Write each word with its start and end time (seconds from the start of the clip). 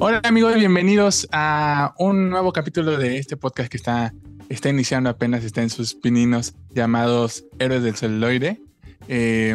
Hola 0.00 0.20
amigos, 0.24 0.56
bienvenidos 0.56 1.28
a 1.30 1.94
un 2.00 2.28
nuevo 2.28 2.52
capítulo 2.52 2.98
de 2.98 3.16
este 3.18 3.36
podcast 3.36 3.70
que 3.70 3.76
está, 3.76 4.12
está 4.48 4.68
iniciando 4.68 5.08
apenas, 5.08 5.44
está 5.44 5.62
en 5.62 5.70
sus 5.70 5.94
pininos 5.94 6.54
llamados 6.70 7.44
Héroes 7.60 7.84
del 7.84 7.94
Celuloide. 7.94 8.60
Eh, 9.06 9.54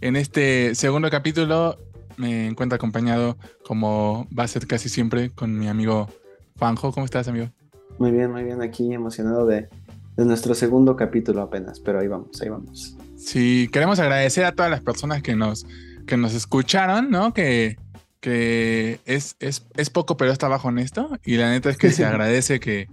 en 0.00 0.16
este 0.16 0.76
segundo 0.76 1.10
capítulo 1.10 1.76
me 2.16 2.46
encuentro 2.46 2.76
acompañado, 2.76 3.36
como 3.66 4.28
va 4.36 4.44
a 4.44 4.48
ser 4.48 4.68
casi 4.68 4.88
siempre, 4.88 5.30
con 5.30 5.58
mi 5.58 5.66
amigo 5.66 6.08
Fanjo. 6.54 6.92
¿Cómo 6.92 7.04
estás, 7.04 7.26
amigo? 7.26 7.50
Muy 7.98 8.12
bien, 8.12 8.30
muy 8.30 8.44
bien. 8.44 8.62
Aquí 8.62 8.94
emocionado 8.94 9.44
de, 9.44 9.68
de 10.16 10.24
nuestro 10.24 10.54
segundo 10.54 10.94
capítulo 10.94 11.42
apenas, 11.42 11.80
pero 11.80 11.98
ahí 11.98 12.06
vamos, 12.06 12.40
ahí 12.40 12.48
vamos. 12.48 12.96
Sí, 13.16 13.68
queremos 13.72 13.98
agradecer 13.98 14.44
a 14.44 14.52
todas 14.52 14.70
las 14.70 14.82
personas 14.82 15.20
que 15.20 15.34
nos, 15.34 15.66
que 16.06 16.16
nos 16.16 16.32
escucharon, 16.32 17.10
¿no? 17.10 17.34
Que, 17.34 17.76
que 18.24 19.00
es, 19.04 19.36
es, 19.38 19.66
es 19.76 19.90
poco, 19.90 20.16
pero 20.16 20.32
está 20.32 20.48
bajo 20.48 20.70
esto. 20.78 21.10
Y 21.26 21.36
la 21.36 21.50
neta 21.50 21.68
es 21.68 21.76
que 21.76 21.90
se 21.90 22.04
agradece 22.06 22.58
que, 22.58 22.88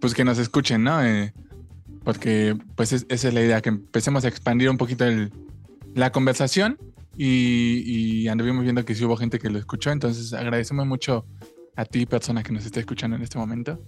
pues, 0.00 0.14
que 0.14 0.24
nos 0.24 0.38
escuchen, 0.38 0.82
¿no? 0.82 1.04
Eh, 1.04 1.34
porque, 2.04 2.56
pues, 2.74 2.94
es- 2.94 3.04
esa 3.10 3.28
es 3.28 3.34
la 3.34 3.42
idea, 3.42 3.60
que 3.60 3.68
empecemos 3.68 4.24
a 4.24 4.28
expandir 4.28 4.70
un 4.70 4.78
poquito 4.78 5.04
el- 5.04 5.30
la 5.94 6.10
conversación. 6.10 6.78
Y, 7.18 7.82
y 8.24 8.28
anduvimos 8.28 8.62
viendo 8.64 8.82
que 8.86 8.94
sí 8.94 9.04
hubo 9.04 9.16
gente 9.18 9.38
que 9.38 9.50
lo 9.50 9.58
escuchó. 9.58 9.90
Entonces, 9.90 10.32
agradecemos 10.32 10.86
mucho 10.86 11.26
a 11.76 11.84
ti, 11.84 12.06
persona 12.06 12.42
que 12.42 12.52
nos 12.52 12.64
está 12.64 12.80
escuchando 12.80 13.14
en 13.16 13.22
este 13.22 13.36
momento. 13.38 13.78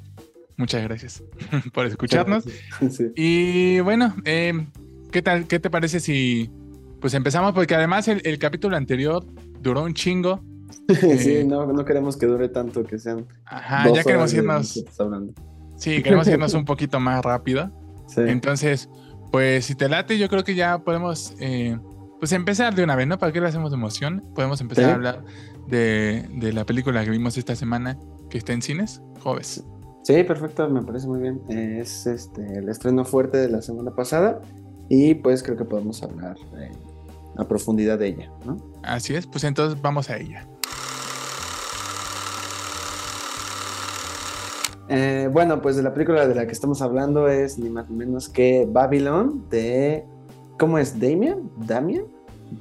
Muchas 0.59 0.83
gracias 0.83 1.23
por 1.73 1.87
escucharnos. 1.87 2.45
Sí. 2.91 3.07
Y 3.17 3.81
bueno, 3.81 4.15
eh, 4.27 4.67
¿qué 5.13 5.23
tal? 5.23 5.47
¿Qué 5.47 5.61
te 5.61 5.71
parece 5.71 5.99
si 6.01 6.51
pues 7.01 7.15
empezamos? 7.15 7.53
Porque 7.55 7.75
además 7.75 8.07
el, 8.09 8.21
el 8.25 8.39
capítulo 8.39 8.77
anterior 8.77 9.25
duró 9.63 9.85
un 9.85 9.95
chingo. 9.95 10.43
Sí, 11.19 11.45
no, 11.45 11.67
no 11.73 11.85
queremos 11.85 12.17
que 12.17 12.27
dure 12.27 12.49
tanto, 12.49 12.85
que 12.85 12.99
sean. 12.99 13.27
Ajá, 13.47 13.89
dos 13.89 13.97
ya 13.97 14.05
queremos 14.05 14.33
irnos. 14.35 14.85
Sí, 15.77 16.03
queremos 16.03 16.27
irnos 16.29 16.55
un 16.55 16.65
poquito 16.65 16.99
más 17.01 17.25
rápido. 17.25 17.71
Sí. 18.09 18.23
Entonces, 18.27 18.89
pues 19.31 19.67
si 19.67 19.75
te 19.75 19.89
late, 19.89 20.19
yo 20.19 20.29
creo 20.29 20.45
que 20.45 20.55
ya 20.55 20.79
podemos 20.79 21.35
eh, 21.41 21.79
pues 22.19 22.33
empezar 22.33 22.75
de 22.75 22.83
una 22.85 22.97
vez, 22.97 23.07
¿no? 23.07 23.19
¿Para 23.19 23.33
qué 23.33 23.41
le 23.41 23.49
hacemos 23.49 23.73
emoción? 23.73 24.23
Podemos 24.35 24.61
empezar 24.61 24.85
Sí. 24.85 24.91
a 24.91 24.95
hablar 24.95 25.25
de, 25.69 26.27
de 26.37 26.53
la 26.53 26.65
película 26.65 27.05
que 27.05 27.11
vimos 27.11 27.37
esta 27.37 27.55
semana 27.55 27.99
que 28.31 28.39
está 28.39 28.53
en 28.55 28.63
cines, 28.63 29.03
Joves. 29.23 29.63
Sí, 30.05 30.25
perfecto, 30.25 30.69
me 30.71 30.83
parece 30.83 31.07
muy 31.07 31.21
bien. 31.21 31.41
Eh, 31.51 31.81
Es 31.83 32.07
este 32.07 32.59
el 32.59 32.69
estreno 32.71 33.05
fuerte 33.05 33.37
de 33.37 33.49
la 33.51 33.61
semana 33.61 33.91
pasada 33.95 34.41
y 34.89 35.15
pues 35.17 35.43
creo 35.43 35.57
que 35.59 35.65
podemos 35.67 36.03
hablar 36.03 36.37
eh, 36.59 36.71
a 37.37 37.45
profundidad 37.47 37.99
de 37.99 38.07
ella, 38.09 38.31
¿no? 38.47 38.57
Así 38.83 39.15
es, 39.15 39.27
pues 39.27 39.45
entonces 39.45 39.81
vamos 39.83 40.09
a 40.09 40.17
ella. 40.17 40.49
Eh, 44.89 45.29
bueno, 45.33 45.61
pues 45.61 45.77
de 45.77 45.83
la 45.83 45.93
película 45.93 46.27
de 46.27 46.35
la 46.35 46.47
que 46.47 46.53
estamos 46.53 46.81
hablando 46.83 47.29
es 47.29 47.59
ni 47.59 47.69
más 47.69 47.89
ni 47.91 47.97
menos 47.97 48.29
que 48.29 48.67
Babylon 48.69 49.45
de... 49.51 50.05
¿Cómo 50.59 50.79
es? 50.79 50.99
¿Damien? 50.99 51.51
¿Damien? 51.59 52.07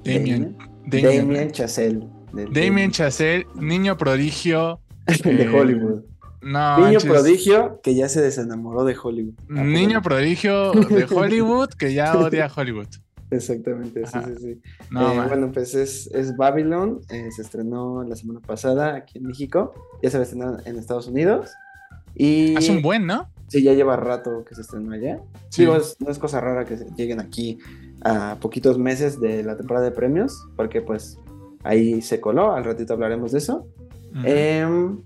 Damien. 0.03 0.57
Damien, 0.85 1.27
Damien, 1.27 1.51
Chazelle. 1.51 2.07
Damien 2.51 2.91
Chazelle, 2.91 3.47
niño 3.55 3.97
prodigio. 3.97 4.79
de 5.23 5.43
eh, 5.43 5.49
Hollywood. 5.49 6.01
No, 6.41 6.77
Niño 6.77 6.91
manches. 6.99 7.05
prodigio 7.05 7.79
que 7.81 7.95
ya 7.95 8.07
se 8.09 8.21
desenamoró 8.21 8.83
de 8.83 8.95
Hollywood. 9.01 9.33
Ah, 9.49 9.63
Niño 9.63 10.01
prodigio 10.01 10.71
de 10.73 11.05
Hollywood 11.15 11.69
que 11.69 11.93
ya 11.93 12.15
odia 12.17 12.49
Hollywood. 12.53 12.87
Exactamente, 13.31 14.05
sí, 14.05 14.11
Ajá. 14.17 14.27
sí, 14.27 14.33
sí. 14.39 14.61
No, 14.91 15.11
Eh, 15.23 15.27
bueno, 15.27 15.51
pues 15.51 15.73
es, 15.75 16.07
es 16.13 16.37
Babylon, 16.37 17.01
eh, 17.09 17.29
se 17.35 17.41
estrenó 17.41 18.03
la 18.03 18.15
semana 18.15 18.39
pasada 18.39 18.95
aquí 18.95 19.17
en 19.17 19.25
México, 19.25 19.73
ya 20.01 20.09
se 20.09 20.17
va 20.17 20.21
a 20.21 20.23
estrenar 20.23 20.61
en 20.65 20.77
Estados 20.77 21.07
Unidos. 21.07 21.49
Y 22.17 22.55
hace 22.55 22.71
un 22.71 22.81
buen, 22.81 23.05
¿no? 23.05 23.29
sí, 23.47 23.63
ya 23.63 23.73
lleva 23.73 23.95
rato 23.95 24.43
que 24.43 24.55
se 24.55 24.61
estrenó 24.61 24.91
allá. 24.93 25.19
Sí. 25.49 25.61
Digo, 25.61 25.75
es- 25.77 25.95
no 25.99 26.09
es 26.11 26.19
cosa 26.19 26.41
rara 26.41 26.65
que 26.65 26.75
lleguen 26.97 27.19
aquí 27.21 27.59
a 28.03 28.35
poquitos 28.41 28.77
meses 28.77 29.19
de 29.21 29.43
la 29.43 29.55
temporada 29.55 29.85
de 29.85 29.91
premios, 29.91 30.47
porque 30.55 30.81
pues 30.81 31.17
ahí 31.63 32.01
se 32.01 32.19
coló, 32.19 32.53
al 32.53 32.63
ratito 32.65 32.93
hablaremos 32.93 33.31
de 33.31 33.37
eso. 33.37 33.67
Em, 34.23 34.99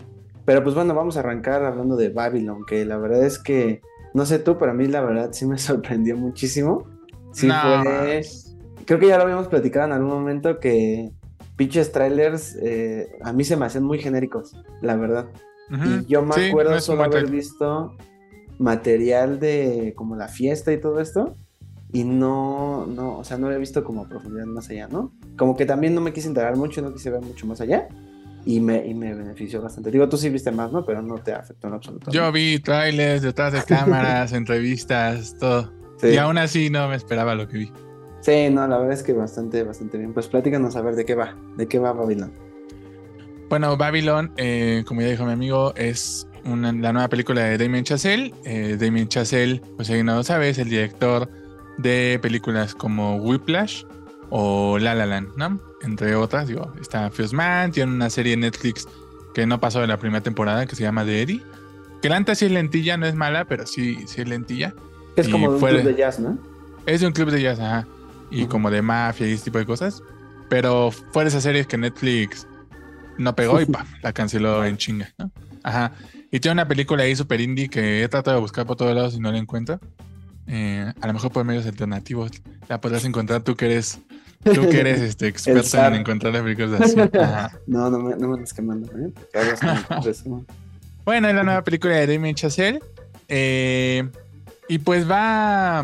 pero 0.46 0.64
pues 0.64 0.74
bueno, 0.74 0.94
vamos 0.96 1.18
a 1.18 1.20
arrancar 1.20 1.64
hablando 1.66 1.96
de 1.98 2.10
Babylon, 2.10 2.66
que 2.66 2.86
la 2.86 2.98
verdad 2.98 3.24
es 3.26 3.38
que, 3.38 3.82
no 4.14 4.26
sé 4.26 4.40
tú, 4.40 4.58
pero 4.58 4.72
a 4.72 4.74
mí 4.74 4.88
la 4.88 5.02
verdad 5.02 5.30
sí 5.34 5.46
me 5.46 5.58
sorprendió 5.60 6.16
muchísimo. 6.18 6.86
Sí 7.34 7.48
No, 7.48 7.56
fue... 7.84 8.22
Creo 8.86 9.00
que 9.00 9.08
ya 9.08 9.18
lo 9.18 9.24
habíamos 9.24 9.48
platicado 9.48 9.86
en 9.86 9.92
algún 9.94 10.10
momento 10.10 10.60
que 10.60 11.12
pinches 11.56 11.92
trailers 11.92 12.56
eh, 12.62 13.08
a 13.22 13.32
mí 13.34 13.44
se 13.44 13.56
me 13.56 13.66
hacen 13.66 13.84
muy 13.84 14.00
genéricos, 14.00 14.56
la 14.82 14.96
verdad. 14.96 15.28
Ujú. 15.72 15.90
Y 15.90 16.06
yo 16.08 16.22
me 16.24 16.34
Sí, 16.36 16.50
acuerdo 16.50 16.72
no 16.72 16.82
solo 16.82 17.04
haber 17.04 17.28
visto 17.30 17.96
material 18.60 19.40
de 19.40 19.94
como 19.96 20.16
la 20.16 20.28
fiesta 20.28 20.72
y 20.72 20.80
todo 20.80 21.00
esto. 21.00 21.36
Y 21.94 22.04
no, 22.06 22.86
no, 22.86 23.18
o 23.18 23.24
sea, 23.24 23.38
no 23.38 23.48
había 23.48 23.58
visto 23.58 23.84
como 23.84 24.04
a 24.04 24.08
profundidad 24.08 24.46
más 24.46 24.70
allá, 24.70 24.88
¿no? 24.88 25.12
Como 25.38 25.58
que 25.58 25.66
también 25.66 25.94
no 25.94 26.00
me 26.00 26.14
quise 26.14 26.30
integrar 26.30 26.56
mucho, 26.56 26.82
no 26.82 26.94
quise 26.94 27.10
ver 27.10 27.22
mucho 27.22 27.46
más 27.48 27.60
allá. 27.60 27.90
Y 28.46 28.60
me, 28.60 28.88
y 28.88 28.94
me 28.94 29.14
benefició 29.14 29.62
bastante. 29.62 29.92
Digo, 29.92 30.08
tú 30.10 30.18
sí 30.18 30.30
viste 30.30 30.52
más, 30.52 30.72
¿no? 30.72 30.86
Pero 30.86 31.02
no 31.02 31.16
te 31.20 31.34
afectó 31.34 31.68
en 31.68 31.74
absoluto. 31.74 32.10
Yo 32.12 32.32
vi 32.32 32.60
trailers 32.60 33.22
detrás 33.22 33.54
de 33.54 33.62
cámaras, 33.68 34.32
entrevistas, 34.34 35.36
todo. 35.38 35.72
Sí. 35.98 36.08
Y 36.08 36.18
aún 36.18 36.38
así 36.38 36.70
no 36.70 36.88
me 36.88 36.96
esperaba 36.96 37.36
lo 37.36 37.48
que 37.48 37.58
vi. 37.58 37.72
Sí, 38.22 38.50
no, 38.52 38.68
la 38.68 38.78
verdad 38.78 38.94
es 38.94 39.04
que 39.04 39.14
bastante, 39.14 39.64
bastante 39.64 39.98
bien. 39.98 40.14
Pues 40.14 40.28
platícanos 40.28 40.76
a 40.76 40.82
ver 40.82 40.96
de 40.96 41.06
qué 41.06 41.14
va, 41.16 41.36
de 41.58 41.68
qué 41.68 41.78
va 41.78 41.92
Babylon. 41.92 42.32
Bueno, 43.52 43.76
Babylon, 43.76 44.32
eh, 44.38 44.86
como 44.88 45.02
ya 45.02 45.10
dijo 45.10 45.26
mi 45.26 45.34
amigo, 45.34 45.74
es 45.76 46.26
una- 46.46 46.72
la 46.72 46.94
nueva 46.94 47.10
película 47.10 47.42
de 47.44 47.58
Damien 47.58 47.84
Chazelle. 47.84 48.34
Eh, 48.46 48.78
Damien 48.80 49.10
Chazelle, 49.10 49.62
pues 49.76 49.90
alguien 49.90 50.06
no 50.06 50.16
lo 50.16 50.24
sabe, 50.24 50.48
es 50.48 50.58
el 50.58 50.70
director 50.70 51.30
de 51.78 52.18
películas 52.22 52.74
como 52.74 53.18
Whiplash 53.18 53.84
o 54.30 54.80
La 54.80 54.96
La 54.96 55.06
Land, 55.06 55.36
¿no? 55.36 55.60
Entre 55.82 56.16
otras, 56.16 56.48
digo, 56.48 56.72
está 56.80 57.12
First 57.12 57.34
Man, 57.34 57.74
tiene 57.74 57.92
una 57.92 58.10
serie 58.10 58.36
en 58.36 58.40
Netflix 58.40 58.88
que 59.34 59.46
no 59.46 59.60
pasó 59.60 59.82
de 59.82 59.88
la 59.88 59.98
primera 59.98 60.24
temporada 60.24 60.66
que 60.66 60.78
se 60.78 60.84
llama 60.84 61.04
The 61.04 61.22
Eddie. 61.22 61.44
Que 62.02 62.08
la 62.08 62.18
neta 62.20 62.36
sí 62.36 62.46
es 62.46 62.52
lentilla, 62.54 62.96
no 62.96 63.06
es 63.06 63.16
mala, 63.16 63.44
pero 63.44 63.68
sí, 63.68 63.98
sí 64.08 64.22
es 64.22 64.30
lentilla. 64.30 64.74
Es 65.18 65.28
Y 65.28 65.32
como 65.32 65.50
de 65.50 65.54
un 65.56 65.60
club 65.60 65.84
de 65.84 65.96
jazz, 65.96 66.20
¿no? 66.20 66.38
Es 66.86 67.02
de 67.02 67.08
un 67.08 67.12
club 67.12 67.30
de 67.30 67.42
jazz, 67.42 67.60
ajá. 67.60 67.86
Y 68.30 68.46
como 68.46 68.72
de 68.72 68.82
mafia 68.82 69.28
y 69.28 69.34
ese 69.34 69.44
tipo 69.44 69.58
de 69.58 69.66
cosas. 69.66 70.02
Pero 70.48 70.90
fue 71.12 71.24
de 71.26 71.28
esas 71.30 71.44
series 71.44 71.68
que 71.68 71.78
Netflix 71.78 72.48
no 73.18 73.36
pegó 73.36 73.62
y 73.62 73.66
pa, 73.66 73.86
la 74.02 74.14
canceló 74.14 74.66
en 74.66 74.78
chinga, 74.78 75.14
¿no? 75.18 75.32
Ajá. 75.64 75.92
Y 76.32 76.40
tiene 76.40 76.54
una 76.54 76.68
película 76.68 77.04
ahí 77.04 77.16
super 77.16 77.42
indie 77.42 77.70
que 77.70 78.04
he 78.04 78.08
tratado 78.10 78.38
de 78.38 78.42
buscar 78.42 78.66
por 78.66 78.78
todos 78.78 78.96
lados 78.96 79.16
y 79.16 79.20
no 79.20 79.32
la 79.32 79.38
encuentro. 79.38 79.80
Eh, 80.48 80.92
a 81.00 81.08
lo 81.08 81.14
mejor 81.14 81.32
por 81.32 81.46
medios 81.46 81.66
alternativos 81.66 82.32
la 82.68 82.82
podrás 82.82 83.06
encontrar 83.06 83.44
tú 83.44 83.56
que 83.56 83.66
eres, 83.66 84.00
tú 84.44 84.68
que 84.70 84.80
eres 84.80 85.02
este, 85.02 85.28
experto 85.30 85.78
en 85.86 85.94
encontrar 85.96 86.34
las 86.34 86.42
películas 86.42 86.82
así. 86.82 87.00
Ajá. 87.20 87.60
No, 87.68 87.90
no 87.90 88.00
me, 88.00 88.16
no 88.16 88.28
me 88.30 88.34
andes 88.36 88.54
quemando, 88.54 88.88
¿eh? 88.98 89.12
Bueno, 91.06 91.28
es 91.28 91.36
la 91.36 91.44
nueva 91.44 91.64
película 91.64 91.96
de 91.96 92.08
Damien 92.08 92.36
Chazelle. 92.36 92.80
eh, 93.28 94.10
y 94.68 94.78
pues 94.80 95.10
va, 95.10 95.84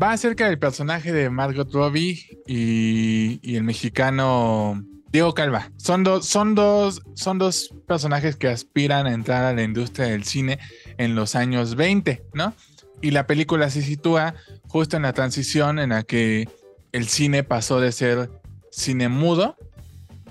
va 0.00 0.12
acerca 0.12 0.48
del 0.48 0.58
personaje 0.58 1.12
de 1.12 1.28
Margot 1.28 1.70
Robbie 1.70 2.26
y, 2.46 3.38
y 3.42 3.56
el 3.56 3.64
mexicano 3.64 4.82
Diego 5.14 5.32
Calva. 5.32 5.70
Son, 5.76 6.02
dos 6.02 6.26
son, 6.26 6.56
dos, 6.56 7.00
son 7.14 7.38
dos 7.38 7.72
personajes 7.86 8.34
que 8.34 8.48
aspiran 8.48 9.06
a 9.06 9.12
entrar 9.12 9.44
a 9.44 9.52
la 9.52 9.62
industria 9.62 10.08
del 10.08 10.24
cine 10.24 10.58
en 10.98 11.14
los 11.14 11.36
años 11.36 11.76
20, 11.76 12.24
¿no? 12.34 12.52
Y 13.00 13.12
la 13.12 13.24
película 13.28 13.70
se 13.70 13.82
sitúa 13.82 14.34
justo 14.66 14.96
en 14.96 15.04
la 15.04 15.12
transición 15.12 15.78
en 15.78 15.90
la 15.90 16.02
que 16.02 16.48
el 16.90 17.06
cine 17.06 17.44
pasó 17.44 17.78
de 17.78 17.92
ser 17.92 18.28
cine 18.72 19.08
mudo. 19.08 19.56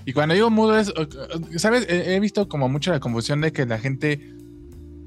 Y 0.04 0.12
cuando 0.12 0.34
digo 0.34 0.50
mudo 0.50 0.78
es, 0.78 0.92
¿sabes? 1.56 1.86
He, 1.88 2.20
visto 2.20 2.46
como 2.46 2.68
mucho 2.68 2.90
la 2.90 3.00
confusión 3.00 3.40
de 3.40 3.54
que 3.54 3.64
la 3.64 3.78
gente, 3.78 4.34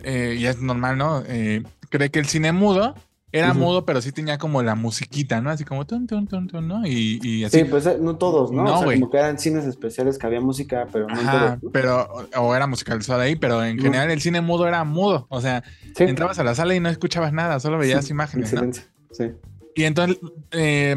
eh, 0.04 0.38
y 0.40 0.48
es 0.48 0.60
normal, 0.60 0.98
¿no? 0.98 1.22
Eh, 1.28 1.62
cree 1.92 2.10
que 2.10 2.18
el 2.18 2.26
cine 2.26 2.52
mudo 2.52 2.96
era 3.32 3.54
mudo, 3.54 3.86
pero 3.86 4.02
sí 4.02 4.12
tenía 4.12 4.38
como 4.38 4.64
la 4.64 4.76
musiquita, 4.76 5.42
¿no? 5.42 5.50
Así 5.50 5.66
como 5.66 5.86
tun, 5.86 6.08
tun, 6.08 6.28
tun, 6.28 6.48
tun, 6.48 6.68
¿no? 6.68 6.88
Y, 6.88 7.20
y 7.22 7.44
así. 7.44 7.60
Sí, 7.60 7.66
pues 7.66 7.86
eh, 7.86 7.98
no 8.00 8.18
todos, 8.18 8.52
¿no? 8.52 8.64
No, 8.64 8.80
o 8.80 8.84
sea, 8.84 8.94
como 8.94 9.10
que 9.10 9.18
eran 9.18 9.38
cines 9.38 9.66
especiales 9.66 10.18
que 10.18 10.28
había 10.28 10.40
música, 10.40 10.88
pero 10.92 11.08
no 11.08 11.14
Ajá, 11.20 11.60
pero, 11.74 12.08
o, 12.38 12.56
era 12.56 12.68
musicalizado 12.68 13.20
ahí, 13.20 13.36
pero 13.36 13.64
en 13.64 13.80
general 13.80 14.10
el 14.12 14.22
cine 14.22 14.40
mudo 14.40 14.68
era 14.68 14.84
mudo. 14.86 15.28
O 15.30 15.42
sea, 15.42 15.64
Sí. 15.96 16.04
entrabas 16.04 16.40
a 16.40 16.44
la 16.44 16.56
sala 16.56 16.74
y 16.74 16.80
no 16.80 16.90
escuchabas 16.90 17.34
nada, 17.34 17.60
solo 17.60 17.78
veías 17.78 18.06
Sí, 18.06 18.12
imágenes, 18.12 18.50
silencio, 18.50 18.84
Sí. 19.12 19.32
Y 19.76 19.84
entonces 19.84 20.18
eh, 20.52 20.96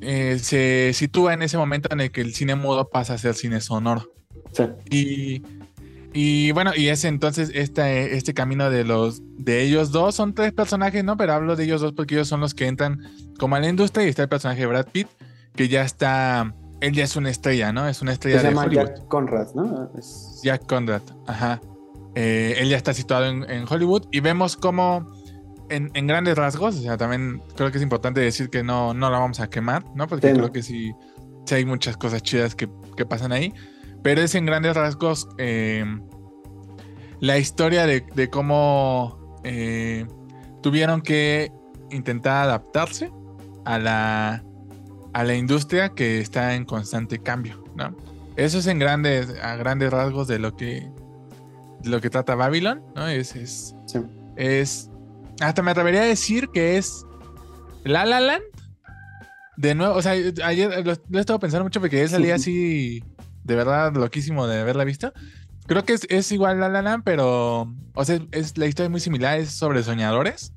eh, 0.00 0.38
se 0.40 0.92
sitúa 0.92 1.34
en 1.34 1.42
ese 1.42 1.56
momento 1.56 1.88
en 1.90 2.00
el 2.02 2.10
que 2.12 2.20
el 2.20 2.34
cine 2.34 2.54
mudo 2.54 2.88
pasa 2.90 3.14
a 3.14 3.18
ser 3.18 3.34
cine 3.34 3.60
sonoro. 3.60 4.12
Sí. 4.52 4.64
Y, 4.90 5.42
y 6.14 6.52
bueno, 6.52 6.72
y 6.76 6.88
es 6.88 7.04
entonces 7.04 7.50
este, 7.54 8.16
este 8.16 8.34
camino 8.34 8.70
de 8.70 8.84
los 8.84 9.22
de 9.38 9.62
ellos 9.62 9.90
dos, 9.92 10.14
son 10.14 10.34
tres 10.34 10.52
personajes, 10.52 11.02
¿no? 11.04 11.16
Pero 11.16 11.32
hablo 11.34 11.56
de 11.56 11.64
ellos 11.64 11.80
dos 11.80 11.92
porque 11.92 12.14
ellos 12.14 12.28
son 12.28 12.40
los 12.40 12.54
que 12.54 12.66
entran 12.66 13.00
como 13.38 13.56
a 13.56 13.60
la 13.60 13.68
industria 13.68 14.06
y 14.06 14.08
está 14.10 14.22
el 14.22 14.28
personaje 14.28 14.60
de 14.60 14.66
Brad 14.66 14.86
Pitt, 14.92 15.08
que 15.56 15.68
ya 15.68 15.82
está 15.82 16.54
él 16.80 16.92
ya 16.92 17.04
es 17.04 17.14
una 17.16 17.30
estrella, 17.30 17.72
¿no? 17.72 17.86
Es 17.88 18.02
una 18.02 18.12
estrella 18.12 18.40
se 18.40 18.46
de 18.48 18.50
llama 18.54 18.66
Hollywood. 18.66 18.86
Jack 18.88 19.08
Conrad, 19.08 19.54
¿no? 19.54 19.90
Es- 19.98 20.40
Jack 20.42 20.66
Conrad, 20.66 21.02
ajá. 21.26 21.60
Eh, 22.14 22.56
él 22.58 22.68
ya 22.68 22.76
está 22.76 22.92
situado 22.92 23.26
en, 23.26 23.48
en 23.48 23.64
Hollywood 23.68 24.06
y 24.10 24.20
vemos 24.20 24.56
cómo 24.56 25.06
en, 25.70 25.90
en 25.94 26.06
grandes 26.06 26.36
rasgos, 26.36 26.76
o 26.76 26.82
sea, 26.82 26.96
también 26.98 27.40
creo 27.56 27.70
que 27.70 27.78
es 27.78 27.82
importante 27.82 28.20
decir 28.20 28.50
que 28.50 28.62
no, 28.62 28.92
no 28.94 29.08
la 29.10 29.18
vamos 29.18 29.40
a 29.40 29.48
quemar, 29.48 29.84
¿no? 29.94 30.06
Porque 30.08 30.26
Sí, 30.28 30.32
no. 30.34 30.40
creo 30.40 30.52
que 30.52 30.62
sí, 30.62 30.92
sí 31.46 31.54
hay 31.54 31.64
muchas 31.64 31.96
cosas 31.96 32.22
chidas 32.22 32.54
que, 32.54 32.68
que 32.96 33.06
pasan 33.06 33.32
ahí, 33.32 33.54
pero 34.02 34.20
es 34.20 34.34
en 34.34 34.46
grandes 34.46 34.74
rasgos 34.74 35.28
eh, 35.38 35.84
la 37.20 37.38
historia 37.38 37.86
de, 37.86 38.04
de 38.14 38.28
cómo 38.30 39.38
eh, 39.44 40.06
tuvieron 40.60 41.02
que 41.02 41.52
intentar 41.90 42.44
adaptarse 42.44 43.12
a 43.64 43.78
la, 43.78 44.44
a 45.12 45.24
la 45.24 45.34
industria 45.34 45.90
que 45.90 46.20
está 46.20 46.54
en 46.54 46.64
constante 46.64 47.18
cambio, 47.18 47.62
¿no? 47.76 47.96
Eso 48.36 48.58
es 48.58 48.66
en 48.66 48.78
grandes, 48.78 49.28
a 49.42 49.56
grandes 49.56 49.90
rasgos 49.90 50.26
de 50.26 50.38
lo 50.38 50.56
que, 50.56 50.90
de 51.80 51.90
lo 51.90 52.00
que 52.00 52.10
trata 52.10 52.34
Babylon, 52.34 52.82
¿no? 52.96 53.06
Es, 53.06 53.36
es, 53.36 53.76
sí. 53.86 54.00
es, 54.36 54.90
hasta 55.40 55.62
me 55.62 55.70
atrevería 55.70 56.02
a 56.02 56.06
decir 56.06 56.48
que 56.48 56.76
es 56.76 57.04
La 57.84 58.04
La 58.04 58.20
Land. 58.20 58.42
De 59.58 59.74
nuevo, 59.74 59.94
o 59.94 60.02
sea, 60.02 60.12
ayer 60.12 60.84
lo, 60.84 60.94
lo 61.08 61.18
he 61.18 61.20
estado 61.20 61.38
pensando 61.38 61.64
mucho 61.64 61.78
porque 61.78 61.96
ayer 61.96 62.08
salí 62.08 62.30
así, 62.30 63.04
de 63.44 63.54
verdad, 63.56 63.92
loquísimo 63.94 64.46
de 64.46 64.60
haberla 64.60 64.84
visto. 64.84 65.12
Creo 65.66 65.84
que 65.84 65.92
es, 65.92 66.06
es 66.10 66.30
igual 66.32 66.60
La 66.60 66.68
La 66.68 66.82
Land, 66.82 67.04
pero, 67.04 67.72
o 67.94 68.04
sea, 68.04 68.18
es, 68.32 68.58
la 68.58 68.66
historia 68.66 68.86
es 68.86 68.90
muy 68.90 69.00
similar, 69.00 69.38
es 69.38 69.50
sobre 69.50 69.82
soñadores. 69.82 70.52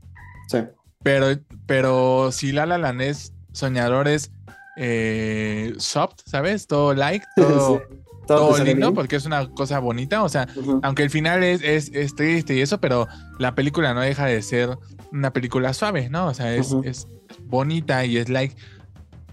Sí. 0.47 0.59
Pero, 1.03 1.27
pero 1.67 2.31
si 2.31 2.51
La 2.51 2.65
La 2.65 2.77
Land 2.77 3.01
es 3.01 3.33
soñadores 3.51 4.31
eh, 4.77 5.73
soft, 5.77 6.15
¿sabes? 6.25 6.67
Todo 6.67 6.93
light, 6.93 7.23
todo, 7.35 7.81
Sí. 7.89 7.95
todo 8.27 8.57
sale 8.57 8.71
lindo, 8.71 8.93
porque 8.93 9.15
es 9.15 9.25
una 9.25 9.47
cosa 9.51 9.79
bonita. 9.79 10.23
O 10.23 10.29
sea, 10.29 10.47
aunque 10.81 11.03
el 11.03 11.09
final 11.11 11.43
es, 11.43 11.61
es, 11.61 11.91
es 11.93 12.15
triste 12.15 12.55
y 12.55 12.61
eso, 12.61 12.79
pero 12.79 13.07
la 13.37 13.53
película 13.53 13.93
no 13.93 14.01
deja 14.01 14.25
de 14.25 14.41
ser 14.41 14.77
una 15.11 15.31
película 15.31 15.73
suave, 15.73 16.09
¿no? 16.09 16.25
O 16.27 16.33
sea, 16.33 16.53
es, 16.55 16.75
es 16.83 17.07
bonita 17.43 18.03
y 18.05 18.17
es 18.17 18.27
like. 18.29 18.55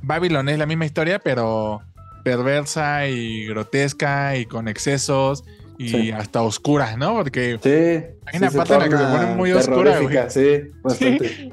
Babylon 0.02 0.48
es 0.50 0.58
la 0.58 0.66
misma 0.66 0.84
historia, 0.84 1.18
pero 1.18 1.80
perversa 2.22 3.08
y 3.08 3.46
grotesca 3.46 4.36
y 4.36 4.46
con 4.46 4.68
excesos 4.68 5.44
y 5.78 5.88
Sí. 5.88 6.10
hasta 6.12 6.42
oscura, 6.42 6.96
¿no? 6.96 7.14
Porque 7.14 7.58
Sí. 7.62 8.16
Hay 8.26 8.38
una 8.38 8.50
sí, 8.50 8.56
parte 8.56 8.74
en 8.74 8.80
la 8.80 8.88
que 8.88 8.96
se 8.96 9.04
pone 9.04 9.26
muy 9.34 9.52
oscura, 9.52 9.98
Sí, 10.30 10.62
bastante. 10.82 11.50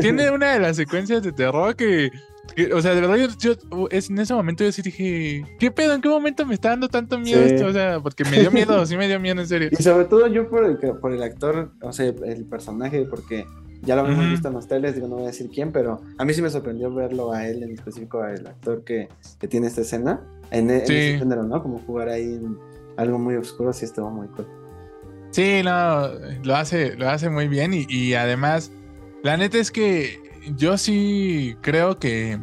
tiene 0.00 0.30
una 0.30 0.52
de 0.52 0.60
las 0.60 0.76
secuencias 0.76 1.22
de 1.22 1.32
terror 1.32 1.74
que, 1.76 2.10
que, 2.54 2.72
o 2.74 2.82
sea, 2.82 2.94
de 2.94 3.00
verdad, 3.00 3.16
yo, 3.16 3.28
yo- 3.38 3.88
es, 3.90 4.10
en 4.10 4.18
ese 4.18 4.34
momento 4.34 4.64
yo 4.64 4.72
sí 4.72 4.82
dije, 4.82 5.44
¿qué 5.58 5.70
pedo? 5.70 5.94
¿En 5.94 6.02
qué 6.02 6.08
momento 6.08 6.44
me 6.44 6.54
está 6.54 6.70
dando 6.70 6.88
tanto 6.88 7.18
miedo 7.18 7.40
esto? 7.42 7.66
O 7.66 7.72
sea, 7.72 8.00
porque 8.00 8.24
me 8.24 8.38
dio 8.40 8.50
miedo, 8.50 8.84
sí 8.86 8.96
me 8.96 9.08
dio 9.08 9.18
miedo, 9.20 9.40
en 9.40 9.48
serio. 9.48 9.68
Y 9.72 9.82
sobre 9.82 10.04
todo 10.06 10.26
yo 10.26 10.48
por 10.50 10.64
el, 10.66 10.76
por 10.76 11.12
el 11.12 11.22
actor, 11.22 11.70
o 11.80 11.92
sea, 11.92 12.06
el 12.06 12.44
personaje, 12.44 13.06
porque 13.08 13.46
ya 13.84 13.94
lo 13.96 14.02
habíamos 14.02 14.28
visto 14.30 14.48
en 14.48 14.54
los 14.54 14.66
trailers, 14.68 14.94
digo, 14.94 15.08
no 15.08 15.16
voy 15.16 15.24
a 15.24 15.28
decir 15.28 15.50
quién, 15.52 15.72
pero 15.72 16.00
a 16.18 16.24
mí 16.24 16.32
sí 16.34 16.42
me 16.42 16.50
sorprendió 16.50 16.92
verlo 16.92 17.32
a 17.32 17.46
él, 17.46 17.62
en 17.62 17.72
específico 17.72 18.22
al 18.22 18.46
actor 18.46 18.84
que, 18.84 19.08
que 19.38 19.48
tiene 19.48 19.66
esta 19.66 19.80
escena, 19.82 20.20
en, 20.50 20.70
en 20.70 20.86
Sí. 20.86 20.92
ese 20.94 21.18
género, 21.18 21.42
¿no? 21.42 21.62
Como 21.62 21.78
jugar 21.80 22.08
ahí 22.08 22.22
en 22.34 22.58
algo 22.96 23.18
muy 23.18 23.34
oscuro, 23.36 23.72
sí 23.72 23.84
estuvo 23.84 24.10
muy 24.10 24.28
cool. 24.28 24.46
Sí, 25.30 25.62
no, 25.64 26.08
lo 26.44 26.54
hace, 26.56 26.94
lo 26.96 27.08
hace 27.08 27.28
muy 27.28 27.48
bien 27.48 27.74
y, 27.74 27.86
y 27.88 28.14
además, 28.14 28.70
la 29.22 29.36
neta 29.36 29.58
es 29.58 29.70
que 29.72 30.20
yo 30.56 30.78
sí 30.78 31.56
creo 31.60 31.98
que, 31.98 32.38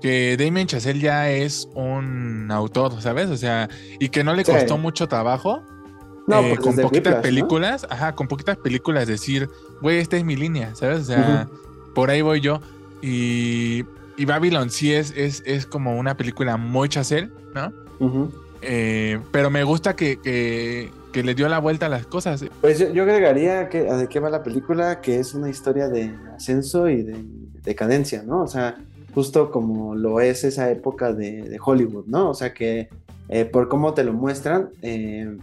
que 0.00 0.36
Damien 0.36 0.66
Chazelle 0.66 1.00
ya 1.00 1.30
es 1.30 1.68
un 1.74 2.48
autor, 2.50 3.00
¿sabes? 3.00 3.30
O 3.30 3.36
sea, 3.36 3.68
y 3.98 4.08
que 4.10 4.22
no 4.24 4.34
le 4.34 4.44
Sí. 4.44 4.52
costó 4.52 4.78
mucho 4.78 5.08
trabajo 5.08 5.62
No, 6.26 6.40
eh, 6.40 6.48
pues 6.50 6.60
con 6.60 6.76
poquitas 6.76 6.92
Whiplash, 6.92 7.14
¿no? 7.14 7.22
películas, 7.22 7.86
ajá, 7.90 8.14
con 8.14 8.28
poquitas 8.28 8.56
películas 8.56 9.06
decir, 9.06 9.48
güey, 9.80 9.98
esta 9.98 10.16
es 10.16 10.24
mi 10.24 10.36
línea, 10.36 10.74
¿sabes? 10.74 11.00
O 11.00 11.04
sea, 11.04 11.48
por 11.94 12.10
ahí 12.10 12.22
voy 12.22 12.40
yo. 12.40 12.60
Y, 13.00 13.84
y 14.16 14.24
Babylon 14.24 14.70
sí 14.70 14.92
es, 14.92 15.12
es, 15.16 15.42
es 15.44 15.66
como 15.66 15.98
una 15.98 16.16
película 16.16 16.56
muy 16.56 16.88
Chazelle, 16.88 17.30
¿no? 17.54 17.72
Eh, 18.62 19.18
pero 19.32 19.50
me 19.50 19.64
gusta 19.64 19.96
que, 19.96 20.20
que, 20.20 20.90
que 21.12 21.22
le 21.24 21.34
dio 21.34 21.48
la 21.48 21.58
vuelta 21.58 21.86
a 21.86 21.88
las 21.88 22.06
cosas. 22.06 22.44
Pues 22.60 22.78
yo, 22.78 22.92
yo 22.92 23.02
agregaría 23.02 23.68
que 23.68 23.90
a 23.90 23.96
de 23.96 24.08
qué 24.08 24.20
va 24.20 24.30
la 24.30 24.44
película, 24.44 25.00
que 25.00 25.18
es 25.18 25.34
una 25.34 25.50
historia 25.50 25.88
de 25.88 26.14
ascenso 26.36 26.88
y 26.88 27.02
de 27.02 27.24
decadencia, 27.64 28.22
¿no? 28.22 28.42
O 28.42 28.46
sea, 28.46 28.76
justo 29.14 29.50
como 29.50 29.94
lo 29.94 30.20
es 30.20 30.44
esa 30.44 30.70
época 30.70 31.12
de, 31.12 31.42
de 31.42 31.58
Hollywood, 31.62 32.06
¿no? 32.06 32.30
O 32.30 32.34
sea 32.34 32.54
que 32.54 32.88
eh, 33.28 33.44
por 33.44 33.68
cómo 33.68 33.94
te 33.94 34.04
lo 34.04 34.12
muestran, 34.12 34.70
eh, 34.82 35.36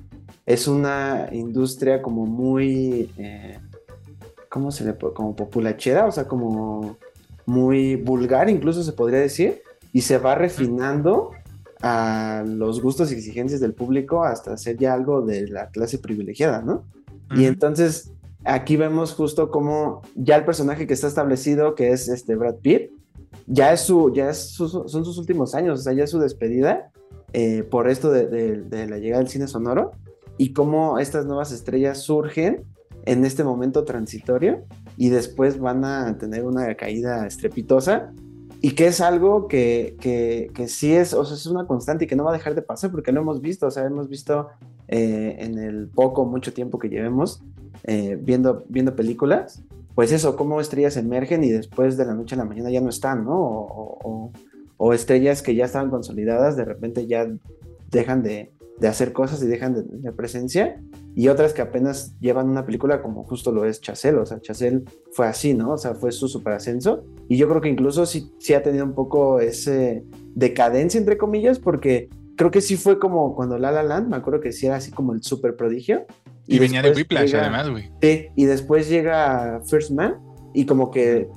es 0.49 0.67
una 0.67 1.29
industria 1.31 2.01
como 2.01 2.25
muy, 2.25 3.11
eh, 3.17 3.59
¿cómo 4.49 4.71
se 4.71 4.83
le 4.83 4.93
puede? 4.93 5.13
Como 5.13 5.35
populachera, 5.35 6.07
o 6.07 6.11
sea, 6.11 6.27
como 6.27 6.97
muy 7.45 7.95
vulgar, 7.95 8.49
incluso 8.49 8.81
se 8.83 8.91
podría 8.93 9.19
decir, 9.19 9.61
y 9.93 10.01
se 10.01 10.17
va 10.17 10.33
refinando 10.35 11.31
a 11.81 12.43
los 12.47 12.81
gustos 12.81 13.11
y 13.11 13.15
exigencias 13.15 13.61
del 13.61 13.73
público 13.73 14.23
hasta 14.23 14.57
ser 14.57 14.75
ya 14.77 14.93
algo 14.95 15.21
de 15.21 15.47
la 15.47 15.69
clase 15.69 15.99
privilegiada, 15.99 16.61
¿no? 16.61 16.83
Y 17.35 17.45
entonces 17.45 18.11
aquí 18.43 18.75
vemos 18.75 19.13
justo 19.13 19.51
como 19.51 20.01
ya 20.15 20.35
el 20.35 20.45
personaje 20.45 20.87
que 20.87 20.95
está 20.95 21.07
establecido, 21.07 21.75
que 21.75 21.91
es 21.91 22.07
este 22.09 22.35
Brad 22.35 22.55
Pitt, 22.55 22.89
ya 23.45 23.71
es 23.71 23.81
su, 23.81 24.11
ya 24.15 24.31
es 24.31 24.49
su- 24.49 24.67
son 24.67 25.05
sus 25.05 25.17
últimos 25.19 25.53
años, 25.53 25.79
o 25.79 25.83
sea, 25.83 25.93
ya 25.93 26.05
es 26.05 26.09
su 26.09 26.17
despedida 26.19 26.89
eh, 27.33 27.61
por 27.61 27.87
esto 27.87 28.09
de, 28.11 28.25
de- 28.27 28.61
de 28.63 28.87
la 28.89 28.97
llegada 28.97 29.21
del 29.21 29.29
cine 29.31 29.47
sonoro 29.47 29.91
y 30.39 30.53
cómo 30.53 30.97
estas 30.97 31.25
nuevas 31.27 31.51
estrellas 31.51 31.99
surgen 31.99 32.63
en 33.05 33.25
este 33.25 33.43
momento 33.43 33.83
transitorio 33.83 34.63
y 34.97 35.09
después 35.09 35.59
van 35.59 35.85
a 35.85 36.17
tener 36.17 36.45
una 36.45 36.73
caída 36.75 37.27
estrepitosa 37.27 38.11
y 38.61 38.71
que 38.71 38.87
es 38.87 38.99
algo 39.01 39.47
que, 39.47 39.95
que, 40.01 40.49
que 40.53 40.67
sí 40.67 40.93
es, 40.93 41.13
o 41.13 41.23
sea, 41.25 41.35
es 41.35 41.45
una 41.45 41.67
constante 41.67 42.05
y 42.05 42.07
que 42.07 42.15
no 42.15 42.23
va 42.23 42.31
a 42.31 42.33
dejar 42.33 42.55
de 42.55 42.61
pasar 42.61 42.89
porque 42.91 43.11
lo 43.11 43.21
hemos 43.21 43.41
visto, 43.41 43.67
o 43.67 43.71
sea, 43.71 43.85
hemos 43.85 44.09
visto 44.09 44.47
eh, 44.87 45.35
en 45.39 45.57
el 45.59 45.87
poco, 45.87 46.25
mucho 46.25 46.51
tiempo 46.53 46.79
que 46.79 46.89
llevemos 46.89 47.41
eh, 47.83 48.17
viendo, 48.21 48.63
viendo 48.69 48.95
películas, 48.95 49.63
pues 49.95 50.11
eso, 50.13 50.35
cómo 50.37 50.59
estrellas 50.61 50.95
emergen 50.97 51.43
y 51.43 51.49
después 51.49 51.97
de 51.97 52.05
la 52.05 52.13
noche 52.15 52.35
a 52.35 52.37
la 52.37 52.45
mañana 52.45 52.69
ya 52.71 52.81
no 52.81 52.89
están, 52.89 53.25
¿no? 53.25 53.35
O, 53.39 53.99
o- 54.03 54.31
o- 54.77 54.93
estrellas 54.93 55.41
que 55.41 55.55
ya 55.55 55.65
estaban 55.65 55.89
consolidadas, 55.89 56.55
de 56.55 56.63
repente 56.65 57.05
ya 57.07 57.27
dejan 57.91 58.23
de, 58.23 58.51
de 58.79 58.87
hacer 58.87 59.11
cosas 59.13 59.41
y 59.43 59.47
dejan 59.47 59.73
de, 59.73 59.83
de 59.83 60.11
presencia, 60.11 60.81
y 61.15 61.27
otras 61.27 61.53
que 61.53 61.61
apenas 61.61 62.15
llevan 62.19 62.49
una 62.49 62.65
película 62.65 63.01
como 63.01 63.23
justo 63.25 63.51
lo 63.51 63.65
es 63.65 63.81
Chazelle, 63.81 64.17
o 64.19 64.25
sea, 64.25 64.39
Chazelle 64.39 64.83
fue 65.11 65.27
así, 65.27 65.53
¿no? 65.53 65.71
O 65.73 65.77
sea, 65.77 65.95
fue 65.95 66.11
su 66.11 66.27
super 66.27 66.53
ascenso, 66.53 67.03
y 67.27 67.37
yo 67.37 67.49
creo 67.49 67.61
que 67.61 67.69
incluso 67.69 68.05
sí, 68.05 68.31
sí 68.39 68.53
ha 68.53 68.63
tenido 68.63 68.85
un 68.85 68.93
poco 68.93 69.39
ese 69.39 70.03
decadencia, 70.35 70.97
entre 70.97 71.17
comillas, 71.17 71.59
porque 71.59 72.09
creo 72.37 72.51
que 72.51 72.61
sí 72.61 72.77
fue 72.77 72.99
como 72.99 73.35
cuando 73.35 73.57
La 73.57 73.71
La 73.71 73.83
Land, 73.83 74.07
me 74.09 74.15
acuerdo 74.15 74.39
que 74.39 74.51
sí 74.53 74.65
era 74.67 74.77
así 74.77 74.91
como 74.91 75.13
el 75.13 75.21
super 75.23 75.55
prodigio. 75.57 76.05
Y, 76.47 76.57
venía 76.57 76.81
de 76.81 76.91
Whiplash, 76.91 77.27
llega- 77.31 77.41
además, 77.41 77.69
güey. 77.69 77.91
Sí, 78.01 78.27
y 78.35 78.45
después 78.45 78.89
llega 78.89 79.61
First 79.67 79.91
Man 79.91 80.17
y 80.53 80.65
como 80.65 80.89
que 80.89 81.27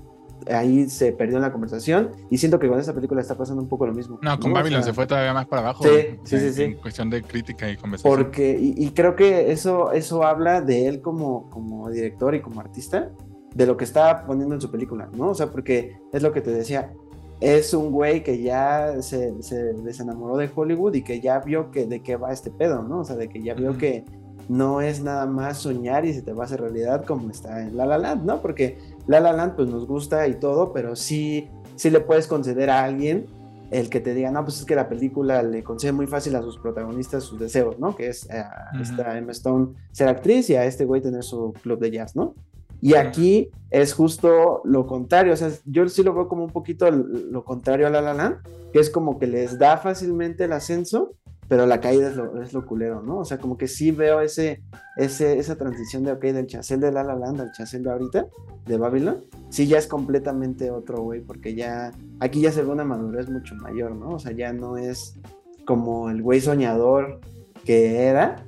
ahí 0.51 0.89
se 0.89 1.13
perdió 1.13 1.37
en 1.37 1.43
la 1.43 1.53
conversación 1.53 2.11
y 2.31 2.39
siento 2.39 2.59
que 2.59 2.69
con 2.69 2.79
esta 2.81 2.93
película 2.95 3.21
está 3.21 3.37
pasando 3.37 3.63
un 3.63 3.69
poco 3.69 3.87
lo 3.87 3.93
mismo. 3.93 4.19
No, 4.23 4.39
con 4.39 4.51
O 4.51 4.55
Babylon 4.55 4.83
sea, 4.83 4.93
se 4.93 4.95
fue 4.95 5.07
todavía 5.07 5.33
más 5.35 5.47
para 5.47 5.63
abajo. 5.63 5.85
Sí, 5.85 5.91
güey. 5.91 6.19
sí, 6.25 6.39
sí, 6.39 6.47
En- 6.47 6.55
sí. 6.55 6.63
En 6.65 6.75
cuestión 6.75 7.11
de 7.11 7.23
crítica 7.23 7.71
y 7.71 7.77
conversación. 7.77 8.15
Porque, 8.17 8.59
y, 8.59 8.75
y 8.85 8.91
creo 8.91 9.15
que 9.17 9.53
eso, 9.53 9.93
eso 9.93 10.25
habla 10.25 10.61
de 10.61 10.87
él 10.89 11.01
como, 11.01 11.49
como 11.51 11.91
director 11.91 12.35
y 12.35 12.41
como 12.41 12.61
artista, 12.61 13.11
de 13.55 13.67
lo 13.67 13.77
que 13.77 13.85
está 13.85 14.25
poniendo 14.27 14.55
en 14.55 14.61
su 14.61 14.71
película, 14.71 15.09
¿no? 15.17 15.29
O 15.31 15.35
sea, 15.35 15.49
porque 15.49 15.97
es 16.13 16.23
lo 16.23 16.33
que 16.33 16.41
te 16.41 16.51
decía, 16.51 16.93
es 17.41 17.75
un 17.75 17.91
güey 17.91 18.23
que 18.23 18.41
ya 18.41 19.03
se, 19.03 19.43
se 19.43 19.57
desenamoró 19.75 20.37
de 20.37 20.49
Hollywood 20.55 20.95
y 20.95 21.03
que 21.03 21.21
ya 21.21 21.41
vio 21.41 21.71
que 21.71 21.87
de 21.87 22.01
qué 22.03 22.17
va 22.17 22.33
este 22.33 22.51
pedo, 22.51 22.83
¿no? 22.83 23.01
O 23.01 23.05
sea, 23.05 23.17
de 23.17 23.29
que 23.29 23.43
ya 23.43 23.55
vio 23.55 23.71
Ujú. 23.71 23.79
que 23.79 24.05
no 24.49 24.81
es 24.81 25.03
nada 25.03 25.27
más 25.27 25.59
soñar 25.59 26.05
y 26.05 26.13
se 26.13 26.23
te 26.23 26.33
va 26.33 26.45
a 26.45 26.47
hacer 26.47 26.61
realidad 26.61 27.05
como 27.05 27.31
está 27.31 27.63
en 27.63 27.77
La 27.77 27.87
La 27.87 27.99
Land, 27.99 28.25
¿no? 28.25 28.41
Porque 28.43 28.79
La 29.07 29.21
La 29.21 29.33
Land 29.33 29.57
pues 29.57 29.69
nos 29.69 29.87
gusta 29.87 30.27
y 30.29 30.35
todo, 30.35 30.73
pero 30.73 30.97
sí, 30.97 31.49
sí 31.77 31.91
le 31.91 32.01
puedes 32.01 32.27
conceder 32.27 32.71
a 32.71 32.85
alguien 32.85 33.27
el 33.71 33.89
que 33.89 34.01
te 34.01 34.13
diga, 34.13 34.31
no, 34.31 34.45
pues 34.45 34.59
es 34.59 34.67
que 34.67 34.75
la 34.75 34.89
película 34.89 35.43
le 35.43 35.65
concede 35.65 35.93
muy 35.93 36.07
fácil 36.07 36.37
a 36.37 36.43
sus 36.43 36.59
protagonistas 36.59 37.25
sus 37.25 37.41
deseos, 37.41 37.79
¿no? 37.79 37.97
Que 37.97 38.09
es 38.09 38.29
a 38.31 38.71
Ujú. 38.75 38.83
esta 38.83 39.17
Emma 39.17 39.33
Stone 39.33 39.69
ser 39.93 40.09
actriz 40.09 40.51
y 40.51 40.57
a 40.57 40.67
este 40.67 40.85
güey 40.85 41.01
tener 41.01 41.23
su 41.23 41.55
club 41.63 41.81
de 41.81 41.91
jazz, 41.91 42.15
¿no? 42.15 42.35
Y 42.83 42.95
aquí 42.95 43.49
es 43.71 43.95
justo 43.95 44.61
lo 44.65 44.87
contrario, 44.89 45.33
o 45.33 45.37
sea, 45.37 45.51
yo 45.65 45.89
sí 45.89 46.03
lo 46.03 46.13
veo 46.13 46.29
como 46.29 46.45
un 46.45 46.51
poquito 46.51 46.91
lo 46.91 47.45
contrario 47.45 47.87
a 47.87 47.91
La 47.91 48.03
La 48.03 48.13
Land, 48.13 48.39
que 48.73 48.81
es 48.81 48.91
como 48.91 49.19
que 49.19 49.29
les 49.29 49.57
da 49.57 49.77
fácilmente 49.79 50.45
el 50.45 50.53
ascenso, 50.53 51.15
pero 51.53 51.67
la 51.67 51.83
caída 51.83 52.09
es 52.09 52.17
lo, 52.17 52.41
es 52.41 52.55
lo 52.55 52.65
culero, 52.65 53.03
¿no? 53.03 53.19
O 53.19 53.25
sea, 53.27 53.37
como 53.37 53.59
que 53.59 53.69
sí 53.69 53.91
veo 53.91 54.23
ese, 54.23 54.63
ese, 54.97 55.39
esa 55.39 55.55
transición 55.55 56.03
de, 56.03 56.13
ok, 56.13 56.23
del 56.23 56.47
chasel 56.47 56.81
de 56.81 56.91
La 56.91 57.05
La 57.05 57.15
Land 57.15 57.43
al 57.43 57.53
chasel 57.53 57.83
de 57.83 57.91
ahorita, 57.91 58.27
de 58.65 58.79
Babylon, 58.79 59.23
sí 59.51 59.67
ya 59.67 59.77
es 59.77 59.87
completamente 59.87 60.71
otro, 60.71 61.03
güey, 61.03 61.21
porque 61.21 61.55
ya, 61.55 61.93
aquí 62.21 62.41
ya 62.41 62.53
se 62.53 62.63
ve 62.63 62.71
una 62.71 62.85
madurez 62.85 63.29
mucho 63.29 63.55
mayor, 63.57 63.95
¿no? 63.95 64.15
O 64.15 64.19
sea, 64.19 64.33
ya 64.33 64.55
no 64.55 64.79
es 64.79 65.19
como 65.67 66.09
el 66.09 66.23
güey 66.23 66.41
soñador 66.41 67.21
que 67.67 68.05
era, 68.05 68.47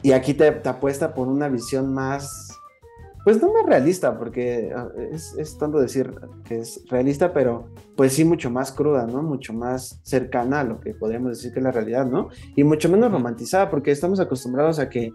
y 0.00 0.12
aquí 0.12 0.34
te, 0.34 0.52
te 0.52 0.68
apuesta 0.68 1.14
por 1.14 1.26
una 1.26 1.48
visión 1.48 1.92
más 1.92 2.52
pues 3.24 3.42
no 3.42 3.52
más 3.52 3.66
realista, 3.66 4.16
porque 4.16 4.72
ah, 4.72 4.86
es, 5.10 5.34
es, 5.36 5.58
tanto 5.58 5.80
decir 5.80 6.14
que 6.44 6.60
es 6.60 6.84
realista, 6.90 7.32
pero 7.32 7.70
pues 7.96 8.12
sí 8.14 8.24
mucho 8.24 8.50
más 8.50 8.72
cruda, 8.72 9.06
¿no? 9.06 9.22
Mucho 9.22 9.52
más 9.52 10.00
cercana 10.02 10.60
a 10.60 10.64
lo 10.64 10.80
que 10.80 10.94
podríamos 10.94 11.30
decir 11.30 11.52
que 11.52 11.60
es 11.60 11.64
la 11.64 11.70
realidad, 11.70 12.06
¿no? 12.06 12.28
Y 12.56 12.64
mucho 12.64 12.88
menos 12.88 13.12
romantizada, 13.12 13.70
porque 13.70 13.90
estamos 13.90 14.20
acostumbrados 14.20 14.78
a 14.78 14.88
que, 14.88 15.12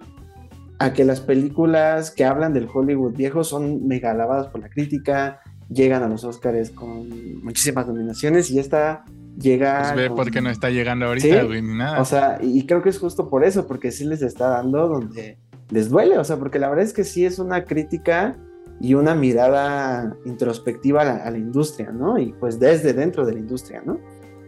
a 0.79 0.93
que 0.93 1.03
las 1.03 1.19
películas 1.19 2.11
que 2.11 2.25
hablan 2.25 2.53
del 2.53 2.67
Hollywood 2.71 3.15
viejo 3.15 3.43
son 3.43 3.87
mega 3.87 4.11
alabadas 4.11 4.47
por 4.47 4.61
la 4.61 4.69
crítica, 4.69 5.41
llegan 5.69 6.03
a 6.03 6.07
los 6.07 6.23
Oscars 6.23 6.69
con 6.71 7.43
muchísimas 7.43 7.87
nominaciones 7.87 8.49
y 8.49 8.59
esta 8.59 9.03
llega... 9.37 9.81
Pues 9.81 9.95
ve 9.95 10.09
porque 10.09 10.41
no 10.41 10.49
está 10.49 10.69
llegando 10.69 11.05
ahorita, 11.07 11.43
güey, 11.43 11.61
ni 11.61 11.77
nada. 11.77 11.99
O 12.01 12.05
sea, 12.05 12.39
y 12.41 12.65
creo 12.65 12.81
que 12.81 12.89
es 12.89 12.99
justo 12.99 13.29
por 13.29 13.43
eso, 13.43 13.67
porque 13.67 13.91
sí 13.91 14.05
les 14.05 14.21
está 14.21 14.49
dando 14.49 14.87
donde 14.87 15.37
les 15.69 15.89
duele, 15.89 16.17
o 16.17 16.23
sea, 16.23 16.37
porque 16.37 16.59
la 16.59 16.69
verdad 16.69 16.85
es 16.85 16.93
que 16.93 17.03
sí 17.03 17.25
es 17.25 17.39
una 17.39 17.65
crítica 17.65 18.37
y 18.79 18.93
una 18.93 19.13
mirada 19.13 20.17
introspectiva 20.25 21.01
a 21.01 21.31
la, 21.31 21.37
industria, 21.37 21.91
¿no? 21.91 22.17
Y 22.17 22.33
pues 22.33 22.59
desde 22.59 22.93
dentro 22.93 23.25
de 23.25 23.33
la 23.33 23.39
industria, 23.39 23.81
¿no? 23.85 23.99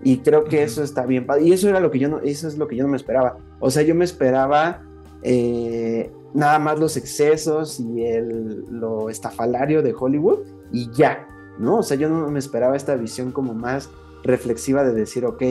Y 0.04 0.20
creo 0.20 0.46
que 0.46 0.64
eso 0.64 0.84
está 0.84 1.06
bien. 1.06 1.28
Y 1.42 1.52
eso 1.52 1.70
era 1.70 1.80
lo 1.80 1.92
que 1.92 2.00
yo 2.00 2.10
no, 2.10 2.20
eso 2.20 2.48
es 2.48 2.58
lo 2.58 2.68
que 2.68 2.76
yo 2.76 2.84
no 2.84 2.90
me 2.90 2.98
esperaba. 2.98 3.38
O 3.60 3.70
sea, 3.70 3.84
yo 3.84 3.94
me 3.94 4.06
esperaba 4.06 4.84
eh, 5.22 6.12
nada 6.34 6.60
más 6.60 6.80
los 6.80 6.98
excesos 6.98 7.80
y 7.80 8.06
el, 8.06 8.66
lo 8.70 9.10
estafalario 9.10 9.82
de 9.82 9.94
Hollywood 9.98 10.40
y 10.72 10.90
ya, 10.92 11.28
¿no? 11.60 11.80
O 11.80 11.84
sea, 11.84 11.98
yo 11.98 12.10
no 12.10 12.30
me 12.30 12.40
esperaba 12.40 12.76
esta 12.78 12.96
visión 12.96 13.32
como 13.32 13.54
más 13.54 13.90
reflexiva 14.24 14.84
de 14.84 14.94
decir, 14.94 15.26
ok, 15.26 15.44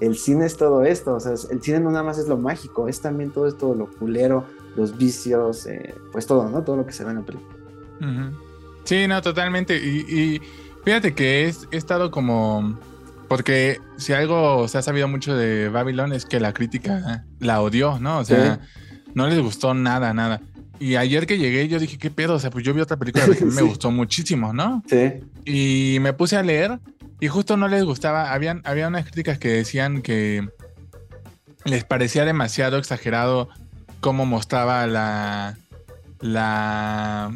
el 0.00 0.16
cine 0.16 0.46
es 0.46 0.56
todo 0.56 0.82
esto, 0.82 1.14
o 1.14 1.20
sea, 1.20 1.32
el 1.50 1.62
cine 1.62 1.80
no 1.80 1.90
nada 1.90 2.02
más 2.02 2.18
es 2.18 2.26
lo 2.26 2.36
mágico, 2.36 2.88
es 2.88 3.00
también 3.00 3.30
todo 3.30 3.46
esto, 3.46 3.74
lo 3.74 3.88
culero, 3.90 4.44
los 4.76 4.96
vicios, 4.98 5.66
eh, 5.66 5.94
pues 6.10 6.26
todo, 6.26 6.48
¿no? 6.48 6.64
Todo 6.64 6.76
lo 6.76 6.86
que 6.86 6.92
se 6.92 7.04
ve 7.04 7.10
en 7.10 7.16
la 7.16 7.22
película. 7.22 7.53
Sí, 8.84 9.06
no, 9.08 9.22
totalmente. 9.22 9.76
Y, 9.76 10.40
fíjate 10.84 11.14
que 11.14 11.46
he, 11.46 11.76
estado 11.76 12.10
como... 12.10 12.78
Porque 13.28 13.80
si 13.96 14.12
algo 14.12 14.68
se 14.68 14.78
ha 14.78 14.82
sabido 14.82 15.08
mucho 15.08 15.34
de 15.34 15.68
Babylon 15.68 16.12
es 16.12 16.26
que 16.26 16.38
la 16.38 16.52
crítica 16.52 17.24
la 17.40 17.62
odió, 17.62 17.98
¿no? 17.98 18.18
O 18.18 18.24
sea, 18.24 18.60
no 19.14 19.26
les 19.26 19.40
gustó 19.40 19.74
nada, 19.74 20.12
nada. 20.12 20.40
Y 20.78 20.96
ayer 20.96 21.26
que 21.26 21.38
llegué 21.38 21.66
yo 21.68 21.78
dije, 21.78 21.96
¿qué 21.96 22.10
pedo? 22.10 22.34
O 22.34 22.38
sea, 22.38 22.50
pues 22.50 22.64
yo 22.64 22.74
vi 22.74 22.80
otra 22.80 22.98
película 22.98 23.26
que 23.36 23.44
me 23.44 23.62
gustó 23.62 23.90
muchísimo, 23.90 24.52
¿no? 24.52 24.82
Sí. 24.86 25.14
Y 25.44 25.98
me 26.00 26.12
puse 26.12 26.36
a 26.36 26.42
leer 26.42 26.78
y 27.20 27.28
justo 27.28 27.56
no 27.56 27.68
les 27.68 27.84
gustaba. 27.84 28.32
Habían, 28.32 28.60
había 28.64 28.88
unas 28.88 29.04
críticas 29.04 29.38
que 29.38 29.48
decían 29.48 30.02
que 30.02 30.46
les 31.64 31.84
parecía 31.84 32.24
demasiado 32.24 32.76
exagerado 32.76 33.48
cómo 34.00 34.26
mostraba 34.26 34.86
la, 34.86 35.56
la, 36.20 37.32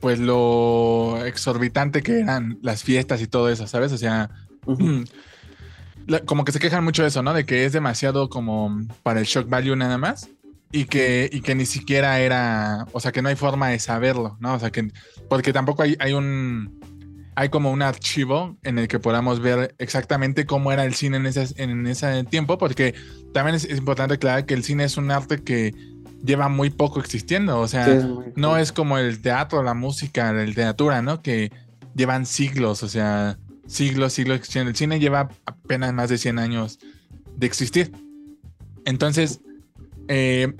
pues 0.00 0.18
lo 0.18 1.24
exorbitante 1.24 2.02
que 2.02 2.20
eran 2.20 2.58
las 2.62 2.82
fiestas 2.82 3.20
y 3.22 3.26
todo 3.26 3.48
eso, 3.48 3.66
¿sabes? 3.66 3.92
O 3.92 3.98
sea, 3.98 4.30
como 6.26 6.44
que 6.44 6.52
se 6.52 6.58
quejan 6.58 6.84
mucho 6.84 7.02
de 7.02 7.08
eso, 7.08 7.22
¿no? 7.22 7.34
De 7.34 7.44
que 7.44 7.64
es 7.64 7.72
demasiado 7.72 8.28
como 8.28 8.86
para 9.02 9.20
el 9.20 9.26
shock 9.26 9.48
value 9.48 9.76
nada 9.76 9.98
más 9.98 10.28
y 10.72 10.84
que, 10.84 11.28
y 11.32 11.40
que 11.40 11.54
ni 11.54 11.66
siquiera 11.66 12.20
era, 12.20 12.86
o 12.92 13.00
sea, 13.00 13.12
que 13.12 13.22
no 13.22 13.28
hay 13.28 13.36
forma 13.36 13.68
de 13.68 13.78
saberlo, 13.78 14.36
¿no? 14.40 14.54
O 14.54 14.58
sea, 14.58 14.70
que, 14.70 14.90
porque 15.28 15.52
tampoco 15.52 15.82
hay, 15.82 15.96
hay 16.00 16.12
un, 16.12 16.80
hay 17.36 17.50
como 17.50 17.70
un 17.70 17.82
archivo 17.82 18.56
en 18.62 18.78
el 18.78 18.88
que 18.88 18.98
podamos 18.98 19.40
ver 19.40 19.74
exactamente 19.78 20.46
cómo 20.46 20.72
era 20.72 20.84
el 20.84 20.94
cine 20.94 21.18
en 21.18 21.26
ese, 21.26 21.46
en 21.62 21.86
ese 21.86 22.24
tiempo, 22.24 22.56
porque 22.56 22.94
también 23.34 23.54
es, 23.54 23.68
importante 23.68 24.14
aclarar 24.14 24.46
que 24.46 24.54
el 24.54 24.64
cine 24.64 24.84
es 24.84 24.96
un 24.96 25.10
arte 25.10 25.42
que 25.42 25.74
lleva 26.24 26.48
muy 26.48 26.70
poco 26.70 27.00
existiendo, 27.00 27.60
o 27.60 27.68
sea, 27.68 27.86
no 28.34 28.56
es 28.56 28.72
como 28.72 28.98
el 28.98 29.20
teatro, 29.20 29.62
la 29.62 29.74
música, 29.74 30.32
la 30.32 30.44
literatura, 30.44 31.02
¿no? 31.02 31.22
Que 31.22 31.52
llevan 31.94 32.26
siglos, 32.26 32.82
o 32.82 32.88
sea, 32.88 33.38
siglos, 33.66 34.12
siglos 34.12 34.38
existiendo. 34.38 34.70
El 34.70 34.76
cine 34.76 34.98
lleva 34.98 35.28
apenas 35.44 35.92
más 35.92 36.08
de 36.08 36.18
100 36.18 36.38
años 36.38 36.78
de 37.36 37.46
existir. 37.46 37.92
Entonces, 38.84 39.40
eh, 40.08 40.54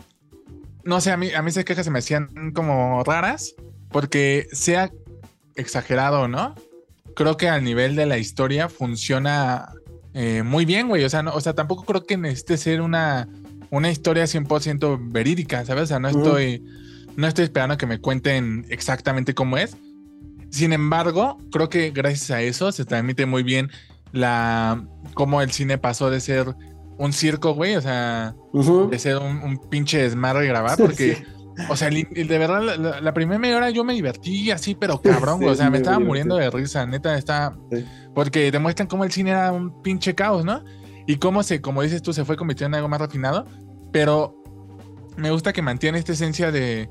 no 0.85 1.01
sé, 1.01 1.11
a 1.11 1.17
mí, 1.17 1.33
a 1.33 1.43
mí 1.43 1.49
esas 1.51 1.65
quejas 1.65 1.85
se 1.85 1.91
me 1.91 1.99
hacían 1.99 2.53
como 2.53 3.03
raras, 3.05 3.55
porque 3.91 4.47
sea 4.53 4.91
exagerado, 5.55 6.29
¿no? 6.29 6.55
Creo 7.15 7.37
que 7.37 7.49
al 7.49 7.65
nivel 7.65 7.97
de 7.97 8.07
la 8.07 8.19
historia 8.19 8.69
funciona 8.69 9.73
eh, 10.15 10.43
muy 10.43 10.65
bien, 10.65 10.89
güey. 10.89 11.05
O 11.05 11.11
sea, 11.11 11.23
no, 11.23 11.33
o 11.35 11.41
sea, 11.41 11.55
tampoco 11.55 11.85
creo 11.85 12.05
que 12.05 12.17
necesite 12.17 12.57
ser 12.57 12.81
una, 12.81 13.29
una 13.71 13.91
historia 13.91 14.25
100% 14.25 14.99
verídica, 15.13 15.65
¿sabes? 15.65 15.85
O 15.85 15.87
sea, 15.87 15.99
no 15.99 16.09
estoy, 16.09 16.65
no 17.17 17.27
estoy 17.27 17.45
esperando 17.45 17.77
que 17.77 17.87
me 17.87 18.01
cuenten 18.01 18.67
exactamente 18.69 19.35
cómo 19.35 19.57
es. 19.59 19.77
Sin 20.51 20.73
embargo, 20.73 21.39
creo 21.51 21.69
que 21.69 21.91
gracias 21.91 22.31
a 22.31 22.43
eso 22.43 22.73
se 22.73 22.85
transmite 22.85 23.27
muy 23.27 23.43
bien 23.43 23.71
la 24.13 24.87
cómo 25.15 25.43
el 25.43 25.51
cine 25.51 25.79
pasó 25.79 26.11
de 26.11 26.21
ser 26.21 26.55
un 26.99 27.13
circo, 27.13 27.55
güey, 27.55 27.77
o 27.77 27.81
sea, 27.81 28.35
de 28.91 28.99
ser 28.99 29.19
un, 29.19 29.61
pinche 29.69 29.99
desmadre 29.99 30.47
grabar, 30.47 30.79
porque 30.79 31.25
o 31.69 31.77
sea, 31.77 31.89
de 31.91 32.39
verdad, 32.39 33.01
la, 33.01 33.15
primera 33.15 33.39
media 33.39 33.57
hora 33.57 33.71
yo 33.71 33.83
me 33.83 33.95
divertí 33.95 34.51
así, 34.51 34.75
pero 34.75 35.01
cabrón, 35.01 35.43
o 35.45 35.55
sea, 35.55 35.71
me 35.71 35.79
estaba 35.79 35.99
muriendo 35.99 36.37
de 36.37 36.51
risa, 36.51 36.87
neta, 36.87 37.17
está. 37.17 37.57
Porque 38.15 38.51
demuestran 38.51 38.89
cómo 38.89 39.05
el 39.05 39.13
cine 39.13 39.31
era 39.31 39.53
un 39.53 39.83
pinche 39.83 40.15
caos, 40.15 40.45
¿no? 40.45 40.63
Y 41.07 41.17
cómo 41.17 41.43
se, 41.43 41.61
como 41.61 41.83
dices 41.83 42.03
tú, 42.03 42.13
se 42.13 42.25
fue 42.25 42.37
convirtiendo 42.37 42.77
en 42.77 42.79
algo 42.81 42.89
más 42.89 43.01
refinado, 43.01 43.47
pero 43.93 44.43
me 45.17 45.31
gusta 45.31 45.53
que 45.53 45.63
mantiene 45.63 45.99
esta 45.99 46.13
esencia 46.13 46.51
de, 46.51 46.89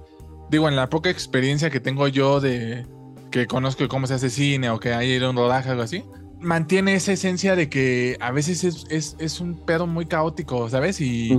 digo, 0.49 0.67
en 0.69 0.75
la 0.75 0.89
poca 0.89 1.09
experiencia 1.09 1.69
que 1.69 1.79
tengo 1.79 2.07
yo 2.07 2.39
de 2.39 2.85
que 3.31 3.47
conozco 3.47 3.87
cómo 3.87 4.07
se 4.07 4.13
hace 4.13 4.29
cine 4.29 4.69
o 4.69 4.79
que 4.79 4.93
hay 4.93 5.17
un 5.17 5.35
rodaje 5.35 5.69
o 5.69 5.71
algo 5.73 5.83
así, 5.83 6.03
mantiene 6.39 6.95
esa 6.95 7.11
esencia 7.11 7.55
de 7.55 7.69
que 7.69 8.17
a 8.21 8.31
veces 8.31 8.63
es, 8.63 9.15
es, 9.19 9.41
un 9.41 9.65
pedo 9.65 9.87
muy 9.87 10.05
caótico, 10.05 10.69
¿sabes? 10.69 11.01
Y, 11.01 11.37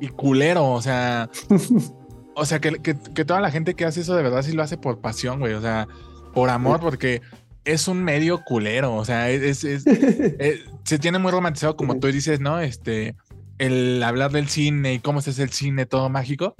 y 0.00 0.08
culero, 0.08 0.72
o 0.72 0.82
sea, 0.82 1.30
o 2.34 2.44
sea, 2.44 2.60
que, 2.60 2.72
toda 2.94 3.40
la 3.40 3.50
gente 3.50 3.74
que 3.74 3.84
hace 3.84 4.00
eso 4.00 4.14
de 4.14 4.22
verdad 4.22 4.42
sí 4.42 4.52
lo 4.52 4.62
hace 4.62 4.78
por 4.78 5.00
pasión, 5.00 5.40
güey. 5.40 5.54
O 5.54 5.60
sea, 5.60 5.88
por 6.34 6.50
amor, 6.50 6.80
porque 6.80 7.20
es 7.68 7.86
un 7.86 8.02
medio 8.02 8.42
culero. 8.44 8.94
O 8.94 9.04
sea, 9.04 9.30
es, 9.30 9.64
eh, 9.64 10.64
se 10.84 10.98
tiene 10.98 11.18
muy 11.18 11.30
romantizado, 11.30 11.76
como 11.76 11.98
tú 11.98 12.08
dices, 12.08 12.40
¿no? 12.40 12.60
Este, 12.60 13.14
el 13.58 14.02
hablar 14.02 14.32
del 14.32 14.48
cine 14.48 14.94
y 14.94 14.98
cómo 14.98 15.20
se 15.20 15.30
hace 15.30 15.42
el 15.42 15.50
cine 15.50 15.86
todo 15.86 16.08
mágico 16.08 16.56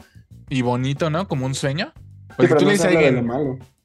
y 0.48 0.62
bonito, 0.62 1.10
¿no? 1.10 1.26
Como 1.28 1.46
un 1.46 1.54
sueño. 1.54 1.92
Porque 2.36 2.54
tú 2.54 2.64
le 2.64 2.72
dices 2.72 2.86
a 2.86 2.88
alguien. 2.88 3.28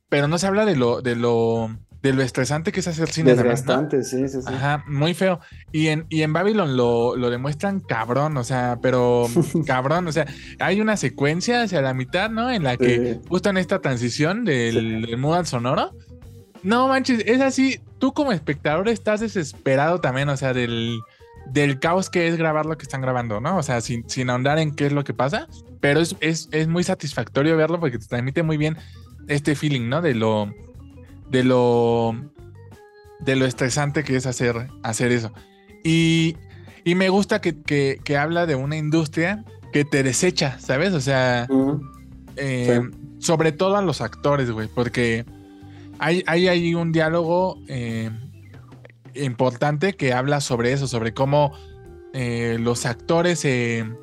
Pero 0.09 0.27
no 0.27 0.37
se 0.37 0.47
habla 0.47 0.65
de 0.65 0.75
lo, 0.75 1.01
de 1.01 1.15
lo 1.15 1.71
de 2.03 2.11
lo 2.11 2.21
estresante 2.21 2.73
que 2.73 2.81
es 2.81 2.87
hacer 2.87 3.09
cine. 3.09 3.33
Desgastante, 3.33 4.03
sí, 4.03 4.27
sí, 4.27 4.41
sí. 4.41 4.53
Ajá, 4.53 4.83
muy 4.87 5.13
feo. 5.13 5.39
Y 5.71 5.87
en, 5.87 6.05
y 6.09 6.21
en 6.23 6.33
Babylon 6.33 6.75
lo, 6.75 7.15
lo 7.15 7.29
demuestran 7.29 7.79
cabrón, 7.79 8.35
o 8.35 8.43
sea, 8.43 8.77
pero 8.81 9.27
cabrón, 9.65 10.05
o 10.07 10.11
sea, 10.11 10.27
hay 10.59 10.81
una 10.81 10.97
secuencia 10.97 11.63
hacia 11.63 11.81
la 11.81 11.93
mitad, 11.93 12.29
¿no? 12.29 12.51
En 12.51 12.63
la 12.63 12.75
que 12.75 13.21
justo 13.29 13.49
en 13.49 13.57
esta 13.57 13.79
transición 13.79 14.43
del, 14.43 15.05
del 15.05 15.25
al 15.33 15.47
sonoro. 15.47 15.91
No 16.63 16.87
manches, 16.87 17.23
es 17.25 17.41
así, 17.41 17.79
tú 17.99 18.13
como 18.13 18.31
espectador 18.31 18.87
estás 18.89 19.19
desesperado 19.19 19.99
también, 19.99 20.29
o 20.29 20.37
sea, 20.37 20.53
del, 20.53 20.99
del 21.51 21.79
caos 21.79 22.09
que 22.09 22.27
es 22.27 22.37
grabar 22.37 22.65
lo 22.65 22.77
que 22.77 22.83
están 22.83 23.01
grabando, 23.01 23.41
¿no? 23.41 23.57
O 23.57 23.63
sea, 23.63 23.81
sin, 23.81 24.09
sin 24.09 24.29
ahondar 24.29 24.59
en 24.59 24.73
qué 24.73 24.85
es 24.85 24.93
lo 24.93 25.03
que 25.03 25.13
pasa, 25.13 25.47
pero 25.81 25.99
es, 25.99 26.15
es, 26.21 26.49
es 26.51 26.67
muy 26.67 26.83
satisfactorio 26.83 27.57
verlo 27.57 27.79
porque 27.79 27.99
te 27.99 28.07
transmite 28.07 28.43
muy 28.43 28.57
bien 28.57 28.77
este 29.27 29.55
feeling, 29.55 29.89
¿no? 29.89 30.01
De 30.01 30.15
lo 30.15 30.49
de 31.33 31.43
lo, 31.43 32.15
de 33.19 33.35
lo 33.35 33.45
estresante 33.45 34.03
que 34.03 34.15
es 34.15 34.25
hacer, 34.25 34.69
hacer 34.83 35.11
eso. 35.11 35.33
Y, 35.83 36.37
me 36.85 37.09
gusta 37.09 37.41
que, 37.41 38.17
habla 38.17 38.45
de 38.45 38.55
una 38.55 38.77
industria 38.77 39.43
que 39.73 39.83
te 39.83 40.03
desecha, 40.03 40.59
¿sabes? 40.59 40.93
O 40.93 41.01
sea, 41.01 41.47
eh, 42.35 42.81
sobre 43.19 43.51
todo 43.51 43.75
a 43.77 43.81
los 43.81 44.01
actores, 44.01 44.51
güey, 44.51 44.67
porque 44.67 45.25
hay, 46.03 46.21
hay 46.27 46.47
ahí 46.49 46.75
un 46.75 46.91
diálogo 46.91 47.57
eh, 47.69 48.09
importante 49.15 49.93
que 49.93 50.11
habla 50.11 50.41
sobre 50.41 50.73
eso, 50.73 50.85
sobre 50.87 51.13
cómo 51.13 51.53
eh, 52.13 52.57
los 52.59 52.85
actores, 52.85 53.45
el 53.45 53.95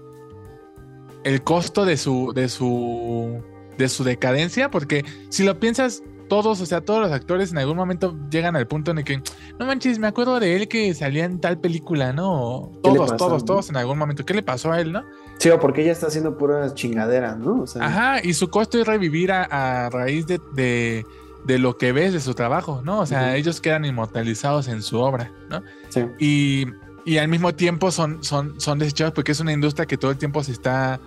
costo 1.45 1.85
de 1.85 1.99
su, 1.99 2.33
de 2.35 2.49
su, 2.49 3.42
de 3.76 3.88
su 3.90 4.04
decadencia, 4.04 4.71
porque 4.71 5.04
si 5.28 5.45
lo 5.45 5.61
piensas, 5.61 6.02
todos, 6.30 6.61
o 6.62 6.66
sea, 6.66 6.80
todos 6.80 7.02
los 7.02 7.12
actores 7.12 7.50
en 7.50 7.59
algún 7.59 7.76
momento 7.76 8.16
llegan 8.30 8.57
al 8.57 8.66
punto 8.66 8.92
en 8.92 8.99
el 8.99 9.04
que, 9.04 9.21
no 9.59 9.66
manches, 9.66 9.99
me 9.99 10.07
acuerdo 10.07 10.40
de 10.40 10.57
él 10.57 10.69
que 10.69 10.95
salía 10.95 11.25
en 11.25 11.38
tal 11.38 11.59
película, 11.59 12.14
¿no? 12.14 12.73
Todos, 12.83 13.16
todos, 13.16 13.45
todos 13.45 13.69
en 13.69 13.76
algún 13.76 13.99
momento. 13.99 14.25
¿Qué 14.25 14.33
le 14.33 14.42
pasó 14.42 14.73
a 14.73 14.80
él, 14.80 14.92
no? 14.92 15.04
Sí, 15.38 15.50
o 15.50 15.59
porque 15.59 15.83
ella 15.83 15.92
está 15.92 16.07
haciendo 16.07 16.38
puras 16.38 16.75
chingaderas, 16.75 17.37
¿no? 17.37 17.64
Ajá, 17.80 18.21
y 18.23 18.33
su 18.33 18.49
costo 18.49 18.80
es 18.80 18.87
revivir 18.87 19.33
a, 19.33 19.90
raíz 19.90 20.26
de, 20.26 20.40
de, 20.54 21.04
lo 21.47 21.76
que 21.76 21.92
ves 21.92 22.12
de 22.12 22.20
su 22.20 22.35
trabajo, 22.35 22.82
¿no? 22.85 23.00
O 23.00 23.06
sea, 23.06 23.37
ellos 23.37 23.61
quedan 23.61 23.85
inmortalizados 23.85 24.68
en 24.68 24.82
su 24.82 24.99
obra, 24.99 25.32
¿no? 25.49 25.62
Sí. 25.88 26.04
Y, 26.18 26.66
y 27.04 27.18
al 27.18 27.28
mismo 27.28 27.54
tiempo 27.54 27.90
son, 27.90 28.23
son, 28.23 28.61
son 28.61 28.78
desechados 28.78 29.14
porque 29.14 29.32
es 29.32 29.40
una 29.40 29.52
industria 29.52 29.87
que 29.87 29.97
todo 29.97 30.11
el 30.11 30.18
tiempo 30.18 30.44
se 30.44 30.52
está 30.52 31.00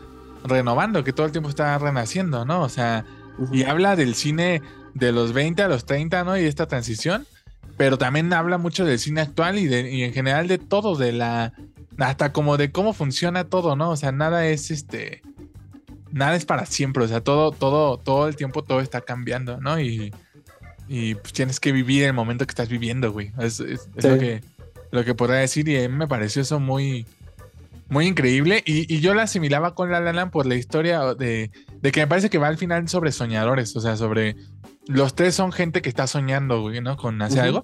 renovando, 0.43 1.03
que 1.03 1.13
todo 1.13 1.25
el 1.25 1.31
tiempo 1.31 1.49
está 1.49 1.77
renaciendo, 1.77 2.45
¿no? 2.45 2.61
O 2.63 2.69
sea, 2.69 3.05
y 3.51 3.63
habla 3.63 3.95
del 3.95 4.15
cine 4.15 4.61
de 4.93 5.11
los 5.11 5.33
20 5.33 5.61
a 5.63 5.67
los 5.67 5.85
30, 5.85 6.23
¿no? 6.23 6.37
Y 6.37 6.45
esta 6.45 6.67
transición, 6.67 7.25
pero 7.77 7.97
también 7.97 8.31
habla 8.33 8.57
mucho 8.57 8.85
del 8.85 8.99
cine 8.99 9.21
actual 9.21 9.57
y, 9.57 9.67
de, 9.67 9.91
y 9.91 10.03
en 10.03 10.13
general 10.13 10.47
de 10.47 10.57
todo, 10.57 10.95
de 10.95 11.11
la, 11.11 11.53
hasta 11.97 12.33
como 12.33 12.57
de 12.57 12.71
cómo 12.71 12.93
funciona 12.93 13.45
todo, 13.45 13.75
¿no? 13.75 13.91
O 13.91 13.95
sea, 13.95 14.11
nada 14.11 14.45
es 14.47 14.71
este, 14.71 15.21
nada 16.11 16.35
es 16.35 16.45
para 16.45 16.65
siempre, 16.65 17.03
o 17.03 17.07
sea, 17.07 17.21
todo, 17.21 17.51
todo, 17.51 17.97
todo 17.97 18.27
el 18.27 18.35
tiempo 18.35 18.63
todo 18.63 18.79
está 18.81 19.01
cambiando, 19.01 19.59
¿no? 19.59 19.79
Y, 19.79 20.13
y 20.95 21.15
pues 21.15 21.33
tienes 21.33 21.59
que 21.59 21.71
vivir 21.71 22.03
el 22.03 22.13
momento 22.13 22.45
que 22.45 22.51
estás 22.51 22.69
viviendo, 22.69 23.12
güey. 23.12 23.31
Es, 23.39 23.59
lo 23.59 24.19
que 24.19 24.43
lo 24.91 25.03
que 25.03 25.15
podría 25.15 25.39
decir 25.39 25.67
y 25.67 25.83
a 25.83 25.89
mí 25.89 25.95
me 25.95 26.07
pareció 26.07 26.43
eso 26.43 26.59
muy, 26.59 27.07
muy 27.89 28.05
increíble. 28.05 28.62
Y, 28.63 29.00
yo 29.00 29.15
la 29.15 29.23
asimilaba 29.23 29.73
con 29.73 29.89
La 29.89 30.00
La 30.01 30.13
Land 30.13 30.29
por 30.29 30.45
la 30.45 30.53
historia 30.53 31.15
de, 31.15 31.50
de, 31.81 31.91
que 31.91 32.01
me 32.01 32.05
parece 32.05 32.29
que 32.29 32.38
va 32.38 32.47
al 32.47 32.59
final 32.59 32.88
sobre 32.89 33.12
soñadores, 33.12 33.75
o 33.75 33.81
sea, 33.81 33.97
sobre 33.97 34.35
los 34.85 35.15
tres 35.15 35.33
son 35.33 35.51
gente 35.51 35.81
que 35.81 35.89
está 35.89 36.05
soñando, 36.05 36.62
güey, 36.62 36.79
¿no? 36.79 36.95
Con 36.95 37.19
hacer 37.23 37.39
algo. 37.39 37.63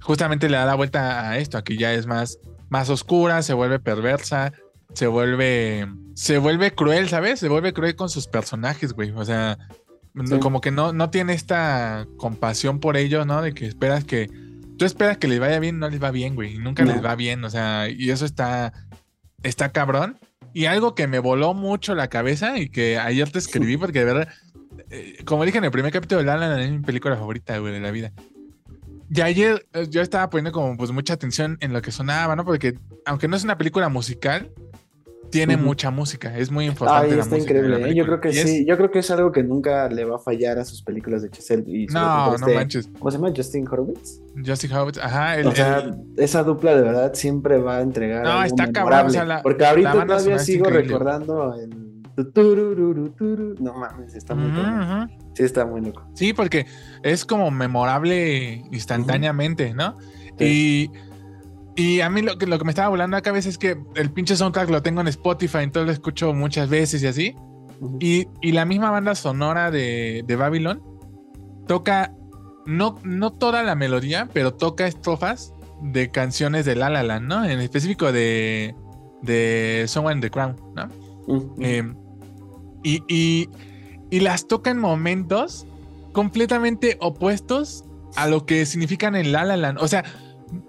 Justamente 0.00 0.48
le 0.48 0.56
da 0.56 0.64
la 0.64 0.76
vuelta 0.76 1.30
a 1.30 1.38
esto, 1.38 1.58
aquí 1.58 1.76
ya 1.76 1.92
es 1.94 2.06
más, 2.06 2.38
más 2.68 2.90
oscura, 2.90 3.42
se 3.42 3.54
vuelve 3.54 3.80
perversa, 3.80 4.52
se 4.94 5.08
vuelve, 5.08 5.88
se 6.14 6.38
vuelve 6.38 6.72
cruel, 6.76 7.08
¿sabes? 7.08 7.40
Se 7.40 7.48
vuelve 7.48 7.72
cruel 7.72 7.96
con 7.96 8.08
sus 8.08 8.28
personajes, 8.28 8.92
güey. 8.92 9.10
O 9.16 9.24
sea, 9.24 9.58
como 10.40 10.60
que 10.60 10.70
no, 10.70 10.92
no 10.92 11.10
tiene 11.10 11.34
esta 11.34 12.06
compasión 12.16 12.80
por 12.80 12.96
ellos, 12.96 13.26
¿no? 13.26 13.42
De 13.42 13.52
que 13.52 13.66
esperas 13.66 14.04
que, 14.04 14.28
tú 14.78 14.84
esperas 14.84 15.18
que 15.18 15.28
les 15.28 15.40
vaya 15.40 15.58
bien, 15.58 15.78
no 15.78 15.88
les 15.88 16.02
va 16.02 16.10
bien, 16.10 16.34
güey. 16.34 16.58
Nunca 16.58 16.84
les 16.84 17.04
va 17.04 17.14
bien, 17.14 17.44
o 17.44 17.50
sea, 17.50 17.88
y 17.88 18.10
eso 18.10 18.24
está, 18.24 18.72
está 19.42 19.70
cabrón. 19.70 20.18
Y 20.54 20.66
algo 20.66 20.94
que 20.94 21.06
me 21.06 21.18
voló 21.18 21.54
mucho 21.54 21.94
la 21.94 22.08
cabeza 22.08 22.58
y 22.58 22.68
que 22.68 22.98
ayer 22.98 23.30
te 23.30 23.38
escribí 23.38 23.76
porque 23.76 24.00
de 24.00 24.04
verdad, 24.04 24.28
eh, 24.90 25.18
como 25.24 25.44
dije 25.44 25.58
en 25.58 25.64
el 25.64 25.70
primer 25.70 25.92
capítulo 25.92 26.20
de 26.20 26.26
La 26.26 26.62
es 26.62 26.70
mi 26.70 26.80
película 26.80 27.16
favorita, 27.16 27.58
güey, 27.58 27.72
de 27.72 27.80
la 27.80 27.90
vida. 27.90 28.12
Y 29.10 29.20
ayer 29.20 29.66
eh, 29.72 29.86
yo 29.88 30.02
estaba 30.02 30.28
poniendo 30.30 30.52
como 30.52 30.76
pues 30.76 30.90
mucha 30.90 31.14
atención 31.14 31.58
en 31.60 31.72
lo 31.72 31.82
que 31.82 31.92
sonaba, 31.92 32.36
¿no? 32.36 32.44
Porque 32.44 32.78
aunque 33.04 33.28
no 33.28 33.36
es 33.36 33.44
una 33.44 33.58
película 33.58 33.88
musical, 33.88 34.50
tiene 35.30 35.56
mucha 35.56 35.90
música, 35.90 36.36
es 36.36 36.50
muy 36.50 36.66
importante. 36.66 37.14
Ay, 37.14 37.18
está 37.18 37.38
increíble. 37.38 37.90
¿eh? 37.90 37.94
Yo 37.94 38.04
creo 38.04 38.20
que 38.20 38.32
sí, 38.32 38.64
yo 38.66 38.76
creo 38.76 38.90
que 38.90 39.00
es 39.00 39.10
algo 39.10 39.32
que 39.32 39.42
nunca 39.42 39.88
le 39.88 40.04
va 40.04 40.16
a 40.16 40.18
fallar 40.18 40.58
a 40.58 40.64
sus 40.64 40.82
películas 40.82 41.22
de 41.22 41.30
Chesel. 41.30 41.64
Y 41.66 41.86
no, 41.86 42.26
no 42.28 42.34
este, 42.34 42.54
manches. 42.54 42.90
¿Cómo 42.98 43.10
se 43.10 43.18
llama? 43.18 43.32
Justin 43.34 43.66
Horowitz. 43.68 44.20
Justin 44.44 44.72
Horowitz, 44.72 44.98
ajá. 44.98 45.36
o 45.46 45.52
sea, 45.52 45.96
esa 46.16 46.42
dupla 46.42 46.74
de 46.74 46.82
verdad 46.82 47.14
siempre 47.14 47.58
va 47.58 47.78
a 47.78 47.80
entregar. 47.82 48.24
No, 48.24 48.42
está 48.42 48.70
cabrón. 48.70 49.06
O 49.06 49.10
sea, 49.10 49.24
la, 49.24 49.42
Porque 49.42 49.64
ahorita 49.64 50.06
todavía 50.06 50.38
sigo 50.38 50.66
recordando 50.66 51.54
el. 51.54 51.88
No 53.60 53.74
mames, 53.74 54.14
está 54.14 54.34
muy 54.34 54.50
uh 54.50 55.06
Sí, 55.34 55.44
está 55.44 55.64
muy 55.64 55.80
loco. 55.80 56.04
Sí, 56.14 56.32
porque 56.32 56.66
es 57.04 57.24
como 57.24 57.48
memorable 57.52 58.64
instantáneamente, 58.72 59.72
¿no? 59.72 59.96
Y 60.36 60.90
y 61.78 62.00
a 62.00 62.10
mí 62.10 62.22
lo 62.22 62.36
que, 62.38 62.46
lo 62.46 62.58
que 62.58 62.64
me 62.64 62.72
estaba 62.72 62.88
volando 62.88 63.16
a 63.16 63.20
cabeza 63.22 63.48
es 63.48 63.56
que 63.56 63.80
el 63.94 64.10
pinche 64.10 64.34
soundtrack 64.34 64.68
lo 64.68 64.82
tengo 64.82 65.00
en 65.00 65.06
Spotify, 65.06 65.58
entonces 65.58 65.86
lo 65.86 65.92
escucho 65.92 66.34
muchas 66.34 66.68
veces 66.68 67.04
y 67.04 67.06
así. 67.06 67.36
y, 68.00 68.26
la 68.50 68.64
misma 68.64 68.90
banda 68.90 69.14
sonora 69.14 69.70
de, 69.70 70.24
de 70.26 70.36
Babylon 70.36 70.82
toca, 71.68 72.12
no, 72.66 72.96
no 73.04 73.32
toda 73.32 73.62
la 73.62 73.76
melodía, 73.76 74.28
pero 74.32 74.54
toca 74.54 74.88
estrofas 74.88 75.54
de 75.80 76.10
canciones 76.10 76.64
de 76.64 76.74
La 76.74 76.90
La 76.90 77.04
Land, 77.04 77.28
¿no? 77.28 77.44
En 77.44 77.60
específico 77.60 78.10
de, 78.10 78.74
de 79.22 79.84
Someone 79.86 80.16
in 80.16 80.20
the 80.20 80.30
Crown, 80.32 80.56
¿no? 80.74 80.88
Eh, 81.60 81.94
y, 82.82 83.04
y, 83.06 83.48
y 84.10 84.18
las 84.18 84.48
toca 84.48 84.70
en 84.70 84.78
momentos 84.78 85.64
completamente 86.10 86.96
opuestos 87.00 87.84
a 88.16 88.26
lo 88.26 88.46
que 88.46 88.66
significan 88.66 89.14
en 89.14 89.30
La 89.30 89.44
La 89.44 89.56
Land. 89.56 89.78
O 89.80 89.86
sea, 89.86 90.02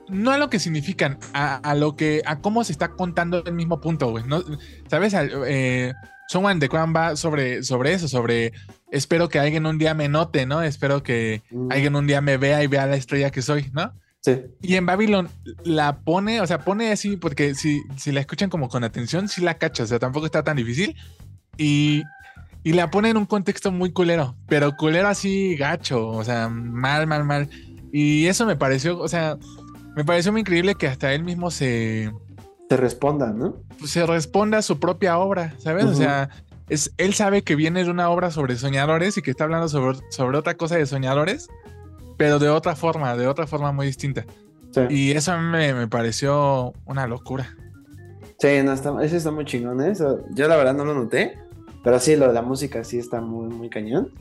no 0.08 0.32
a 0.32 0.38
lo 0.38 0.50
que 0.50 0.60
significan, 0.60 1.18
a, 1.34 1.76
lo 1.76 1.96
que, 1.96 2.22
a 2.26 2.39
cómo 2.39 2.63
se 2.63 2.72
está 2.72 2.89
contando 2.89 3.44
el 3.46 3.54
mismo 3.54 3.80
punto, 3.82 4.10
güey. 4.10 4.24
¿no? 4.26 4.44
¿Sabes? 4.89 5.13
Eh, 5.15 5.94
Someone 6.30 6.60
the 6.60 6.70
Crown 6.70 6.94
va 6.96 7.15
sobre, 7.15 7.63
sobre 7.63 7.94
eso, 7.94 8.08
sobre 8.08 8.54
espero 8.92 9.30
que 9.30 9.39
alguien 9.39 9.65
un 9.65 9.80
día 9.80 9.96
me 9.96 10.10
note, 10.10 10.46
¿no? 10.46 10.62
Espero 10.62 11.02
que 11.02 11.42
mm. 11.50 11.72
alguien 11.72 11.96
un 11.96 12.06
día 12.06 12.22
me 12.22 12.38
vea 12.38 12.63
y 12.63 12.68
vea 12.68 12.86
la 12.86 12.96
estrella 12.96 13.32
que 13.32 13.42
soy, 13.42 13.72
¿no? 13.74 13.94
Sí. 14.22 14.42
Y 14.62 14.76
en 14.76 14.86
Babylon 14.86 15.30
la 15.63 16.02
pone, 16.02 16.42
o 16.42 16.46
sea, 16.46 16.60
pone 16.60 16.92
así, 16.92 17.18
porque 17.18 17.56
si, 17.56 17.82
si 17.98 18.12
la 18.12 18.20
escuchan 18.20 18.50
como 18.50 18.70
con 18.70 18.84
atención, 18.84 19.28
sí 19.28 19.42
la 19.42 19.58
cacha, 19.58 19.84
o 19.84 19.88
sea, 19.88 19.98
tampoco 19.98 20.28
está 20.28 20.44
tan 20.44 20.58
difícil. 20.58 20.96
Y, 21.58 22.04
y 22.63 22.74
la 22.74 22.92
pone 22.92 23.10
en 23.10 23.18
un 23.18 23.26
contexto 23.26 23.72
muy 23.72 23.92
culero, 23.92 24.36
pero 24.48 24.76
culero 24.76 25.08
así 25.08 25.56
gacho, 25.56 26.10
o 26.10 26.24
sea, 26.24 26.50
mal, 26.50 27.08
mal, 27.08 27.24
mal. 27.24 27.50
Y 27.92 28.28
eso 28.28 28.46
me 28.46 28.56
pareció, 28.56 29.00
o 29.00 29.08
sea, 29.08 29.38
me 29.95 30.06
pareció 30.06 30.32
muy 30.32 30.41
increíble 30.41 30.75
que 30.75 30.88
hasta 30.88 31.13
él 31.13 31.23
mismo 31.23 31.52
se... 31.52 32.12
Se 32.69 32.78
responda, 32.78 33.32
¿no? 33.34 33.56
Pues, 33.80 33.91
se 33.91 34.06
responda 34.06 34.60
a 34.60 34.62
su 34.62 34.80
propia 34.80 35.17
obra, 35.17 35.56
¿sabes? 35.58 35.86
O 35.86 35.95
sea, 35.95 36.30
es, 36.69 36.93
él 36.97 37.13
sabe 37.15 37.41
que 37.41 37.56
viene 37.56 37.84
de 37.84 37.89
una 37.89 38.10
obra 38.10 38.30
sobre 38.30 38.56
soñadores 38.58 39.17
y 39.17 39.21
que 39.21 39.32
está 39.32 39.45
hablando 39.45 39.67
sobre, 39.67 39.97
sobre 40.12 40.38
otra 40.38 40.54
cosa 40.54 40.75
de 40.75 40.86
soñadores, 40.86 41.49
pero 42.17 42.38
de 42.38 42.49
otra 42.49 42.75
forma, 42.75 43.15
de 43.15 43.28
otra 43.28 43.47
forma 43.47 43.71
muy 43.71 43.88
distinta. 43.88 44.25
Y 44.89 45.12
eso 45.12 45.32
a 45.32 45.41
mí 45.41 45.52
me, 45.52 45.88
pareció 45.88 46.73
una 46.86 47.08
locura. 47.08 47.56
Sí, 48.38 48.47
no, 48.63 48.73
está, 48.73 48.93
ese 49.04 49.17
está 49.17 49.32
muy 49.32 49.45
chingón, 49.45 49.82
¿eh? 49.82 49.93
yo 50.34 50.47
la 50.47 50.56
verdad 50.56 50.73
no 50.73 50.86
lo 50.86 50.93
noté, 50.93 51.38
pero 51.84 51.99
sí, 51.99 52.15
lo 52.15 52.28
de 52.28 52.34
la 52.34 52.41
música 52.41 52.84
sí 52.84 52.97
está 52.99 53.19
muy, 53.19 53.49
muy 53.49 53.69
cañón. 53.69 54.13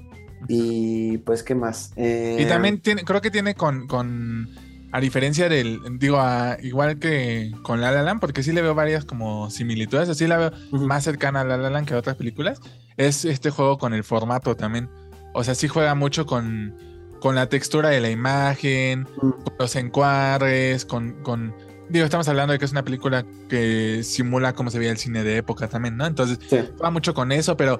Y 0.48 1.18
pues, 1.18 1.42
¿qué 1.42 1.54
más? 1.54 1.92
Y 1.96 2.44
también 2.46 2.76
eh, 2.76 2.80
tiene, 2.82 3.04
creo 3.04 3.20
que 3.20 3.30
tiene 3.30 3.54
con, 3.54 3.86
con 3.88 4.48
a 4.90 5.00
diferencia 5.00 5.48
del, 5.48 5.80
digo, 5.98 6.18
igual 6.62 6.98
que 6.98 7.52
con 7.62 7.80
La 7.80 7.90
La 7.90 8.02
Land, 8.02 8.20
porque 8.20 8.42
sí 8.42 8.52
le 8.52 8.62
veo 8.62 8.74
varias 8.74 9.04
como 9.04 9.50
similitudes, 9.50 10.08
así 10.08 10.26
la 10.26 10.38
veo 10.38 10.52
más 10.72 11.04
cercana 11.04 11.42
a 11.42 11.44
La 11.44 11.56
La 11.56 11.70
Land 11.70 11.86
que 11.86 11.94
a 11.94 11.98
otras 11.98 12.16
películas, 12.16 12.60
es 12.96 13.24
este 13.24 13.50
juego 13.50 13.78
con 13.78 13.92
el 13.92 14.04
formato 14.04 14.56
también. 14.56 14.88
O 15.34 15.44
sea, 15.44 15.54
sí 15.54 15.68
juega 15.68 15.94
mucho 15.94 16.24
con, 16.24 16.74
con 17.20 17.34
la 17.34 17.48
textura 17.48 17.90
de 17.90 18.00
la 18.00 18.10
imagen, 18.10 19.04
con 19.18 19.36
los 19.58 19.76
encuadres, 19.76 20.84
con, 20.86 21.22
con, 21.22 21.54
digo, 21.90 22.04
estamos 22.04 22.28
hablando 22.28 22.52
de 22.52 22.58
que 22.58 22.64
es 22.64 22.72
una 22.72 22.84
película 22.84 23.26
que 23.48 24.02
simula 24.02 24.54
cómo 24.54 24.70
se 24.70 24.78
veía 24.78 24.90
el 24.90 24.98
cine 24.98 25.22
de 25.22 25.36
época 25.36 25.68
también, 25.68 25.96
¿no? 25.96 26.06
Entonces, 26.06 26.38
juega 26.48 26.90
mucho 26.90 27.12
con 27.12 27.30
eso, 27.30 27.56
pero 27.56 27.78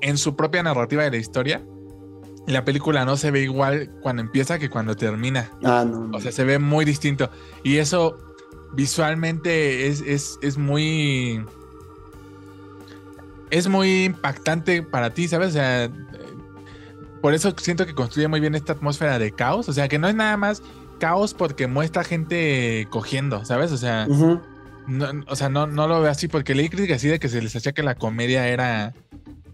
en 0.00 0.18
su 0.18 0.36
propia 0.36 0.62
narrativa 0.62 1.04
de 1.04 1.10
la 1.10 1.16
historia, 1.16 1.62
la 2.48 2.64
película 2.64 3.04
no 3.04 3.16
se 3.16 3.30
ve 3.30 3.42
igual 3.42 3.90
cuando 4.00 4.22
empieza 4.22 4.58
que 4.58 4.70
cuando 4.70 4.96
termina. 4.96 5.50
Ah, 5.62 5.84
no, 5.86 6.16
O 6.16 6.20
sea, 6.20 6.32
se 6.32 6.44
ve 6.44 6.58
muy 6.58 6.84
distinto. 6.84 7.30
Y 7.62 7.76
eso 7.76 8.16
visualmente 8.72 9.86
es, 9.86 10.38
es, 10.40 10.58
muy. 10.58 11.44
Es 13.50 13.68
muy 13.68 14.04
impactante 14.04 14.82
para 14.82 15.10
ti, 15.10 15.28
¿sabes? 15.28 15.50
O 15.50 15.52
sea, 15.52 15.90
por 17.20 17.34
eso 17.34 17.54
siento 17.58 17.86
que 17.86 17.94
construye 17.94 18.28
muy 18.28 18.40
bien 18.40 18.54
esta 18.54 18.72
atmósfera 18.72 19.18
de 19.18 19.30
caos. 19.32 19.68
O 19.68 19.72
sea, 19.72 19.88
que 19.88 19.98
no 19.98 20.08
es 20.08 20.14
nada 20.14 20.36
más 20.36 20.62
caos 20.98 21.34
porque 21.34 21.66
muestra 21.66 22.02
gente 22.02 22.86
cogiendo, 22.90 23.44
¿sabes? 23.44 23.72
O 23.72 23.76
sea, 23.76 24.06
no, 24.06 25.06
o 25.26 25.36
sea, 25.36 25.48
no, 25.48 25.66
no 25.66 25.86
lo 25.86 26.00
veo 26.00 26.10
así 26.10 26.28
porque 26.28 26.54
leí 26.54 26.68
críticas 26.70 26.96
así 26.96 27.08
de 27.08 27.18
que 27.18 27.28
se 27.28 27.42
les 27.42 27.54
hacía 27.54 27.72
que 27.72 27.82
la 27.82 27.94
comedia 27.94 28.48
era 28.48 28.94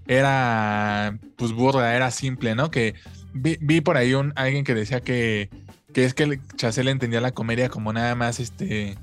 era 0.06 1.18
pues 1.36 1.52
burda, 1.52 1.94
era 1.94 2.10
simple, 2.10 2.54
¿no? 2.54 2.70
Que 2.70 2.94
vi, 3.32 3.80
por 3.80 3.96
ahí 3.96 4.14
un 4.14 4.32
alguien 4.36 4.64
que 4.64 4.74
decía 4.74 5.00
que, 5.00 5.50
que 5.92 6.04
es 6.04 6.14
que 6.14 6.40
Chacel 6.56 6.88
entendía 6.88 7.20
la 7.20 7.32
comedia 7.32 7.68
como 7.68 7.92
nada 7.92 8.14
más 8.14 8.40
este 8.40 8.96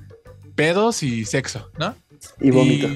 pedos 0.55 1.03
y 1.03 1.25
sexo, 1.25 1.69
¿no? 1.79 1.95
Y 2.39 2.51
vómito. 2.51 2.87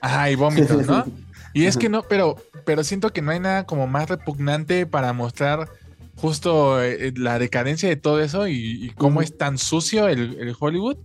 ajá, 0.00 0.30
y 0.30 0.34
vómito, 0.34 0.82
¿no? 0.82 1.04
Y 1.54 1.66
es 1.66 1.76
que 1.76 1.90
no, 1.90 2.02
pero, 2.02 2.36
pero 2.64 2.82
siento 2.82 3.12
que 3.12 3.20
no 3.20 3.30
hay 3.30 3.38
nada 3.38 3.66
como 3.66 3.86
más 3.86 4.08
repugnante 4.08 4.86
para 4.86 5.12
mostrar 5.12 5.68
justo 6.16 6.82
eh, 6.82 7.12
la 7.14 7.38
decadencia 7.38 7.90
de 7.90 7.96
todo 7.96 8.22
eso 8.22 8.48
y, 8.48 8.90
cómo 8.96 9.20
es 9.20 9.36
tan 9.36 9.58
sucio 9.58 10.08
el, 10.08 10.38
el 10.40 10.56
Hollywood 10.58 10.96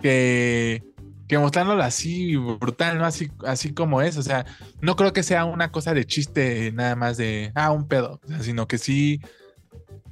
que, 0.00 0.82
que 1.28 1.38
mostrándolo 1.38 1.82
así 1.82 2.36
brutal, 2.36 2.98
¿no? 2.98 3.04
Así, 3.04 3.30
así 3.46 3.72
como 3.72 4.02
es. 4.02 4.16
O 4.16 4.22
sea, 4.22 4.46
no 4.80 4.96
creo 4.96 5.12
que 5.12 5.22
sea 5.22 5.44
una 5.44 5.70
cosa 5.70 5.94
de 5.94 6.04
chiste 6.04 6.72
nada 6.72 6.96
más 6.96 7.16
de, 7.16 7.52
ah, 7.54 7.70
un 7.70 7.88
pedo, 7.88 8.20
sino 8.40 8.66
que 8.66 8.78
sí, 8.78 9.20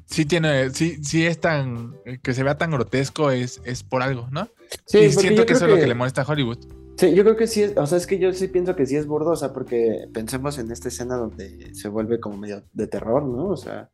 sí 0.06 0.24
tiene, 0.24 0.70
sí, 0.70 1.02
sí 1.02 1.26
es 1.26 1.40
tan, 1.40 1.94
que 2.22 2.34
se 2.34 2.42
vea 2.42 2.58
tan 2.58 2.70
grotesco 2.70 3.30
es, 3.30 3.60
es 3.64 3.82
por 3.82 4.02
algo, 4.02 4.28
¿no? 4.30 4.48
Sí, 4.86 4.98
y 4.98 5.12
siento 5.12 5.46
que 5.46 5.54
eso 5.54 5.66
es 5.66 5.70
lo 5.70 5.78
que 5.78 5.86
le 5.86 5.94
molesta 5.94 6.22
a 6.22 6.26
Hollywood. 6.26 6.58
Sí, 6.96 7.14
yo 7.14 7.22
creo 7.22 7.36
que 7.36 7.46
sí, 7.46 7.62
es, 7.62 7.76
o 7.76 7.86
sea, 7.86 7.96
es 7.96 8.06
que 8.06 8.18
yo 8.18 8.32
sí 8.32 8.48
pienso 8.48 8.76
que 8.76 8.84
sí 8.84 8.96
es 8.96 9.06
burdo, 9.06 9.30
o 9.30 9.36
sea, 9.36 9.52
porque 9.52 10.06
pensemos 10.12 10.58
en 10.58 10.70
esta 10.70 10.88
escena 10.88 11.16
donde 11.16 11.74
se 11.74 11.88
vuelve 11.88 12.20
como 12.20 12.36
medio 12.36 12.62
de 12.72 12.86
terror, 12.86 13.24
¿no? 13.24 13.46
O 13.46 13.56
sea, 13.56 13.88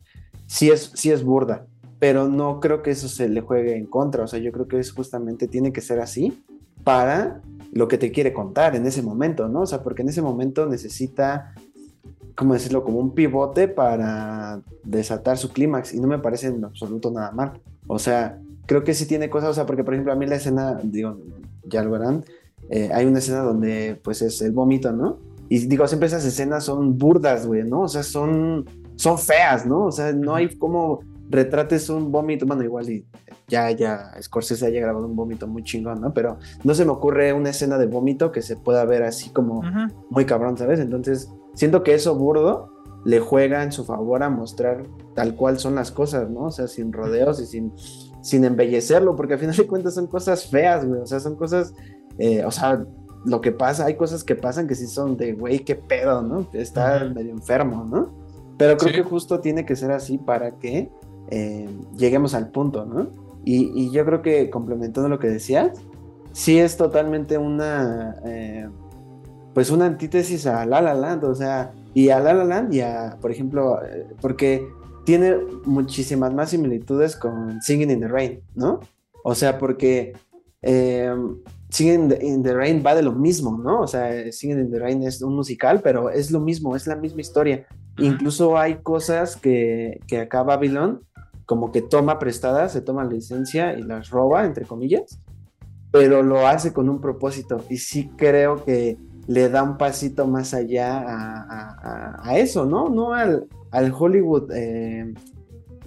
sí 0.47 0.71
es, 0.71 0.91
sí 0.95 1.13
es 1.13 1.23
burda, 1.23 1.67
pero 2.01 2.29
no 2.29 2.59
creo 2.59 2.83
que 2.83 2.91
eso 2.91 3.09
se 3.09 3.29
le 3.29 3.43
juegue 3.43 3.77
en 3.77 3.87
contra, 3.87 4.25
o 4.25 4.27
sea, 4.27 4.41
yo 4.41 4.51
creo 4.51 4.67
que 4.67 4.81
es 4.81 4.91
justamente, 4.93 5.47
tiene 5.47 5.73
que 5.73 5.81
ser 5.81 6.01
así 6.01 6.45
para 6.87 7.43
lo 7.73 7.89
que 7.89 7.99
te 7.99 8.13
quiere 8.13 8.33
contar 8.33 8.77
en 8.77 8.87
ese 8.87 9.03
momento, 9.03 9.49
¿no? 9.49 9.63
O 9.63 9.67
sea, 9.67 9.83
porque 9.83 10.03
en 10.03 10.09
ese 10.09 10.23
momento 10.23 10.67
necesita, 10.67 11.53
¿cómo 12.37 12.55
decirlo? 12.55 12.85
Como 12.85 13.01
un 13.01 13.13
pivote 13.13 13.67
para 13.67 14.63
desatar 14.85 15.37
su 15.37 15.53
clímax 15.53 15.95
y 15.95 16.01
no 16.01 16.07
me 16.07 16.21
parece 16.21 16.47
en 16.47 16.65
absoluto 16.65 17.11
nada 17.11 17.33
mal. 17.33 17.61
O 17.89 17.99
sea, 17.99 18.39
creo 18.67 18.85
que 18.85 18.95
sí 18.95 19.05
tiene 19.07 19.29
cosas, 19.29 19.51
o 19.51 19.55
sea, 19.55 19.67
porque 19.67 19.83
por 19.83 19.95
ejemplo 19.95 20.13
a 20.13 20.17
mí 20.17 20.27
la 20.27 20.37
escena, 20.37 20.79
digo, 20.81 21.19
ya 21.65 21.83
lo 21.83 21.91
verán, 21.91 22.25
eh, 22.71 22.89
hay 22.95 23.05
una 23.05 23.19
escena 23.19 23.41
donde 23.41 24.01
pues 24.05 24.23
es 24.23 24.41
el 24.41 24.53
vómito, 24.53 24.93
¿no? 24.93 25.19
Y 25.49 25.67
digo, 25.67 25.89
siempre 25.89 26.07
esas 26.07 26.25
escenas 26.25 26.63
son 26.63 26.97
burdas, 26.97 27.49
güey, 27.49 27.65
¿no? 27.65 27.81
O 27.81 27.89
sea, 27.89 28.05
son, 28.05 28.65
son 28.95 29.19
feas, 29.19 29.67
¿no? 29.67 29.87
O 29.87 29.91
sea, 29.91 30.13
no 30.13 30.37
hay 30.37 30.57
como 30.57 31.01
retrates 31.29 31.89
un 31.91 32.13
vómito, 32.13 32.47
bueno, 32.47 32.63
igual 32.63 32.89
y 32.91 33.05
ya, 33.49 33.71
ya, 33.71 34.13
Scorsese 34.21 34.67
haya 34.67 34.81
grabado 34.81 35.07
un 35.07 35.17
vómito 35.17 35.47
muy 35.47 35.63
chingón, 35.63 36.01
¿no? 36.01 36.13
Pero 36.15 36.39
no 36.65 36.75
se 36.75 36.85
me 36.85 36.91
ocurre 36.93 37.33
una 37.33 37.51
escena 37.51 37.79
de 37.79 37.87
vómito 37.87 38.33
que 38.33 38.43
se 38.43 38.57
pueda 38.57 38.85
ver 38.85 39.03
así 39.03 39.31
como 39.31 39.63
muy 40.11 40.25
cabrón, 40.25 40.57
¿sabes? 40.57 40.81
Entonces, 40.81 41.31
siento 41.55 41.83
que 41.83 41.95
eso 41.95 42.15
burdo 42.17 42.73
le 43.05 43.21
juega 43.21 43.63
en 43.63 43.71
su 43.71 43.85
favor 43.85 44.23
a 44.23 44.31
mostrar 44.31 44.83
tal 45.15 45.35
cual 45.37 45.59
son 45.59 45.77
las 45.77 45.91
cosas, 45.93 46.29
¿no? 46.29 46.47
O 46.47 46.51
sea, 46.51 46.67
sin 46.67 46.93
rodeos 46.93 47.41
y 47.41 47.47
sin, 47.47 47.73
sin 48.21 48.45
embellecerlo, 48.45 49.15
porque 49.15 49.35
al 49.35 49.39
final 49.39 49.55
de 49.57 49.67
cuentas 49.67 49.95
son 49.95 50.09
cosas 50.09 50.47
feas, 50.47 50.85
güey, 50.85 51.01
o 51.01 51.07
sea, 51.07 51.21
son 51.21 51.37
cosas, 51.37 51.73
eh, 52.19 52.45
o 52.45 52.51
sea, 52.51 52.85
lo 53.25 53.41
que 53.41 53.53
pasa, 53.53 53.85
hay 53.87 53.95
cosas 53.95 54.25
que 54.25 54.35
pasan 54.37 54.67
que 54.67 54.75
sí 54.75 54.87
son 54.87 55.17
de, 55.17 55.33
güey, 55.35 55.61
qué 55.61 55.77
pedo, 55.77 56.23
¿no? 56.23 56.49
Está 56.53 57.05
medio 57.15 57.31
enfermo, 57.33 57.85
¿no? 57.85 58.13
Pero 58.59 58.77
creo 58.77 58.91
Sí. 58.91 58.97
que 58.97 59.03
justo 59.03 59.41
tiene 59.41 59.65
que 59.67 59.77
ser 59.77 59.91
así 59.93 60.17
para 60.19 60.53
que 60.59 60.91
eh, 61.31 61.69
lleguemos 61.97 62.35
al 62.35 62.51
punto, 62.51 62.85
¿no? 62.85 63.09
Y, 63.45 63.71
y 63.75 63.91
yo 63.91 64.05
creo 64.05 64.23
que 64.23 64.51
complementando 64.51 65.09
lo 65.09 65.19
que 65.19 65.29
decías, 65.29 65.71
sí 66.33 66.59
es 66.59 66.77
totalmente 66.77 67.39
una, 67.39 68.17
eh, 68.27 68.69
pues 69.55 69.71
una 69.71 69.87
antítesis 69.87 70.47
a 70.47 70.67
La 70.67 70.83
La 70.83 70.93
Land, 70.93 71.25
o 71.25 71.35
sea, 71.35 71.73
y 71.95 72.11
a 72.11 72.21
La 72.21 72.35
La 72.35 72.45
Land 72.45 72.75
y 72.75 72.83
a, 72.83 73.17
por 73.23 73.31
ejemplo, 73.31 73.83
eh, 73.83 74.07
porque 74.21 74.69
tiene 75.07 75.37
muchísimas 75.65 76.35
más 76.35 76.51
similitudes 76.51 77.17
con 77.17 77.63
Singing 77.63 77.91
in 77.91 78.01
the 78.01 78.09
Rain, 78.09 78.43
¿no? 78.55 78.81
O 79.25 79.35
sea, 79.35 79.57
porque 79.57 80.13
eh, 80.61 81.11
Singing 81.71 82.03
in 82.03 82.09
the, 82.09 82.27
in 82.27 82.43
the 82.43 82.53
Rain 82.53 82.83
va 82.85 82.95
de 82.95 83.03
lo 83.03 83.13
mismo, 83.13 83.57
¿no? 83.57 83.81
O 83.81 83.87
sea, 83.87 84.31
Singing 84.31 84.59
in 84.59 84.71
the 84.71 84.79
Rain 84.79 85.03
es 85.05 85.23
un 85.23 85.35
musical, 85.35 85.81
pero 85.81 86.11
es 86.11 86.31
lo 86.31 86.41
mismo, 86.41 86.77
es 86.77 86.87
la 86.87 86.97
misma 86.97 87.23
historia. 87.23 87.67
Incluso 87.97 88.59
hay 88.59 88.75
cosas 88.83 89.37
que, 89.37 90.01
que 90.07 90.21
acá 90.21 90.43
Babylon 90.43 91.01
como 91.47 91.73
que 91.73 91.81
toma 91.83 92.19
prestadas, 92.19 92.73
se 92.73 92.81
toma 92.83 93.05
licencia 93.05 93.79
y 93.79 93.83
las 93.83 94.11
roba, 94.11 94.45
entre 94.45 94.65
comillas, 94.67 95.19
pero 95.93 96.23
lo 96.23 96.47
hace 96.47 96.73
con 96.73 96.89
un 96.89 97.01
propósito. 97.01 97.65
Y 97.71 97.79
sí 97.79 98.11
creo 98.17 98.65
que 98.65 98.99
le 99.29 99.49
da 99.49 99.63
un 99.63 99.79
pasito 99.79 100.27
más 100.27 100.53
allá 100.55 100.99
a, 100.99 101.43
a- 101.43 101.77
a- 101.83 102.31
a 102.31 102.39
eso, 102.39 102.67
¿no? 102.67 102.89
No 102.89 103.15
al, 103.15 103.47
al 103.71 103.93
Hollywood, 103.97 104.51
eh, 104.53 105.15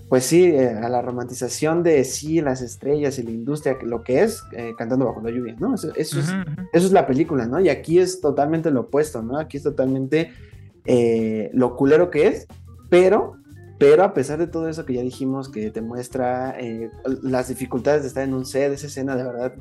pues 0.10 0.26
sí, 0.26 0.46
eh, 0.46 0.70
a 0.70 0.90
la 0.90 1.02
romantización 1.02 1.84
de 1.84 2.04
sí, 2.04 2.42
las 2.42 2.62
estrellas 2.62 3.20
y 3.20 3.24
la 3.24 3.32
industria, 3.32 3.78
lo 3.84 4.04
que 4.04 4.24
es 4.24 4.42
eh, 4.54 4.74
cantando 4.78 5.06
bajo 5.06 5.22
la 5.22 5.30
lluvia, 5.30 5.56
¿no? 5.60 5.76
Eso, 5.76 5.94
eso 5.96 6.20
es, 6.20 6.30
Ujú, 6.30 6.42
ujú. 6.42 6.70
eso 6.74 6.86
es 6.88 6.92
la 6.92 7.06
película, 7.06 7.46
¿no? 7.46 7.60
Y 7.60 7.70
aquí 7.70 8.00
es 8.00 8.20
totalmente 8.20 8.72
lo 8.72 8.82
opuesto, 8.82 9.22
¿no? 9.22 9.38
Aquí 9.38 9.58
es 9.58 9.64
totalmente 9.64 10.32
eh, 10.86 11.52
lo 11.54 11.76
culero 11.76 12.10
que 12.10 12.28
es, 12.28 12.48
pero, 12.90 13.36
pero 13.80 14.04
a 14.04 14.14
pesar 14.14 14.38
de 14.38 14.48
todo 14.48 14.68
eso 14.68 14.86
que 14.86 14.94
ya 14.94 15.02
dijimos, 15.02 15.50
que 15.50 15.72
te 15.72 15.82
muestra 15.82 16.60
eh, 16.60 16.92
las 17.24 17.48
dificultades 17.48 18.02
de 18.02 18.10
estar 18.10 18.24
en 18.24 18.34
un 18.34 18.46
set, 18.46 18.72
esa 18.74 18.88
escena 18.88 19.16
de 19.16 19.24
verdad, 19.24 19.54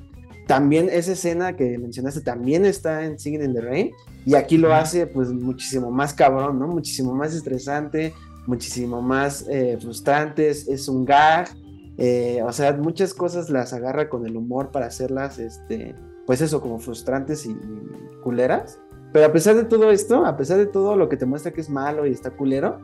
también 0.49 0.89
esa 0.91 1.13
escena 1.13 1.57
que 1.57 1.79
mencionaste 1.79 2.21
también 2.23 2.67
está 2.67 3.05
en 3.05 3.19
Singing 3.19 3.45
in 3.45 3.55
the 3.55 3.61
Rain, 3.61 3.93
y 4.27 4.35
aquí 4.35 4.59
lo 4.59 4.75
hace 4.75 5.07
pues 5.07 5.31
muchísimo 5.31 5.91
más 5.91 6.13
cabrón, 6.13 6.59
¿no? 6.59 6.67
Muchísimo 6.67 7.15
más 7.15 7.33
estresante, 7.33 8.13
muchísimo 8.47 9.01
más 9.01 9.47
eh, 9.49 9.79
frustrante, 9.81 10.51
es, 10.51 10.67
es 10.67 10.89
un 10.89 11.05
gag, 11.05 11.49
eh, 11.97 12.43
o 12.45 12.53
sea, 12.53 12.73
muchas 12.73 13.15
cosas 13.15 13.51
las 13.51 13.73
agarra 13.73 14.09
con 14.09 14.27
el 14.27 14.37
humor 14.37 14.73
para 14.73 14.87
hacerlas, 14.87 15.39
este, 15.39 15.95
pues 16.27 16.41
eso, 16.41 16.61
como 16.61 16.81
frustrantes 16.81 17.47
y, 17.47 17.51
y 17.51 18.21
culeras. 18.23 18.81
Pero 19.13 19.27
a 19.27 19.33
pesar 19.33 19.55
de 19.55 19.65
todo 19.65 19.91
esto, 19.91 20.27
a 20.27 20.37
pesar 20.37 20.59
de 20.59 20.67
todo 20.67 20.97
lo 20.97 21.09
que 21.09 21.17
te 21.17 21.25
muestra 21.25 21.53
que 21.53 21.61
es 21.61 21.71
malo 21.71 22.07
y 22.07 22.11
está 22.11 22.31
culero, 22.31 22.79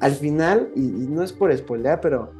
al 0.00 0.12
final, 0.12 0.70
y, 0.74 0.80
y 0.82 1.06
no 1.08 1.22
es 1.22 1.32
por 1.32 1.56
spoilear, 1.56 2.00
pero 2.00 2.32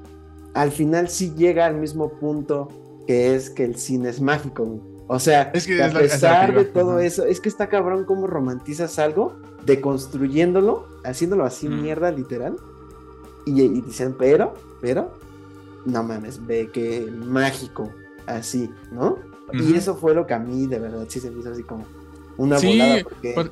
al 0.55 0.71
final 0.71 1.09
sí 1.09 1.35
llega 1.37 1.67
al 1.67 1.75
mismo 1.77 2.11
punto 2.19 2.69
que 3.07 3.35
es 3.35 3.51
que 3.51 3.65
el 3.65 3.77
cine 3.77 4.09
es 4.11 4.21
mágico. 4.21 4.65
güey. 4.65 4.81
O 5.09 5.19
sea, 5.19 5.51
Es 5.55 5.67
que 5.67 5.77
que 5.77 5.83
a 5.83 5.91
pesar 5.91 6.55
de 6.55 6.65
todo 6.67 6.99
eso, 6.99 7.25
es 7.25 7.41
que 7.41 7.49
está 7.49 7.69
cabrón 7.69 8.05
cómo 8.05 8.27
romantizas 8.27 8.99
algo, 8.99 9.37
deconstruyéndolo, 9.65 10.87
haciéndolo 11.05 11.45
así 11.45 11.69
Mm. 11.69 11.83
mierda 11.83 12.11
literal, 12.11 12.57
y, 13.47 13.63
y 13.63 13.81
dicen, 13.81 14.15
pero, 14.19 14.55
pero, 14.81 15.11
no 15.87 16.03
mames, 16.03 16.45
ve 16.47 16.69
que 16.73 17.11
mágico, 17.11 17.91
así, 18.27 18.71
¿no? 18.93 19.19
Y 19.55 19.75
eso 19.75 19.97
fue 19.97 20.15
lo 20.15 20.27
que 20.27 20.35
a 20.35 20.39
mí 20.39 20.67
de 20.67 20.79
verdad 20.79 21.07
sí 21.09 21.21
se 21.21 21.31
me 21.31 21.41
hizo 21.41 21.51
así 21.53 21.63
como 21.63 21.87
una 22.37 22.59
Sí, 22.59 22.67
volada, 22.67 23.03
porque 23.03 23.33
por- 23.33 23.51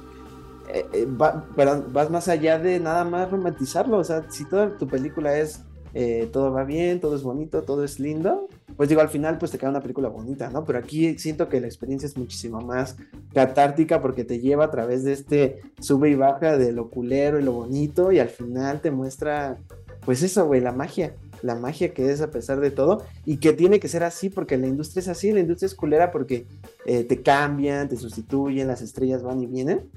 eh, 0.72 0.87
eh, 0.92 1.07
vas 1.09 2.11
más 2.11 2.29
allá 2.29 2.59
de 2.59 2.81
nada 2.81 3.05
más 3.05 3.31
romantizarlo, 3.31 3.98
o 3.98 4.05
sea, 4.05 4.31
si 4.31 4.44
toda 4.44 4.76
tu 4.76 4.87
película 4.87 5.37
es 5.38 5.62
eh, 5.98 6.29
todo 6.31 6.52
va 6.52 6.64
bien, 6.64 7.00
todo 7.00 7.16
es 7.16 7.22
bonito, 7.22 7.62
todo 7.62 7.83
es 7.83 7.98
lindo, 7.98 8.48
pues 8.76 8.90
digo, 8.90 9.00
al 9.00 9.09
final 9.09 9.38
pues 9.38 9.50
te 9.50 9.57
queda 9.57 9.70
una 9.70 9.81
película 9.81 10.11
bonita, 10.11 10.50
¿no? 10.50 10.62
Pero 10.62 10.79
aquí 10.79 11.18
siento 11.18 11.48
que 11.48 11.59
la 11.59 11.68
experiencia 11.68 12.07
es 12.07 12.18
muchísimo 12.18 12.61
más 12.61 12.98
catártica 13.33 14.02
porque 14.02 14.22
te 14.22 14.38
lleva 14.38 14.66
a 14.66 14.70
través 14.70 15.05
de 15.05 15.14
este 15.14 15.62
sube 15.81 16.11
y 16.11 16.14
baja 16.14 16.59
de 16.59 16.72
lo 16.72 16.90
culero 16.90 17.40
y 17.40 17.44
lo 17.44 17.52
bonito 17.52 18.12
y 18.12 18.18
al 18.18 18.29
final 18.29 18.83
te 18.83 18.90
muestra, 18.90 19.57
pues 20.05 20.22
eso, 20.22 20.44
güey, 20.44 20.61
la 20.61 20.72
magia, 20.72 21.14
la 21.40 21.55
magia 21.55 21.94
que 21.94 22.11
es 22.11 22.20
a 22.20 22.31
pesar 22.31 22.61
de 22.61 22.70
todo 22.70 23.02
y 23.24 23.38
que 23.38 23.55
tiene 23.55 23.81
que 23.81 23.88
ser 23.88 24.05
así 24.05 24.29
porque 24.29 24.59
la 24.59 24.66
industria 24.66 25.00
es 25.00 25.09
así, 25.09 25.33
la 25.33 25.40
industria 25.40 25.68
es 25.68 25.74
culera 25.74 26.11
porque 26.11 26.46
eh, 26.85 27.05
te 27.05 27.22
cambian, 27.22 27.88
te 27.88 27.96
sustituyen, 27.96 28.68
las 28.68 28.83
estrellas 28.83 29.22
van 29.22 29.40
y 29.42 29.46
vienen. 29.46 29.88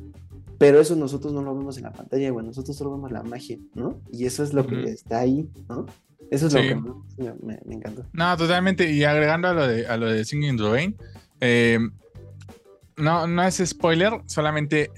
Pero 0.60 0.80
eso 0.80 0.96
nosotros 0.96 1.34
no 1.34 1.42
lo 1.42 1.56
vemos 1.58 1.78
en 1.78 1.84
la 1.86 1.92
pantalla, 1.94 2.30
güey. 2.30 2.46
Nosotros 2.46 2.76
solo 2.78 2.92
vemos 2.92 3.12
la 3.12 3.24
magia, 3.24 3.58
¿no? 3.74 4.02
Y 4.12 4.26
eso 4.26 4.44
es 4.44 4.54
lo 4.54 4.68
que 4.68 4.84
está 4.84 5.20
ahí, 5.20 5.50
¿no? 5.68 5.88
Eso 6.30 6.46
es 6.48 6.54
lo 6.54 6.62
que 6.62 6.76
me, 6.76 7.34
me- 7.42 7.60
me 7.66 7.76
encantó. 7.76 8.06
No, 8.14 8.38
totalmente. 8.38 8.92
Y 8.92 9.04
agregando 9.06 9.48
a 9.48 9.54
lo 9.54 9.66
de, 9.68 9.88
a 9.88 9.98
lo 9.98 10.06
de 10.08 10.24
Singing 10.26 10.50
in 10.52 10.58
the 10.58 10.70
Rain, 10.70 10.96
eh, 11.42 11.80
no, 12.98 13.26
no 13.28 13.44
es 13.44 13.62
spoiler, 13.66 14.22
solamente 14.28 14.92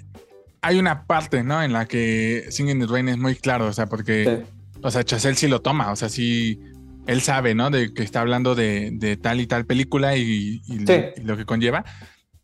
hay 0.61 0.79
una 0.79 1.05
parte, 1.05 1.43
¿no? 1.43 1.61
En 1.63 1.73
la 1.73 1.85
que 1.85 2.47
Singing 2.49 2.81
in 2.81 2.87
the 2.87 2.91
Rain 2.91 3.07
es 3.09 3.17
muy 3.17 3.35
claro, 3.35 3.67
o 3.67 3.73
sea, 3.73 3.85
porque, 3.87 4.43
Sí. 4.43 4.79
o 4.81 4.91
sea, 4.91 5.03
Chazelle 5.03 5.35
sí 5.35 5.47
lo 5.47 5.61
toma, 5.61 5.91
o 5.91 5.95
sea, 5.95 6.09
sí, 6.09 6.59
él 7.07 7.21
sabe, 7.21 7.55
¿no? 7.55 7.69
De 7.69 7.93
que 7.93 8.03
está 8.03 8.21
hablando 8.21 8.55
de, 8.55 8.89
de 8.93 9.17
tal 9.17 9.39
y 9.41 9.47
tal 9.47 9.65
película 9.65 10.17
y, 10.17 10.61
y- 10.67 10.85
Sí. 10.87 10.93
y 11.17 11.21
lo 11.21 11.37
que 11.37 11.45
conlleva. 11.45 11.85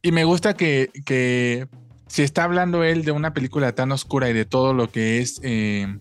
Y 0.02 0.12
me 0.12 0.24
gusta 0.24 0.54
que, 0.54 0.90
que 1.06 1.68
si 2.08 2.24
está 2.24 2.44
hablando 2.44 2.84
él 2.84 3.04
de 3.04 3.12
una 3.12 3.34
película 3.34 3.74
tan 3.74 3.92
oscura 3.92 4.30
y 4.30 4.34
de 4.34 4.46
todo 4.46 4.74
lo 4.74 4.90
que 4.90 5.20
es 5.20 5.40
eh, 5.44 5.98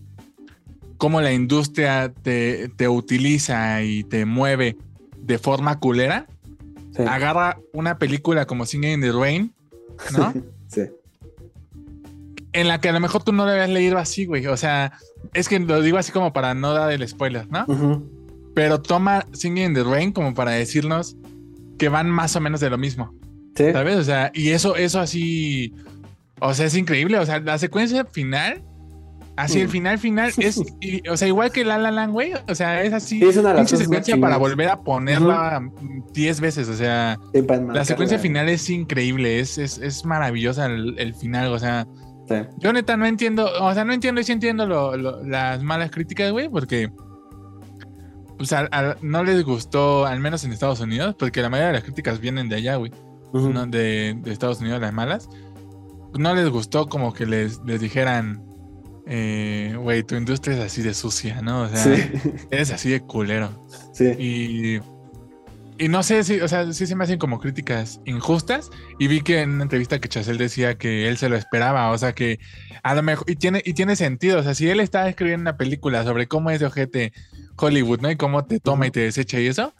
cómo 0.97 1.21
la 1.21 1.33
industria 1.33 2.11
te, 2.23 2.69
te 2.69 2.87
utiliza 2.87 3.81
y 3.83 4.03
te 4.03 4.25
mueve 4.25 4.77
de 5.19 5.37
forma 5.37 5.79
culera, 5.79 6.27
Sí. 6.95 7.03
agarra 7.07 7.59
una 7.73 7.99
película 7.99 8.47
como 8.47 8.65
Singing 8.65 8.93
in 8.93 9.01
the 9.01 9.11
Rain, 9.11 9.53
¿no? 10.17 10.33
sí. 10.67 10.81
en 12.53 12.67
la 12.67 12.81
que 12.81 12.89
a 12.89 12.91
lo 12.91 12.99
mejor 12.99 13.23
tú 13.23 13.31
no 13.33 13.45
lo 13.45 13.51
habías 13.51 13.69
leído 13.69 13.99
así, 13.99 14.25
güey. 14.25 14.47
O 14.47 14.57
sea, 14.57 14.93
es 15.35 15.47
que 15.47 15.59
lo 15.59 15.81
digo 15.81 15.97
así 15.99 16.11
como 16.11 16.33
para 16.33 16.55
no 16.55 16.73
dar 16.73 16.91
el 16.91 17.07
spoiler, 17.07 17.47
¿no? 17.51 18.01
Pero 18.55 18.81
toma 18.81 19.27
Singing 19.33 19.65
in 19.65 19.73
the 19.75 19.83
Rain 19.83 20.11
como 20.11 20.33
para 20.33 20.51
decirnos 20.51 21.15
que 21.77 21.89
van 21.89 22.09
más 22.09 22.35
o 22.35 22.39
menos 22.41 22.59
de 22.61 22.71
lo 22.71 22.79
mismo, 22.79 23.13
Sí. 23.55 23.71
¿sabes? 23.71 23.97
O 23.97 24.03
sea, 24.03 24.31
y 24.33 24.49
eso, 24.49 24.75
eso 24.75 24.99
así, 24.99 25.73
o 26.39 26.53
sea, 26.53 26.65
es 26.65 26.75
increíble. 26.75 27.17
O 27.19 27.25
sea, 27.25 27.39
la 27.39 27.57
secuencia 27.57 28.05
final, 28.05 28.63
así 29.35 29.59
el 29.59 29.67
Mm. 29.67 29.71
final 29.71 29.97
final 29.99 30.31
es, 30.37 30.61
y- 30.81 31.07
o 31.09 31.17
sea, 31.17 31.27
igual 31.27 31.51
que 31.51 31.63
La 31.65 31.77
La 31.77 31.91
Land, 31.91 32.13
güey. 32.13 32.33
O 32.47 32.55
sea, 32.55 32.83
es 32.83 32.93
así. 32.93 33.19
Sí, 33.19 33.25
es 33.25 33.37
una 33.37 33.53
de 33.53 33.65
secuencia 33.67 34.17
para 34.17 34.37
volver 34.37 34.69
a 34.69 34.81
ponerla 34.81 35.61
10 36.13 36.39
veces. 36.41 36.69
O 36.69 36.75
sea, 36.75 37.17
Sí, 37.33 37.41
la 37.73 37.85
secuencia 37.85 38.19
final 38.19 38.49
es 38.49 38.69
increíble, 38.69 39.39
es, 39.39 39.57
es, 39.57 39.77
es 39.77 40.05
maravillosa 40.05 40.65
el, 40.67 40.95
el 40.99 41.13
final. 41.13 41.51
O 41.53 41.59
sea, 41.59 41.87
Sí. 42.29 42.35
yo 42.57 42.73
neta 42.73 42.97
no 42.97 43.05
entiendo, 43.05 43.47
o 43.61 43.73
sea, 43.73 43.85
no 43.85 43.93
entiendo 43.93 44.19
y 44.19 44.23
sí 44.25 44.33
entiendo 44.33 44.65
lo- 44.65 44.97
lo- 44.97 45.23
las 45.23 45.63
malas 45.63 45.91
críticas, 45.91 46.31
güey, 46.31 46.49
porque 46.49 46.91
pues 48.37 48.53
no 49.01 49.23
les 49.23 49.43
gustó, 49.43 50.05
al 50.05 50.19
menos 50.19 50.43
en 50.43 50.51
Estados 50.51 50.79
Unidos, 50.79 51.15
porque 51.17 51.41
la 51.41 51.49
mayoría 51.49 51.67
de 51.69 51.73
las 51.73 51.83
críticas 51.83 52.19
vienen 52.19 52.49
de 52.49 52.57
allá, 52.57 52.75
güey, 52.75 52.91
no 53.33 53.65
de, 53.65 54.15
Estados 54.25 54.59
Unidos, 54.61 54.79
las 54.81 54.93
malas. 54.93 55.29
No 56.13 56.33
les 56.33 56.49
gustó 56.49 56.87
como 56.87 57.13
que 57.13 57.25
les, 57.25 57.59
les 57.65 57.81
dijeran, 57.81 58.43
eh, 59.05 59.75
güey, 59.77 60.03
tu 60.03 60.15
industria 60.15 60.57
es 60.57 60.63
así 60.63 60.81
de 60.81 60.93
sucia, 60.93 61.41
¿no? 61.41 61.63
O 61.63 61.69
sea, 61.69 62.11
eres 62.51 62.71
así 62.71 62.89
de 62.89 63.01
culero. 63.01 63.49
Sí. 63.93 64.05
Y 64.17 64.79
y 65.79 65.89
no 65.89 66.01
sé 66.01 66.23
si, 66.23 66.39
o 66.41 66.47
sea, 66.47 66.71
sí 66.73 66.87
se 66.87 66.95
me 66.95 67.03
hacen 67.03 67.19
como 67.19 67.39
críticas 67.39 68.01
injustas. 68.05 68.71
Y 68.97 69.07
vi 69.07 69.21
que 69.21 69.41
en 69.41 69.51
una 69.51 69.63
entrevista 69.63 69.99
que 69.99 70.09
Chacel 70.09 70.37
decía 70.37 70.77
que 70.77 71.07
él 71.07 71.17
se 71.17 71.29
lo 71.29 71.35
esperaba. 71.35 71.91
O 71.91 71.97
sea 71.97 72.13
que 72.13 72.39
a 72.83 72.95
lo 72.95 73.03
mejor, 73.03 73.29
y 73.29 73.35
tiene, 73.35 73.61
y 73.63 73.73
tiene 73.73 73.95
sentido. 73.95 74.39
O 74.39 74.43
sea, 74.43 74.55
si 74.55 74.69
él 74.69 74.79
estaba 74.79 75.07
escribiendo 75.07 75.41
una 75.41 75.57
película 75.57 76.03
sobre 76.03 76.27
cómo 76.27 76.49
es 76.49 76.59
de 76.59 76.65
ojete 76.65 77.13
Hollywood, 77.57 78.01
¿no? 78.01 78.09
Y 78.09 78.15
cómo 78.15 78.45
te 78.45 78.59
toma 78.59 78.87
y 78.87 78.91
te 78.91 79.01
desecha 79.01 79.39
y 79.39 79.47
eso. 79.47 79.73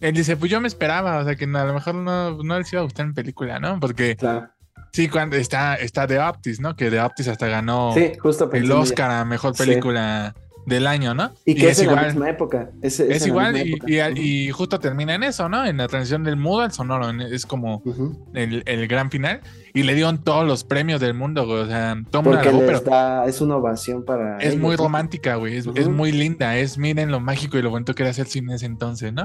Él 0.00 0.14
dice, 0.14 0.36
pues 0.36 0.50
yo 0.50 0.60
me 0.60 0.68
esperaba, 0.68 1.18
o 1.18 1.24
sea 1.24 1.34
que 1.34 1.44
a 1.44 1.64
lo 1.64 1.74
mejor 1.74 1.94
no, 1.96 2.42
no 2.42 2.58
les 2.58 2.72
iba 2.72 2.82
a 2.82 2.84
gustar 2.84 3.06
en 3.06 3.14
película, 3.14 3.58
¿no? 3.58 3.80
Porque 3.80 4.16
sí, 4.92 5.08
cuando 5.08 5.36
está, 5.36 5.76
está 5.76 6.06
The 6.06 6.18
Optis, 6.18 6.60
¿no? 6.60 6.76
Que 6.76 6.90
The 6.90 7.00
Optis 7.00 7.28
hasta 7.28 7.46
ganó 7.46 7.94
el 7.94 8.72
Oscar 8.72 9.10
a 9.10 9.24
mejor 9.24 9.56
película 9.56 10.34
del 10.68 10.86
año, 10.86 11.14
¿no? 11.14 11.32
Y 11.44 11.54
que 11.54 11.70
es, 11.70 11.82
igual, 11.82 11.96
la 11.96 12.02
misma 12.08 12.30
época. 12.30 12.70
Es, 12.82 13.00
igual 13.26 13.56
y, 13.56 14.50
justo 14.50 14.78
termina 14.78 15.14
en 15.14 15.22
eso, 15.22 15.48
¿no? 15.48 15.64
En 15.64 15.78
la 15.78 15.88
transición 15.88 16.24
del 16.24 16.36
mudo 16.36 16.60
al 16.60 16.72
sonoro. 16.72 17.10
Es 17.10 17.46
como 17.46 17.82
el, 18.34 18.86
gran 18.86 19.10
final. 19.10 19.40
Y 19.74 19.82
le 19.82 19.94
dieron 19.94 20.22
todos 20.22 20.46
los 20.46 20.64
premios 20.64 21.00
del 21.00 21.14
mundo, 21.14 21.46
güey. 21.46 21.60
O 21.60 21.66
sea, 21.66 21.96
toma 22.10 22.40
pero 22.42 23.24
es 23.26 23.40
una 23.40 23.56
ovación 23.56 24.04
para. 24.04 24.38
Es 24.38 24.58
muy 24.58 24.76
romántica, 24.76 25.36
güey. 25.36 25.56
Es, 25.56 25.88
muy 25.88 26.12
linda. 26.12 26.56
Es, 26.58 26.78
miren 26.78 27.10
lo 27.10 27.20
mágico 27.20 27.58
y 27.58 27.62
lo 27.62 27.70
bonito 27.70 27.94
que 27.94 28.02
era 28.02 28.10
hacer 28.10 28.26
cine 28.26 28.52
en 28.52 28.56
ese 28.56 28.66
entonces, 28.66 29.12
¿no? 29.12 29.24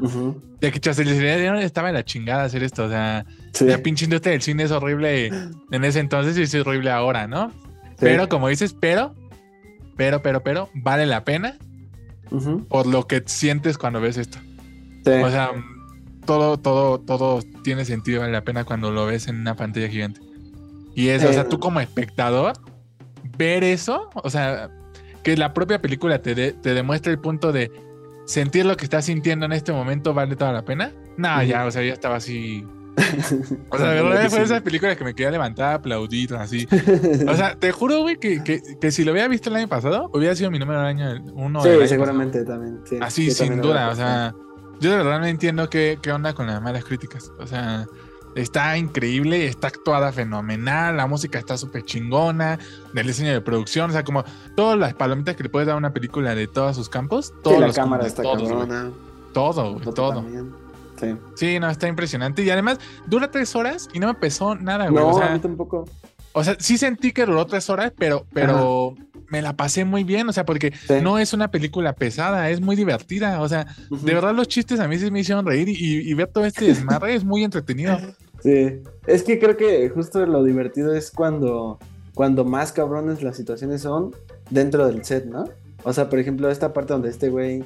De 0.59 0.71
que 0.71 0.79
estaba 0.79 1.89
en 1.89 1.95
la 1.95 2.05
chingada 2.05 2.43
hacer 2.43 2.63
esto. 2.63 2.85
O 2.85 2.89
sea, 2.89 3.25
la 3.61 3.77
pinche 3.79 4.05
industria 4.05 4.31
del 4.31 4.41
cine 4.41 4.63
es 4.63 4.71
horrible 4.71 5.27
en 5.27 5.83
ese 5.83 5.99
entonces 5.99 6.37
y 6.37 6.41
es 6.41 6.55
horrible 6.55 6.91
ahora, 6.91 7.27
¿no? 7.27 7.51
Pero 7.99 8.27
como 8.27 8.47
dices, 8.47 8.75
pero 8.79 9.13
pero, 9.95 10.21
pero, 10.21 10.43
pero, 10.43 10.69
vale 10.73 11.05
la 11.05 11.23
pena 11.23 11.57
por 12.67 12.87
lo 12.87 13.05
que 13.07 13.23
sientes 13.27 13.77
cuando 13.77 14.01
ves 14.01 14.17
esto. 14.17 14.39
O 15.01 15.29
sea, 15.29 15.51
todo, 16.25 16.57
todo, 16.57 16.99
todo 16.99 17.41
tiene 17.63 17.85
sentido, 17.85 18.21
vale 18.21 18.31
la 18.31 18.43
pena 18.43 18.63
cuando 18.63 18.91
lo 18.91 19.05
ves 19.05 19.27
en 19.27 19.39
una 19.39 19.55
pantalla 19.55 19.87
gigante. 19.87 20.21
Y 20.95 21.09
eso, 21.09 21.29
o 21.29 21.33
sea, 21.33 21.47
tú 21.47 21.59
como 21.59 21.79
espectador, 21.79 22.53
ver 23.37 23.63
eso, 23.63 24.09
o 24.15 24.29
sea, 24.29 24.69
que 25.23 25.37
la 25.37 25.53
propia 25.53 25.79
película 25.79 26.21
te, 26.21 26.53
te 26.53 26.73
demuestre 26.73 27.11
el 27.11 27.19
punto 27.19 27.51
de 27.51 27.71
sentir 28.25 28.65
lo 28.65 28.77
que 28.77 28.85
estás 28.85 29.05
sintiendo 29.05 29.45
en 29.45 29.51
este 29.51 29.71
momento, 29.71 30.13
vale 30.13 30.35
toda 30.35 30.53
la 30.53 30.63
pena. 30.63 30.91
Nada, 31.17 31.43
ya, 31.43 31.65
o 31.65 31.71
sea, 31.71 31.83
ya 31.83 31.93
estaba 31.93 32.15
así 32.15 32.65
o 33.69 33.77
sea, 33.77 33.89
de 33.89 34.03
verdad 34.03 34.29
fue 34.29 34.39
de 34.39 34.45
esas 34.45 34.61
películas 34.61 34.97
que 34.97 35.03
me 35.03 35.13
quedé 35.13 35.31
levantada, 35.31 35.75
aplaudir, 35.75 36.35
así. 36.35 36.67
O 37.27 37.35
sea, 37.35 37.55
te 37.55 37.71
juro, 37.71 38.01
güey, 38.01 38.17
que, 38.17 38.43
que, 38.43 38.91
si 38.91 39.03
lo 39.03 39.11
hubiera 39.11 39.27
visto 39.27 39.49
el 39.49 39.55
año 39.55 39.67
pasado, 39.67 40.09
hubiera 40.13 40.35
sido 40.35 40.51
mi 40.51 40.59
número 40.59 40.79
del 40.79 40.87
año 40.87 41.23
uno. 41.33 41.63
Sí, 41.63 41.69
seguramente 41.87 42.43
también. 42.43 42.81
así, 43.01 43.31
sin 43.31 43.61
duda. 43.61 43.89
O 43.89 43.95
sea, 43.95 44.35
yo 44.79 44.91
de 44.91 44.97
verdad 44.97 45.19
no 45.19 45.25
entiendo 45.25 45.69
qué, 45.69 45.97
qué 46.01 46.11
onda 46.11 46.33
con 46.33 46.47
las 46.47 46.61
malas 46.61 46.83
críticas. 46.83 47.31
O 47.39 47.47
sea, 47.47 47.87
está 48.35 48.77
increíble, 48.77 49.47
está 49.47 49.67
actuada 49.67 50.11
fenomenal, 50.11 50.97
la 50.97 51.07
música 51.07 51.39
está 51.39 51.57
súper 51.57 51.83
chingona, 51.83 52.59
el 52.93 53.07
diseño 53.07 53.31
de 53.31 53.41
producción, 53.41 53.89
o 53.89 53.93
sea, 53.93 54.03
como 54.03 54.23
todas 54.55 54.77
las 54.77 54.93
palomitas 54.93 55.35
que 55.35 55.43
le 55.43 55.49
puedes 55.49 55.67
dar 55.67 55.75
a 55.75 55.77
una 55.77 55.93
película 55.93 56.35
de 56.35 56.47
todos 56.47 56.75
sus 56.75 56.89
campos. 56.89 57.33
Toda 57.43 57.67
la 57.67 57.73
cámara 57.73 58.05
está 58.05 58.23
todos, 58.23 58.93
Todo, 59.33 59.73
güey, 59.73 59.93
todo. 59.93 60.25
Sí. 61.35 61.59
no, 61.59 61.69
está 61.69 61.87
impresionante. 61.87 62.43
Y 62.43 62.49
además 62.49 62.79
dura 63.07 63.31
tres 63.31 63.55
horas 63.55 63.89
y 63.93 63.99
no 63.99 64.07
me 64.07 64.13
pesó 64.15 64.55
nada, 64.55 64.89
güey. 64.89 65.03
No, 65.03 65.11
o 65.11 65.17
sea, 65.17 65.31
a 65.31 65.33
mí 65.33 65.39
tampoco. 65.39 65.85
O 66.33 66.43
sea, 66.43 66.55
sí 66.59 66.77
sentí 66.77 67.11
que 67.11 67.25
duró 67.25 67.45
tres 67.45 67.69
horas, 67.69 67.93
pero, 67.97 68.25
pero 68.33 68.95
me 69.29 69.41
la 69.41 69.55
pasé 69.55 69.85
muy 69.85 70.03
bien. 70.03 70.27
O 70.29 70.33
sea, 70.33 70.45
porque 70.45 70.73
no 71.01 71.19
es 71.19 71.33
una 71.33 71.51
película 71.51 71.93
pesada, 71.93 72.49
es 72.49 72.61
muy 72.61 72.75
divertida. 72.75 73.41
O 73.41 73.47
sea, 73.47 73.67
de 73.89 74.13
verdad 74.13 74.33
los 74.33 74.47
chistes 74.47 74.79
a 74.79 74.87
mí 74.87 74.97
sí 74.97 75.11
me 75.11 75.19
hicieron 75.19 75.45
reír 75.45 75.69
y, 75.69 76.13
ver 76.13 76.27
todo 76.27 76.45
este 76.45 76.65
desmadre 76.67 77.15
es 77.15 77.23
muy 77.23 77.43
entretenido. 77.43 77.97
Sí, 78.41 78.81
es 79.07 79.23
que 79.23 79.39
creo 79.39 79.55
que 79.55 79.89
justo 79.89 80.25
lo 80.25 80.43
divertido 80.43 80.93
es 80.93 81.11
cuando, 81.11 81.79
cuando 82.13 82.43
más 82.43 82.73
cabrones 82.73 83.23
las 83.23 83.37
situaciones 83.37 83.81
son 83.81 84.11
dentro 84.49 84.85
del 84.85 85.05
set, 85.05 85.25
¿no? 85.25 85.45
O 85.83 85.93
sea, 85.93 86.09
por 86.09 86.19
ejemplo, 86.19 86.49
esta 86.49 86.73
parte 86.73 86.93
donde 86.93 87.09
este 87.09 87.29
güey 87.29 87.63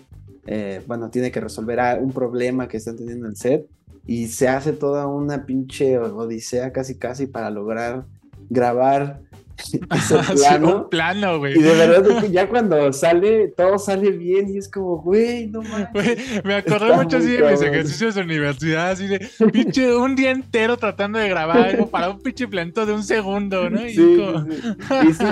eh, 0.48 0.82
bueno, 0.88 1.10
tiene 1.10 1.32
que 1.32 1.42
resolver 1.42 1.80
un 2.02 2.12
problema 2.12 2.68
que 2.68 2.78
están 2.78 2.96
teniendo 2.96 3.26
en 3.26 3.32
el 3.32 3.38
set 3.38 3.68
y 4.06 4.28
se 4.28 4.48
hace 4.48 4.72
toda 4.72 5.06
una 5.06 5.46
pinche 5.46 5.98
odisea 6.00 6.72
casi 6.72 6.96
casi 6.96 7.28
para 7.28 7.50
lograr 7.50 8.06
grabar 8.50 9.20
ese 9.96 10.18
plano. 10.36 10.90
plano, 10.90 11.40
güey. 11.40 11.58
Y 11.58 11.62
de 11.62 11.76
verdad 11.76 12.26
ya 12.30 12.48
cuando 12.48 12.92
sale, 12.94 13.50
todo 13.50 13.80
sale 13.80 14.12
bien 14.12 14.50
y 14.50 14.58
es 14.58 14.70
como, 14.70 15.02
güey, 15.02 15.48
no 15.48 15.62
mames. 15.62 16.44
me 16.44 16.56
acordé 16.56 16.96
mucho 16.96 17.18
así 17.18 17.32
de 17.32 17.52
mis 17.52 17.62
ejercicios 17.62 18.16
de 18.16 18.22
universidad, 18.22 18.92
así 18.92 19.08
de 19.08 19.28
pinche 19.52 19.96
un 19.96 20.16
día 20.16 20.32
entero 20.32 20.78
tratando 20.78 21.20
de 21.20 21.30
grabar 21.30 21.58
algo 21.58 21.88
para 21.90 22.10
un 22.10 22.22
pinche 22.22 22.48
planto 22.48 22.86
de 22.86 22.94
un 22.94 23.04
segundo, 23.04 23.70
¿no? 23.70 23.86
Y, 23.86 23.94
sí, 23.94 24.24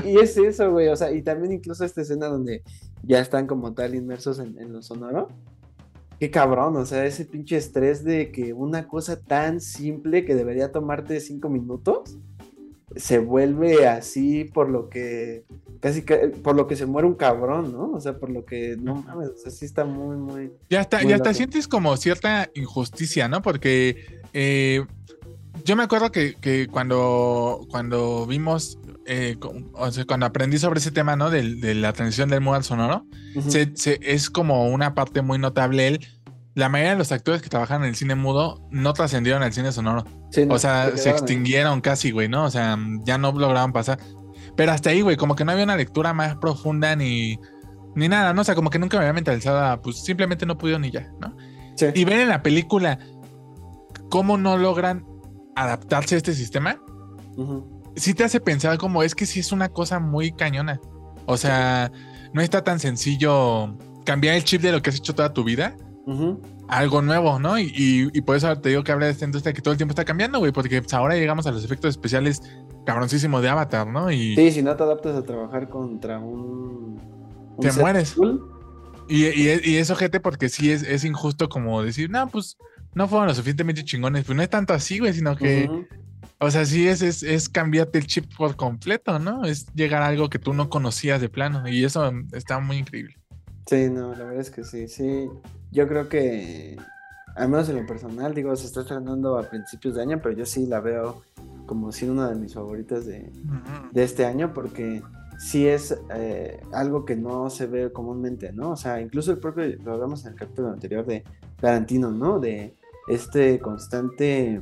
y, 0.05 0.17
es 0.17 0.38
eso, 0.38 0.71
güey. 0.71 0.88
O 0.88 0.95
sea, 0.95 1.11
y 1.11 1.21
también 1.21 1.53
incluso 1.53 1.85
esta 1.85 2.01
escena 2.01 2.27
donde 2.27 2.63
ya 3.03 3.19
están 3.19 3.47
como 3.47 3.73
tal 3.73 3.95
inmersos 3.95 4.39
en, 4.39 4.57
en 4.59 4.73
lo 4.73 4.81
sonoro. 4.81 5.29
Qué 6.19 6.31
cabrón, 6.31 6.77
o 6.77 6.85
sea, 6.85 7.05
ese 7.05 7.25
pinche 7.25 7.57
estrés 7.57 8.05
de 8.05 8.31
que 8.31 8.53
una 8.53 8.88
cosa 8.88 9.19
tan 9.19 9.59
simple 9.59 10.23
que 10.23 10.33
debería 10.33 10.71
tomarte 10.71 11.19
cinco 11.19 11.49
minutos 11.49 12.17
se 12.95 13.19
vuelve 13.19 13.88
así 13.88 14.45
por 14.45 14.69
lo 14.69 14.89
que 14.89 15.43
casi 15.79 16.01
por 16.01 16.55
lo 16.55 16.67
que 16.67 16.75
se 16.75 16.86
muere 16.86 17.08
un 17.08 17.15
cabrón, 17.15 17.71
¿no? 17.71 17.91
O 17.91 18.01
sea, 18.01 18.17
por 18.17 18.29
lo 18.29 18.45
que 18.45 18.75
no 18.77 18.95
mames, 18.95 19.29
o 19.29 19.38
sea, 19.38 19.51
sí 19.51 19.65
está 19.65 19.86
muy, 19.86 20.17
muy. 20.17 20.51
Ya 20.69 20.81
está, 20.81 21.03
ya 21.03 21.15
hasta 21.15 21.34
sientes 21.34 21.67
como 21.67 21.95
cierta 21.97 22.49
injusticia, 22.55 23.27
¿no? 23.27 23.41
Porque 23.41 24.21
eh, 24.34 24.84
yo 25.63 25.75
me 25.75 25.84
acuerdo 25.84 26.12
que, 26.12 26.67
cuando, 26.71 27.67
cuando 27.69 28.25
vimos, 28.25 28.79
eh, 29.05 29.38
o 29.73 29.91
sea, 29.91 30.05
cuando 30.05 30.25
aprendí 30.25 30.58
sobre 30.58 30.79
ese 30.79 30.91
tema, 30.91 31.15
¿no? 31.15 31.29
De, 31.29 31.75
la 31.75 31.93
transición 31.93 32.29
del 32.29 32.41
modo 32.41 32.55
al 32.55 32.63
sonoro, 32.63 33.05
es 34.01 34.29
como 34.29 34.69
una 34.69 34.95
parte 34.95 35.21
muy 35.21 35.38
notable 35.38 35.88
él 35.88 36.08
la 36.55 36.69
mayoría 36.69 36.93
de 36.93 36.97
los 36.97 37.11
actores 37.11 37.41
que 37.41 37.49
trabajan 37.49 37.83
en 37.83 37.89
el 37.89 37.95
cine 37.95 38.15
mudo 38.15 38.65
no 38.71 38.93
trascendieron 38.93 39.43
al 39.43 39.51
cine 39.51 39.73
sonoro. 39.73 40.05
o 40.49 40.57
sea, 40.57 40.95
se 40.95 41.09
extinguieron 41.09 41.81
casi, 41.81 42.11
güey, 42.11 42.29
¿no? 42.29 42.45
O 42.45 42.49
sea, 42.49 42.77
ya 43.03 43.17
no 43.17 43.33
lograban 43.33 43.73
pasar. 43.73 43.99
Pero 44.55 44.71
hasta 44.71 44.89
ahí, 44.89 45.01
güey, 45.01 45.17
como 45.17 45.35
que 45.35 45.43
no 45.43 45.51
había 45.51 45.65
una 45.65 45.75
lectura 45.75 46.13
más 46.13 46.37
profunda 46.37 46.95
ni, 46.95 47.37
ni 47.93 48.07
nada, 48.07 48.33
¿no? 48.33 48.41
O 48.41 48.43
sea, 48.45 48.55
como 48.55 48.69
que 48.69 48.79
nunca 48.79 48.97
me 48.97 49.03
había 49.03 49.13
mentalizado, 49.13 49.81
pues 49.81 50.01
simplemente 50.01 50.45
no 50.45 50.57
pudieron 50.57 50.83
ni 50.83 50.91
ya, 50.91 51.11
¿no? 51.19 51.35
Y 51.93 52.05
ver 52.05 52.21
en 52.21 52.29
la 52.29 52.41
película 52.41 52.99
cómo 54.09 54.37
no 54.37 54.57
logran 54.57 55.05
adaptarse 55.57 56.15
a 56.15 56.17
este 56.19 56.33
sistema, 56.33 56.79
sí 57.97 58.13
te 58.13 58.23
hace 58.23 58.39
pensar 58.39 58.77
como 58.77 59.03
es 59.03 59.13
que 59.13 59.25
sí 59.25 59.41
es 59.41 59.51
una 59.51 59.67
cosa 59.67 59.99
muy 59.99 60.31
cañona. 60.31 60.79
O 61.25 61.35
sea, 61.35 61.91
no 62.31 62.41
está 62.41 62.63
tan 62.63 62.79
sencillo 62.79 63.77
cambiar 64.05 64.35
el 64.35 64.45
chip 64.45 64.61
de 64.61 64.71
lo 64.71 64.81
que 64.81 64.89
has 64.89 64.97
hecho 64.97 65.15
toda 65.15 65.33
tu 65.33 65.43
vida 65.43 65.75
algo 66.67 67.01
nuevo, 67.01 67.39
¿no? 67.39 67.57
Y, 67.59 68.09
por 68.25 68.35
eso 68.35 68.55
te 68.59 68.69
digo 68.69 68.83
que 68.83 68.91
habla 68.91 69.07
de 69.07 69.11
esta 69.11 69.25
industria 69.25 69.53
que 69.53 69.61
todo 69.61 69.71
el 69.71 69.77
tiempo 69.77 69.91
está 69.91 70.05
cambiando, 70.05 70.39
güey, 70.39 70.51
porque 70.51 70.81
pues, 70.81 70.93
ahora 70.93 71.15
llegamos 71.15 71.47
a 71.47 71.51
los 71.51 71.63
efectos 71.63 71.89
especiales 71.89 72.41
cabroncísimos 72.85 73.41
de 73.41 73.49
Avatar, 73.49 73.87
¿no? 73.87 74.11
Y, 74.11 74.35
sí, 74.35 74.51
si 74.51 74.61
no 74.61 74.75
te 74.75 74.83
adaptas 74.83 75.15
a 75.15 75.23
trabajar 75.23 75.69
contra 75.69 76.19
un... 76.19 76.99
te 77.59 77.71
mueres. 77.73 78.15
Y, 79.07 79.25
y, 79.25 79.77
es 79.77 79.89
ojete 79.91 80.19
porque 80.19 80.49
sí 80.49 80.71
es, 80.71 81.03
injusto 81.03 81.49
como 81.49 81.81
decir, 81.83 82.09
no, 82.09 82.27
pues 82.27 82.57
no 82.93 83.07
fueron 83.07 83.27
lo 83.27 83.33
suficientemente 83.33 83.83
chingones. 83.83 84.25
Pues 84.25 84.35
no 84.35 84.41
es 84.41 84.49
tanto 84.49 84.73
así, 84.73 84.99
güey, 84.99 85.13
sino 85.13 85.35
que... 85.35 85.69
O 86.37 86.51
sea, 86.51 86.65
sí 86.65 86.85
es, 86.85 87.01
es, 87.01 87.23
es, 87.23 87.47
cambiarte 87.47 87.97
el 87.97 88.07
chip 88.07 88.25
por 88.35 88.57
completo, 88.57 89.19
¿no? 89.19 89.45
Es 89.45 89.67
llegar 89.73 90.01
a 90.01 90.07
algo 90.07 90.29
que 90.29 90.37
tú 90.37 90.53
no 90.53 90.69
conocías 90.69 91.21
de 91.21 91.29
plano. 91.29 91.65
Y 91.67 91.85
eso 91.85 92.11
está 92.33 92.59
muy 92.59 92.75
increíble. 92.77 93.15
Sí, 93.67 93.89
no, 93.89 94.11
la 94.11 94.25
verdad 94.25 94.41
es 94.41 94.51
que 94.51 94.63
sí, 94.63 94.87
sí. 94.87 95.29
Yo 95.75 95.89
creo 95.89 96.07
que, 96.07 96.77
al 97.35 97.49
menos 97.49 97.67
en 97.67 97.75
lo 97.75 97.85
personal, 97.85 98.33
digo, 98.33 98.55
se 98.55 98.65
está 98.65 98.79
estrenando 98.79 99.38
a 99.38 99.43
principios 99.43 99.95
de 99.95 100.03
año, 100.03 100.21
pero 100.23 100.33
yo 100.33 100.45
sí 100.45 100.65
la 100.67 100.79
veo 100.79 101.21
como 101.65 101.91
siendo 101.91 102.13
una 102.13 102.29
de 102.29 102.35
mis 102.35 102.53
favoritas 102.53 103.05
de, 103.05 103.29
este 103.93 104.25
año, 104.25 104.53
porque 104.53 105.03
sí 105.38 105.67
es 105.67 105.99
eh, 106.15 106.61
algo 106.71 107.03
que 107.03 107.17
no 107.17 107.49
se 107.49 107.67
ve 107.67 107.91
comúnmente, 107.91 108.53
¿no? 108.53 108.71
O 108.71 108.77
sea, 108.77 109.01
incluso 109.01 109.33
el 109.33 109.38
propio, 109.39 109.65
lo 109.83 109.95
hablamos 109.95 110.25
en 110.25 110.31
el 110.31 110.39
capítulo 110.39 110.69
anterior 110.69 111.05
de 111.05 111.25
Tarantino, 111.59 112.09
¿no? 112.09 112.39
De 112.39 112.73
este 113.09 113.59
constante, 113.59 114.61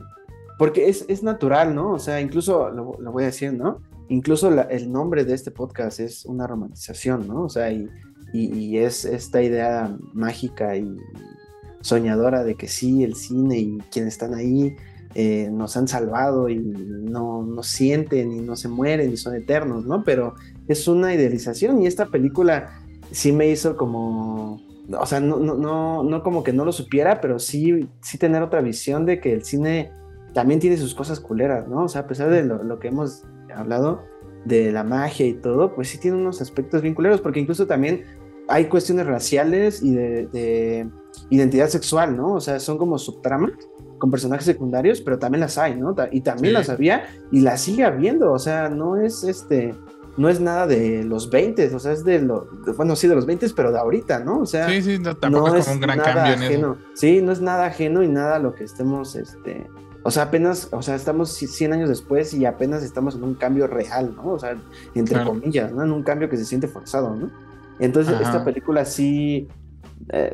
porque 0.57 0.89
es, 0.89 1.05
es 1.09 1.21
natural, 1.21 1.75
¿no? 1.75 1.91
O 1.91 1.99
sea, 1.99 2.21
incluso 2.21 2.71
lo, 2.71 2.97
lo 2.99 3.11
voy 3.11 3.21
a 3.21 3.27
decir, 3.27 3.53
¿no? 3.53 3.81
Incluso 4.09 4.49
el 4.67 4.91
nombre 4.91 5.25
de 5.25 5.35
este 5.35 5.51
podcast 5.51 5.99
es 5.99 6.25
una 6.25 6.47
romantización, 6.47 7.27
¿no? 7.27 7.43
O 7.43 7.49
sea, 7.49 7.71
y 7.71 7.87
y, 8.33 8.77
es 8.77 9.05
esta 9.05 9.43
idea 9.43 9.95
mágica 10.13 10.75
y 10.75 10.97
soñadora 11.81 12.43
de 12.43 12.55
que 12.55 12.67
sí, 12.67 13.03
el 13.03 13.15
cine 13.15 13.59
y 13.59 13.77
quienes 13.91 14.13
están 14.13 14.33
ahí 14.33 14.75
eh, 15.15 15.49
nos 15.51 15.77
han 15.77 15.87
salvado 15.87 16.49
y 16.49 16.57
no, 16.57 17.43
no 17.43 17.61
sienten 17.61 18.31
y 18.31 18.39
no 18.39 18.55
se 18.55 18.69
mueren 18.69 19.11
y 19.11 19.17
son 19.17 19.35
eternos, 19.35 19.85
¿no? 19.85 20.03
Pero 20.03 20.33
es 20.67 20.87
una 20.87 21.13
idealización 21.13 21.81
y 21.81 21.87
esta 21.87 22.07
película 22.07 22.79
sí 23.11 23.31
me 23.31 23.47
hizo 23.47 23.77
como, 23.77 24.59
o 24.99 25.05
sea, 25.05 25.19
no, 25.19 25.37
no, 25.37 25.55
no, 25.55 26.03
no 26.03 26.23
como 26.23 26.43
que 26.43 26.53
no 26.53 26.65
lo 26.65 26.71
supiera, 26.71 27.21
pero 27.21 27.37
sí, 27.37 27.87
sí 28.01 28.17
tener 28.17 28.41
otra 28.41 28.61
visión 28.61 29.05
de 29.05 29.19
que 29.19 29.33
el 29.33 29.43
cine 29.43 29.91
también 30.33 30.59
tiene 30.59 30.77
sus 30.77 30.95
cosas 30.95 31.19
culeras, 31.19 31.67
¿no? 31.67 31.83
O 31.83 31.87
sea, 31.87 32.01
a 32.01 32.07
pesar 32.07 32.29
de 32.29 32.43
lo, 32.43 32.79
que 32.79 32.87
hemos 32.87 33.23
hablado 33.55 34.01
de 34.45 34.71
la 34.71 34.83
magia 34.83 35.27
y 35.27 35.33
todo, 35.33 35.73
pues 35.75 35.89
sí 35.89 35.99
tiene 35.99 36.17
unos 36.17 36.41
aspectos 36.41 36.81
bien 36.81 36.95
culeros, 36.95 37.21
porque 37.21 37.39
incluso 37.39 37.67
también 37.67 38.03
hay 38.47 38.65
cuestiones 38.65 39.05
raciales 39.05 39.81
y 39.81 39.93
de, 39.93 40.87
identidad 41.29 41.69
sexual, 41.69 42.17
¿no? 42.17 42.33
O 42.33 42.41
sea, 42.41 42.59
son 42.59 42.77
como 42.77 42.97
subtramas 42.97 43.51
con 43.97 44.11
personajes 44.11 44.45
secundarios, 44.45 44.99
pero 45.01 45.17
también 45.17 45.41
las 45.41 45.57
hay, 45.57 45.75
¿no? 45.75 45.95
Y 46.11 46.21
también 46.21 46.53
las 46.53 46.69
había 46.69 47.05
y 47.31 47.41
las 47.41 47.61
sigue 47.61 47.85
habiendo, 47.85 48.31
o 48.31 48.39
sea, 48.39 48.69
no 48.69 48.97
es 48.97 49.23
este 49.23 49.73
no 50.15 50.29
es 50.29 50.39
nada 50.39 50.67
de 50.67 51.03
los 51.03 51.29
20, 51.29 51.73
o 51.73 51.79
sea, 51.79 51.91
es 51.91 52.03
de 52.03 52.21
lo, 52.21 52.47
bueno, 52.77 52.95
sí, 52.95 53.07
de 53.07 53.15
los 53.15 53.25
20, 53.25 53.47
pero 53.55 53.71
de 53.71 53.79
ahorita, 53.79 54.19
¿no? 54.19 54.39
O 54.39 54.45
sea, 54.45 54.69
sí, 54.69 54.81
sí, 54.81 54.99
tampoco 55.19 55.55
es 55.55 55.65
como 55.65 55.75
un 55.75 55.81
gran 55.81 55.99
cambio 55.99 56.33
en 56.33 56.43
eso. 56.43 56.77
Sí, 56.93 57.21
no 57.21 57.31
es 57.31 57.41
nada 57.41 57.65
ajeno 57.65 58.03
y 58.03 58.07
nada 58.07 58.37
lo 58.37 58.53
que 58.53 58.63
estemos, 58.63 59.15
este, 59.15 59.67
o 60.03 60.11
sea, 60.11 60.23
apenas, 60.23 60.67
o 60.71 60.81
sea, 60.81 60.95
estamos 60.95 61.31
100 61.31 61.73
años 61.73 61.89
después 61.89 62.33
y 62.33 62.45
apenas 62.45 62.83
estamos 62.83 63.15
en 63.15 63.23
un 63.23 63.33
cambio 63.33 63.67
real, 63.67 64.13
¿no? 64.15 64.33
O 64.33 64.39
sea, 64.39 64.55
entre 64.93 65.23
comillas, 65.23 65.71
¿no? 65.71 65.83
En 65.83 65.91
un 65.91 66.03
cambio 66.03 66.29
que 66.29 66.37
se 66.37 66.45
siente 66.45 66.67
forzado, 66.67 67.15
¿no? 67.15 67.31
Entonces, 67.79 68.19
esta 68.21 68.43
película 68.43 68.85
sí, 68.85 69.47
eh, 70.09 70.33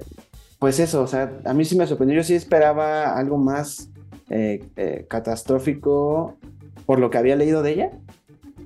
pues 0.59 0.79
eso, 0.79 1.01
o 1.01 1.07
sea, 1.07 1.39
a 1.45 1.53
mí 1.53 1.65
sí 1.65 1.77
me 1.77 1.87
sorprendió, 1.87 2.17
yo 2.17 2.23
sí 2.23 2.35
esperaba 2.35 3.17
algo 3.17 3.37
más 3.37 3.89
eh, 4.29 4.63
eh, 4.75 5.05
catastrófico 5.09 6.37
por 6.85 6.99
lo 6.99 7.09
que 7.09 7.17
había 7.17 7.35
leído 7.35 7.63
de 7.63 7.71
ella 7.71 7.91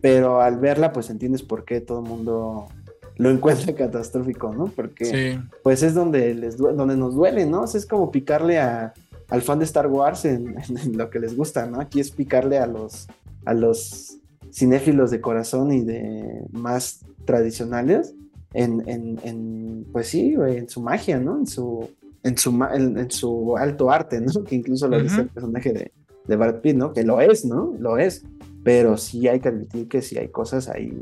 pero 0.04 0.42
al 0.42 0.60
verla 0.60 0.92
pues 0.92 1.10
entiendes 1.10 1.44
por 1.44 1.64
qué 1.64 1.80
todo 1.80 2.02
el 2.02 2.10
mundo 2.10 2.68
lo 3.16 3.30
encuentra 3.32 3.74
catastrófico, 3.74 4.54
¿no? 4.54 4.66
Porque 4.66 5.40
pues 5.64 5.82
es 5.82 5.94
donde 5.94 6.36
les 6.36 6.58
donde 6.58 6.98
nos 6.98 7.16
duele, 7.16 7.46
¿no? 7.46 7.64
es 7.64 7.86
como 7.86 8.12
picarle 8.12 8.60
a, 8.60 8.94
al 9.30 9.42
fan 9.42 9.60
de 9.60 9.66
Star 9.66 9.88
Wars 9.88 10.26
en, 10.26 10.58
lo 10.98 11.10
que 11.10 11.20
les 11.20 11.38
gusta, 11.38 11.68
¿no? 11.68 11.80
Aquí 11.80 12.02
es 12.02 12.12
picarle 12.12 12.58
a 12.58 12.68
los 12.68 13.08
a 13.46 13.54
los 13.54 14.18
cinéfilos 14.52 15.10
de 15.10 15.22
corazón 15.22 15.72
y 15.72 15.86
de 15.86 16.44
más 16.52 17.06
tradicionales 17.24 18.14
en, 18.54 18.84
en, 18.88 19.86
pues 19.92 20.08
sí, 20.08 20.36
en 20.36 20.70
su 20.70 20.82
magia, 20.82 21.20
¿no? 21.20 21.40
En 21.40 21.48
su 21.48 21.90
en 22.24 22.38
su, 22.38 22.58
en, 22.74 23.12
su 23.12 23.58
alto 23.58 23.92
arte, 23.92 24.22
¿no? 24.22 24.44
Que 24.46 24.56
incluso 24.56 24.88
lo 24.88 25.02
dice 25.02 25.22
el 25.22 25.28
personaje 25.28 25.74
de, 25.74 25.92
de 26.26 26.36
Brad 26.36 26.62
Pitt, 26.62 26.76
¿no? 26.76 26.94
Que 26.94 27.04
lo 27.04 27.20
es, 27.20 27.44
¿no? 27.44 27.76
Lo 27.80 27.98
es 27.98 28.24
pero 28.64 28.98
sí 28.98 29.28
hay 29.28 29.40
que 29.40 29.50
admitir 29.50 29.88
que 29.88 30.02
sí 30.02 30.18
hay 30.18 30.30
cosas 30.30 30.70
ahí. 30.70 30.94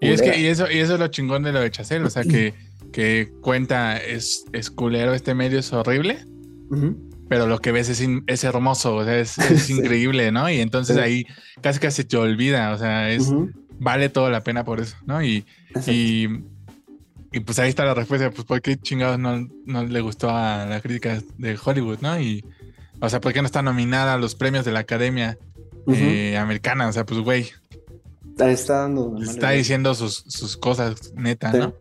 Y 0.00 0.08
es 0.08 0.22
que 0.22 0.38
y 0.38 0.46
eso, 0.46 0.70
y 0.70 0.78
eso 0.78 0.94
es 0.94 1.00
lo 1.00 1.08
chingón 1.08 1.42
de 1.42 1.52
lo 1.52 1.60
de 1.60 1.70
Chacel, 1.70 2.04
o 2.04 2.10
sea 2.10 2.22
que, 2.22 2.54
que 2.92 3.32
cuenta 3.40 3.98
es, 3.98 4.44
es 4.52 4.70
culero, 4.70 5.12
este 5.12 5.34
medio 5.34 5.58
es 5.58 5.72
horrible, 5.72 6.24
pero 7.28 7.46
lo 7.46 7.58
que 7.58 7.72
ves 7.72 7.88
es, 7.88 8.06
es 8.26 8.44
hermoso, 8.44 8.96
o 8.96 9.04
sea, 9.04 9.18
es, 9.18 9.36
increíble, 9.70 10.32
¿no? 10.32 10.48
Y 10.48 10.60
entonces 10.60 10.96
ahí 10.96 11.26
casi 11.60 11.80
casi 11.80 12.04
te 12.04 12.16
olvida, 12.16 12.72
o 12.72 12.78
sea, 12.78 13.10
es 13.10 13.30
vale 13.78 14.08
toda 14.08 14.30
la 14.30 14.42
pena 14.42 14.64
por 14.64 14.80
eso, 14.80 14.96
¿no? 15.06 15.22
Y, 15.22 15.44
y, 15.86 16.28
y, 17.32 17.40
pues 17.40 17.58
ahí 17.58 17.68
está 17.68 17.84
la 17.84 17.94
respuesta, 17.94 18.30
pues 18.30 18.44
¿por 18.44 18.60
qué 18.60 18.76
chingados 18.76 19.18
no, 19.18 19.48
no 19.66 19.84
le 19.84 20.00
gustó 20.00 20.30
a 20.30 20.66
la 20.66 20.80
crítica 20.80 21.20
de 21.38 21.58
Hollywood, 21.62 21.98
¿no? 22.00 22.20
Y, 22.20 22.44
o 23.00 23.08
sea, 23.08 23.20
¿por 23.20 23.32
qué 23.32 23.40
no 23.40 23.46
está 23.46 23.62
nominada 23.62 24.14
a 24.14 24.18
los 24.18 24.34
premios 24.34 24.64
de 24.64 24.72
la 24.72 24.80
Academia? 24.80 25.38
Eh, 25.88 26.36
americana. 26.36 26.88
O 26.88 26.92
sea, 26.92 27.04
pues, 27.04 27.20
güey. 27.20 27.50
Está 28.38 28.82
dando. 28.82 29.18
Está 29.20 29.50
diciendo 29.50 29.94
sus, 29.94 30.56
cosas, 30.56 31.12
neta, 31.14 31.52
¿no? 31.52 31.74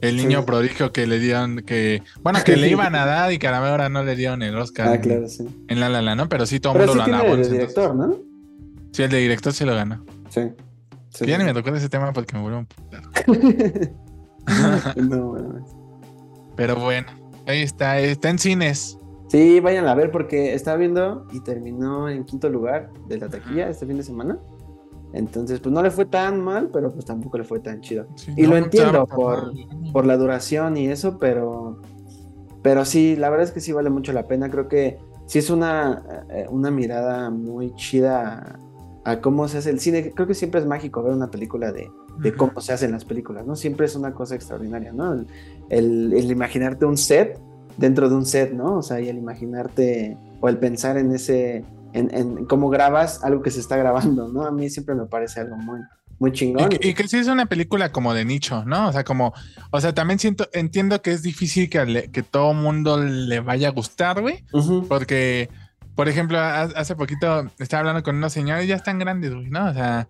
El 0.00 0.16
niño 0.16 0.44
prodigio 0.44 0.92
que 0.92 1.06
le 1.06 1.18
dieron, 1.18 1.58
que, 1.58 2.02
bueno, 2.22 2.40
que 2.44 2.56
le 2.56 2.68
iban 2.68 2.94
a 2.94 3.04
dar 3.04 3.32
y 3.32 3.38
que 3.38 3.46
a 3.46 3.52
la 3.52 3.72
hora 3.72 3.88
no 3.88 4.02
le 4.02 4.16
dieron 4.16 4.42
el 4.42 4.56
Oscar. 4.56 4.88
Ah, 4.88 5.00
claro, 5.00 5.28
sí. 5.28 5.46
En 5.68 5.80
La 5.80 5.88
La 5.88 6.02
La, 6.02 6.14
¿no? 6.14 6.28
Pero 6.28 6.46
sí 6.46 6.60
todo 6.60 6.72
el 6.74 6.78
mundo 6.80 6.94
lo 6.94 7.02
alabó. 7.02 7.34
El 7.34 7.50
director, 7.50 7.94
¿no? 7.94 8.18
Sí, 8.92 9.02
el 9.02 9.10
de 9.10 9.18
director 9.18 9.52
sí 9.52 9.64
lo 9.64 9.74
ganó. 9.74 10.04
Sí. 10.30 10.42
ya 11.26 11.38
ni 11.38 11.44
me 11.44 11.54
tocó 11.54 11.74
ese 11.74 11.88
tema 11.88 12.12
porque 12.12 12.36
me 12.36 12.42
vuelvo 12.42 12.58
un 12.58 12.66
putar. 12.66 13.02
no. 14.96 15.36
Pero 16.56 16.76
bueno, 16.76 17.08
ahí 17.46 17.62
está, 17.62 17.98
está 17.98 18.30
en 18.30 18.38
cines. 18.38 18.98
Sí, 19.28 19.60
vayan 19.60 19.86
a 19.86 19.94
ver 19.94 20.10
porque 20.10 20.52
estaba 20.52 20.76
viendo 20.76 21.26
y 21.32 21.40
terminó 21.40 22.08
en 22.08 22.24
quinto 22.24 22.50
lugar 22.50 22.90
de 23.08 23.18
la 23.18 23.28
taquilla 23.28 23.68
este 23.68 23.86
fin 23.86 23.96
de 23.96 24.02
semana. 24.02 24.38
Entonces, 25.14 25.60
pues 25.60 25.72
no 25.72 25.82
le 25.82 25.90
fue 25.90 26.04
tan 26.04 26.40
mal, 26.40 26.70
pero 26.72 26.92
pues 26.92 27.04
tampoco 27.04 27.38
le 27.38 27.44
fue 27.44 27.60
tan 27.60 27.80
chido. 27.80 28.06
y 28.36 28.46
lo 28.46 28.56
entiendo 28.56 29.06
por, 29.06 29.52
por 29.92 30.06
la 30.06 30.16
duración 30.16 30.76
y 30.76 30.88
eso, 30.88 31.18
pero, 31.18 31.80
pero 32.62 32.84
sí, 32.84 33.16
la 33.16 33.30
verdad 33.30 33.44
es 33.44 33.52
que 33.52 33.60
sí 33.60 33.72
vale 33.72 33.90
mucho 33.90 34.12
la 34.12 34.26
pena. 34.26 34.50
Creo 34.50 34.68
que 34.68 34.98
sí 35.26 35.38
es 35.38 35.50
una, 35.50 36.26
eh, 36.30 36.46
una 36.50 36.70
mirada 36.70 37.30
muy 37.30 37.74
chida 37.74 38.58
a, 39.04 39.20
cómo 39.20 39.48
se 39.48 39.58
hace 39.58 39.70
el 39.70 39.80
cine. 39.80 40.12
Creo 40.14 40.26
que 40.26 40.34
siempre 40.34 40.60
es 40.60 40.66
mágico 40.66 41.02
ver 41.02 41.12
una 41.12 41.30
película 41.30 41.72
de, 41.72 41.90
de 42.18 42.34
cómo 42.34 42.60
se 42.60 42.72
hacen 42.72 42.92
las 42.92 43.04
películas, 43.04 43.46
¿no? 43.46 43.56
Siempre 43.56 43.86
es 43.86 43.94
una 43.96 44.12
cosa 44.12 44.34
extraordinaria, 44.34 44.92
¿no? 44.92 45.24
el, 45.70 46.12
el 46.12 46.30
imaginarte 46.30 46.84
un 46.84 46.96
set 46.96 47.38
dentro 47.76 48.08
de 48.08 48.14
un 48.14 48.26
set, 48.26 48.52
¿no? 48.52 48.78
O 48.78 48.82
sea, 48.82 49.00
y 49.00 49.08
el 49.08 49.16
imaginarte 49.16 50.16
o 50.40 50.48
el 50.48 50.58
pensar 50.58 50.98
en 50.98 51.12
ese, 51.14 51.64
en, 51.92 52.44
cómo 52.46 52.68
grabas 52.68 53.22
algo 53.24 53.42
que 53.42 53.50
se 53.50 53.60
está 53.60 53.76
grabando, 53.76 54.28
¿no? 54.28 54.44
A 54.44 54.50
mí 54.50 54.68
siempre 54.70 54.94
me 54.94 55.06
parece 55.06 55.40
algo 55.40 55.56
muy, 55.56 55.80
muy 56.18 56.32
chingón. 56.32 56.70
Y, 56.80 56.94
que 56.94 57.08
sí 57.08 57.18
es 57.18 57.28
una 57.28 57.46
película 57.46 57.92
como 57.92 58.14
de 58.14 58.24
nicho, 58.24 58.64
¿no? 58.64 58.88
O 58.88 58.92
sea, 58.92 59.04
como, 59.04 59.32
o 59.70 59.80
sea, 59.80 59.94
también 59.94 60.18
siento, 60.18 60.48
entiendo 60.52 61.00
que 61.02 61.12
es 61.12 61.22
difícil 61.22 61.70
que, 61.70 62.10
que 62.12 62.22
todo 62.22 62.54
mundo 62.54 63.02
le 63.02 63.40
vaya 63.40 63.68
a 63.68 63.72
gustar, 63.72 64.20
güey, 64.20 64.44
porque, 64.88 65.48
por 65.94 66.08
ejemplo, 66.08 66.38
hace 66.40 66.96
poquito 66.96 67.50
estaba 67.58 67.80
hablando 67.80 68.02
con 68.02 68.16
unos 68.16 68.32
señores, 68.32 68.66
ya 68.66 68.76
están 68.76 68.98
grandes, 68.98 69.34
güey, 69.34 69.50
¿no? 69.50 69.66
O 69.66 69.74
sea, 69.74 70.06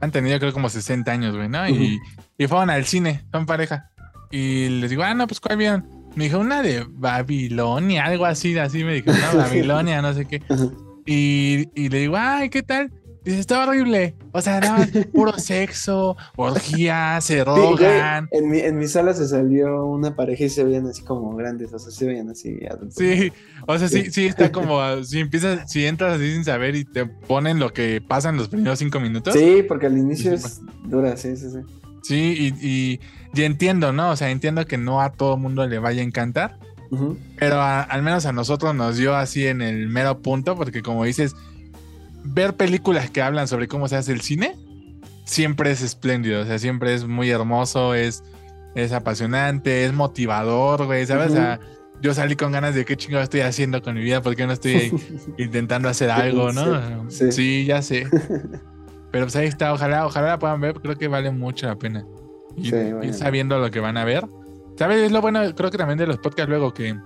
han 0.00 0.10
tenido 0.10 0.38
creo 0.38 0.52
como 0.52 0.68
60 0.68 1.10
años, 1.10 1.36
güey, 1.36 1.48
¿no? 1.48 1.68
y, 1.68 1.98
y 2.38 2.46
fueron 2.46 2.70
al 2.70 2.84
cine, 2.84 3.24
son 3.32 3.46
pareja. 3.46 3.90
Y 4.30 4.68
les 4.80 4.90
digo, 4.90 5.02
ah, 5.02 5.14
no, 5.14 5.26
pues 5.26 5.40
¿cuál 5.40 5.58
vieron? 5.58 5.88
Me 6.14 6.24
dijo 6.24 6.38
una 6.38 6.62
de 6.62 6.86
Babilonia, 6.88 8.06
algo 8.06 8.24
así, 8.24 8.58
así 8.58 8.84
me 8.84 8.94
dijo, 8.94 9.12
no, 9.12 9.38
Babilonia, 9.38 10.02
no 10.02 10.14
sé 10.14 10.26
qué. 10.26 10.42
Y, 11.04 11.68
y 11.74 11.88
le 11.88 11.98
digo, 12.00 12.16
ay, 12.18 12.48
¿qué 12.48 12.62
tal? 12.62 12.90
Dice, 13.26 13.40
está 13.40 13.66
horrible. 13.66 14.14
O 14.30 14.40
sea, 14.40 14.60
nada 14.60 14.86
puro 15.12 15.36
sexo, 15.36 16.16
orgías, 16.36 17.24
se 17.24 17.44
rogan. 17.44 18.28
en, 18.30 18.48
mi, 18.48 18.60
en 18.60 18.78
mi 18.78 18.86
sala 18.86 19.14
se 19.14 19.26
salió 19.26 19.84
una 19.84 20.14
pareja 20.14 20.44
y 20.44 20.48
se 20.48 20.62
veían 20.62 20.86
así 20.86 21.02
como 21.02 21.34
grandes, 21.34 21.72
o 21.72 21.78
sea, 21.80 21.90
se 21.90 22.06
veían 22.06 22.30
así 22.30 22.56
adultos. 22.70 22.94
Sí, 22.94 23.32
o 23.66 23.76
sea, 23.78 23.88
sí, 23.88 24.12
sí, 24.12 24.26
está 24.26 24.52
como, 24.52 25.02
si 25.02 25.18
empiezas, 25.18 25.68
si 25.68 25.84
entras 25.86 26.14
así 26.14 26.34
sin 26.34 26.44
saber 26.44 26.76
y 26.76 26.84
te 26.84 27.04
ponen 27.04 27.58
lo 27.58 27.72
que 27.72 28.00
pasa 28.00 28.28
en 28.28 28.36
los 28.36 28.48
primeros 28.48 28.78
cinco 28.78 29.00
minutos. 29.00 29.34
Sí, 29.34 29.64
porque 29.66 29.86
al 29.86 29.98
inicio 29.98 30.32
es 30.32 30.60
dura, 30.84 31.16
sí, 31.16 31.36
sí, 31.36 31.50
sí. 31.50 31.58
Sí, 32.04 32.54
y, 32.62 33.00
y, 33.34 33.42
entiendo, 33.42 33.92
¿no? 33.92 34.10
O 34.10 34.16
sea, 34.16 34.30
entiendo 34.30 34.66
que 34.66 34.78
no 34.78 35.00
a 35.00 35.10
todo 35.10 35.36
mundo 35.36 35.66
le 35.66 35.80
vaya 35.80 36.00
a 36.00 36.04
encantar, 36.04 36.60
pero 37.40 37.60
al 37.60 38.02
menos 38.04 38.24
a 38.24 38.32
nosotros 38.32 38.72
nos 38.76 38.96
dio 38.96 39.16
así 39.16 39.48
en 39.48 39.62
el 39.62 39.88
mero 39.88 40.22
punto, 40.22 40.54
porque 40.54 40.82
como 40.82 41.02
dices, 41.02 41.34
ver 42.26 42.56
películas 42.56 43.10
que 43.10 43.22
hablan 43.22 43.48
sobre 43.48 43.68
cómo 43.68 43.88
se 43.88 43.96
hace 43.96 44.12
el 44.12 44.20
cine 44.20 44.56
siempre 45.26 45.72
es 45.72 45.82
espléndido, 45.82 46.42
o 46.42 46.44
sea, 46.46 46.58
siempre 46.58 46.94
es 46.94 47.04
muy 47.06 47.28
hermoso, 47.30 47.94
es, 47.94 48.22
es 48.74 48.92
apasionante, 48.92 49.84
es 49.84 49.92
motivador, 49.92 50.86
güey, 50.86 51.04
¿sabes? 51.04 51.32
O 51.32 51.34
sea, 51.34 51.60
yo 52.00 52.14
salí 52.14 52.36
con 52.36 52.52
ganas 52.52 52.74
de 52.74 52.84
qué 52.84 52.96
chingado 52.96 53.24
estoy 53.24 53.40
haciendo 53.40 53.82
con 53.82 53.96
mi 53.96 54.02
vida, 54.02 54.22
porque 54.22 54.46
no 54.46 54.52
estoy 54.52 54.92
intentando 55.38 55.88
hacer 55.88 56.10
algo, 56.10 56.52
¿no? 56.52 57.10
sí 57.10 57.66
ya 57.66 57.82
sé. 57.82 58.06
Pero 59.10 59.26
pues 59.26 59.36
ahí 59.36 59.46
está, 59.46 59.72
ojalá, 59.74 60.06
ojalá 60.06 60.28
la 60.28 60.38
puedan 60.38 60.60
ver, 60.60 60.74
creo 60.74 60.96
que 60.96 61.08
vale 61.08 61.30
mucho 61.30 61.66
la 61.66 61.76
pena. 61.76 62.06
Y, 62.56 62.70
sabiendo 63.12 63.58
lo 63.58 63.70
que 63.70 63.80
van 63.80 63.98
a 63.98 64.04
ver. 64.04 64.26
¿Sabes? 64.78 64.98
Es 64.98 65.12
lo 65.12 65.20
bueno, 65.20 65.54
creo 65.54 65.70
que 65.70 65.78
también 65.78 65.98
de 65.98 66.06
los 66.06 66.18
podcasts 66.18 66.48
luego 66.48 66.72
que 66.72 66.98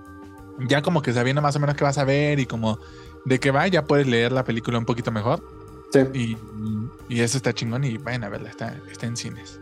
ya 0.67 0.81
como 0.81 1.01
que 1.01 1.13
sabiendo 1.13 1.41
más 1.41 1.55
o 1.55 1.59
menos 1.59 1.75
qué 1.75 1.83
vas 1.83 1.97
a 1.97 2.03
ver 2.03 2.39
y 2.39 2.45
como 2.45 2.79
de 3.25 3.39
qué 3.39 3.51
va, 3.51 3.67
ya 3.67 3.85
puedes 3.85 4.07
leer 4.07 4.31
la 4.31 4.43
película 4.43 4.77
un 4.77 4.85
poquito 4.85 5.11
mejor. 5.11 5.43
Sí. 5.91 6.37
Y, 7.09 7.21
eso 7.21 7.37
está 7.37 7.53
chingón 7.53 7.83
y 7.83 7.97
vayan 7.97 8.23
a 8.23 8.29
verla, 8.29 8.49
está, 8.49 8.75
está 8.89 9.05
en 9.05 9.17
cines. 9.17 9.59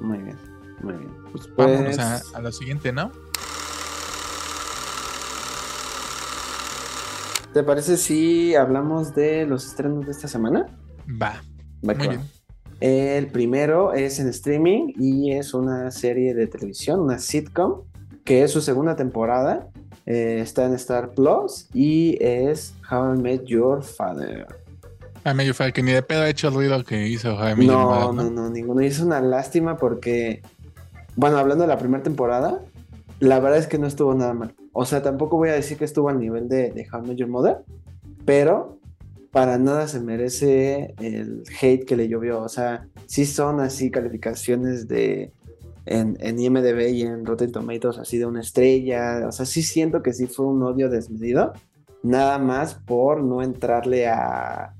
Muy 0.00 0.18
bien, 0.18 0.38
muy 0.80 0.94
bien. 0.94 1.10
Pues, 1.32 1.48
Vámonos 1.56 1.98
a, 1.98 2.20
pues 2.20 2.34
a 2.34 2.40
lo 2.40 2.52
siguiente, 2.52 2.92
¿no? 2.92 3.10
¿Te 7.52 7.62
parece 7.62 7.96
si 7.96 8.56
hablamos 8.56 9.14
de 9.14 9.46
los 9.46 9.64
estrenos 9.66 10.04
de 10.06 10.10
esta 10.10 10.26
semana? 10.26 10.66
Va. 11.08 11.40
Muy 11.82 11.94
bien. 11.94 12.20
El 12.80 13.28
primero 13.28 13.92
es 13.92 14.18
en 14.18 14.28
streaming 14.28 14.92
y 14.98 15.30
es 15.32 15.54
una 15.54 15.90
serie 15.92 16.34
de 16.34 16.48
televisión, 16.48 17.00
una 17.00 17.20
sitcom, 17.20 17.82
que 18.24 18.42
es 18.42 18.50
su 18.50 18.60
segunda 18.60 18.96
temporada. 18.96 19.68
Eh, 20.06 20.40
está 20.40 20.66
en 20.66 20.74
Star 20.74 21.12
Plus 21.12 21.68
y 21.72 22.18
es 22.20 22.74
How 22.90 23.14
I 23.14 23.18
Met 23.18 23.44
Your 23.44 23.82
Father. 23.82 24.46
How 25.24 25.32
I 25.32 25.34
Met 25.34 25.46
Your 25.46 25.54
Father, 25.54 25.72
que 25.72 25.82
ni 25.82 25.92
de 25.92 26.02
pedo 26.02 26.22
ha 26.22 26.28
hecho 26.28 26.48
el 26.48 26.54
ruido 26.54 26.84
que 26.84 27.08
hizo 27.08 27.34
How 27.34 27.50
I 27.50 27.54
Met 27.56 27.66
no, 27.66 27.72
Your 27.72 27.88
Father. 27.88 28.14
No, 28.14 28.22
no, 28.22 28.30
no, 28.30 28.50
ninguno. 28.50 28.82
Y 28.82 28.86
es 28.86 29.00
una 29.00 29.20
lástima 29.20 29.78
porque, 29.78 30.42
bueno, 31.16 31.38
hablando 31.38 31.62
de 31.62 31.68
la 31.68 31.78
primera 31.78 32.02
temporada, 32.02 32.60
la 33.20 33.40
verdad 33.40 33.58
es 33.58 33.66
que 33.66 33.78
no 33.78 33.86
estuvo 33.86 34.14
nada 34.14 34.34
mal. 34.34 34.54
O 34.72 34.84
sea, 34.84 35.02
tampoco 35.02 35.36
voy 35.36 35.48
a 35.48 35.54
decir 35.54 35.78
que 35.78 35.84
estuvo 35.84 36.08
al 36.08 36.20
nivel 36.20 36.48
de, 36.48 36.70
de 36.70 36.86
How 36.92 37.02
I 37.02 37.08
Met 37.08 37.16
Your 37.16 37.28
Mother, 37.28 37.58
pero 38.26 38.78
para 39.30 39.58
nada 39.58 39.88
se 39.88 40.00
merece 40.00 40.94
el 41.00 41.44
hate 41.60 41.84
que 41.86 41.96
le 41.96 42.08
llovió. 42.08 42.40
O 42.40 42.48
sea, 42.48 42.86
sí 43.06 43.24
son 43.24 43.60
así 43.60 43.90
calificaciones 43.90 44.86
de 44.86 45.32
en, 45.86 46.16
en, 46.20 46.38
IMDB 46.38 46.88
y 46.88 47.02
en 47.02 47.26
Rotten 47.26 47.52
Tomatoes 47.52 47.98
así 47.98 48.18
de 48.18 48.26
una 48.26 48.40
estrella. 48.40 49.26
O 49.28 49.32
sea, 49.32 49.46
sí 49.46 49.62
siento 49.62 50.02
que 50.02 50.12
sí 50.12 50.26
fue 50.26 50.46
un 50.46 50.62
odio 50.62 50.88
desmedido. 50.88 51.52
Nada 52.02 52.38
más 52.38 52.74
por 52.74 53.22
no 53.22 53.42
entrarle 53.42 54.06
a 54.06 54.74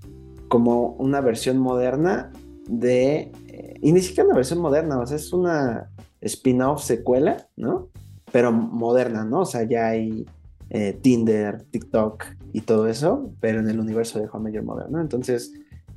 como 0.49 0.91
una 0.99 1.21
versión 1.21 1.59
moderna 1.59 2.31
de... 2.69 3.33
Eh, 3.49 3.79
y 3.83 3.93
ni 3.93 4.01
siquiera 4.01 4.27
una 4.27 4.37
versión 4.37 4.61
moderna, 4.61 4.99
o 4.99 5.07
sea, 5.07 5.17
es 5.17 5.33
una 5.33 5.91
spin-off 6.21 6.83
secuela, 6.83 7.49
¿no? 7.57 7.89
Pero 8.33 8.53
moderna, 8.53 9.25
¿no? 9.25 9.41
O 9.41 9.47
sea, 9.47 9.65
ya 9.65 9.89
hay 9.89 10.27
eh, 10.71 10.99
Tinder, 11.01 11.63
TikTok 11.71 12.25
y 12.53 12.63
todo 12.63 12.89
eso, 12.89 13.31
pero 13.41 13.61
en 13.61 13.69
el 13.69 13.81
universo 13.81 14.19
de 14.19 14.29
Home 14.33 14.51
Major 14.51 14.65
Modern, 14.65 14.93
¿no? 14.93 15.01
Entonces, 15.01 15.53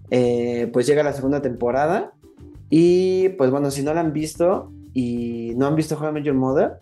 eh, 0.09 0.69
pues 0.73 0.87
llega 0.87 1.03
la 1.03 1.13
segunda 1.13 1.41
temporada 1.41 2.13
y 2.69 3.29
pues 3.29 3.51
bueno, 3.51 3.71
si 3.71 3.83
no 3.83 3.93
la 3.93 4.01
han 4.01 4.13
visto 4.13 4.71
y 4.97 5.53
no 5.55 5.67
han 5.67 5.75
visto 5.75 5.95
Home 5.95 6.13
Major 6.13 6.33
Modern, 6.33 6.73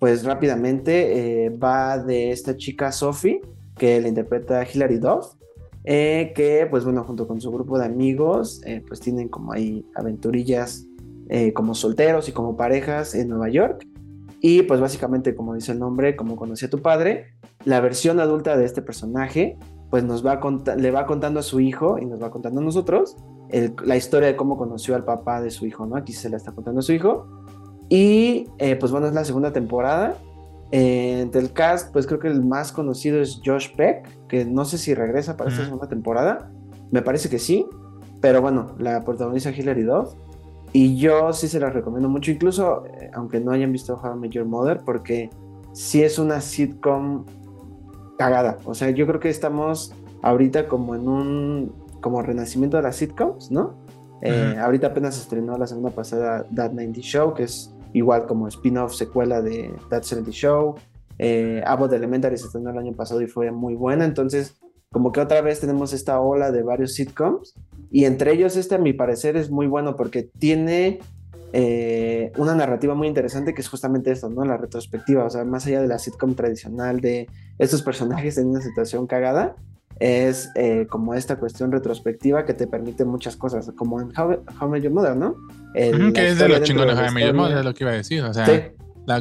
pues 0.00 0.24
rápidamente 0.24 1.44
eh, 1.46 1.50
va 1.50 1.96
de 1.96 2.32
esta 2.32 2.56
chica 2.56 2.90
Sophie, 2.90 3.40
que 3.78 4.00
la 4.00 4.08
interpreta 4.08 4.66
Hilary 4.66 4.98
Duff, 4.98 5.34
que 5.84 6.66
pues 6.68 6.84
bueno, 6.84 7.04
junto 7.04 7.28
con 7.28 7.40
su 7.40 7.52
grupo 7.52 7.78
de 7.78 7.84
amigos, 7.84 8.60
pues 8.88 8.98
tienen 8.98 9.28
como 9.28 9.52
ahí 9.52 9.86
aventurillas 9.94 10.86
como 11.54 11.74
solteros 11.74 12.28
y 12.28 12.32
como 12.32 12.56
parejas 12.56 13.14
en 13.14 13.28
Nueva 13.28 13.48
York. 13.48 13.86
Y 14.40 14.62
pues 14.62 14.80
básicamente, 14.80 15.36
como 15.36 15.54
dice 15.54 15.70
el 15.70 15.78
nombre, 15.78 16.16
como 16.16 16.34
conocí 16.34 16.66
a 16.66 16.70
tu 16.70 16.82
padre, 16.82 17.34
la 17.64 17.80
versión 17.80 18.18
adulta 18.18 18.56
de 18.56 18.64
este 18.64 18.82
personaje, 18.82 19.56
pues 19.88 20.02
nos 20.02 20.26
va 20.26 20.40
le 20.76 20.90
va 20.90 21.06
contando 21.06 21.38
a 21.38 21.42
su 21.44 21.60
hijo 21.60 21.98
y 21.98 22.06
nos 22.06 22.20
va 22.20 22.30
contando 22.30 22.60
a 22.60 22.64
nosotros 22.64 23.16
la 23.84 23.96
historia 23.96 24.28
de 24.28 24.36
cómo 24.36 24.56
conoció 24.56 24.94
al 24.94 25.04
papá 25.04 25.42
de 25.42 25.50
su 25.50 25.66
hijo, 25.66 25.86
¿no? 25.86 25.96
Aquí 25.96 26.12
se 26.12 26.30
la 26.30 26.36
está 26.36 26.52
contando 26.52 26.80
a 26.80 26.82
su 26.82 26.92
hijo. 26.92 27.41
Y 27.92 28.48
eh, 28.56 28.76
pues 28.76 28.90
bueno, 28.90 29.06
es 29.06 29.12
la 29.12 29.22
segunda 29.22 29.52
temporada. 29.52 30.16
Eh, 30.70 31.28
del 31.30 31.52
cast, 31.52 31.92
pues 31.92 32.06
creo 32.06 32.18
que 32.18 32.28
el 32.28 32.42
más 32.42 32.72
conocido 32.72 33.20
es 33.20 33.42
Josh 33.44 33.76
Peck, 33.76 34.08
que 34.28 34.46
no 34.46 34.64
sé 34.64 34.78
si 34.78 34.94
regresa 34.94 35.36
para 35.36 35.50
esta 35.50 35.64
segunda 35.64 35.88
temporada. 35.88 36.50
Me 36.90 37.02
parece 37.02 37.28
que 37.28 37.38
sí, 37.38 37.66
pero 38.22 38.40
bueno, 38.40 38.74
la 38.78 39.04
protagoniza 39.04 39.50
Hilary 39.50 39.82
Duff. 39.82 40.14
Y 40.72 40.96
yo 40.96 41.34
sí 41.34 41.48
se 41.48 41.60
las 41.60 41.74
recomiendo 41.74 42.08
mucho, 42.08 42.30
incluso 42.30 42.86
eh, 42.86 43.10
aunque 43.12 43.40
no 43.40 43.52
hayan 43.52 43.70
visto 43.70 44.00
How 44.02 44.16
I 44.16 44.20
Met 44.20 44.30
Your 44.30 44.46
Mother, 44.46 44.80
porque 44.86 45.28
sí 45.74 46.02
es 46.02 46.18
una 46.18 46.40
sitcom 46.40 47.26
cagada. 48.16 48.56
O 48.64 48.72
sea, 48.72 48.88
yo 48.88 49.06
creo 49.06 49.20
que 49.20 49.28
estamos 49.28 49.92
ahorita 50.22 50.66
como 50.66 50.94
en 50.94 51.08
un 51.08 51.72
como 52.00 52.22
renacimiento 52.22 52.78
de 52.78 52.84
las 52.84 52.96
sitcoms, 52.96 53.50
¿no? 53.50 53.74
Eh, 54.22 54.56
ahorita 54.58 54.86
apenas 54.86 55.18
estrenó 55.18 55.58
la 55.58 55.66
semana 55.66 55.94
pasada 55.94 56.46
That 56.54 56.72
90 56.72 57.00
Show, 57.00 57.34
que 57.34 57.42
es 57.42 57.74
igual 57.92 58.26
como 58.26 58.48
spin-off 58.48 58.94
secuela 58.94 59.42
de 59.42 59.74
That 59.88 60.02
70 60.02 60.30
Show. 60.30 60.74
Eh, 61.18 61.62
Abbott 61.66 61.92
Elementary 61.92 62.36
se 62.36 62.46
estrenó 62.46 62.70
el 62.70 62.78
año 62.78 62.92
pasado 62.92 63.20
y 63.22 63.26
fue 63.26 63.50
muy 63.50 63.74
buena. 63.74 64.04
Entonces, 64.04 64.56
como 64.90 65.12
que 65.12 65.20
otra 65.20 65.40
vez 65.40 65.60
tenemos 65.60 65.92
esta 65.92 66.20
ola 66.20 66.52
de 66.52 66.62
varios 66.62 66.94
sitcoms 66.94 67.54
y 67.90 68.04
entre 68.04 68.32
ellos 68.32 68.56
este 68.56 68.74
a 68.74 68.78
mi 68.78 68.92
parecer 68.92 69.36
es 69.36 69.50
muy 69.50 69.66
bueno 69.66 69.96
porque 69.96 70.22
tiene 70.22 71.00
eh, 71.54 72.32
una 72.38 72.54
narrativa 72.54 72.94
muy 72.94 73.08
interesante 73.08 73.54
que 73.54 73.60
es 73.60 73.68
justamente 73.68 74.10
esto, 74.10 74.30
¿no? 74.30 74.44
La 74.44 74.56
retrospectiva, 74.56 75.24
o 75.24 75.30
sea, 75.30 75.44
más 75.44 75.66
allá 75.66 75.82
de 75.82 75.88
la 75.88 75.98
sitcom 75.98 76.34
tradicional 76.34 77.00
de 77.00 77.28
estos 77.58 77.82
personajes 77.82 78.38
en 78.38 78.48
una 78.48 78.60
situación 78.60 79.06
cagada, 79.06 79.56
es 80.02 80.50
eh, 80.56 80.88
como 80.90 81.14
esta 81.14 81.36
cuestión 81.36 81.70
retrospectiva 81.70 82.44
que 82.44 82.54
te 82.54 82.66
permite 82.66 83.04
muchas 83.04 83.36
cosas, 83.36 83.70
como 83.76 84.00
en 84.00 84.08
How, 84.18 84.42
How 84.60 84.76
I 84.76 84.80
Your 84.80 84.92
Mother, 84.92 85.16
¿no? 85.16 85.36
que 85.72 86.28
es 86.28 86.38
de 86.38 86.48
lo 86.48 86.58
chingón 86.58 86.88
de 86.88 86.94
How 86.94 87.16
I 87.16 87.24
Your 87.26 87.34
Mother, 87.34 87.58
es 87.58 87.64
lo 87.64 87.72
que 87.72 87.84
iba 87.84 87.92
a 87.92 87.94
decir, 87.94 88.20
o 88.24 88.34
sea, 88.34 88.72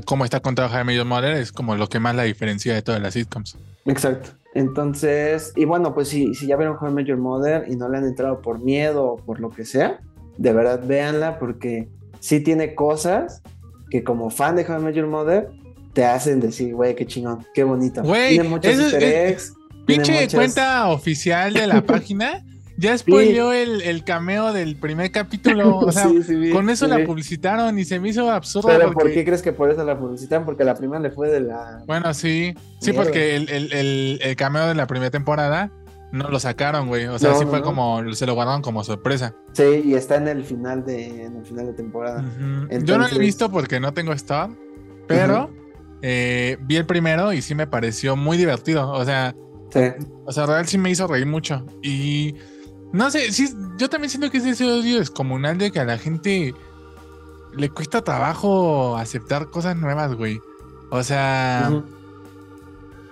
cómo 0.06 0.26
está 0.26 0.40
contado 0.40 0.76
How 0.76 0.90
I 0.90 0.96
Your 0.96 1.06
Mother 1.06 1.38
es 1.38 1.52
como 1.52 1.76
lo 1.76 1.88
que 1.88 2.00
más 2.00 2.16
la 2.16 2.24
diferencia 2.24 2.74
de 2.74 2.82
todas 2.82 3.00
las 3.00 3.14
sitcoms. 3.14 3.60
Exacto. 3.86 4.32
Entonces, 4.56 5.54
y 5.56 5.66
bueno, 5.66 5.94
pues 5.94 6.08
si, 6.08 6.34
si 6.34 6.48
ya 6.48 6.58
vieron 6.58 6.78
How 6.82 7.00
I 7.00 7.06
Your 7.06 7.18
Mother 7.18 7.66
y 7.68 7.76
no 7.76 7.88
le 7.88 8.00
han 8.00 8.06
entrado 8.06 8.42
por 8.42 8.60
miedo 8.60 9.06
o 9.06 9.18
por 9.18 9.40
lo 9.40 9.52
que 9.52 9.66
sea, 9.66 10.00
de 10.38 10.52
verdad 10.52 10.82
véanla 10.84 11.38
porque 11.38 11.90
sí 12.20 12.40
tiene 12.40 12.74
cosas 12.74 13.44
que 13.92 14.04
como 14.04 14.32
fan 14.32 14.56
de 14.56 14.66
How 14.66 14.90
I 14.90 14.94
Your 14.94 15.08
Mother 15.08 15.50
te 15.94 16.06
hacen 16.06 16.40
decir, 16.40 16.74
güey, 16.74 16.96
qué 16.96 17.06
chingón, 17.06 17.46
qué 17.54 17.64
bonito. 17.64 18.02
Güey, 18.02 18.30
tiene 18.30 18.50
muchos 18.50 18.80
easter 18.80 19.04
eggs. 19.04 19.54
Pinche 19.96 20.28
cuenta 20.30 20.88
oficial 20.90 21.54
de 21.54 21.68
la 21.68 21.82
página 21.86 22.44
ya 22.82 22.98
spoileó 22.98 23.54
el, 23.54 24.04
cameo 24.04 24.54
del 24.54 24.76
primer 24.76 25.12
capítulo. 25.12 25.78
O 25.78 25.92
sea, 25.92 26.08
con 26.52 26.70
eso 26.70 26.88
la 26.88 27.06
publicitaron 27.06 27.78
y 27.78 27.86
se 27.86 28.00
me 28.00 28.10
hizo 28.10 28.30
absurdo. 28.32 28.70
¿Pero 28.70 28.92
por 28.92 29.12
qué 29.12 29.24
crees 29.24 29.42
que 29.42 29.54
por 29.54 29.70
eso 29.70 29.84
la 29.84 30.00
publicitaron? 30.00 30.46
Porque 30.46 30.64
la 30.64 30.76
primera 30.76 31.00
le 31.00 31.12
fue 31.12 31.30
de 31.30 31.42
la. 31.42 31.84
Bueno, 31.86 32.14
sí. 32.14 32.56
Sí, 32.80 32.92
porque 32.92 33.36
el, 33.36 34.36
cameo 34.36 34.68
de 34.68 34.76
la 34.76 34.88
primera 34.88 35.12
temporada 35.12 35.72
no 36.12 36.30
lo 36.30 36.40
sacaron, 36.40 36.88
güey. 36.88 37.06
O 37.06 37.20
sea, 37.20 37.36
sí 37.36 37.46
fue 37.46 37.62
como. 37.62 38.02
Se 38.14 38.26
lo 38.26 38.34
guardaron 38.34 38.64
como 38.64 38.84
sorpresa. 38.84 39.36
Sí, 39.54 39.84
y 39.86 39.94
está 39.94 40.16
en 40.16 40.28
el 40.28 40.44
final 40.44 40.84
de, 40.84 41.26
en 41.26 41.38
el 41.38 41.46
final 41.46 41.68
de 41.68 41.74
temporada. 41.74 42.26
Yo 42.84 42.98
no 42.98 43.08
lo 43.08 43.16
he 43.16 43.20
visto 43.20 43.52
porque 43.52 43.80
no 43.80 43.94
tengo 43.94 44.12
Star, 44.14 44.50
pero 45.08 45.52
eh, 46.02 46.58
vi 46.62 46.78
el 46.78 46.88
primero 46.88 47.32
y 47.32 47.44
sí 47.44 47.54
me 47.54 47.68
pareció 47.68 48.16
muy 48.16 48.38
divertido. 48.38 48.90
O 48.92 49.06
sea. 49.06 49.36
O 50.26 50.32
sea, 50.32 50.46
real 50.46 50.68
sí 50.68 50.78
me 50.78 50.90
hizo 50.90 51.08
reír 51.08 51.26
mucho. 51.26 51.66
Y 51.82 52.36
no 52.94 53.10
sé, 53.10 53.32
sí, 53.32 53.54
yo 53.78 53.90
también 53.90 54.10
siento 54.10 54.30
que 54.30 54.38
es 54.38 54.46
ese 54.46 54.66
odio 54.66 55.00
descomunal 55.00 55.58
de 55.58 55.72
que 55.72 55.80
a 55.80 55.86
la 55.86 55.98
gente 55.98 56.54
le 57.56 57.70
cuesta 57.70 58.02
trabajo 58.04 58.98
aceptar 58.98 59.50
cosas 59.50 59.78
nuevas, 59.78 60.14
güey. 60.16 60.40
O 60.90 61.04
sea. 61.04 61.72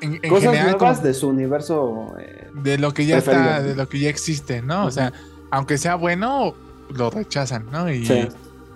en, 0.01 0.17
cosas 0.29 0.53
nuevas 0.53 1.03
de 1.03 1.13
su 1.13 1.27
universo. 1.29 2.13
Eh, 2.19 2.47
de 2.53 2.77
lo 2.77 2.93
que 2.93 3.05
ya 3.05 3.17
está, 3.17 3.61
de 3.61 3.75
lo 3.75 3.87
que 3.87 3.99
ya 3.99 4.09
existe, 4.09 4.61
¿no? 4.61 4.85
O 4.85 4.91
sea, 4.91 5.13
aunque 5.51 5.77
sea 5.77 5.95
bueno, 5.95 6.53
lo 6.93 7.09
rechazan, 7.09 7.67
¿no? 7.71 7.89
Y, 7.89 8.05
sí. 8.05 8.27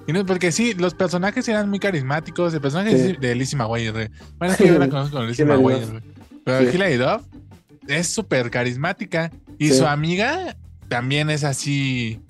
y 0.07 0.13
no, 0.13 0.25
porque 0.25 0.51
sí, 0.53 0.73
los 0.73 0.93
personajes 0.93 1.47
eran 1.49 1.69
muy 1.69 1.79
carismáticos. 1.79 2.53
El 2.53 2.61
personaje 2.61 3.17
de 3.19 3.35
Lizzie 3.35 3.57
McGuire, 3.57 4.09
Bueno, 4.37 4.53
es 4.53 4.57
que 4.57 4.67
yo 4.67 4.79
la 4.79 4.89
conozco 4.89 5.17
con 5.17 5.27
Lizzie 5.27 5.45
McGuire, 5.45 6.01
Pero 6.45 6.69
Hilary 6.69 6.95
Duff 6.95 7.23
es 7.87 8.07
súper 8.07 8.49
carismática. 8.49 9.31
Y 9.57 9.69
su 9.69 9.85
amiga 9.85 10.55
también 10.87 11.29
es 11.29 11.43
así, 11.43 12.21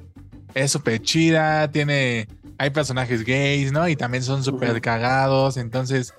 es 0.54 0.72
súper 0.72 1.01
chida, 1.01 1.70
tiene, 1.72 2.28
hay 2.58 2.70
personajes 2.70 3.24
gays, 3.24 3.72
¿no? 3.72 3.88
Y 3.88 3.95
también 3.95 4.24
son 4.24 4.43
súper 4.43 4.82
cagados, 4.82 5.58
entonces, 5.58 6.14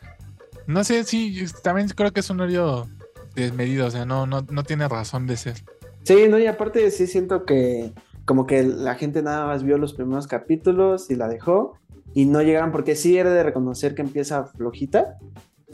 no 0.67 0.83
sé, 0.83 1.05
sí, 1.05 1.45
también 1.63 1.89
creo 1.89 2.13
que 2.13 2.21
es 2.21 2.31
un 2.31 2.41
odio 2.41 2.89
desmedido, 3.35 3.87
o 3.87 3.91
sea, 3.91 4.05
no, 4.05 4.27
no, 4.27 4.45
no 4.51 4.63
tiene 4.65 4.89
razón 4.89 5.27
de 5.27 5.37
ser. 5.37 5.57
Sí, 6.03 6.27
no, 6.29 6.39
y 6.39 6.47
aparte 6.47 6.91
sí 6.91 7.07
siento 7.07 7.45
que 7.45 7.93
como 8.25 8.47
que 8.47 8.63
la 8.63 8.95
gente 8.95 9.23
nada 9.23 9.47
más 9.47 9.63
vio 9.63 9.79
los 9.79 9.93
primeros 9.93 10.27
capítulos 10.27 11.11
y 11.11 11.15
la 11.15 11.29
dejó 11.29 11.79
y 12.15 12.27
no 12.27 12.43
llegaron 12.43 12.73
porque 12.73 12.97
sí 12.97 13.19
era 13.19 13.31
de 13.33 13.43
reconocer 13.43 13.95
que 13.95 14.03
empieza 14.03 14.45
flojita, 14.45 15.19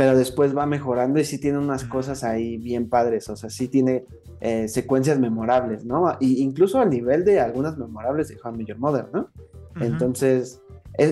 pero 0.01 0.17
después 0.17 0.57
va 0.57 0.65
mejorando 0.65 1.21
y 1.21 1.27
sí 1.27 1.37
tiene 1.37 1.59
unas 1.59 1.85
cosas 1.85 2.25
ahí 2.25 2.57
bien 2.57 2.89
padres, 2.89 3.29
o 3.29 3.37
sea, 3.37 3.51
sí 3.51 3.69
tiene 3.69 4.07
eh, 4.41 4.67
secuencias 4.67 5.19
memorables, 5.19 5.85
¿no? 5.85 6.17
Y 6.21 6.43
incluso 6.43 6.81
al 6.81 6.89
nivel 6.89 7.23
de 7.23 7.39
algunas 7.39 7.77
memorables 7.77 8.29
de 8.29 8.39
How 8.43 8.59
I 8.59 8.65
Your 8.65 8.79
Mother, 8.79 9.09
¿no? 9.13 9.29
Entonces, 9.79 10.63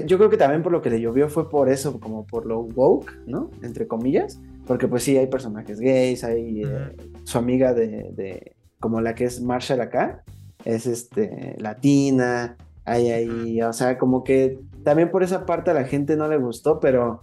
yo 0.06 0.16
creo 0.16 0.30
que 0.30 0.38
también 0.38 0.62
por 0.62 0.72
lo 0.72 0.80
que 0.80 0.88
le 0.88 1.02
llovió 1.02 1.28
fue 1.28 1.50
por 1.50 1.68
eso, 1.68 2.00
como 2.00 2.26
por 2.26 2.46
lo 2.46 2.60
woke, 2.60 3.12
¿no? 3.26 3.50
Entre 3.60 3.86
comillas, 3.86 4.40
porque 4.66 4.88
pues 4.88 5.02
sí, 5.02 5.18
hay 5.18 5.26
personajes 5.26 5.80
gays, 5.80 6.24
hay 6.24 6.62
eh, 6.64 6.96
su 7.24 7.36
amiga 7.36 7.74
de, 7.74 8.54
como 8.80 9.02
la 9.02 9.14
que 9.14 9.24
es 9.24 9.42
Marshall 9.42 9.82
acá, 9.82 10.24
es 10.64 10.86
este, 10.86 11.56
latina, 11.58 12.56
hay 12.86 13.10
ahí, 13.10 13.60
o 13.60 13.72
sea, 13.74 13.98
como 13.98 14.24
que 14.24 14.58
también 14.82 15.10
por 15.10 15.22
esa 15.22 15.44
parte 15.44 15.72
a 15.72 15.74
la 15.74 15.84
gente 15.84 16.16
no 16.16 16.26
le 16.26 16.38
gustó, 16.38 16.80
pero 16.80 17.20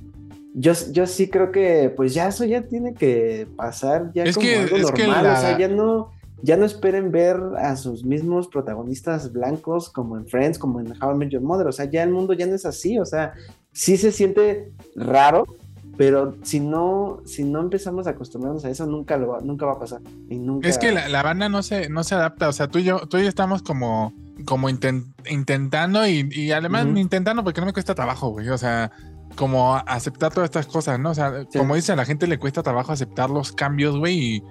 yo, 0.58 0.72
yo 0.92 1.06
sí 1.06 1.30
creo 1.30 1.52
que 1.52 1.94
pues 1.96 2.14
ya 2.14 2.30
eso 2.30 2.46
ya 2.46 2.62
tiene 2.62 2.94
que 2.94 3.46
pasar 3.58 4.12
ya 4.14 4.24
como 4.34 4.48
algo 4.48 4.92
normal, 4.92 5.26
o 5.26 5.36
sea, 5.36 5.58
ya 5.58 5.68
no, 5.68 6.12
ya 6.42 6.56
no 6.56 6.66
esperen 6.66 7.12
ver 7.12 7.38
a 7.58 7.76
sus 7.76 8.06
mismos 8.06 8.48
protagonistas 8.48 9.34
blancos 9.34 9.90
como 9.90 10.18
en 10.18 10.26
Friends, 10.28 10.58
como 10.58 10.80
en 10.80 10.94
How 11.02 11.14
I 11.14 11.18
Met 11.18 11.30
Your 11.30 11.42
Mother. 11.42 11.68
O 11.68 11.72
sea, 11.74 11.86
ya 11.86 12.04
el 12.04 12.12
mundo 12.12 12.34
ya 12.34 12.46
no 12.46 12.56
es 12.56 12.66
así. 12.66 13.00
O 13.00 13.06
sea, 13.06 13.34
sí 13.74 13.98
se 13.98 14.14
siente 14.14 14.72
raro, 14.96 15.46
pero 15.98 16.36
si 16.44 16.62
no, 16.62 17.20
si 17.26 17.44
no 17.44 17.60
empezamos 17.60 18.08
a 18.08 18.12
acostumbrarnos 18.12 18.64
a 18.64 18.70
eso, 18.70 18.86
nunca, 18.86 19.18
lo, 19.18 19.42
nunca 19.42 19.66
va 19.66 19.74
a 19.74 19.80
pasar. 19.80 20.02
Y 20.30 20.38
nunca... 20.38 20.70
Es 20.70 20.78
que 20.78 20.92
la, 20.92 21.24
banda 21.24 21.50
no 21.50 21.64
se, 21.64 21.90
no 21.90 22.04
se 22.06 22.16
adapta. 22.16 22.48
O 22.48 22.54
sea, 22.54 22.70
tú 22.70 22.80
y 22.80 22.84
yo, 22.84 23.00
tú 23.08 23.18
y 23.18 23.24
yo 23.24 23.28
estamos 23.28 23.62
como, 23.62 24.14
como 24.46 24.70
intentando 24.70 26.08
y, 26.08 26.52
además 26.52 26.86
intentando 26.96 27.44
porque 27.44 27.60
no 27.60 27.68
me 27.68 27.74
cuesta 27.74 27.96
trabajo, 27.96 28.30
güey. 28.30 28.50
O 28.50 28.58
sea, 28.58 28.92
como 29.36 29.76
aceptar 29.76 30.34
todas 30.34 30.48
estas 30.48 30.68
cosas, 30.68 31.00
¿no? 31.00 31.12
O 31.12 31.14
sea, 31.14 31.46
como 31.56 31.76
dice, 31.76 31.92
a 31.92 31.96
la 31.96 32.06
gente 32.06 32.28
le 32.28 32.40
cuesta 32.40 32.64
trabajo 32.64 32.92
aceptar 32.92 33.30
los 33.30 33.52
cambios, 33.52 33.98
güey, 33.98 34.18
y, 34.18 34.44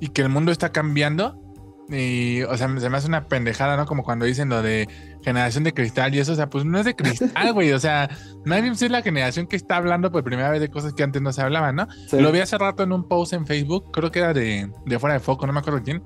y 0.00 0.08
que 0.08 0.22
el 0.22 0.28
mundo 0.28 0.52
está 0.52 0.70
cambiando. 0.70 1.42
Y, 1.88 2.42
o 2.42 2.56
sea, 2.56 2.68
se 2.80 2.90
me 2.90 2.96
hace 2.96 3.06
una 3.06 3.26
pendejada, 3.28 3.76
¿no? 3.76 3.86
Como 3.86 4.02
cuando 4.02 4.24
dicen 4.24 4.48
lo 4.48 4.60
de 4.60 4.88
generación 5.22 5.62
de 5.64 5.72
cristal 5.72 6.14
y 6.14 6.18
eso, 6.18 6.32
o 6.32 6.34
sea, 6.34 6.50
pues 6.50 6.64
no 6.64 6.78
es 6.78 6.84
de 6.84 6.96
cristal, 6.96 7.52
güey, 7.52 7.72
o 7.72 7.78
sea, 7.78 8.08
nadie 8.44 8.70
es 8.70 8.90
la 8.90 9.02
generación 9.02 9.46
que 9.46 9.56
está 9.56 9.76
hablando 9.76 10.10
por 10.10 10.24
primera 10.24 10.50
vez 10.50 10.60
de 10.60 10.68
cosas 10.68 10.94
que 10.94 11.02
antes 11.02 11.22
no 11.22 11.32
se 11.32 11.42
hablaban, 11.42 11.76
¿no? 11.76 11.88
Lo 12.12 12.32
vi 12.32 12.40
hace 12.40 12.58
rato 12.58 12.82
en 12.82 12.92
un 12.92 13.06
post 13.06 13.32
en 13.32 13.46
Facebook, 13.46 13.90
creo 13.92 14.10
que 14.10 14.18
era 14.20 14.32
de, 14.32 14.70
de 14.84 14.98
fuera 14.98 15.14
de 15.14 15.20
foco, 15.20 15.46
no 15.46 15.52
me 15.52 15.60
acuerdo 15.60 15.82
quién, 15.82 16.02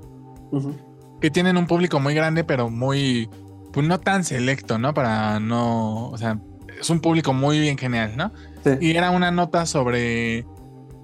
que 1.20 1.30
tienen 1.30 1.56
un 1.56 1.66
público 1.66 2.00
muy 2.00 2.14
grande, 2.14 2.44
pero 2.44 2.70
muy, 2.70 3.28
pues 3.72 3.86
no 3.86 4.00
tan 4.00 4.24
selecto, 4.24 4.78
¿no? 4.78 4.94
Para 4.94 5.40
no, 5.40 6.08
o 6.08 6.18
sea, 6.18 6.40
es 6.80 6.90
un 6.90 7.00
público 7.00 7.32
muy 7.32 7.60
bien 7.60 7.76
genial, 7.76 8.16
¿no? 8.16 8.32
Y 8.80 8.96
era 8.96 9.10
una 9.10 9.30
nota 9.30 9.66
sobre, 9.66 10.46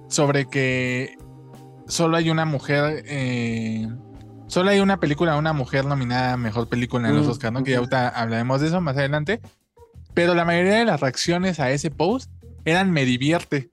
sobre 0.07 0.47
que 0.47 1.17
solo 1.87 2.17
hay 2.17 2.29
una 2.29 2.45
mujer, 2.45 3.03
eh, 3.07 3.87
solo 4.47 4.71
hay 4.71 4.79
una 4.79 4.99
película 4.99 5.37
una 5.37 5.53
mujer 5.53 5.85
nominada 5.85 6.33
a 6.33 6.37
mejor 6.37 6.67
película 6.67 7.09
en 7.09 7.15
los 7.15 7.27
mm, 7.27 7.29
Oscars, 7.29 7.53
¿no? 7.53 7.63
Que 7.63 7.71
ya 7.71 7.77
ahorita 7.77 8.09
hablaremos 8.09 8.61
de 8.61 8.67
eso 8.67 8.81
más 8.81 8.97
adelante. 8.97 9.39
Pero 10.13 10.33
la 10.33 10.45
mayoría 10.45 10.75
de 10.75 10.85
las 10.85 10.99
reacciones 10.99 11.59
a 11.59 11.69
ese 11.69 11.91
post 11.91 12.31
eran 12.65 12.91
me 12.91 13.05
divierte. 13.05 13.69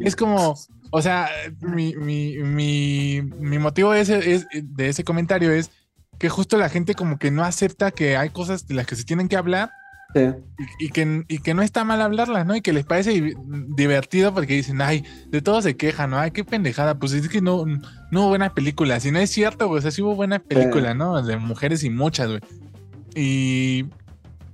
Es 0.00 0.16
como, 0.16 0.56
o 0.90 1.02
sea, 1.02 1.28
mi, 1.60 1.94
mi, 1.96 2.38
mi, 2.38 3.22
mi 3.22 3.58
motivo 3.58 3.92
de 3.92 4.00
ese, 4.00 4.46
de 4.62 4.88
ese 4.88 5.04
comentario 5.04 5.50
es 5.50 5.70
que 6.18 6.28
justo 6.28 6.56
la 6.56 6.68
gente 6.68 6.94
como 6.94 7.18
que 7.18 7.32
no 7.32 7.44
acepta 7.44 7.90
que 7.90 8.16
hay 8.16 8.30
cosas 8.30 8.68
de 8.68 8.74
las 8.74 8.86
que 8.86 8.94
se 8.94 9.04
tienen 9.04 9.28
que 9.28 9.36
hablar 9.36 9.72
y, 10.78 10.88
que, 10.90 11.24
y 11.28 11.38
que 11.38 11.54
no 11.54 11.62
está 11.62 11.84
mal 11.84 12.00
hablarlas, 12.02 12.46
¿no? 12.46 12.54
Y 12.54 12.60
que 12.60 12.72
les 12.72 12.84
parece 12.84 13.34
divertido 13.68 14.34
porque 14.34 14.54
dicen, 14.54 14.80
ay, 14.80 15.04
de 15.28 15.42
todo 15.42 15.62
se 15.62 15.76
quejan, 15.76 16.10
¿no? 16.10 16.18
Ay, 16.18 16.30
qué 16.30 16.44
pendejada. 16.44 16.98
Pues 16.98 17.12
es 17.12 17.28
que 17.28 17.40
no, 17.40 17.64
no 17.66 18.20
hubo 18.20 18.28
buena 18.28 18.54
película. 18.54 19.00
Si 19.00 19.10
no 19.10 19.18
es 19.18 19.30
cierto, 19.30 19.68
pues 19.68 19.84
así 19.84 20.02
hubo 20.02 20.14
buena 20.14 20.38
película, 20.38 20.94
¿no? 20.94 21.22
De 21.22 21.36
mujeres 21.36 21.82
y 21.84 21.90
muchas, 21.90 22.28
güey. 22.28 22.40
Y 23.14 23.86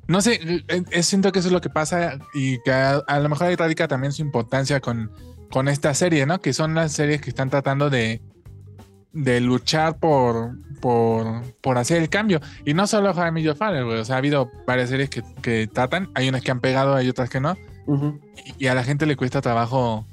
no 0.06 0.20
sé, 0.20 0.40
eh, 0.42 0.82
eh, 0.90 1.02
siento 1.02 1.32
que 1.32 1.40
eso 1.40 1.48
es 1.48 1.52
lo 1.52 1.60
que 1.60 1.70
pasa 1.70 2.18
y 2.34 2.60
que 2.62 2.72
a, 2.72 3.20
lo 3.20 3.28
mejor 3.28 3.48
ahí 3.48 3.56
radica 3.56 3.88
también 3.88 4.12
su 4.12 4.22
importancia 4.22 4.80
con, 4.80 5.10
con 5.50 5.68
esta 5.68 5.92
serie, 5.94 6.24
¿no? 6.26 6.40
Que 6.40 6.52
son 6.52 6.74
las 6.74 6.92
series 6.92 7.20
que 7.20 7.30
están 7.30 7.50
tratando 7.50 7.90
de, 7.90 8.22
de 9.12 9.40
luchar 9.40 9.98
por, 9.98 10.52
por, 10.80 11.42
por 11.60 11.78
hacer 11.78 12.00
el 12.02 12.08
cambio. 12.08 12.40
Y 12.64 12.74
no 12.74 12.86
solo 12.86 13.12
Jaime 13.14 13.54
Father, 13.54 13.84
güey. 13.84 13.98
O 13.98 14.04
sea, 14.04 14.16
ha 14.16 14.18
habido 14.18 14.50
varias 14.66 14.90
series 14.90 15.10
que, 15.10 15.22
que, 15.42 15.66
tratan. 15.66 16.10
Hay 16.14 16.28
unas 16.28 16.42
que 16.42 16.50
han 16.50 16.60
pegado, 16.60 16.94
hay 16.94 17.08
otras 17.08 17.30
que 17.30 17.40
no. 17.40 17.56
y, 18.58 18.66
a 18.66 18.74
la 18.74 18.84
gente 18.84 19.06
le 19.06 19.16
cuesta 19.16 19.40
trabajo 19.40 20.04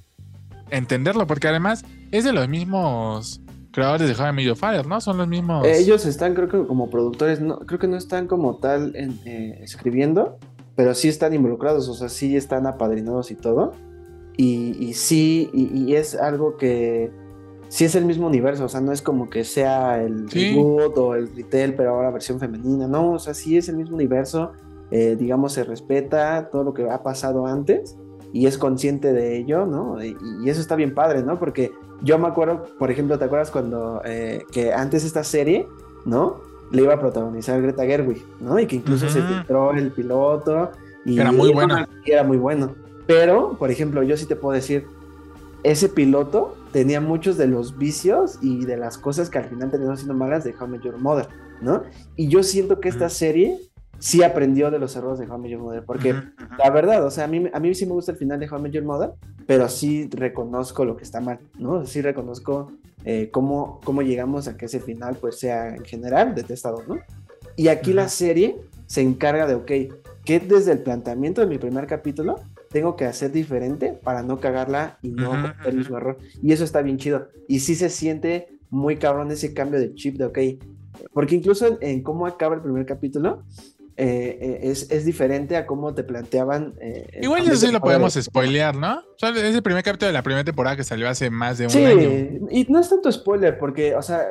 entenderlo, 0.70 1.28
porque 1.28 1.48
además 1.48 1.86
es 2.12 2.24
de 2.24 2.34
los 2.34 2.48
mismos 2.48 3.42
creadores 3.72 4.08
de 4.08 4.16
Jaime 4.16 4.56
Father, 4.56 4.88
¿no? 4.88 5.02
Son 5.02 5.18
los 5.18 5.28
mismos. 5.28 5.66
Ellos 5.68 6.06
están, 6.06 6.34
creo 6.34 6.48
que 6.48 6.66
como 6.66 6.90
productores, 6.90 7.42
no, 7.42 7.60
creo 7.60 7.80
que 7.80 7.88
no 7.88 7.98
están 7.98 8.28
como 8.28 8.56
tal 8.56 8.96
en, 8.96 9.20
eh, 9.26 9.60
escribiendo, 9.62 10.38
pero 10.76 10.96
sí 10.96 11.10
están 11.10 11.34
involucrados, 11.34 11.90
o 11.90 11.94
sea, 11.94 12.10
sí 12.10 12.36
están 12.36 12.66
apadrinados 12.68 13.32
y 13.32 13.36
todo. 13.36 13.74
Y, 14.38 14.76
y 14.80 14.94
sí, 14.94 15.50
y 15.54 15.96
es 15.96 16.16
algo 16.16 16.58
que 16.58 17.10
sí 17.76 17.84
es 17.84 17.94
el 17.96 18.06
mismo 18.06 18.28
universo, 18.28 18.64
o 18.64 18.70
sea, 18.70 18.80
no 18.80 18.94
es 18.94 19.02
como 19.02 19.30
que 19.30 19.44
sea 19.44 20.02
el 20.02 20.30
reboot 20.30 20.98
o 20.98 21.14
el 21.14 21.28
retail, 21.36 21.74
pero 21.74 21.90
ahora 21.90 22.10
versión 22.10 22.40
femenina, 22.40 22.88
no, 22.88 23.12
o 23.12 23.20
sea, 23.20 23.34
sí 23.34 23.58
es 23.58 23.68
el 23.68 23.76
mismo 23.76 23.98
universo, 23.98 24.54
eh, 24.92 25.18
digamos, 25.20 25.52
se 25.52 25.66
respeta 25.66 26.48
todo 26.50 26.64
lo 26.64 26.74
que 26.74 26.90
ha 26.90 27.04
pasado 27.04 27.46
antes 27.46 27.98
y 28.32 28.46
es 28.46 28.58
consciente 28.58 29.12
de 29.12 29.36
ello, 29.36 29.66
¿no? 29.66 30.02
Y, 30.02 30.16
eso 30.46 30.62
está 30.62 30.78
bien 30.78 30.94
padre, 30.94 31.22
¿no? 31.22 31.38
Porque 31.38 31.74
yo 32.02 32.18
me 32.18 32.30
acuerdo, 32.30 32.64
por 32.80 32.92
ejemplo, 32.92 33.20
¿te 33.20 33.26
acuerdas 33.26 33.52
cuando, 33.52 34.02
eh, 34.06 34.44
que 34.54 34.72
antes 34.72 35.04
esta 35.04 35.26
serie, 35.26 35.68
¿no? 36.06 36.40
Le 36.72 36.84
iba 36.84 36.94
a 36.94 37.00
protagonizar 37.02 37.62
Greta 37.62 37.84
Gerwig, 37.84 38.24
¿no? 38.40 38.58
Y 38.58 38.68
que 38.68 38.78
incluso 38.78 39.10
se 39.10 39.22
filtró 39.22 39.74
el 39.74 39.92
piloto. 39.92 40.72
Y 41.04 41.20
era 41.20 41.34
muy 41.34 41.52
bueno. 41.52 41.86
Era 42.06 42.24
muy 42.24 42.38
bueno. 42.38 42.74
Pero, 43.06 43.58
por 43.60 43.70
ejemplo, 43.70 44.02
yo 44.02 44.16
sí 44.16 44.26
te 44.26 44.38
puedo 44.38 44.56
decir, 44.56 44.88
ese 45.66 45.90
piloto 45.90 46.56
tenía 46.72 47.02
muchos 47.02 47.38
de 47.38 47.48
los 47.48 47.78
vicios 47.78 48.38
y 48.42 48.66
de 48.66 48.78
las 48.78 49.00
cosas 49.00 49.32
que 49.32 49.40
al 49.40 49.46
final 49.46 49.72
terminaron 49.72 49.98
siendo 49.98 50.14
malas 50.14 50.44
de 50.44 50.54
How 50.54 50.76
I 50.76 50.80
Your 50.84 51.00
Mother, 51.00 51.28
¿no? 51.60 51.84
Y 52.16 52.28
yo 52.28 52.44
siento 52.44 52.80
que 52.80 52.88
esta 52.90 53.10
serie 53.10 53.58
sí 53.98 54.22
aprendió 54.22 54.70
de 54.70 54.78
los 54.78 54.96
errores 54.96 55.18
de 55.18 55.28
How 55.28 55.44
I 55.44 55.50
Your 55.50 55.62
Mother, 55.62 55.84
porque 55.84 56.14
la 56.60 56.70
verdad, 56.70 57.04
o 57.04 57.10
sea, 57.10 57.24
a 57.24 57.28
mí, 57.28 57.50
a 57.52 57.60
mí 57.60 57.74
sí 57.74 57.88
me 57.88 57.94
gusta 57.94 58.12
el 58.12 58.20
final 58.20 58.40
de 58.40 58.48
How 58.48 58.68
I 58.68 58.72
Your 58.72 58.84
Mother, 58.84 59.14
pero 59.48 59.68
sí 59.68 60.08
reconozco 60.12 60.86
lo 60.86 60.96
que 60.98 61.04
está 61.04 61.20
mal, 61.20 61.40
¿no? 61.58 61.84
Sí 61.88 62.02
reconozco 62.02 62.72
eh, 63.04 63.30
cómo, 63.32 63.82
cómo 63.84 64.04
llegamos 64.04 64.48
a 64.48 64.58
que 64.58 64.66
ese 64.66 64.80
final 64.80 65.18
pues 65.20 65.40
sea 65.40 65.76
en 65.76 65.84
general 65.84 66.36
detestado, 66.36 66.84
¿no? 66.88 67.00
Y 67.56 67.70
aquí 67.70 67.92
la 67.92 68.08
serie 68.08 68.56
se 68.86 69.02
encarga 69.02 69.48
de, 69.48 69.56
ok, 69.56 69.72
que 70.24 70.40
desde 70.40 70.74
el 70.74 70.80
planteamiento 70.80 71.42
de 71.42 71.48
mi 71.48 71.58
primer 71.58 71.88
capítulo 71.88 72.40
tengo 72.76 72.98
que 72.98 73.06
hacer 73.06 73.32
diferente 73.32 73.94
para 73.94 74.22
no 74.22 74.42
cagarla 74.42 75.00
y 75.02 75.08
no 75.12 75.30
cometer 75.30 75.68
el 75.68 75.78
mismo 75.78 75.96
error. 75.96 76.18
Y 76.44 76.52
eso 76.52 76.66
está 76.66 76.82
bien 76.82 76.98
chido. 76.98 77.30
Y 77.48 77.62
sí 77.62 77.74
se 77.74 77.90
siente 77.90 78.50
muy 78.70 78.98
cabrón 78.98 79.32
ese 79.32 79.54
cambio 79.54 79.80
de 79.80 79.96
chip 79.96 80.18
de, 80.18 80.26
ok, 80.26 80.40
porque 81.14 81.36
incluso 81.36 81.78
en, 81.80 82.04
cómo 82.04 82.28
acaba 82.28 82.56
el 82.56 82.62
primer 82.62 82.86
capítulo, 82.86 83.44
eh, 83.96 84.38
eh, 84.42 84.60
es, 84.64 84.92
es, 84.92 85.06
diferente 85.06 85.56
a 85.56 85.66
cómo 85.66 85.94
te 85.94 86.04
planteaban. 86.04 86.74
Eh, 86.82 87.20
Igual 87.22 87.44
eso 87.44 87.56
sí 87.56 87.72
lo 87.72 87.80
podemos 87.80 88.14
spoilear, 88.16 88.76
¿no? 88.76 88.98
O 88.98 89.18
sea, 89.18 89.30
es 89.30 89.56
el 89.56 89.64
primer 89.64 89.82
capítulo 89.82 90.08
de 90.08 90.14
la 90.14 90.22
primera 90.22 90.44
temporada 90.44 90.76
que 90.76 90.84
salió 90.84 91.08
hace 91.08 91.30
más 91.30 91.58
de 91.58 91.68
un 91.68 91.70
sí, 91.70 91.86
año. 91.86 92.10
Y 92.52 92.66
no 92.68 92.82
es 92.82 92.90
tanto 92.90 93.10
spoiler, 93.10 93.58
porque, 93.58 93.96
o 93.96 94.02
sea. 94.02 94.22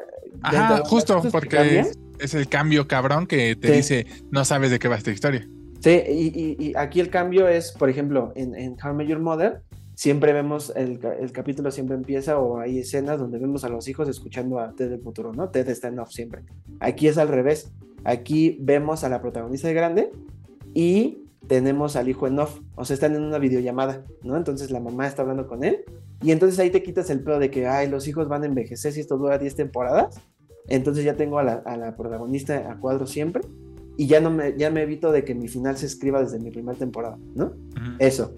Ajá, 0.42 0.82
justo, 0.84 1.22
porque 1.32 1.82
es, 2.18 2.34
el 2.34 2.46
cambio 2.46 2.86
cabrón 2.86 3.26
que 3.26 3.56
te 3.56 3.72
dice, 3.72 4.04
no 4.30 4.44
sabes 4.44 4.70
de 4.70 4.78
qué 4.78 4.88
va 4.88 4.96
esta 4.96 5.12
historia. 5.12 5.48
Sí, 5.84 5.90
y, 5.90 6.72
aquí 6.76 6.98
el 6.98 7.10
cambio 7.10 7.46
es, 7.46 7.70
por 7.72 7.90
ejemplo, 7.90 8.32
en, 8.36 8.54
en 8.54 8.74
How 8.82 8.98
Your 9.02 9.18
Mother, 9.18 9.60
siempre 9.94 10.32
vemos, 10.32 10.72
el, 10.74 10.98
el, 11.20 11.30
capítulo 11.30 11.70
siempre 11.70 11.94
empieza 11.94 12.38
o 12.38 12.58
hay 12.58 12.78
escenas 12.78 13.18
donde 13.18 13.38
vemos 13.38 13.64
a 13.64 13.68
los 13.68 13.86
hijos 13.86 14.08
escuchando 14.08 14.60
a 14.60 14.72
Ted 14.72 14.88
del 14.88 15.02
futuro, 15.02 15.34
¿no? 15.34 15.50
Ted 15.50 15.68
está 15.68 15.88
en 15.88 15.98
off 15.98 16.08
siempre. 16.10 16.40
Aquí 16.80 17.06
es 17.06 17.18
al 17.18 17.28
revés. 17.28 17.70
Aquí 18.02 18.56
vemos 18.62 19.04
a 19.04 19.10
la 19.10 19.20
protagonista 19.20 19.68
de 19.68 19.74
grande 19.74 20.10
y 20.72 21.26
tenemos 21.48 21.96
al 21.96 22.08
hijo 22.08 22.26
en 22.28 22.38
off. 22.38 22.60
O 22.76 22.86
sea, 22.86 22.94
están 22.94 23.14
en 23.14 23.22
una 23.22 23.36
videollamada, 23.36 24.06
¿no? 24.22 24.38
Entonces 24.38 24.70
la 24.70 24.80
mamá 24.80 25.06
está 25.06 25.20
hablando 25.20 25.46
con 25.46 25.64
él 25.64 25.84
y 26.22 26.32
entonces 26.32 26.58
ahí 26.60 26.70
te 26.70 26.82
quitas 26.82 27.10
el 27.10 27.20
pedo 27.20 27.38
de 27.38 27.50
que, 27.50 27.66
ay, 27.66 27.90
los 27.90 28.08
hijos 28.08 28.26
van 28.26 28.42
a 28.42 28.46
envejecer 28.46 28.94
si 28.94 29.00
esto 29.00 29.18
dura 29.18 29.36
10 29.36 29.54
temporadas. 29.54 30.18
Entonces 30.66 31.04
ya 31.04 31.14
tengo 31.14 31.38
a 31.38 31.42
la, 31.42 31.52
a 31.66 31.76
la 31.76 31.94
protagonista 31.94 32.72
a 32.72 32.80
cuadro 32.80 33.06
siempre 33.06 33.42
y 33.96 34.06
ya 34.06 34.20
no 34.20 34.30
me, 34.30 34.56
ya 34.56 34.70
me 34.70 34.82
evito 34.82 35.12
de 35.12 35.24
que 35.24 35.34
mi 35.34 35.48
final 35.48 35.76
se 35.76 35.86
escriba 35.86 36.20
desde 36.20 36.38
mi 36.38 36.50
primera 36.50 36.78
temporada, 36.78 37.18
¿no? 37.34 37.52
Eso. 37.98 38.34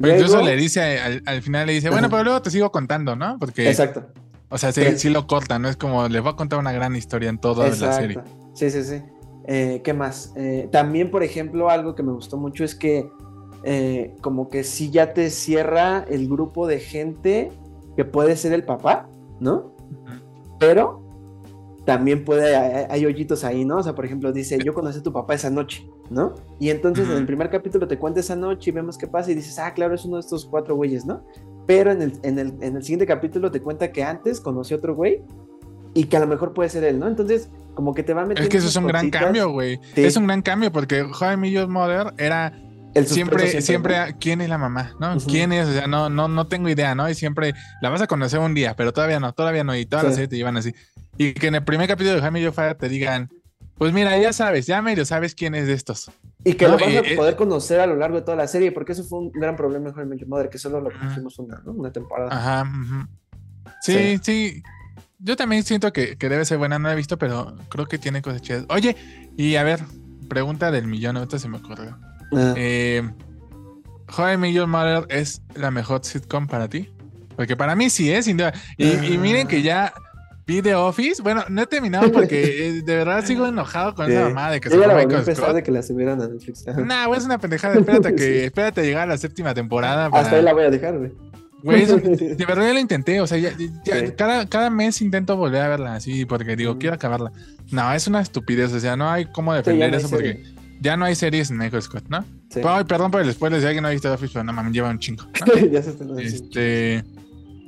Pero 0.00 0.14
incluso 0.14 0.42
le 0.42 0.56
dice, 0.56 0.98
al, 0.98 1.42
final 1.42 1.66
le 1.66 1.74
dice, 1.74 1.90
bueno, 1.90 2.08
pero 2.08 2.24
luego 2.24 2.42
te 2.42 2.50
sigo 2.50 2.72
contando, 2.72 3.16
¿no? 3.16 3.38
Porque. 3.38 3.68
Exacto. 3.68 4.06
O 4.48 4.58
sea, 4.58 4.72
sí, 4.72 5.10
lo 5.10 5.26
corta, 5.26 5.58
¿no? 5.58 5.68
Es 5.68 5.76
como, 5.76 6.08
les 6.08 6.22
voy 6.22 6.32
a 6.32 6.36
contar 6.36 6.58
una 6.58 6.72
gran 6.72 6.96
historia 6.96 7.30
en 7.30 7.38
toda 7.38 7.68
la 7.68 7.92
serie. 7.92 8.18
Sí, 8.54 8.70
sí, 8.70 8.82
sí. 8.82 9.02
Eh, 9.46 9.80
¿Qué 9.84 9.94
más? 9.94 10.32
Eh, 10.36 10.68
también, 10.72 11.10
por 11.10 11.22
ejemplo, 11.22 11.70
algo 11.70 11.94
que 11.94 12.02
me 12.02 12.12
gustó 12.12 12.36
mucho 12.36 12.64
es 12.64 12.74
que 12.74 13.08
eh, 13.62 14.14
como 14.20 14.48
que 14.48 14.64
sí 14.64 14.90
ya 14.90 15.12
te 15.12 15.30
cierra 15.30 16.04
el 16.08 16.28
grupo 16.28 16.66
de 16.66 16.80
gente 16.80 17.52
que 17.96 18.04
puede 18.04 18.36
ser 18.36 18.52
el 18.52 18.64
papá, 18.64 19.08
¿no? 19.38 19.76
Pero 20.58 21.09
también 21.84 22.24
puede, 22.24 22.54
hay, 22.56 23.06
hoyitos 23.06 23.44
ahí, 23.44 23.64
¿no? 23.64 23.78
O 23.78 23.82
sea, 23.82 23.94
por 23.94 24.04
ejemplo, 24.04 24.32
dice, 24.32 24.58
yo 24.62 24.74
conocí 24.74 24.98
a 24.98 25.02
tu 25.02 25.12
papá 25.12 25.34
esa 25.34 25.50
noche, 25.50 25.88
¿no? 26.10 26.34
Y 26.58 26.70
entonces 26.70 27.08
en 27.08 27.16
el 27.16 27.26
primer 27.26 27.50
capítulo 27.50 27.88
te 27.88 27.98
cuenta 27.98 28.20
esa 28.20 28.36
noche 28.36 28.70
y 28.70 28.72
vemos 28.72 28.98
qué 28.98 29.06
pasa 29.06 29.30
y 29.30 29.34
dices, 29.34 29.58
ah, 29.58 29.72
claro, 29.72 29.94
es 29.94 30.04
uno 30.04 30.16
de 30.16 30.20
estos 30.20 30.44
cuatro 30.44 30.76
güeyes, 30.76 31.06
¿no? 31.06 31.24
Pero 31.66 31.90
en 31.90 32.02
el, 32.02 32.12
en 32.22 32.38
el, 32.38 32.54
en 32.60 32.76
el 32.76 32.82
siguiente 32.82 33.06
capítulo 33.06 33.50
te 33.50 33.60
cuenta 33.60 33.92
que 33.92 34.02
antes 34.02 34.40
conoció 34.40 34.76
a 34.76 34.78
otro 34.78 34.94
güey 34.94 35.22
y 35.94 36.04
que 36.04 36.16
a 36.16 36.20
lo 36.20 36.26
mejor 36.26 36.52
puede 36.52 36.68
ser 36.68 36.84
él, 36.84 36.98
¿no? 36.98 37.08
Entonces, 37.08 37.50
como 37.74 37.94
que 37.94 38.02
te 38.02 38.12
va 38.12 38.22
a 38.22 38.26
meter. 38.26 38.42
Es 38.42 38.48
que 38.50 38.58
eso 38.58 38.68
es 38.68 38.76
un 38.76 38.86
gran 38.86 39.10
cambio, 39.10 39.50
güey. 39.50 39.80
Es 39.96 40.16
un 40.16 40.26
gran 40.26 40.42
cambio 40.42 40.70
porque 40.70 41.06
Jaime 41.12 41.50
Your 41.50 41.68
Mother 41.68 42.12
era 42.18 42.52
el 42.94 43.06
siempre, 43.06 43.60
siempre, 43.62 44.16
¿quién 44.18 44.40
es 44.40 44.48
la 44.48 44.58
mamá? 44.58 44.94
¿No? 44.98 45.16
¿Quién 45.18 45.52
es? 45.52 45.68
O 45.68 45.72
sea, 45.72 45.86
no, 45.86 46.10
no, 46.10 46.28
no 46.28 46.46
tengo 46.48 46.68
idea, 46.68 46.94
¿no? 46.94 47.08
Y 47.08 47.14
siempre 47.14 47.54
la 47.80 47.88
vas 47.88 48.00
a 48.00 48.06
conocer 48.06 48.40
un 48.40 48.52
día, 48.52 48.74
pero 48.76 48.92
todavía 48.92 49.20
no, 49.20 49.32
todavía 49.32 49.64
no. 49.64 49.76
Y 49.76 49.86
todas 49.86 50.04
las 50.04 50.14
series 50.14 50.28
te 50.28 50.36
llevan 50.36 50.56
así. 50.56 50.74
Y 51.16 51.34
que 51.34 51.48
en 51.48 51.56
el 51.56 51.64
primer 51.64 51.88
capítulo 51.88 52.16
de 52.16 52.20
Jaime 52.20 52.50
Fire 52.52 52.74
te 52.74 52.88
digan, 52.88 53.30
pues 53.76 53.92
mira, 53.92 54.16
ya 54.18 54.32
sabes, 54.32 54.66
ya 54.66 54.82
medio 54.82 55.04
sabes 55.04 55.34
quién 55.34 55.54
es 55.54 55.66
de 55.66 55.72
estos. 55.72 56.10
Y 56.44 56.54
que 56.54 56.66
lo 56.66 56.74
vas 56.74 56.82
a 56.82 57.00
eh, 57.00 57.16
poder 57.16 57.36
conocer 57.36 57.80
a 57.80 57.86
lo 57.86 57.96
largo 57.96 58.16
de 58.16 58.22
toda 58.22 58.36
la 58.36 58.46
serie, 58.46 58.72
porque 58.72 58.92
eso 58.92 59.04
fue 59.04 59.18
un 59.18 59.32
gran 59.32 59.56
problema 59.56 59.88
en 59.88 59.94
Jaime 59.94 60.16
Mother, 60.26 60.48
que 60.48 60.58
solo 60.58 60.80
lo 60.80 60.90
conocimos 60.90 61.38
una, 61.38 61.60
¿no? 61.64 61.72
una 61.72 61.92
temporada. 61.92 62.30
Ajá. 62.30 62.70
sí, 63.82 64.18
sí, 64.22 64.62
Yo 65.18 65.36
también 65.36 65.62
siento 65.62 65.92
que, 65.92 66.16
que, 66.16 66.28
debe 66.28 66.44
ser 66.44 66.58
buena, 66.58 66.78
no 66.78 66.88
la 66.88 66.94
he 66.94 66.96
visto, 66.96 67.18
pero 67.18 67.56
creo 67.68 67.86
que 67.86 67.98
tiene 67.98 68.22
cosas 68.22 68.42
chidas. 68.42 68.64
Oye, 68.68 68.96
y 69.36 69.56
a 69.56 69.62
ver, 69.62 69.80
pregunta 70.28 70.70
del 70.70 70.86
millón, 70.86 71.16
ahorita 71.16 71.38
se 71.38 71.48
me 71.48 71.58
ocurrió. 71.58 71.98
Ah. 72.32 72.54
Eh, 72.56 73.02
Mother 74.66 75.06
es 75.08 75.42
la 75.54 75.70
mejor 75.70 76.04
sitcom 76.04 76.46
para 76.46 76.68
ti? 76.68 76.90
Porque 77.36 77.56
para 77.56 77.74
mí 77.74 77.90
sí 77.90 78.10
es, 78.10 78.26
sin 78.26 78.36
duda. 78.36 78.52
Y, 78.76 79.16
miren 79.18 79.46
que 79.46 79.62
ya 79.62 79.92
vi 80.50 80.62
The 80.62 80.74
Office. 80.74 81.22
Bueno, 81.22 81.44
no 81.48 81.62
he 81.62 81.66
terminado 81.66 82.10
porque 82.10 82.68
eh, 82.68 82.82
de 82.82 82.96
verdad 82.96 83.24
sigo 83.24 83.46
enojado 83.46 83.94
con 83.94 84.10
esa 84.10 84.28
mamá 84.28 84.50
de 84.50 84.60
que 84.60 84.68
se 84.68 84.76
la 84.76 84.94
a 84.94 85.02
empezar 85.02 85.54
de 85.54 85.62
que 85.62 85.70
la 85.70 85.82
subieran 85.82 86.20
a 86.20 86.28
Netflix. 86.28 86.66
Nah, 86.66 87.14
es 87.14 87.24
una 87.24 87.38
pendejada. 87.38 87.78
Espérate 87.78 88.14
que, 88.16 88.44
espérate 88.46 88.80
a 88.80 88.84
llegar 88.84 89.02
a 89.04 89.06
la 89.06 89.18
séptima 89.18 89.54
temporada. 89.54 90.10
Hasta 90.12 90.36
ahí 90.36 90.42
la 90.42 90.52
voy 90.52 90.64
a 90.64 90.70
dejar, 90.70 90.98
güey. 90.98 91.12
Güey, 91.62 91.84
de 92.36 92.46
verdad 92.46 92.66
ya 92.66 92.74
lo 92.74 92.80
intenté. 92.80 93.20
O 93.20 93.26
sea, 93.26 93.38
ya, 93.38 93.52
cada, 94.16 94.46
cada 94.46 94.70
mes 94.70 95.00
intento 95.00 95.36
volver 95.36 95.62
a 95.62 95.68
verla 95.68 95.94
así 95.94 96.24
porque 96.24 96.56
digo, 96.56 96.78
quiero 96.78 96.96
acabarla. 96.96 97.32
No, 97.70 97.92
es 97.92 98.06
una 98.08 98.20
estupidez. 98.20 98.72
O 98.72 98.80
sea, 98.80 98.96
no 98.96 99.08
hay 99.08 99.26
cómo 99.26 99.54
defender 99.54 99.94
eso 99.94 100.10
porque 100.10 100.42
ya 100.80 100.96
no 100.96 101.04
hay 101.04 101.14
series 101.14 101.50
en 101.50 101.58
Michael 101.58 101.82
Scott, 101.82 102.04
¿no? 102.08 102.24
Ay, 102.64 102.84
perdón 102.84 103.10
por 103.10 103.20
el 103.20 103.32
spoiler, 103.32 103.60
si 103.60 103.66
alguien 103.66 103.82
no 103.82 103.88
ha 103.88 103.92
visto 103.92 104.08
The 104.08 104.14
Office, 104.14 104.32
pero 104.32 104.44
no 104.44 104.52
mames, 104.52 104.72
lleva 104.72 104.90
un 104.90 104.98
chingo. 104.98 105.24
ya 105.70 105.82
se 105.82 105.94
este. 106.18 107.04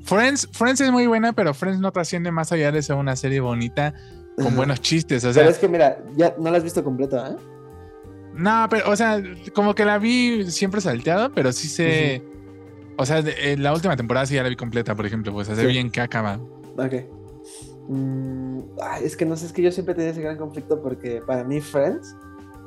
Friends, 0.04 0.48
Friends 0.52 0.80
es 0.80 0.90
muy 0.90 1.06
buena, 1.06 1.32
pero 1.32 1.54
Friends 1.54 1.80
no 1.80 1.92
trasciende 1.92 2.30
más 2.30 2.52
allá 2.52 2.72
de 2.72 2.82
ser 2.82 2.96
una 2.96 3.16
serie 3.16 3.40
bonita 3.40 3.94
con 4.36 4.56
buenos 4.56 4.80
chistes. 4.80 5.24
O 5.24 5.32
sea, 5.32 5.42
pero 5.42 5.52
es 5.52 5.58
que 5.58 5.68
mira, 5.68 5.98
ya 6.16 6.34
no 6.38 6.50
la 6.50 6.58
has 6.58 6.64
visto 6.64 6.82
completa, 6.82 7.30
¿eh? 7.30 7.36
No, 8.34 8.66
pero, 8.70 8.90
o 8.90 8.96
sea, 8.96 9.22
como 9.54 9.74
que 9.74 9.84
la 9.84 9.98
vi 9.98 10.50
siempre 10.50 10.80
salteado, 10.80 11.32
pero 11.32 11.52
sí 11.52 11.68
sé. 11.68 12.22
O 12.96 13.06
sea, 13.06 13.22
la 13.58 13.72
última 13.72 13.96
temporada 13.96 14.26
sí 14.26 14.34
ya 14.34 14.42
la 14.42 14.48
vi 14.48 14.56
completa, 14.56 14.94
por 14.94 15.06
ejemplo, 15.06 15.32
pues 15.32 15.48
hace 15.48 15.66
bien 15.66 15.90
que 15.90 16.00
acaba. 16.00 16.40
Ok. 16.76 16.94
Mm, 17.88 18.60
es 19.02 19.16
que 19.16 19.26
no 19.26 19.36
sé, 19.36 19.46
es 19.46 19.52
que 19.52 19.62
yo 19.62 19.72
siempre 19.72 19.94
tenía 19.94 20.10
ese 20.10 20.22
gran 20.22 20.38
conflicto 20.38 20.80
porque 20.80 21.20
para 21.26 21.44
mí 21.44 21.60
Friends 21.60 22.14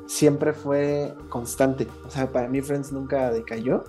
siempre 0.06 0.52
fue 0.52 1.12
constante. 1.28 1.86
O 2.06 2.10
sea, 2.10 2.30
para 2.30 2.48
mí 2.48 2.60
Friends 2.60 2.92
nunca 2.92 3.30
decayó 3.32 3.84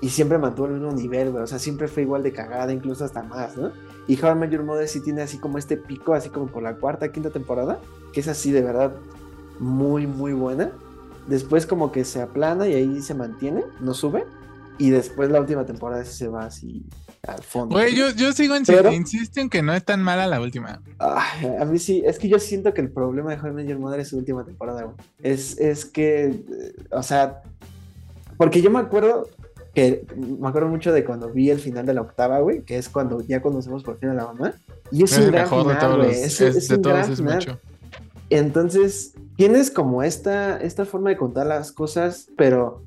y 0.00 0.10
siempre 0.10 0.38
mantuvo 0.38 0.66
el 0.66 0.74
mismo 0.74 0.92
nivel, 0.92 1.30
güey. 1.30 1.42
O 1.42 1.46
sea, 1.46 1.58
siempre 1.58 1.88
fue 1.88 2.02
igual 2.02 2.22
de 2.22 2.32
cagada, 2.32 2.72
incluso 2.72 3.04
hasta 3.04 3.22
más, 3.22 3.56
¿no? 3.56 3.72
Y 4.06 4.20
How 4.22 4.32
I 4.32 4.34
Met 4.34 4.50
Your 4.50 4.62
Mother 4.62 4.88
sí 4.88 5.00
tiene 5.00 5.22
así 5.22 5.38
como 5.38 5.58
este 5.58 5.76
pico, 5.76 6.14
así 6.14 6.28
como 6.28 6.46
por 6.46 6.62
la 6.62 6.76
cuarta, 6.76 7.10
quinta 7.10 7.30
temporada, 7.30 7.80
que 8.12 8.20
es 8.20 8.28
así 8.28 8.52
de 8.52 8.62
verdad 8.62 8.92
muy, 9.58 10.06
muy 10.06 10.32
buena. 10.32 10.70
Después 11.26 11.66
como 11.66 11.90
que 11.90 12.04
se 12.04 12.22
aplana 12.22 12.68
y 12.68 12.74
ahí 12.74 13.02
se 13.02 13.14
mantiene, 13.14 13.64
no 13.80 13.94
sube. 13.94 14.24
Y 14.78 14.90
después 14.90 15.30
la 15.30 15.40
última 15.40 15.64
temporada 15.64 16.04
se 16.04 16.28
va 16.28 16.44
así 16.44 16.84
al 17.26 17.42
fondo. 17.42 17.74
Güey, 17.74 17.96
yo, 17.96 18.10
yo 18.10 18.32
sigo 18.32 18.54
insistiendo, 18.54 18.92
insisto 18.92 19.40
en 19.40 19.48
que 19.48 19.62
no 19.62 19.72
es 19.72 19.82
tan 19.82 20.02
mala 20.02 20.26
la 20.26 20.40
última. 20.40 20.82
a 20.98 21.64
mí 21.64 21.78
sí, 21.78 22.02
es 22.04 22.18
que 22.18 22.28
yo 22.28 22.38
siento 22.38 22.74
que 22.74 22.82
el 22.82 22.90
problema 22.90 23.34
de 23.34 23.40
How 23.40 23.58
I 23.58 23.66
Your 23.66 23.78
Mother 23.78 24.00
es 24.00 24.08
su 24.08 24.18
última 24.18 24.44
temporada, 24.44 24.82
güey. 24.82 24.96
Es, 25.22 25.58
es 25.58 25.86
que, 25.86 26.44
o 26.90 27.02
sea, 27.02 27.42
porque 28.36 28.60
yo 28.60 28.70
me 28.70 28.78
acuerdo 28.78 29.28
que, 29.76 30.06
me 30.16 30.48
acuerdo 30.48 30.70
mucho 30.70 30.90
de 30.90 31.04
cuando 31.04 31.30
vi 31.30 31.50
el 31.50 31.58
final 31.58 31.84
de 31.84 31.92
la 31.92 32.00
octava, 32.00 32.40
güey, 32.40 32.62
que 32.62 32.78
es 32.78 32.88
cuando 32.88 33.20
ya 33.20 33.42
conocemos 33.42 33.82
por 33.82 33.98
fin 33.98 34.08
a 34.08 34.14
la 34.14 34.24
mamá. 34.24 34.54
Y 34.90 35.04
es, 35.04 35.18
un 35.18 35.30
gran 35.30 35.46
final, 35.46 35.98
güey. 35.98 36.12
Es, 36.12 36.40
es, 36.40 36.70
un 36.70 36.80
gran 36.80 37.14
final. 37.14 37.60
Entonces, 38.30 39.12
tienes 39.36 39.70
como 39.70 40.02
esta, 40.02 40.56
esta 40.56 40.86
forma 40.86 41.10
de 41.10 41.18
contar 41.18 41.46
las 41.46 41.72
cosas, 41.72 42.28
pero 42.38 42.84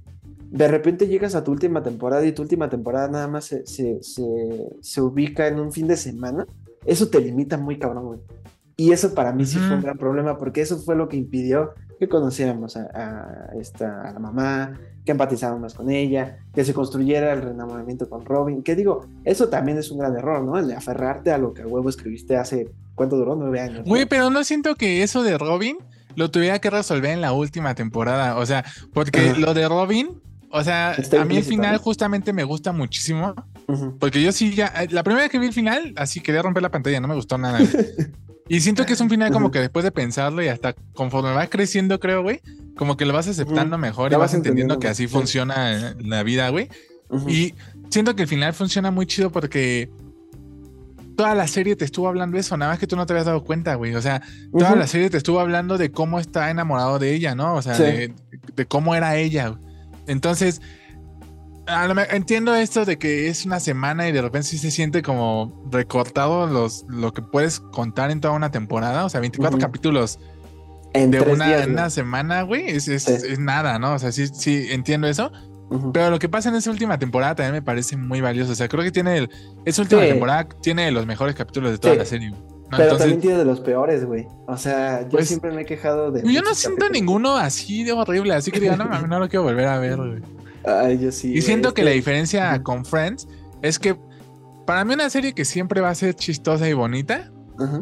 de 0.50 0.68
repente 0.68 1.08
llegas 1.08 1.36
a 1.36 1.44
tu 1.44 1.52
última 1.52 1.84
temporada 1.84 2.26
y 2.26 2.32
tu 2.32 2.42
última 2.42 2.72
temporada 2.72 3.08
nada 3.08 3.28
más 3.28 3.46
se, 3.46 3.68
se, 3.68 4.00
se, 4.02 5.02
ubica 5.02 5.48
en 5.48 5.60
un 5.60 5.72
fin 5.72 5.88
de 5.88 5.96
semana, 5.96 6.48
eso 6.88 7.08
te 7.10 7.22
limita 7.22 7.56
muy 7.56 7.78
cabrón, 7.78 8.06
güey. 8.08 8.20
Y 8.78 8.94
eso 8.94 9.14
para 9.14 9.32
mí 9.32 9.46
sí 9.46 9.60
fue 9.60 9.76
un 9.76 9.84
gran 9.84 10.00
problema 10.00 10.40
porque 10.40 10.62
eso 10.62 10.80
fue 10.80 10.96
lo 10.96 11.08
que 11.08 11.18
impidió 11.18 11.76
que 12.00 12.08
conociéramos 12.08 12.78
a, 12.78 13.50
esta, 13.60 14.10
a 14.10 14.14
la 14.14 14.20
mamá, 14.20 14.80
que 15.06 15.12
empatizáramos 15.12 15.74
con 15.74 15.90
ella, 15.90 16.38
que 16.54 16.64
se 16.64 16.74
construyera 16.74 17.34
el 17.34 17.42
reenamoramiento 17.42 18.10
con 18.10 18.26
Robin. 18.26 18.64
Que 18.64 18.76
digo, 18.76 19.06
eso 19.26 19.50
también 19.50 19.78
es 19.78 19.92
un 19.92 20.00
gran 20.00 20.16
error, 20.16 20.44
¿no? 20.44 20.58
El 20.58 20.68
de 20.68 20.76
aferrarte 20.76 21.32
a 21.32 21.38
lo 21.38 21.54
que 21.54 21.64
a 21.64 21.68
huevo 21.68 21.90
escribiste 21.90 22.38
hace, 22.38 22.72
¿cuánto 22.96 23.18
duró? 23.18 23.36
Nueve 23.36 23.60
años. 23.60 23.84
Güey, 23.86 24.06
pero 24.06 24.30
no 24.30 24.44
siento 24.46 24.76
que 24.76 25.04
eso 25.04 25.24
de 25.24 25.38
Robin 25.38 25.78
lo 26.16 26.32
tuviera 26.32 26.60
que 26.60 26.70
resolver 26.70 27.12
en 27.12 27.22
la 27.22 27.34
última 27.34 27.76
temporada. 27.76 28.38
O 28.38 28.46
sea, 28.46 28.64
porque 28.94 29.34
lo 29.36 29.54
de 29.54 29.68
Robin 29.68 30.22
o 30.52 30.64
sea, 30.64 30.96
a 31.20 31.26
mí 31.26 31.38
el 31.38 31.44
final 31.44 31.78
justamente 31.78 32.34
me 32.34 32.44
gusta 32.44 32.72
muchísimo. 32.72 33.36
Porque 34.00 34.22
yo 34.22 34.32
sí 34.32 34.56
ya. 34.56 34.68
Eh, 34.82 34.88
la 34.90 35.04
primera 35.04 35.24
vez 35.24 35.32
que 35.32 35.38
vi 35.38 35.46
el 35.46 35.54
final, 35.54 35.94
así 35.96 36.22
quería 36.22 36.42
romper 36.42 36.64
la 36.64 36.72
pantalla, 36.72 37.00
no 37.00 37.08
me 37.08 37.16
gustó 37.16 37.38
nada. 37.38 37.60
y 38.50 38.62
siento 38.62 38.86
que 38.86 38.94
es 38.94 39.00
un 39.00 39.10
final 39.10 39.32
como 39.32 39.52
que 39.52 39.60
después 39.60 39.86
de 39.86 39.92
pensarlo 39.92 40.42
y 40.42 40.48
hasta 40.48 40.74
conforme 40.94 41.32
va 41.32 41.48
creciendo, 41.48 42.00
creo, 42.00 42.24
güey, 42.24 42.42
como 42.76 42.98
que 42.98 43.06
lo 43.06 43.14
vas 43.14 43.28
aceptando 43.28 43.78
mejor 43.78 44.12
y 44.12 44.16
vas, 44.16 44.34
entendiendo, 44.34 44.80
que 44.80 44.88
así 44.88 45.08
funciona 45.08 45.96
la 46.00 46.24
vida, 46.24 46.50
güey. 46.50 46.68
Y 47.28 47.54
siento 47.90 48.16
que 48.16 48.24
el 48.24 48.28
final 48.28 48.54
funciona 48.54 48.90
muy 48.90 49.06
chido 49.06 49.32
porque 49.32 49.90
toda 51.16 51.36
la 51.36 51.48
serie 51.48 51.76
te 51.76 51.86
estuvo 51.86 52.08
hablando 52.08 52.36
de 52.36 52.42
eso, 52.42 52.58
nada 52.58 52.72
más 52.72 52.80
que 52.80 52.88
tú 52.88 52.96
no 52.96 53.06
te 53.06 53.14
habías 53.14 53.28
dado 53.28 53.44
cuenta, 53.44 53.76
güey. 53.76 53.94
O 53.94 54.02
sea, 54.02 54.22
toda 54.52 54.76
la 54.76 54.88
serie 54.88 55.10
te 55.10 55.18
estuvo 55.18 55.40
hablando 55.40 55.78
de 55.78 55.92
cómo 55.92 56.20
está 56.20 56.50
enamorado 56.50 56.98
de 56.98 57.14
ella, 57.14 57.36
¿no? 57.36 57.56
O 57.56 57.62
sea, 57.62 57.78
de, 57.78 58.14
de, 58.56 58.66
cómo 58.66 58.96
era 58.96 59.16
ella. 59.18 59.60
Entonces, 60.08 60.62
entiendo 62.12 62.56
esto 62.56 62.86
de 62.86 62.98
que 62.98 63.28
es 63.28 63.46
una 63.46 63.60
semana 63.60 64.08
y 64.08 64.12
de 64.12 64.22
repente 64.22 64.48
sí 64.48 64.58
se 64.58 64.72
siente 64.72 65.02
como 65.02 65.68
recortado 65.72 66.48
los, 66.48 66.86
lo 66.88 67.14
que 67.14 67.22
puedes 67.22 67.60
contar 67.60 68.12
en 68.12 68.22
toda 68.22 68.34
una 68.34 68.52
temporada. 68.52 69.06
O 69.06 69.10
sea, 69.10 69.20
24 69.20 69.60
capítulos 69.60 70.20
de 70.94 71.22
una, 71.68 71.90
semana, 71.90 72.42
güey, 72.44 72.70
es, 72.70 73.40
nada, 73.40 73.80
¿no? 73.80 73.94
O 73.94 74.00
sea, 74.00 74.12
sí, 74.12 74.28
sí, 74.28 74.68
entiendo 74.72 75.08
eso. 75.08 75.32
Pero 75.94 76.10
lo 76.10 76.18
que 76.18 76.28
pasa 76.28 76.50
en 76.50 76.56
esa 76.56 76.72
última 76.72 76.98
temporada 76.98 77.36
también 77.36 77.54
me 77.54 77.62
parece 77.62 77.96
muy 77.96 78.22
valioso. 78.22 78.54
O 78.54 78.56
sea, 78.56 78.68
creo 78.68 78.84
que 78.84 78.92
tiene 78.92 79.18
el, 79.18 79.30
esa 79.66 79.84
última 79.84 80.02
temporada 80.02 80.48
tiene 80.62 80.92
los 80.92 81.06
mejores 81.06 81.36
capítulos 81.36 81.72
de 81.72 81.78
toda 81.78 81.96
la 81.96 82.06
serie. 82.06 82.34
Pero 82.76 82.98
también 82.98 83.20
tiene 83.20 83.38
de 83.38 83.46
los 83.46 83.60
peores, 83.60 84.06
güey. 84.06 84.28
O 84.48 84.58
sea, 84.58 85.02
yo 85.04 85.10
pues, 85.10 85.28
siempre 85.28 85.52
me 85.52 85.62
he 85.62 85.66
quejado 85.66 86.12
de. 86.12 86.22
Yo 86.32 86.42
no 86.42 86.54
siento 86.56 86.90
ninguno 86.90 87.36
así 87.36 87.84
de 87.84 87.92
horrible, 87.92 88.34
así 88.34 88.52
que 88.52 88.60
digo, 88.60 88.76
no, 88.76 88.86
no 88.86 89.20
lo 89.20 89.30
quiero 89.30 89.44
volver 89.44 89.68
a 89.68 89.80
ver, 89.80 89.98
güey. 89.98 90.22
Ay, 90.70 91.00
yo 91.00 91.12
sí. 91.12 91.34
Y 91.34 91.42
siento 91.42 91.74
que, 91.74 91.84
la 91.84 91.92
diferencia 91.92 92.62
con 92.64 92.86
Friends 92.86 93.28
es 93.62 93.80
que 93.80 93.98
para 94.66 94.86
mí 94.86 94.94
una 94.94 95.10
serie 95.10 95.34
que 95.34 95.46
siempre 95.46 95.82
va 95.82 95.90
a 95.90 95.96
ser 95.96 96.16
chistosa 96.16 96.68
y 96.70 96.74
bonita. 96.74 97.32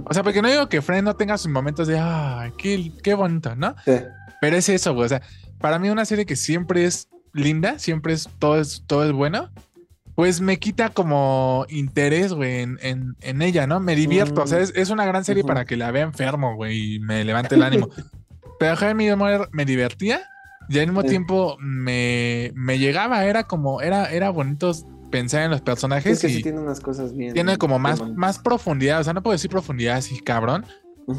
O 0.05 0.13
sea, 0.13 0.23
porque 0.23 0.41
no 0.41 0.49
digo 0.49 0.69
que 0.69 0.81
Friends 0.81 1.03
no 1.03 1.15
tenga 1.15 1.37
sus 1.37 1.51
momentos 1.51 1.87
de, 1.87 1.99
ay, 1.99 2.51
qué, 2.57 2.91
qué 3.03 3.13
bonito, 3.13 3.55
¿no? 3.55 3.75
Sí. 3.85 3.93
Pero 4.41 4.57
es 4.57 4.69
eso, 4.69 4.93
güey. 4.95 5.05
O 5.05 5.09
sea, 5.09 5.21
para 5.59 5.77
mí 5.77 5.89
una 5.89 6.05
serie 6.05 6.25
que 6.25 6.35
siempre 6.35 6.85
es 6.85 7.09
linda, 7.33 7.77
siempre 7.77 8.13
es 8.13 8.27
todo 8.39 8.59
es, 8.59 8.83
todo 8.87 9.05
es 9.05 9.11
bueno 9.11 9.51
pues 10.17 10.41
me 10.41 10.57
quita 10.57 10.89
como 10.89 11.67
interés, 11.69 12.33
güey, 12.33 12.61
en, 12.61 12.79
en, 13.21 13.41
ella, 13.43 13.67
¿no? 13.67 13.79
Me 13.79 13.95
divierto. 13.95 14.41
O 14.41 14.47
sea, 14.47 14.61
es, 14.61 14.89
una 14.89 15.05
gran 15.05 15.23
serie 15.23 15.43
para 15.43 15.63
que 15.63 15.77
la 15.77 15.91
vea 15.91 16.01
enfermo, 16.01 16.55
güey, 16.55 16.95
y 16.95 16.99
me 16.99 17.23
levante 17.23 17.53
el 17.53 17.61
ánimo. 17.61 17.89
Pero 18.59 18.75
Jaime 18.77 19.15
Moore 19.15 19.47
me 19.51 19.63
divertía 19.63 20.27
y 20.69 20.79
al 20.79 20.87
mismo 20.87 21.03
tiempo 21.03 21.57
me, 21.59 22.51
me, 22.55 22.79
llegaba, 22.79 23.25
era 23.25 23.43
como, 23.43 23.81
era, 23.81 24.11
era 24.11 24.29
bonito 24.29 24.71
pensar 25.09 25.43
en 25.43 25.51
los 25.51 25.61
personajes. 25.61 26.13
Es 26.13 26.19
que 26.21 26.29
sí 26.29 26.43
tiene 26.43 26.59
unas 26.59 26.79
cosas 26.79 27.15
bien. 27.15 27.33
Tiene 27.33 27.57
como 27.57 27.79
más, 27.79 28.01
más 28.15 28.39
profundidad, 28.39 28.99
o 28.99 29.03
sea, 29.03 29.13
no 29.13 29.23
puedo 29.23 29.33
decir 29.33 29.49
profundidad 29.49 29.97
así, 29.97 30.19
cabrón, 30.19 30.65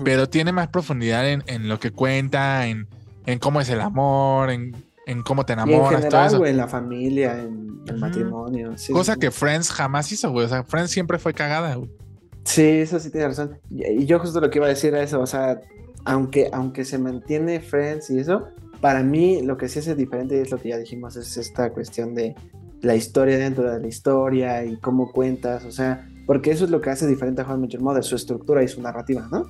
pero 0.04 0.28
tiene 0.28 0.52
más 0.52 0.68
profundidad 0.68 1.28
en, 1.28 1.42
en 1.46 1.68
lo 1.68 1.80
que 1.80 1.90
cuenta, 1.90 2.66
en, 2.66 2.86
en 3.26 3.38
cómo 3.38 3.60
es 3.60 3.68
el 3.70 3.80
amor, 3.80 4.50
en 4.50 4.74
en 5.08 5.22
cómo 5.22 5.46
te 5.46 5.54
enamoras, 5.54 5.80
y 5.80 5.94
en 5.94 6.00
general, 6.02 6.28
todo 6.28 6.36
eso. 6.44 6.46
en 6.46 6.56
la 6.58 6.68
familia, 6.68 7.40
en 7.40 7.80
el 7.86 7.96
matrimonio. 7.96 8.74
Cosa 8.92 9.16
que 9.16 9.30
Friends 9.30 9.70
jamás 9.70 10.12
hizo, 10.12 10.30
güey. 10.30 10.44
O 10.44 10.48
sea, 10.50 10.64
Friends 10.64 10.90
siempre 10.90 11.18
fue 11.18 11.32
cagada, 11.32 11.76
güey. 11.76 11.90
Sí, 12.44 12.62
eso 12.62 13.00
sí 13.00 13.10
tiene 13.10 13.28
razón. 13.28 13.58
Y 13.70 14.04
yo 14.04 14.18
justo 14.18 14.38
lo 14.38 14.50
que 14.50 14.58
iba 14.58 14.66
a 14.66 14.68
decir 14.68 14.92
era 14.92 15.02
eso, 15.02 15.18
o 15.20 15.26
sea, 15.26 15.62
aunque, 16.04 16.50
aunque 16.52 16.84
se 16.84 16.98
mantiene 16.98 17.60
Friends 17.60 18.10
y 18.10 18.18
eso, 18.18 18.48
para 18.80 19.02
mí 19.02 19.42
lo 19.42 19.56
que 19.56 19.68
sí 19.68 19.78
hace 19.78 19.94
diferente 19.94 20.40
es 20.40 20.50
lo 20.50 20.58
que 20.58 20.70
ya 20.70 20.78
dijimos, 20.78 21.16
es 21.16 21.36
esta 21.36 21.70
cuestión 21.72 22.14
de 22.14 22.34
la 22.80 22.94
historia 22.94 23.38
dentro 23.38 23.70
de 23.70 23.80
la 23.80 23.86
historia 23.86 24.64
y 24.64 24.76
cómo 24.76 25.12
cuentas, 25.12 25.64
o 25.64 25.72
sea, 25.72 26.08
porque 26.26 26.50
eso 26.50 26.64
es 26.64 26.70
lo 26.70 26.80
que 26.80 26.90
hace 26.90 27.06
diferente 27.06 27.42
a 27.42 27.52
How 27.52 27.64
I 27.64 27.78
Mother, 27.78 28.04
su 28.04 28.14
estructura 28.14 28.62
y 28.62 28.68
su 28.68 28.80
narrativa, 28.80 29.28
¿no? 29.32 29.46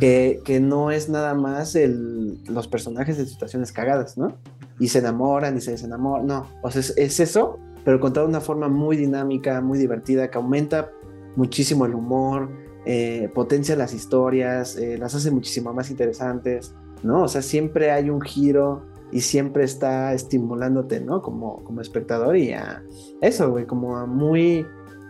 que, 0.00 0.40
que, 0.44 0.60
no 0.60 0.90
es 0.90 1.08
nada 1.08 1.34
más 1.34 1.74
el, 1.74 2.42
los 2.44 2.66
personajes 2.66 3.18
en 3.18 3.26
situaciones 3.26 3.72
cagadas, 3.72 4.16
¿no? 4.16 4.36
y 4.78 4.88
se 4.88 4.98
enamoran 4.98 5.56
y 5.56 5.60
se 5.60 5.72
desenamoran. 5.72 6.26
No, 6.26 6.48
o 6.62 6.70
sea, 6.70 6.80
es, 6.80 7.20
eso, 7.20 7.58
pero 7.84 8.00
contado 8.00 8.26
de 8.26 8.30
una 8.30 8.40
forma 8.40 8.68
muy 8.68 8.96
dinámica, 8.96 9.60
muy 9.60 9.78
divertida, 9.78 10.28
que 10.28 10.38
aumenta 10.38 10.90
muchísimo 11.36 11.86
el 11.86 11.94
humor, 11.94 12.50
eh, 12.84 13.30
potencia 13.32 13.76
las 13.76 13.94
historias, 13.94 14.76
eh, 14.76 14.98
las 14.98 15.14
hace 15.14 15.30
muchísimo 15.30 15.72
más 15.72 15.90
interesantes, 15.90 16.74
¿no? 17.02 17.22
O 17.22 17.28
sea, 17.28 17.42
siempre 17.42 17.90
hay 17.90 18.10
un 18.10 18.20
giro 18.20 18.82
y 19.10 19.20
siempre 19.20 19.64
está 19.64 20.12
estimulándote, 20.14 21.00
¿no? 21.00 21.20
Como, 21.22 21.62
como 21.64 21.80
espectador 21.80 22.36
y 22.36 22.52
a 22.52 22.82
eso, 23.20 23.50
güey, 23.50 23.66
como 23.66 23.96
a 23.98 24.06
muy, 24.06 24.66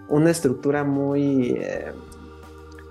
una 0.09 0.31
estructura 0.31 0.83
muy, 0.85 1.55
eh, 1.59 1.93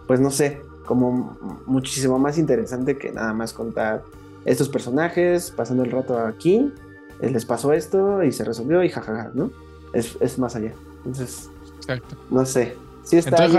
pues 0.08 0.20
no 0.20 0.32
sé, 0.32 0.62
como 0.86 1.38
muchísimo 1.66 2.18
más 2.20 2.38
interesante 2.38 2.98
que 2.98 3.12
nada 3.12 3.34
más 3.34 3.54
contar 3.54 4.04
estos 4.46 4.70
personajes, 4.70 5.52
pasando 5.52 5.84
el 5.84 5.92
rato 5.92 6.18
aquí, 6.20 6.74
les 7.22 7.46
pasó 7.46 7.74
esto 7.74 8.24
y 8.24 8.32
se 8.32 8.44
resolvió 8.44 8.84
y 8.84 8.90
jajaja, 8.90 9.32
¿no? 9.36 9.52
Es, 9.94 10.18
es 10.22 10.40
más 10.40 10.56
allá. 10.56 10.74
Entonces, 10.98 11.50
Exacto. 11.78 12.16
no 12.30 12.46
sé. 12.46 12.76
Sí 13.04 13.18
está 13.18 13.32
Entonces, 13.32 13.56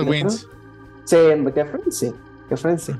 ahí- 0.00 0.08
wins. 0.08 0.48
Sí, 1.04 1.16
que 1.54 1.64
Friends 1.64 1.96
sí, 1.98 2.12
que 2.48 2.56
Friends 2.56 2.82
sí. 2.84 2.92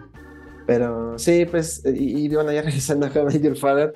Pero 0.66 1.18
sí, 1.18 1.44
pues, 1.44 1.82
y, 1.84 2.24
y 2.24 2.28
bueno, 2.28 2.52
ya 2.52 2.62
regresando 2.62 3.06
a 3.06 3.10
How 3.10 3.28
Your 3.30 3.56
Father, 3.56 3.92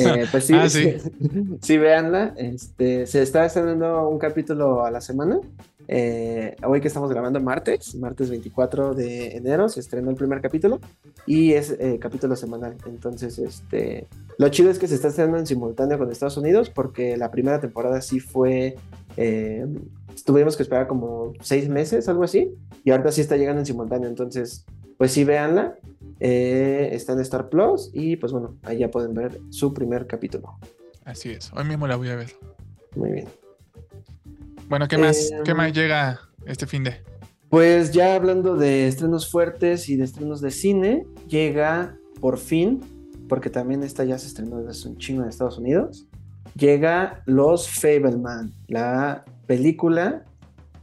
eh, 0.00 0.26
pues 0.30 0.44
sí, 0.44 0.54
Ah, 0.56 0.68
sí. 0.68 0.96
sí, 1.62 1.78
véanla. 1.78 2.34
Este, 2.36 3.06
se 3.06 3.22
está 3.22 3.44
estrenando 3.44 4.08
un 4.08 4.18
capítulo 4.18 4.84
a 4.84 4.90
la 4.90 5.00
semana. 5.00 5.40
Eh, 5.90 6.54
hoy 6.64 6.82
que 6.82 6.88
estamos 6.88 7.08
grabando 7.08 7.40
martes, 7.40 7.94
martes 7.94 8.28
24 8.28 8.92
de 8.94 9.38
enero, 9.38 9.70
se 9.70 9.80
estrenó 9.80 10.10
el 10.10 10.16
primer 10.16 10.42
capítulo 10.42 10.80
y 11.24 11.54
es 11.54 11.70
eh, 11.80 11.98
capítulo 11.98 12.36
semanal. 12.36 12.76
Entonces, 12.86 13.38
este, 13.38 14.06
lo 14.36 14.50
chido 14.50 14.70
es 14.70 14.78
que 14.78 14.86
se 14.86 14.96
está 14.96 15.08
estrenando 15.08 15.38
en 15.38 15.46
simultáneo 15.46 15.96
con 15.96 16.12
Estados 16.12 16.36
Unidos 16.36 16.68
porque 16.68 17.16
la 17.16 17.30
primera 17.30 17.58
temporada 17.58 18.02
sí 18.02 18.20
fue, 18.20 18.76
eh, 19.16 19.66
tuvimos 20.26 20.58
que 20.58 20.62
esperar 20.62 20.88
como 20.88 21.32
seis 21.40 21.70
meses, 21.70 22.06
algo 22.08 22.24
así, 22.24 22.54
y 22.84 22.90
ahorita 22.90 23.10
sí 23.10 23.22
está 23.22 23.38
llegando 23.38 23.60
en 23.60 23.66
simultáneo. 23.66 24.10
Entonces, 24.10 24.66
pues 24.98 25.12
sí, 25.12 25.24
véanla. 25.24 25.78
Eh, 26.20 26.90
está 26.92 27.12
en 27.12 27.20
Star 27.20 27.48
Plus 27.48 27.90
y 27.92 28.16
pues 28.16 28.32
bueno, 28.32 28.56
ahí 28.62 28.78
ya 28.78 28.90
pueden 28.90 29.14
ver 29.14 29.40
su 29.50 29.72
primer 29.72 30.06
capítulo. 30.06 30.58
Así 31.04 31.30
es. 31.30 31.52
Hoy 31.54 31.64
mismo 31.64 31.86
la 31.86 31.96
voy 31.96 32.08
a 32.08 32.16
ver. 32.16 32.30
Muy 32.96 33.12
bien. 33.12 33.28
Bueno, 34.68 34.88
¿qué 34.88 34.98
más? 34.98 35.30
Eh, 35.30 35.40
¿Qué 35.44 35.54
más 35.54 35.72
llega 35.72 36.20
este 36.46 36.66
fin 36.66 36.84
de? 36.84 37.02
Pues 37.48 37.92
ya 37.92 38.14
hablando 38.14 38.56
de 38.56 38.88
estrenos 38.88 39.30
fuertes 39.30 39.88
y 39.88 39.96
de 39.96 40.04
estrenos 40.04 40.40
de 40.42 40.50
cine, 40.50 41.06
llega 41.28 41.96
por 42.20 42.38
fin, 42.38 42.80
porque 43.28 43.48
también 43.48 43.82
esta 43.82 44.04
ya 44.04 44.18
se 44.18 44.26
estrenó 44.26 44.60
desde 44.62 44.88
un 44.88 44.98
chingo 44.98 45.22
en 45.22 45.30
Estados 45.30 45.56
Unidos, 45.56 46.06
llega 46.54 47.22
Los 47.24 47.70
Fableman, 47.70 48.52
la 48.66 49.24
película 49.46 50.26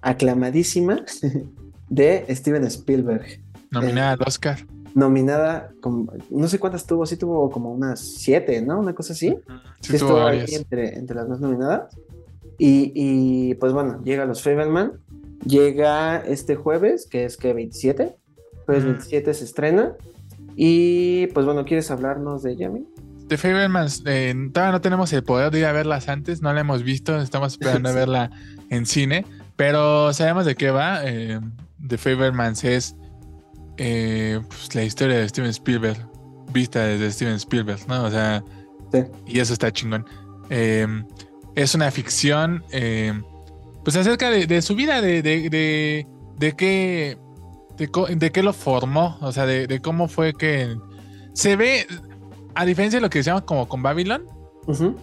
aclamadísima 0.02 1.06
de 1.90 2.26
Steven 2.30 2.64
Spielberg, 2.64 3.44
Nominada 3.70 4.14
al 4.14 4.22
Oscar. 4.26 4.66
Nominada, 4.96 5.72
como, 5.82 6.12
no 6.32 6.48
sé 6.48 6.58
cuántas 6.58 6.88
tuvo, 6.88 7.06
sí 7.06 7.18
tuvo 7.18 7.52
como 7.52 7.72
unas 7.72 8.00
siete, 8.00 8.62
¿no? 8.64 8.80
Una 8.80 8.96
cosa 8.96 9.14
así. 9.14 9.38
Sí, 9.82 9.91
Sí 9.93 9.98
tuvo 10.00 10.18
estuvo 10.18 10.26
ahí 10.26 10.46
entre, 10.56 10.98
entre 10.98 11.16
las 11.18 11.28
más 11.30 11.39
nominadas. 11.39 11.96
Y, 12.58 12.91
y, 12.96 13.54
pues 13.56 13.74
bueno, 13.74 14.02
llega 14.04 14.26
Los 14.26 14.41
Fableman. 14.41 14.93
Llega 15.46 16.18
este 16.26 16.56
jueves, 16.56 17.08
que 17.08 17.26
es 17.26 17.38
que 17.38 17.54
27. 17.54 18.16
Jueves 18.66 18.84
Mm. 18.84 18.88
27 18.88 19.34
se 19.36 19.43
estrena. 19.43 19.93
Y 20.56 21.28
pues 21.28 21.46
bueno, 21.46 21.66
¿quieres 21.66 21.91
hablarnos 21.91 22.41
de 22.41 22.56
Yami? 22.56 22.88
The 23.28 23.38
Fablemans, 23.38 24.04
eh, 24.06 24.34
todavía 24.54 24.72
no 24.72 24.82
tenemos 24.82 25.12
el 25.12 25.24
poder 25.24 25.52
de 25.52 25.60
ir 25.60 25.66
a 25.66 25.72
verlas 25.72 26.08
antes, 26.10 26.41
no 26.41 26.54
la 26.54 26.62
hemos 26.62 26.84
visto, 26.84 27.20
estamos 27.20 27.54
esperando 27.54 27.89
a 27.89 27.91
Sí. 27.91 27.98
verla 27.98 28.30
en 28.70 28.86
cine, 28.86 29.26
pero 29.56 30.14
sabemos 30.14 30.46
de 30.46 30.56
qué 30.56 30.70
va. 30.72 31.00
Eh, 31.04 31.39
The 31.86 31.98
Fablemans 31.98 32.64
es 32.64 32.96
eh, 33.78 34.39
pues, 34.47 34.73
la 34.76 34.84
historia 34.84 35.17
de 35.17 35.28
Steven 35.30 35.49
Spielberg, 35.49 35.97
vista 36.51 36.84
desde 36.86 37.11
Steven 37.11 37.36
Spielberg, 37.36 37.80
¿no? 37.88 38.03
O 38.05 38.11
sea, 38.11 38.43
Sí. 38.93 38.99
y 39.26 39.39
eso 39.39 39.53
está 39.53 39.71
chingón. 39.71 40.05
Eh, 40.49 40.88
es 41.55 41.73
una 41.76 41.89
ficción, 41.91 42.63
eh, 42.71 43.13
pues 43.84 43.95
acerca 43.95 44.30
de, 44.30 44.45
de 44.47 44.61
su 44.61 44.76
vida, 44.76 45.01
de, 45.01 45.21
de, 45.21 45.49
de, 45.49 46.07
de 46.38 46.51
qué, 46.53 47.17
de, 47.78 48.32
qué 48.32 48.43
lo 48.43 48.53
formó, 48.53 49.17
o 49.21 49.32
sea, 49.32 49.45
de, 49.45 49.80
cómo 49.82 50.07
fue 50.07 50.34
que 50.34 50.76
se 51.34 51.55
ve, 51.55 51.88
a 52.53 52.65
diferencia 52.65 52.97
de 52.97 53.01
lo 53.01 53.09
que 53.09 53.19
decíamos 53.19 53.43
como 53.43 53.67
con 53.67 53.82
Babylon, 53.84 54.23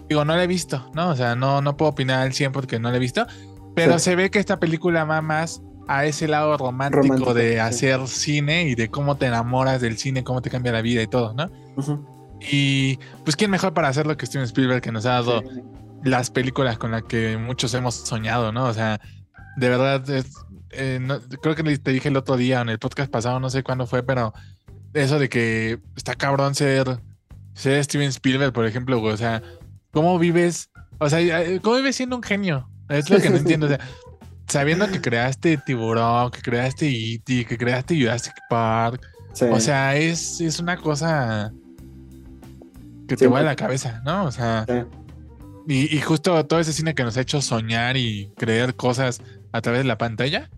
digo, 0.09 0.25
no 0.25 0.35
la 0.37 0.45
he 0.45 0.47
visto, 0.47 0.91
¿no? 0.95 1.11
O 1.11 1.17
sea, 1.17 1.35
no, 1.37 1.61
no 1.61 1.77
puedo 1.77 1.91
opinar 1.93 2.21
al 2.23 2.33
100 2.33 2.53
porque 2.53 2.79
no 2.79 2.91
la 2.91 2.97
he 2.97 3.01
visto, 3.01 3.27
pero 3.75 3.99
Sí. 3.99 4.05
se 4.07 4.17
ve 4.17 4.31
que 4.31 4.39
esta 4.39 4.59
película 4.59 5.05
va 5.05 5.21
más 5.23 5.63
a 5.97 6.05
ese 6.07 6.29
lado 6.29 6.57
romántico, 6.57 7.03
Romántico, 7.03 7.35
de 7.35 7.53
sí. 7.53 7.59
hacer 7.59 8.07
cine 8.09 8.65
y 8.69 8.75
de 8.75 8.89
cómo 8.91 9.17
te 9.17 9.27
enamoras 9.27 9.81
del 9.81 9.99
cine, 9.99 10.25
cómo 10.25 10.41
te 10.43 10.51
cambia 10.51 10.73
la 10.73 10.83
vida 10.83 11.03
y 11.03 11.07
todo, 11.07 11.35
¿no? 11.35 11.51
Y 12.41 12.99
pues 13.25 13.37
quién 13.37 13.51
mejor 13.51 13.73
para 13.75 13.89
hacerlo 13.89 14.17
que 14.17 14.27
Steven 14.27 14.45
Spielberg 14.47 14.83
que 14.83 14.93
nos 14.93 15.07
ha 15.07 15.11
dado 15.13 15.41
Sí. 15.43 15.61
las 16.05 16.31
películas 16.31 16.79
con 16.79 16.91
las 16.91 17.05
que 17.05 17.37
muchos 17.37 17.73
hemos 17.75 17.95
soñado, 17.95 18.51
¿no? 18.53 18.65
O 18.67 18.75
sea, 18.75 19.01
de 19.57 19.69
verdad, 19.69 20.09
es- 20.11 20.35
eh, 20.71 20.99
no- 21.01 21.21
creo 21.43 21.55
que 21.55 21.63
te 21.79 21.91
dije 21.93 22.09
el 22.09 22.17
otro 22.17 22.37
día 22.37 22.61
en 22.61 22.69
el 22.69 22.79
podcast 22.79 23.11
pasado, 23.13 23.39
no 23.39 23.51
sé 23.51 23.63
cuándo 23.63 23.87
fue, 23.87 24.03
pero 24.03 24.33
eso 24.95 25.19
de 25.19 25.29
que 25.29 25.79
está 25.97 26.15
cabrón 26.15 26.55
ser, 26.55 26.99
ser 27.55 27.85
Steven 27.85 28.09
Spielberg, 28.09 28.53
por 28.53 28.67
ejemplo, 28.67 28.99
güey, 28.99 29.13
o 29.13 29.17
sea, 29.17 29.43
¿cómo 29.93 30.19
vives? 30.19 30.71
O 30.99 31.09
sea, 31.09 31.21
¿cómo 31.63 31.77
vives 31.77 31.97
siendo 31.97 32.17
un 32.17 32.23
genio? 32.23 32.69
Es 32.89 33.09
lo 33.09 33.19
que 33.21 33.31
no 33.31 33.37
entiendo, 33.57 33.67
o 33.67 33.69
sea, 33.69 33.79
sabiendo 34.53 34.89
que 34.91 35.01
creaste 35.01 35.57
Tiburón, 35.59 36.31
que 36.31 36.41
creaste 36.41 36.87
E.T., 36.89 37.45
que 37.47 37.59
creaste 37.59 37.99
Jurassic 38.01 38.35
Park, 38.49 39.01
Sí. 39.35 39.47
o 39.51 39.59
sea, 39.61 39.97
es, 39.97 40.41
es 40.43 40.59
una 40.61 40.77
cosa 40.77 41.53
que 43.09 43.17
te 43.17 43.25
Sí, 43.25 43.27
vuela 43.31 43.47
la 43.47 43.57
cabeza, 43.57 44.03
¿no? 44.05 44.25
O 44.25 44.31
sea, 44.31 44.67
Sí. 44.69 44.75
y, 45.69 45.97
y 45.97 46.01
justo 46.01 46.45
todo 46.47 46.61
ese 46.61 46.73
cine 46.73 46.95
que 46.95 47.03
nos 47.03 47.17
ha 47.17 47.23
hecho 47.23 47.41
soñar 47.41 47.97
y 47.97 48.31
creer 48.37 48.75
cosas 48.77 49.23
a 49.53 49.61
través 49.63 49.81
de 49.83 49.89
la 49.89 49.97
pantalla, 49.99 50.51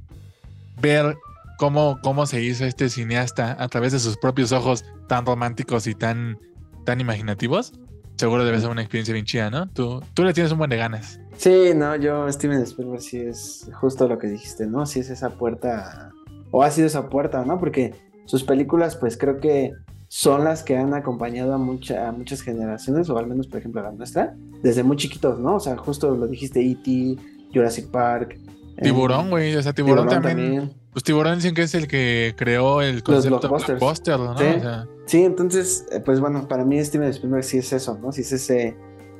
ver 0.80 1.16
cómo, 1.58 1.98
cómo 2.02 2.26
se 2.26 2.42
hizo 2.42 2.64
este 2.64 2.88
cineasta 2.88 3.56
a 3.58 3.68
través 3.68 3.92
de 3.92 4.00
sus 4.00 4.16
propios 4.16 4.50
ojos 4.52 4.84
tan 5.08 5.24
románticos 5.24 5.86
y 5.86 5.94
tan, 5.94 6.38
tan 6.84 7.00
imaginativos, 7.00 7.72
seguro 8.16 8.44
debe 8.44 8.60
ser 8.60 8.70
una 8.70 8.82
experiencia 8.82 9.14
bien 9.14 9.24
chida, 9.26 9.50
¿no? 9.50 9.68
Tú, 9.70 10.02
tú 10.14 10.24
le 10.24 10.32
tienes 10.32 10.50
un 10.52 10.58
buen 10.58 10.70
de 10.70 10.76
ganas. 10.78 11.20
Sí, 11.36 11.72
no, 11.74 11.96
yo, 11.96 12.30
Steven 12.30 12.62
Spielberg, 12.62 13.00
sí 13.02 13.18
es 13.18 13.70
justo 13.80 14.08
lo 14.08 14.18
que 14.18 14.28
dijiste, 14.28 14.66
¿no? 14.66 14.86
Sí 14.86 15.00
es 15.00 15.10
esa 15.10 15.30
puerta, 15.30 16.10
o 16.50 16.62
ha 16.62 16.70
sido 16.70 16.86
esa 16.86 17.08
puerta, 17.08 17.44
¿no? 17.44 17.58
Porque 17.58 17.94
sus 18.26 18.44
películas, 18.44 18.96
pues 18.96 19.16
creo 19.16 19.38
que 19.38 19.72
son 20.08 20.44
las 20.44 20.62
que 20.62 20.76
han 20.76 20.94
acompañado 20.94 21.52
a, 21.54 21.58
mucha, 21.58 22.08
a 22.08 22.12
muchas 22.12 22.40
generaciones, 22.42 23.10
o 23.10 23.18
al 23.18 23.26
menos, 23.26 23.48
por 23.48 23.58
ejemplo, 23.58 23.80
a 23.80 23.84
la 23.84 23.92
nuestra, 23.92 24.34
desde 24.62 24.82
muy 24.82 24.96
chiquitos, 24.96 25.38
¿no? 25.40 25.56
O 25.56 25.60
sea, 25.60 25.76
justo 25.76 26.14
lo 26.14 26.26
dijiste, 26.28 26.60
E.T., 26.60 27.16
Jurassic 27.52 27.88
Park. 27.90 28.38
eh, 28.76 28.82
Tiburón, 28.82 29.30
güey, 29.30 29.54
o 29.56 29.62
sea, 29.62 29.72
Tiburón, 29.72 30.08
Tiburón 30.08 30.22
también, 30.22 30.72
Pues 30.92 31.02
Tiburón 31.04 31.36
dicen 31.36 31.54
que 31.54 31.62
es 31.62 31.74
el 31.74 31.88
que 31.88 32.34
creó 32.36 32.80
el 32.80 33.02
concepto 33.02 33.40
blockbusters. 33.40 33.80
blockbuster, 33.80 34.18
¿no? 34.18 34.38
Sí. 34.38 34.44
O 34.56 34.60
sea, 34.60 34.86
Sí, 35.06 35.22
entonces, 35.22 35.84
eh, 35.92 36.00
pues 36.00 36.18
bueno, 36.18 36.48
para 36.48 36.64
mí 36.64 36.82
Steven 36.82 37.08
Spielberg 37.10 37.44
sí 37.44 37.58
es 37.58 37.72
eso, 37.74 37.98
¿no? 38.00 38.10
Sí 38.10 38.22
es 38.22 38.32
ese, 38.32 38.74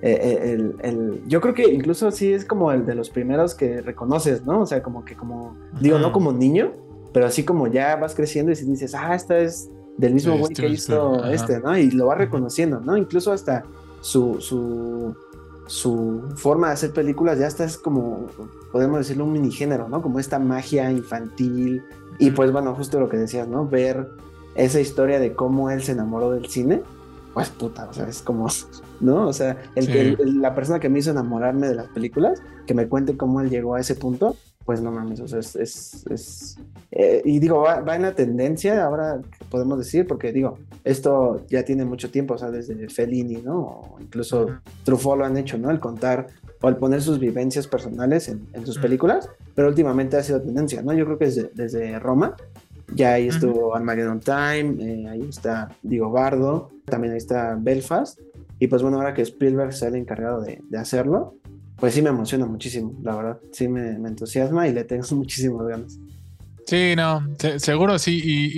eh, 0.07 0.19
eh, 0.21 0.53
el, 0.53 0.77
el- 0.83 1.23
yo 1.27 1.41
creo 1.41 1.55
que 1.55 1.65
incluso 1.73 2.11
sí 2.11 2.33
es 2.33 2.45
como 2.45 2.71
el 2.73 2.85
de 2.85 2.95
los 2.95 3.09
primeros 3.09 3.55
que 3.55 3.81
reconoces, 3.81 4.45
¿no? 4.45 4.61
O 4.61 4.67
sea, 4.67 4.83
como 4.83 5.05
que 5.05 5.17
como, 5.17 5.57
digo, 5.81 5.99
no 5.99 6.13
como 6.13 6.31
niño, 6.33 6.73
pero 7.13 7.27
así 7.27 7.43
como 7.45 7.69
ya 7.69 7.97
vas 7.97 8.15
creciendo 8.15 8.53
y 8.53 8.57
si 8.57 8.65
dices, 8.67 8.95
ah, 8.95 9.15
esta 9.15 9.39
es 9.39 9.71
del 9.97 10.13
mismo 10.13 10.37
güey 10.37 10.53
que 10.53 10.67
hizo 10.69 11.15
ajá. 11.21 11.33
este, 11.33 11.61
¿no? 11.61 11.77
Y 11.79 11.91
lo 11.91 12.07
va 12.07 12.17
reconociendo, 12.17 12.81
¿no? 12.81 12.97
Incluso 12.97 13.33
hasta 13.33 13.65
su, 14.03 14.41
su, 14.41 15.15
su 15.67 16.23
forma 16.37 16.67
de 16.69 16.73
hacer 16.75 16.93
películas 16.93 17.39
ya 17.39 17.47
hasta 17.47 17.65
es 17.65 17.79
como, 17.79 18.27
podemos 18.73 18.99
decirlo, 18.99 19.25
un 19.25 19.33
minigénero, 19.33 19.89
¿no? 19.89 20.03
Como 20.03 20.19
esta 20.19 20.39
magia 20.39 20.91
infantil. 20.91 21.83
Y 22.19 22.31
pues 22.33 22.53
bueno, 22.53 22.75
justo 22.75 23.01
lo 23.01 23.09
que 23.09 23.17
decías, 23.17 23.49
¿no? 23.49 23.67
Ver 23.67 24.07
esa 24.55 24.81
historia 24.81 25.19
de 25.19 25.33
cómo 25.35 25.71
él 25.71 25.83
se 25.83 25.93
enamoró 25.93 26.33
del 26.33 26.47
cine, 26.47 26.83
pues 27.33 27.49
puta, 27.51 27.89
o 27.91 27.93
sea, 27.93 28.07
es 28.09 28.21
como, 28.23 28.47
¿no? 29.01 29.27
O 29.29 29.33
sea, 29.33 29.57
el, 29.75 29.87
Sí. 29.87 29.93
el- 29.99 30.17
el- 30.21 30.41
la 30.41 30.55
persona 30.55 30.81
que 30.81 30.89
me 30.89 30.99
hizo 30.99 31.11
enamorarme 31.11 31.69
de 31.69 31.75
las 31.75 31.89
películas, 31.89 32.43
que 32.67 32.75
me 32.75 32.89
cuente 32.89 33.17
cómo 33.17 33.41
él 33.41 33.51
llegó 33.51 33.75
a 33.75 33.81
ese 33.81 33.95
punto, 33.95 34.37
pues 34.65 34.81
no 34.81 34.91
mames, 34.91 35.21
o 35.21 35.29
sea, 35.29 35.41
es... 35.41 35.57
es- 35.57 36.07
es- 36.11 36.59
eh, 36.97 37.21
y 37.25 37.39
digo, 37.41 37.61
va, 37.61 37.81
va 37.81 37.97
en 37.97 38.03
la 38.03 38.15
tendencia, 38.15 38.85
ahora 38.85 39.21
podemos 39.51 39.79
decir, 39.79 40.07
porque 40.07 40.33
digo, 40.33 40.59
esto 40.85 41.45
ya 41.49 41.65
tiene 41.65 41.85
mucho 41.85 42.11
tiempo, 42.11 42.35
o 42.35 42.39
sea, 42.39 42.51
desde 42.53 42.89
Fellini, 42.89 43.43
¿no? 43.43 43.59
O 43.61 43.97
incluso. 44.01 44.47
Truffaut 44.85 45.19
lo 45.19 45.25
han 45.25 45.37
hecho, 45.37 45.59
¿no? 45.59 45.71
El 45.71 45.81
contar 45.81 46.29
o 46.63 46.69
el 46.69 46.77
poner 46.77 47.03
sus 47.03 47.19
vivencias 47.19 47.67
personales 47.67 48.29
en, 48.29 48.47
en 48.53 48.65
sus 48.65 48.79
películas, 48.79 49.29
pero 49.57 49.69
últimamente 49.69 50.17
ha 50.17 50.23
sido 50.23 50.41
tendencia, 50.41 50.83
¿no? 50.83 50.93
Yo 50.93 51.05
creo 51.05 51.19
que 51.19 51.25
desde, 51.27 51.51
desde 51.55 51.99
Roma, 51.99 52.37
ya 52.95 53.15
ahí 53.15 53.27
estuvo 53.29 53.75
Armageddon 53.75 54.21
Time, 54.21 54.77
eh, 54.81 55.09
ahí 55.09 55.23
está 55.29 55.71
Diego 55.83 56.11
Bardo, 56.11 56.71
también 56.85 57.13
ahí 57.13 57.19
está 57.19 57.57
Belfast, 57.61 58.21
y 58.59 58.67
pues 58.69 58.83
bueno, 58.83 58.99
ahora 58.99 59.15
que 59.15 59.23
Spielberg 59.23 59.73
sale 59.73 59.99
encargado 59.99 60.41
de, 60.43 60.61
de 60.69 60.79
hacerlo, 60.79 61.37
pues 61.77 61.95
sí 61.95 62.03
me 62.03 62.11
emociona 62.11 62.47
muchísimo, 62.47 62.95
la 63.03 63.17
verdad, 63.17 63.39
sí 63.53 63.69
me, 63.69 63.99
me 63.99 64.09
entusiasma 64.09 64.69
y 64.69 64.73
le 64.73 64.85
tengo 64.85 65.05
muchísimas 65.17 65.67
ganas. 65.67 65.99
Sí, 66.67 66.95
no, 66.97 67.27
se- 67.39 67.59
seguro 67.61 67.99
sí. 67.99 68.21
Y, 68.25 68.53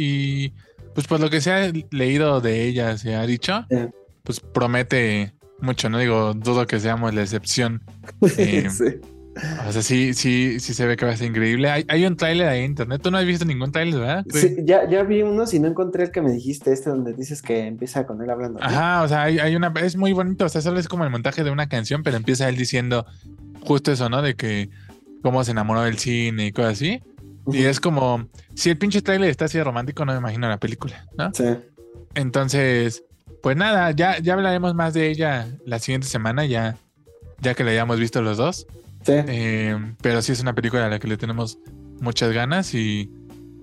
y, 0.46 0.52
pues 0.94 1.06
por 1.06 1.18
lo 1.20 1.28
que 1.28 1.40
se 1.40 1.50
ha 1.52 1.72
leído 1.90 2.40
de 2.40 2.64
ella, 2.66 2.96
se 2.96 3.14
ha 3.16 3.26
dicho, 3.26 3.64
Sí. 3.70 3.76
pues 4.22 4.40
promete 4.40 5.34
mucho, 5.60 5.88
¿no? 5.90 5.98
Digo, 5.98 6.32
dudo 6.34 6.66
que 6.66 6.78
seamos 6.80 7.14
la 7.14 7.22
excepción. 7.22 7.82
Eh, 8.38 8.68
Sí. 8.70 8.84
O 9.68 9.72
sea, 9.72 9.82
sí, 9.82 10.14
sí, 10.14 10.60
sí 10.60 10.72
se 10.72 10.86
ve 10.86 10.96
que 10.96 11.04
va 11.04 11.12
a 11.12 11.16
ser 11.16 11.28
increíble. 11.28 11.70
Hay, 11.70 11.84
hay 11.88 12.06
un 12.06 12.16
tráiler 12.16 12.48
ahí 12.48 12.60
en 12.60 12.66
internet. 12.66 13.02
Tú 13.02 13.10
no 13.10 13.18
has 13.18 13.24
visto 13.26 13.44
ningún 13.44 13.70
tráiler, 13.70 14.00
¿verdad? 14.00 14.24
Sí, 14.32 14.56
ya, 14.64 14.88
ya 14.88 15.02
vi 15.02 15.22
unos 15.22 15.52
y 15.52 15.60
no 15.60 15.68
encontré 15.68 16.04
el 16.04 16.10
que 16.10 16.22
me 16.22 16.32
dijiste, 16.32 16.72
este 16.72 16.90
donde 16.90 17.12
dices 17.12 17.42
que 17.42 17.66
empieza 17.66 18.06
con 18.06 18.22
él 18.22 18.30
hablando. 18.30 18.58
Ajá, 18.62 19.02
o 19.02 19.08
sea, 19.08 19.24
hay, 19.24 19.38
hay 19.38 19.54
una, 19.54 19.72
es 19.82 19.96
muy 19.96 20.12
bonito, 20.12 20.46
o 20.46 20.48
sea, 20.48 20.62
solo 20.62 20.78
es 20.78 20.88
como 20.88 21.04
el 21.04 21.10
montaje 21.10 21.44
de 21.44 21.50
una 21.50 21.68
canción, 21.68 22.02
pero 22.02 22.16
empieza 22.16 22.48
él 22.48 22.56
diciendo 22.56 23.04
justo 23.60 23.92
eso, 23.92 24.08
¿no? 24.08 24.22
De 24.22 24.34
que 24.34 24.70
cómo 25.22 25.44
se 25.44 25.50
enamoró 25.50 25.82
del 25.82 25.98
cine 25.98 26.46
y 26.46 26.52
cosas 26.52 26.72
así. 26.72 27.02
Y 27.52 27.64
es 27.64 27.78
como, 27.78 28.28
si 28.54 28.70
el 28.70 28.78
pinche 28.78 29.02
trailer 29.02 29.30
está 29.30 29.44
así 29.44 29.58
de 29.58 29.64
romántico, 29.64 30.04
no 30.04 30.12
me 30.12 30.18
imagino 30.18 30.48
la 30.48 30.58
película, 30.58 31.06
¿no? 31.16 31.30
Sí. 31.32 31.44
Entonces, 32.14 33.04
pues 33.42 33.56
nada, 33.56 33.90
ya, 33.90 34.18
ya 34.18 34.34
hablaremos 34.34 34.74
más 34.74 34.94
de 34.94 35.10
ella 35.10 35.46
la 35.64 35.78
siguiente 35.78 36.08
semana, 36.08 36.46
ya, 36.46 36.76
ya 37.40 37.54
que 37.54 37.62
la 37.64 37.70
hayamos 37.70 38.00
visto 38.00 38.22
los 38.22 38.38
dos. 38.38 38.66
Sí. 39.06 39.12
Eh, 39.28 39.94
pero 40.02 40.20
sí 40.20 40.32
es 40.32 40.40
una 40.40 40.54
película 40.54 40.86
a 40.86 40.88
la 40.88 40.98
que 40.98 41.06
le 41.08 41.16
tenemos 41.16 41.58
muchas 42.00 42.32
ganas 42.32 42.74
y, 42.74 43.10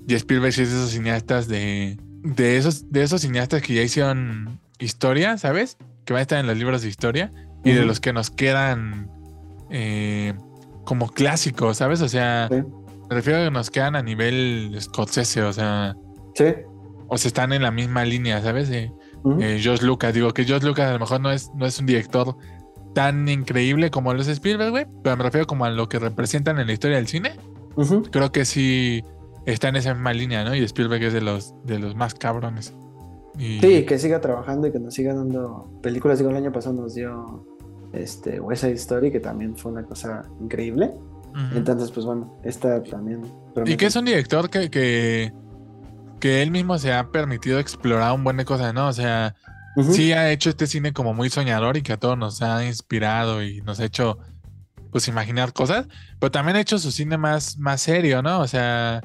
y 0.08 0.14
Spielberg 0.16 0.54
sí 0.54 0.62
es 0.64 0.72
de 0.72 0.78
esos 0.78 0.92
cineastas 0.92 1.48
de, 1.50 1.98
de 2.24 2.58
esos, 2.58 2.92
de 2.92 3.04
esos 3.04 3.22
cineastas 3.22 3.62
que 3.62 3.74
ya 3.74 3.82
hicieron 3.84 4.60
historia, 4.80 5.38
¿sabes? 5.38 5.78
Que 6.06 6.14
van 6.14 6.20
a 6.20 6.22
estar 6.24 6.40
en 6.40 6.48
los 6.48 6.58
libros 6.58 6.82
de 6.82 6.88
historia 6.90 7.32
y 7.64 7.72
de 7.74 7.86
los 7.86 8.00
que 8.00 8.12
nos 8.14 8.30
quedan 8.32 9.10
eh, 9.70 10.34
como 10.86 11.10
clásicos, 11.10 11.78
¿sabes? 11.78 12.02
O 12.02 12.10
sea, 12.10 12.48
Sí. 12.50 12.58
me 13.10 13.16
refiero 13.16 13.40
a 13.42 13.44
que 13.46 13.52
nos 13.52 13.70
quedan 13.70 13.96
a 13.96 14.02
nivel 14.02 14.74
escocese, 14.76 15.42
o 15.44 15.54
sea, 15.54 15.96
Sí. 16.36 16.46
o 17.08 17.18
se 17.18 17.28
están 17.28 17.54
en 17.54 17.62
la 17.64 17.72
misma 17.72 18.04
línea, 18.06 18.42
¿sabes? 18.42 18.70
Eh, 18.70 18.92
Ujú. 19.24 19.42
eh, 19.42 19.60
George 19.62 19.86
Lucas. 19.86 20.14
Digo 20.14 20.34
que 20.34 20.44
George 20.46 20.66
Lucas 20.68 20.90
a 20.90 20.94
lo 20.94 21.00
mejor 21.00 21.22
no 21.22 21.32
es, 21.32 21.50
no 21.56 21.66
es 21.66 21.80
un 21.80 21.86
director 21.86 22.36
tan 22.94 23.28
increíble 23.28 23.90
como 23.92 24.14
los 24.14 24.28
Spielberg, 24.28 24.72
güey, 24.72 24.86
pero 25.04 25.18
me 25.18 25.24
refiero 25.24 25.48
como 25.48 25.66
a 25.66 25.70
lo 25.70 25.90
que 25.90 26.00
representan 26.00 26.60
en 26.60 26.68
la 26.68 26.74
historia 26.74 26.98
del 26.98 27.08
cine. 27.08 27.32
Creo 28.12 28.32
que 28.32 28.46
sí 28.46 29.04
está 29.46 29.70
en 29.70 29.76
esa 29.78 29.94
misma 29.94 30.14
línea, 30.14 30.44
¿no? 30.44 30.54
Y 30.56 30.60
Spielberg 30.64 31.04
es 31.04 31.14
de 31.14 31.22
los, 31.22 31.54
de 31.66 31.80
los 31.80 31.96
más 31.96 32.14
cabrones. 32.14 32.74
Y- 33.38 33.60
Sí, 33.60 33.84
que 33.86 33.98
siga 33.98 34.22
trabajando 34.22 34.68
y 34.68 34.72
que 34.72 34.80
nos 34.80 34.94
siga 34.94 35.14
dando 35.16 35.68
películas. 35.82 36.20
Digo, 36.20 36.30
el 36.30 36.38
año 36.38 36.52
pasado 36.52 36.76
nos 36.76 36.94
dio 36.94 37.46
este 37.94 38.40
West 38.40 38.62
Side 38.64 38.74
Story, 38.76 39.12
que 39.12 39.20
también 39.20 39.56
fue 39.58 39.72
una 39.72 39.84
cosa 39.84 40.22
increíble. 40.40 40.92
Entonces, 41.56 41.90
pues 41.90 42.06
bueno, 42.06 42.38
esta 42.44 42.84
también. 42.84 43.22
y 43.26 43.54
promete. 43.56 43.78
que 43.78 43.86
es 43.88 43.96
un 43.96 44.06
director 44.06 44.52
que, 44.52 44.70
que, 44.70 45.34
que 46.20 46.44
él 46.44 46.52
mismo 46.52 46.78
se 46.78 46.94
ha 46.94 47.08
permitido 47.10 47.58
explorar 47.58 48.14
un 48.14 48.24
buen 48.24 48.38
de 48.38 48.46
cosas, 48.46 48.72
¿no? 48.72 48.88
O 48.88 48.94
sea, 48.94 49.34
Sí 49.92 50.14
ha 50.14 50.30
hecho 50.32 50.50
este 50.52 50.68
cine 50.68 50.94
como 50.94 51.14
muy 51.14 51.30
soñador 51.30 51.78
y 51.78 51.82
que 51.82 51.94
a 51.94 51.98
todos 51.98 52.18
nos 52.18 52.42
ha 52.42 52.64
inspirado 52.66 53.42
y 53.44 53.62
nos 53.62 53.80
ha 53.80 53.86
hecho 53.86 54.20
pues 54.92 55.08
imaginar 55.08 55.54
cosas, 55.54 55.88
pero 56.20 56.30
también 56.32 56.56
ha 56.58 56.60
hecho 56.62 56.78
su 56.78 56.92
cine 56.92 57.18
más, 57.18 57.58
más 57.58 57.82
serio, 57.82 58.22
¿no? 58.22 58.42
O 58.42 58.48
sea, 58.48 59.02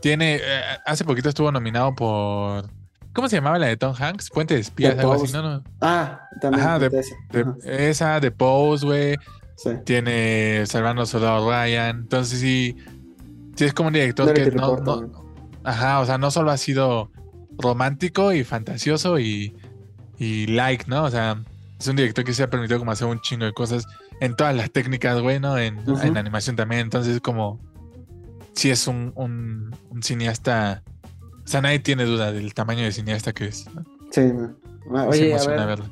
tiene, 0.00 0.36
eh, 0.36 0.40
hace 0.86 1.04
poquito 1.04 1.28
estuvo 1.28 1.52
nominado 1.52 1.94
por, 1.94 2.70
¿cómo 3.12 3.28
se 3.28 3.36
llamaba 3.36 3.58
la 3.58 3.66
de 3.66 3.76
Tom 3.76 3.94
Hanks? 3.98 4.30
Puente 4.30 4.54
de 4.54 4.60
espías, 4.60 4.94
The 4.94 5.00
algo 5.02 5.12
así. 5.12 5.30
¿no? 5.34 5.42
no 5.42 5.64
Ah, 5.82 6.22
también. 6.40 6.64
Ajá, 6.66 6.78
de- 6.78 6.88
de 6.88 7.00
ese. 7.00 7.14
de- 7.30 7.40
Ajá, 7.42 7.56
esa, 7.66 8.20
de 8.20 8.30
Pose, 8.30 8.86
güey, 8.86 9.16
sí. 9.56 9.70
tiene 9.84 10.64
Salvando 10.64 11.02
al 11.02 11.08
Soldado 11.08 11.46
Ryan, 11.46 11.98
entonces 11.98 12.40
sí, 12.40 12.74
sí 13.56 13.66
es 13.66 13.74
como 13.74 13.88
un 13.88 13.92
director 13.92 14.32
que 14.32 14.50
no, 14.52 14.78
no-. 14.78 15.28
Ajá, 15.64 16.00
o 16.00 16.06
sea, 16.06 16.16
no 16.16 16.30
solo 16.30 16.50
ha 16.52 16.56
sido 16.56 17.10
romántico 17.58 18.32
y 18.32 18.44
fantasioso 18.44 19.18
y, 19.18 19.54
y 20.18 20.46
like, 20.46 20.84
¿no? 20.88 21.04
O 21.04 21.10
sea, 21.10 21.42
es 21.78 21.86
un 21.86 21.96
director 21.96 22.24
que 22.24 22.32
se 22.32 22.42
ha 22.42 22.50
permitido 22.50 22.78
como 22.78 22.90
hacer 22.90 23.06
un 23.06 23.20
chingo 23.20 23.44
de 23.44 23.52
cosas 23.52 23.86
en 24.20 24.34
todas 24.34 24.54
las 24.54 24.70
técnicas, 24.70 25.20
güey, 25.20 25.38
¿no? 25.40 25.56
En, 25.58 25.78
en 26.02 26.16
animación 26.16 26.56
también. 26.56 26.82
Entonces, 26.82 27.20
como, 27.20 27.60
sí 28.52 28.70
es 28.70 28.86
un, 28.86 29.12
un, 29.14 29.74
un 29.90 30.02
cineasta. 30.02 30.82
O 31.44 31.48
sea, 31.48 31.62
nadie 31.62 31.78
tiene 31.78 32.04
duda 32.04 32.32
del 32.32 32.52
tamaño 32.52 32.84
de 32.84 32.92
cineasta 32.92 33.32
que 33.32 33.46
es. 33.46 33.66
¿no? 33.74 33.84
Sí, 34.10 34.32
no. 34.32 34.54
Oye, 35.06 35.34
a 35.34 35.44
ver, 35.44 35.66
verlo. 35.66 35.84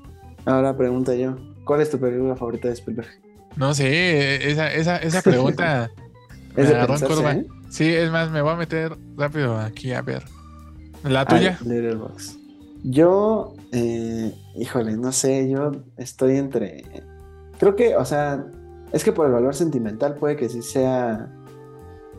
ahora 0.44 0.76
pregunta 0.76 1.14
yo. 1.14 1.36
¿Cuál 1.64 1.80
es 1.80 1.90
tu 1.90 1.98
película 1.98 2.36
favorita 2.36 2.68
de 2.68 2.74
Spielberg? 2.74 3.08
No 3.56 3.74
sé, 3.74 4.50
esa, 4.50 4.72
esa, 4.72 4.96
esa 4.98 5.22
pregunta 5.22 5.90
me 6.56 6.62
Es 6.62 6.70
en 6.70 6.86
pensarse, 6.86 7.06
curva. 7.06 7.32
¿eh? 7.32 7.46
Sí, 7.70 7.88
es 7.92 8.10
más, 8.10 8.30
me 8.30 8.42
voy 8.42 8.52
a 8.52 8.56
meter 8.56 8.96
rápido 9.16 9.58
aquí 9.58 9.92
a 9.92 10.02
ver. 10.02 10.22
¿La 11.02 11.24
tuya? 11.24 11.58
Letterboxd. 11.64 12.38
Yo, 12.84 13.55
eh, 13.76 14.34
híjole, 14.54 14.96
no 14.96 15.12
sé, 15.12 15.48
yo 15.50 15.72
estoy 15.98 16.36
entre. 16.36 16.84
Creo 17.58 17.76
que, 17.76 17.94
o 17.96 18.04
sea, 18.04 18.46
es 18.92 19.04
que 19.04 19.12
por 19.12 19.26
el 19.26 19.32
valor 19.32 19.54
sentimental 19.54 20.14
puede 20.14 20.36
que 20.36 20.48
sí 20.48 20.62
sea 20.62 21.30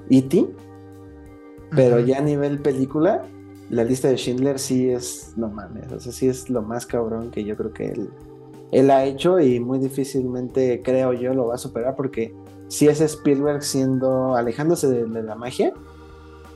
E.T., 0.10 0.48
pero 1.76 2.00
ya 2.00 2.20
a 2.20 2.22
nivel 2.22 2.60
película, 2.60 3.24
la 3.70 3.84
lista 3.84 4.08
de 4.08 4.18
Schindler 4.18 4.60
sí 4.60 4.90
es, 4.90 5.34
no 5.36 5.50
mames, 5.50 5.92
o 5.92 6.00
sea, 6.00 6.14
sí 6.14 6.28
es 6.28 6.50
lo 6.50 6.62
más 6.62 6.86
cabrón 6.86 7.32
que 7.32 7.44
yo 7.44 7.58
creo 7.58 7.74
que 7.74 7.90
él, 7.90 8.10
él 8.72 8.90
ha 8.90 9.04
hecho 9.04 9.40
y 9.40 9.60
muy 9.60 9.80
difícilmente, 9.80 10.82
creo 10.84 11.12
yo, 11.14 11.34
lo 11.34 11.48
va 11.48 11.56
a 11.56 11.58
superar 11.58 11.96
porque 11.96 12.34
sí 12.70 12.88
es 12.88 13.02
Spielberg 13.02 13.64
siendo, 13.64 14.36
alejándose 14.36 14.88
de, 14.88 15.06
de 15.06 15.24
la 15.24 15.36
magia, 15.36 15.74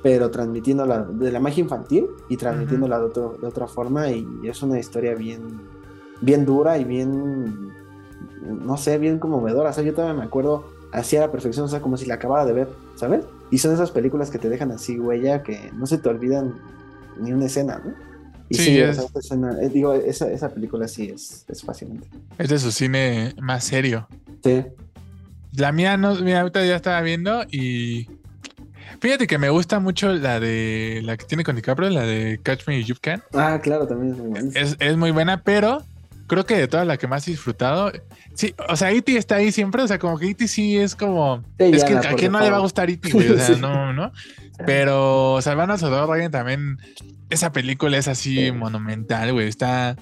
pero 0.04 0.32
transmitiéndola, 0.32 1.04
de 1.04 1.32
la 1.32 1.40
magia 1.40 1.62
infantil 1.62 2.08
y 2.30 2.38
transmitiéndola 2.38 2.98
de, 3.00 3.06
otro- 3.06 3.38
de 3.40 3.48
otra 3.48 3.68
forma 3.68 4.10
y 4.10 4.26
es 4.44 4.62
una 4.64 4.80
historia 4.80 5.14
bien, 5.16 5.62
bien 6.22 6.46
dura 6.46 6.78
y 6.78 6.84
bien, 6.84 7.72
no 8.42 8.78
sé, 8.78 8.98
bien 8.98 9.20
conmovedora, 9.20 9.70
o 9.70 9.74
sea, 9.74 9.84
yo 9.84 9.94
también 9.94 10.18
me 10.18 10.24
acuerdo 10.24 10.66
así 10.92 11.16
a 11.18 11.22
la 11.22 11.32
perfección, 11.32 11.66
o 11.66 11.70
sea, 11.70 11.82
como 11.82 11.98
si 11.98 12.06
la 12.06 12.16
acabara 12.16 12.46
de 12.46 12.54
ver, 12.54 12.70
¿sabes? 12.96 13.24
Y 13.52 13.58
son 13.60 13.74
esas 13.74 13.92
películas 13.92 14.30
que 14.32 14.40
te 14.40 14.50
dejan 14.50 14.72
así, 14.72 15.00
huella, 15.00 15.44
que 15.44 15.72
no 15.74 15.86
se 15.86 15.98
te 15.98 16.10
olvidan 16.10 16.56
ni 17.20 17.32
una 17.34 17.46
escena, 17.46 17.82
¿no? 17.84 17.94
Y 18.50 18.56
Sí, 18.56 18.80
es- 18.80 18.98
esta 18.98 19.20
escena- 19.20 19.58
eh, 19.62 19.70
digo, 19.70 19.94
esa, 19.94 20.30
esa 20.32 20.50
película 20.50 20.88
sí 20.88 21.10
es, 21.14 21.46
es 21.48 21.62
fascinante. 21.64 22.08
Es 22.38 22.50
de 22.50 22.60
su 22.60 22.72
cine 22.72 23.34
más 23.42 23.64
serio. 23.64 24.08
Sí. 24.44 24.66
La 25.56 25.72
mía 25.72 25.96
no, 25.98 26.16
mira, 26.16 26.42
ahorita 26.42 26.66
ya 26.66 26.76
estaba 26.78 27.02
viendo 27.02 27.44
y 27.52 28.08
fíjate 29.02 29.28
que 29.28 29.38
me 29.38 29.50
gusta 29.50 29.80
mucho 29.80 30.14
la 30.14 30.40
de 30.40 31.02
la 31.04 31.18
que 31.18 31.26
tiene 31.26 31.44
con 31.44 31.56
DiCaprio, 31.56 31.90
la 31.90 32.04
de 32.04 32.40
Catch 32.42 32.68
Me 32.68 32.80
If 32.80 32.88
You 32.88 32.96
Can. 33.02 33.22
Ah, 33.34 33.60
claro, 33.62 33.88
también 33.88 34.14
es 34.14 34.18
muy 34.20 34.28
bueno. 34.30 34.52
Es, 34.56 34.78
es 34.80 34.96
muy 34.98 35.12
buena, 35.12 35.42
pero 35.44 35.84
creo 36.28 36.46
que 36.46 36.56
de 36.58 36.68
todas 36.70 36.88
las 36.88 36.98
que 36.98 37.08
más 37.08 37.28
he 37.28 37.32
disfrutado, 37.32 37.92
sí, 38.36 38.56
o 38.70 38.76
sea, 38.78 38.92
E.T. 38.92 39.18
está 39.18 39.36
ahí 39.36 39.52
siempre, 39.52 39.82
o 39.84 39.88
sea, 39.88 40.00
como 40.00 40.18
que 40.18 40.30
E.T. 40.30 40.48
sí 40.48 40.78
es 40.78 40.96
como, 40.96 41.44
Sí, 41.60 41.66
es 41.74 41.84
que 41.84 41.94
a 41.96 42.16
quién 42.16 42.32
no 42.32 42.40
le 42.40 42.50
va 42.50 42.58
a 42.58 42.62
gustar 42.62 42.90
E.T., 42.90 43.10
güey, 43.12 43.30
o 43.32 43.36
sea, 43.38 43.46
Sí. 43.56 43.60
no, 43.60 43.92
no. 43.92 44.12
Pero 44.66 45.40
Salvando 45.42 45.74
a 45.74 45.78
Soldado 45.78 46.12
Ryan 46.14 46.32
también, 46.32 46.78
esa 47.30 47.52
película 47.52 47.98
es 47.98 48.08
así 48.08 48.46
Sí. 48.46 48.52
monumental, 48.54 49.34
güey, 49.34 49.48
está, 49.50 49.98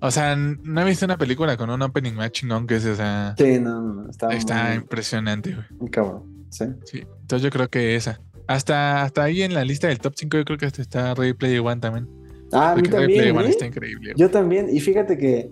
o 0.00 0.10
sea, 0.10 0.34
no 0.36 0.80
he 0.80 0.84
visto 0.84 1.04
una 1.04 1.18
película 1.18 1.56
con 1.58 1.68
un 1.68 1.82
opening 1.82 2.12
más 2.14 2.30
chingón 2.32 2.66
que 2.66 2.76
ese, 2.76 2.90
o 2.92 2.96
sea, 2.96 3.34
Sí, 3.36 3.58
no, 3.58 3.82
no, 3.82 4.08
está, 4.10 4.28
está 4.32 4.64
muy, 4.68 4.76
impresionante, 4.76 5.54
güey. 5.78 5.90
cabrón. 5.90 6.22
Sí. 6.48 6.64
Sí, 6.84 6.98
entonces 7.20 7.42
yo 7.42 7.50
creo 7.50 7.68
que 7.68 7.96
esa. 7.96 8.20
Hasta, 8.46 9.02
hasta 9.02 9.24
ahí 9.24 9.42
en 9.42 9.54
la 9.54 9.64
lista 9.64 9.88
del 9.88 9.98
top 9.98 10.14
5 10.16 10.36
yo 10.38 10.44
creo 10.44 10.58
que 10.58 10.66
hasta 10.66 10.82
está 10.82 11.14
Ready 11.14 11.34
Player 11.34 11.60
One 11.60 11.80
también. 11.80 12.08
Ah, 12.52 12.72
a 12.72 12.76
mí 12.76 12.82
Porque 12.82 12.96
Ready 12.96 13.06
Player 13.06 13.24
también, 13.24 13.36
One 13.36 13.46
¿eh? 13.46 13.50
está 13.50 13.66
increíble. 13.66 14.12
Yo 14.16 14.30
también, 14.30 14.68
y 14.70 14.80
fíjate 14.80 15.18
que 15.18 15.50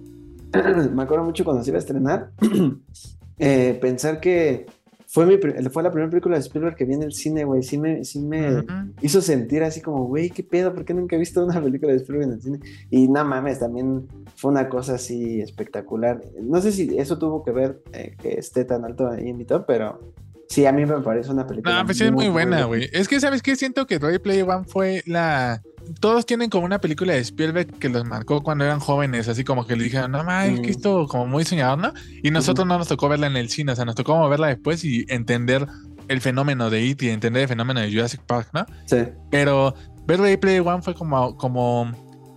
me 0.93 1.03
acuerdo 1.03 1.25
mucho 1.25 1.45
cuando 1.45 1.65
se 1.65 1.71
iba 1.71 1.79
a 1.79 1.81
estrenar, 1.81 2.31
eh, 3.39 3.79
pensar 3.81 4.21
que 4.21 4.67
fue, 5.15 5.27
mi, 5.27 5.37
fue 5.71 5.83
la 5.85 5.93
primera 5.93 6.11
película 6.11 6.37
de 6.37 6.43
Spielberg 6.43 6.75
que 6.75 6.85
vi 6.85 6.95
en 6.95 7.05
el 7.05 7.13
cine, 7.13 7.45
güey, 7.45 7.63
sí 7.63 7.79
me, 7.79 8.05
sí 8.05 8.19
me 8.19 8.65
hizo 9.01 9.23
sentir 9.23 9.63
así 9.63 9.81
como, 9.81 10.07
güey, 10.07 10.29
qué 10.29 10.43
pedo, 10.43 10.75
¿por 10.75 10.85
qué 10.85 10.93
nunca 10.93 11.15
he 11.15 11.21
visto 11.21 11.45
una 11.45 11.61
película 11.63 11.93
de 11.93 11.99
Spielberg 11.99 12.29
en 12.29 12.35
el 12.35 12.43
cine? 12.43 12.61
Y 12.91 13.07
no 13.07 13.25
mames, 13.25 13.61
también 13.61 14.09
fue 14.35 14.51
una 14.51 14.69
cosa 14.69 14.95
así 14.95 15.41
espectacular. 15.41 16.21
No 16.43 16.61
sé 16.61 16.73
si 16.73 16.99
eso 16.99 17.17
tuvo 17.17 17.45
que 17.45 17.53
ver 17.53 17.81
eh, 17.93 18.17
que 18.21 18.35
esté 18.35 18.65
tan 18.65 18.85
alto 18.85 19.09
ahí 19.09 19.29
en 19.29 19.39
mi 19.39 19.45
top, 19.45 19.65
pero 19.67 20.01
sí, 20.49 20.67
a 20.67 20.73
mí 20.73 20.85
me 20.87 21.01
parece 21.01 21.31
una 21.31 21.47
película. 21.47 21.79
No, 21.79 21.85
pues 21.85 21.99
sí 21.99 22.05
es 22.05 22.13
muy 22.13 22.29
buena, 22.29 22.65
güey. 22.65 22.89
Es 22.93 23.09
que, 23.09 23.21
¿sabes 23.21 23.43
qué? 23.43 23.57
Siento 23.57 23.87
que 23.87 23.99
Ready 23.99 24.19
Player 24.19 24.49
One 24.49 24.65
fue 24.67 25.03
la... 25.07 25.63
Todos 26.01 26.25
tienen 26.25 26.49
como 26.49 26.65
una 26.65 26.81
película 26.81 27.13
de 27.13 27.19
Spielberg 27.21 27.79
que 27.79 27.89
los 27.91 28.05
marcó 28.07 28.43
cuando 28.43 28.65
eran 28.65 28.81
jóvenes, 28.81 29.29
así 29.29 29.45
como 29.45 29.67
que 29.67 29.77
le 29.77 29.85
dijeron, 29.85 30.13
no 30.13 30.25
mames, 30.25 30.61
que 30.61 30.69
Mm. 30.69 30.71
esto 30.71 31.07
como 31.09 31.27
muy 31.27 31.45
soñador, 31.45 31.79
¿no? 31.79 31.93
Y 32.23 32.31
nosotros 32.31 32.67
no 32.67 32.79
nos 32.79 32.89
tocó 32.89 33.09
verla 33.09 33.27
en 33.27 33.37
el 33.37 33.51
cine, 33.51 33.73
o 33.73 33.77
sea, 33.77 33.85
nos 33.85 33.95
tocó 33.95 34.27
verla 34.29 34.47
después 34.49 34.83
y 34.85 35.05
entender 35.09 35.67
el 36.09 36.21
fenómeno 36.23 36.71
de 36.71 36.89
E.T., 36.89 37.13
entender 37.13 37.43
el 37.43 37.49
fenómeno 37.49 37.81
de 37.81 37.91
Jurassic 37.93 38.21
Park, 38.23 38.49
¿no? 38.55 38.65
Sí, 38.87 38.97
Pero 39.31 39.75
ver 40.07 40.21
Ready 40.21 40.37
Player 40.39 40.63
One 40.63 40.81
fue 40.81 40.95
como, 40.95 41.37
como, 41.37 41.93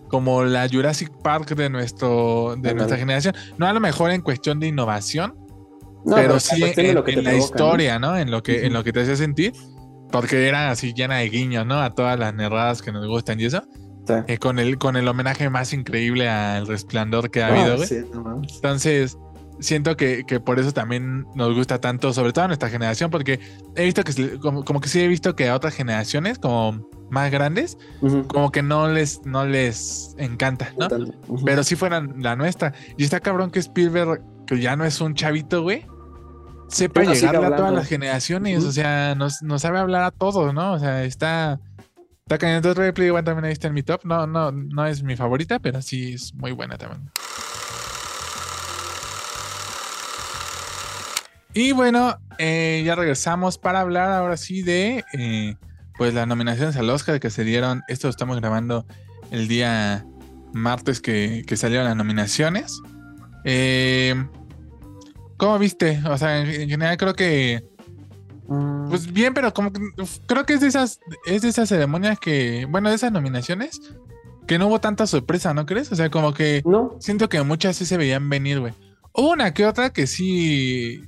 como 0.10 0.44
la 0.44 0.68
Jurassic 0.70 1.10
Park 1.24 1.56
de, 1.56 1.70
nuestro, 1.70 2.56
de 2.58 2.74
nuestra 2.74 2.98
generación. 2.98 3.34
No 3.58 3.66
a 3.66 3.72
lo 3.74 3.80
mejor 3.80 4.12
en 4.12 4.22
cuestión 4.22 4.60
de 4.60 4.68
innovación, 4.68 5.36
No, 6.06 6.16
pero 6.16 6.34
la 6.36 6.40
sí 6.40 6.64
en, 6.76 6.96
lo 6.96 7.04
que 7.04 7.12
en 7.12 7.24
la 7.24 7.32
provoca, 7.32 7.32
¿no? 7.32 7.38
historia, 7.38 8.00
¿no? 8.00 8.18
En 8.18 8.32
lo 8.32 8.42
que, 8.44 8.60
en 8.60 8.66
Ujú. 8.68 8.74
lo 8.76 8.84
que 8.84 8.94
te 8.94 9.02
hace 9.02 9.16
sentir. 9.18 9.54
porque 10.12 10.48
era 10.48 10.72
así 10.72 10.94
llena 10.94 11.18
de 11.18 11.30
guiños, 11.30 11.66
¿no? 11.66 11.82
A 11.82 11.94
todas 11.94 12.18
las 12.18 12.34
nerdadas 12.34 12.82
que 12.82 12.94
nos 12.94 13.06
gustan 13.08 13.40
y 13.42 13.46
eso. 13.46 13.62
Sí. 14.08 14.14
Eh, 14.28 14.38
con, 14.38 14.58
el, 14.58 14.78
con 14.78 14.96
el 14.96 15.06
homenaje 15.06 15.50
más 15.50 15.74
increíble 15.74 16.30
al 16.30 16.66
resplandor 16.66 17.30
que 17.30 17.44
ha 17.44 17.48
Ah, 17.48 17.50
habido, 17.60 17.76
güey. 17.76 17.88
sí, 17.90 17.98
no. 18.14 18.42
Entonces, 18.56 19.18
siento 19.60 19.98
que, 19.98 20.24
que 20.26 20.40
por 20.40 20.60
eso 20.60 20.72
también 20.72 21.26
nos 21.36 21.54
gusta 21.54 21.82
tanto, 21.82 22.14
sobre 22.14 22.32
todo 22.32 22.46
a 22.46 22.48
nuestra 22.48 22.70
generación, 22.70 23.12
porque 23.12 23.42
he 23.76 23.84
visto 23.84 24.02
que, 24.06 24.40
como, 24.40 24.64
como 24.64 24.80
que 24.80 24.88
sí 24.88 25.02
he 25.02 25.10
visto 25.10 25.36
que 25.36 25.50
a 25.50 25.56
otras 25.56 25.74
generaciones, 25.74 26.40
como 26.40 26.88
más 27.10 27.30
grandes, 27.30 27.78
Ujú. 28.02 28.26
como 28.30 28.50
que 28.50 28.62
no 28.64 28.88
les, 28.88 29.26
no 29.26 29.46
les 29.46 30.16
encanta, 30.18 30.72
¿no? 30.80 30.88
Tanto. 30.88 31.12
Ujú. 31.28 31.44
Pero 31.44 31.66
sí 31.66 31.76
fueran 31.76 32.14
la 32.20 32.38
nuestra. 32.38 32.72
Y 32.98 33.04
está 33.04 33.20
cabrón 33.20 33.52
que 33.52 33.60
Spielberg, 33.60 34.22
que 34.48 34.60
ya 34.60 34.76
no 34.76 34.86
es 34.86 35.00
un 35.02 35.14
chavito, 35.14 35.62
güey, 35.62 35.86
sepa 36.70 37.04
llegarle 37.04 37.46
a 37.46 37.56
todas 37.56 37.74
las 37.74 37.88
generaciones. 37.88 38.64
O 38.64 38.72
sea, 38.72 39.16
nos, 39.16 39.42
nos 39.42 39.62
sabe 39.62 39.80
hablar 39.80 40.04
a 40.04 40.12
todos, 40.12 40.54
¿no? 40.54 40.74
O 40.74 40.80
sea, 40.80 41.04
está. 41.04 41.60
Está 42.30 42.74
Ready 42.74 42.92
Player 42.92 43.14
One 43.14 43.24
también 43.24 43.46
ahí 43.46 43.54
está 43.54 43.70
en 43.70 43.74
mi 43.74 43.84
top. 43.84 44.02
No, 44.04 44.28
no, 44.28 44.52
no 44.52 44.86
es 44.86 45.02
mi 45.02 45.16
favorita, 45.16 45.60
pero 45.60 45.82
sí 45.82 46.14
es 46.14 46.34
muy 46.34 46.52
buena 46.52 46.78
también. 46.78 47.10
Y 51.54 51.72
bueno, 51.72 52.20
eh, 52.38 52.84
ya 52.86 52.96
regresamos 52.96 53.58
para 53.58 53.80
hablar 53.80 54.12
ahora 54.12 54.36
sí 54.36 54.62
de 54.62 55.06
eh, 55.14 55.56
pues 55.98 56.14
las 56.14 56.28
nominaciones 56.28 56.76
al 56.76 56.90
Oscar 56.90 57.22
que 57.22 57.30
se 57.30 57.46
dieron. 57.46 57.82
Esto 57.88 58.08
lo 58.08 58.12
estamos 58.12 58.38
grabando 58.42 58.86
el 59.32 59.48
día 59.48 60.06
martes 60.52 61.00
que, 61.00 61.46
que 61.48 61.56
salieron 61.56 61.86
las 61.86 61.96
nominaciones. 61.96 62.82
Eh, 63.46 64.16
¿Cómo 65.38 65.58
viste? 65.60 66.02
O 66.10 66.18
sea, 66.18 66.40
en, 66.42 66.48
en 66.62 66.70
general 66.70 66.98
creo 66.98 67.14
que 67.16 67.64
Mm, 68.50 68.88
pues 68.88 69.12
bien, 69.12 69.34
pero 69.34 69.54
como 69.54 69.74
que 69.74 69.82
creo 70.26 70.46
que 70.46 70.54
es 70.54 70.62
de 70.62 70.68
esas 70.68 71.02
es 71.26 71.42
de 71.42 71.50
esas 71.50 71.68
ceremonias 71.68 72.18
que, 72.18 72.66
bueno, 72.70 72.88
de 72.88 72.96
esas 72.96 73.12
nominaciones 73.12 73.82
que 74.48 74.58
no 74.58 74.68
hubo 74.68 74.80
tanta 74.80 75.06
sorpresa, 75.06 75.54
¿no 75.54 75.66
crees? 75.66 75.92
O 75.92 75.98
sea, 75.98 76.10
como 76.10 76.34
que 76.34 76.62
no. 76.66 76.96
siento 77.02 77.28
que 77.28 77.42
muchas 77.44 77.76
sí 77.76 77.86
se 77.86 77.98
veían 77.98 78.30
venir, 78.30 78.62
güey. 78.62 78.74
Hubo 79.12 79.34
una 79.34 79.54
que 79.54 79.66
otra 79.66 79.90
que 79.90 80.08
sí, 80.08 81.02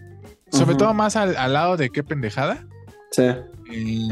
sobre 0.51 0.75
todo 0.75 0.93
más 0.93 1.15
al, 1.15 1.38
al 1.38 1.53
lado 1.53 1.77
de 1.77 1.89
qué 1.91 2.03
pendejada. 2.03 2.67
Sí. 3.11 3.23
Eh, 3.71 4.09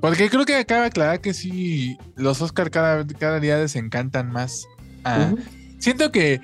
porque 0.00 0.30
creo 0.30 0.44
que 0.44 0.54
acaba 0.54 0.82
de 0.82 0.86
aclarar 0.86 1.20
que 1.20 1.34
sí, 1.34 1.98
los 2.14 2.40
Oscar 2.40 2.70
cada, 2.70 3.04
cada 3.18 3.40
día 3.40 3.56
desencantan 3.58 4.30
más. 4.30 4.64
a- 5.02 5.30
Ujú. 5.32 5.38
Siento 5.80 6.12
que, 6.12 6.40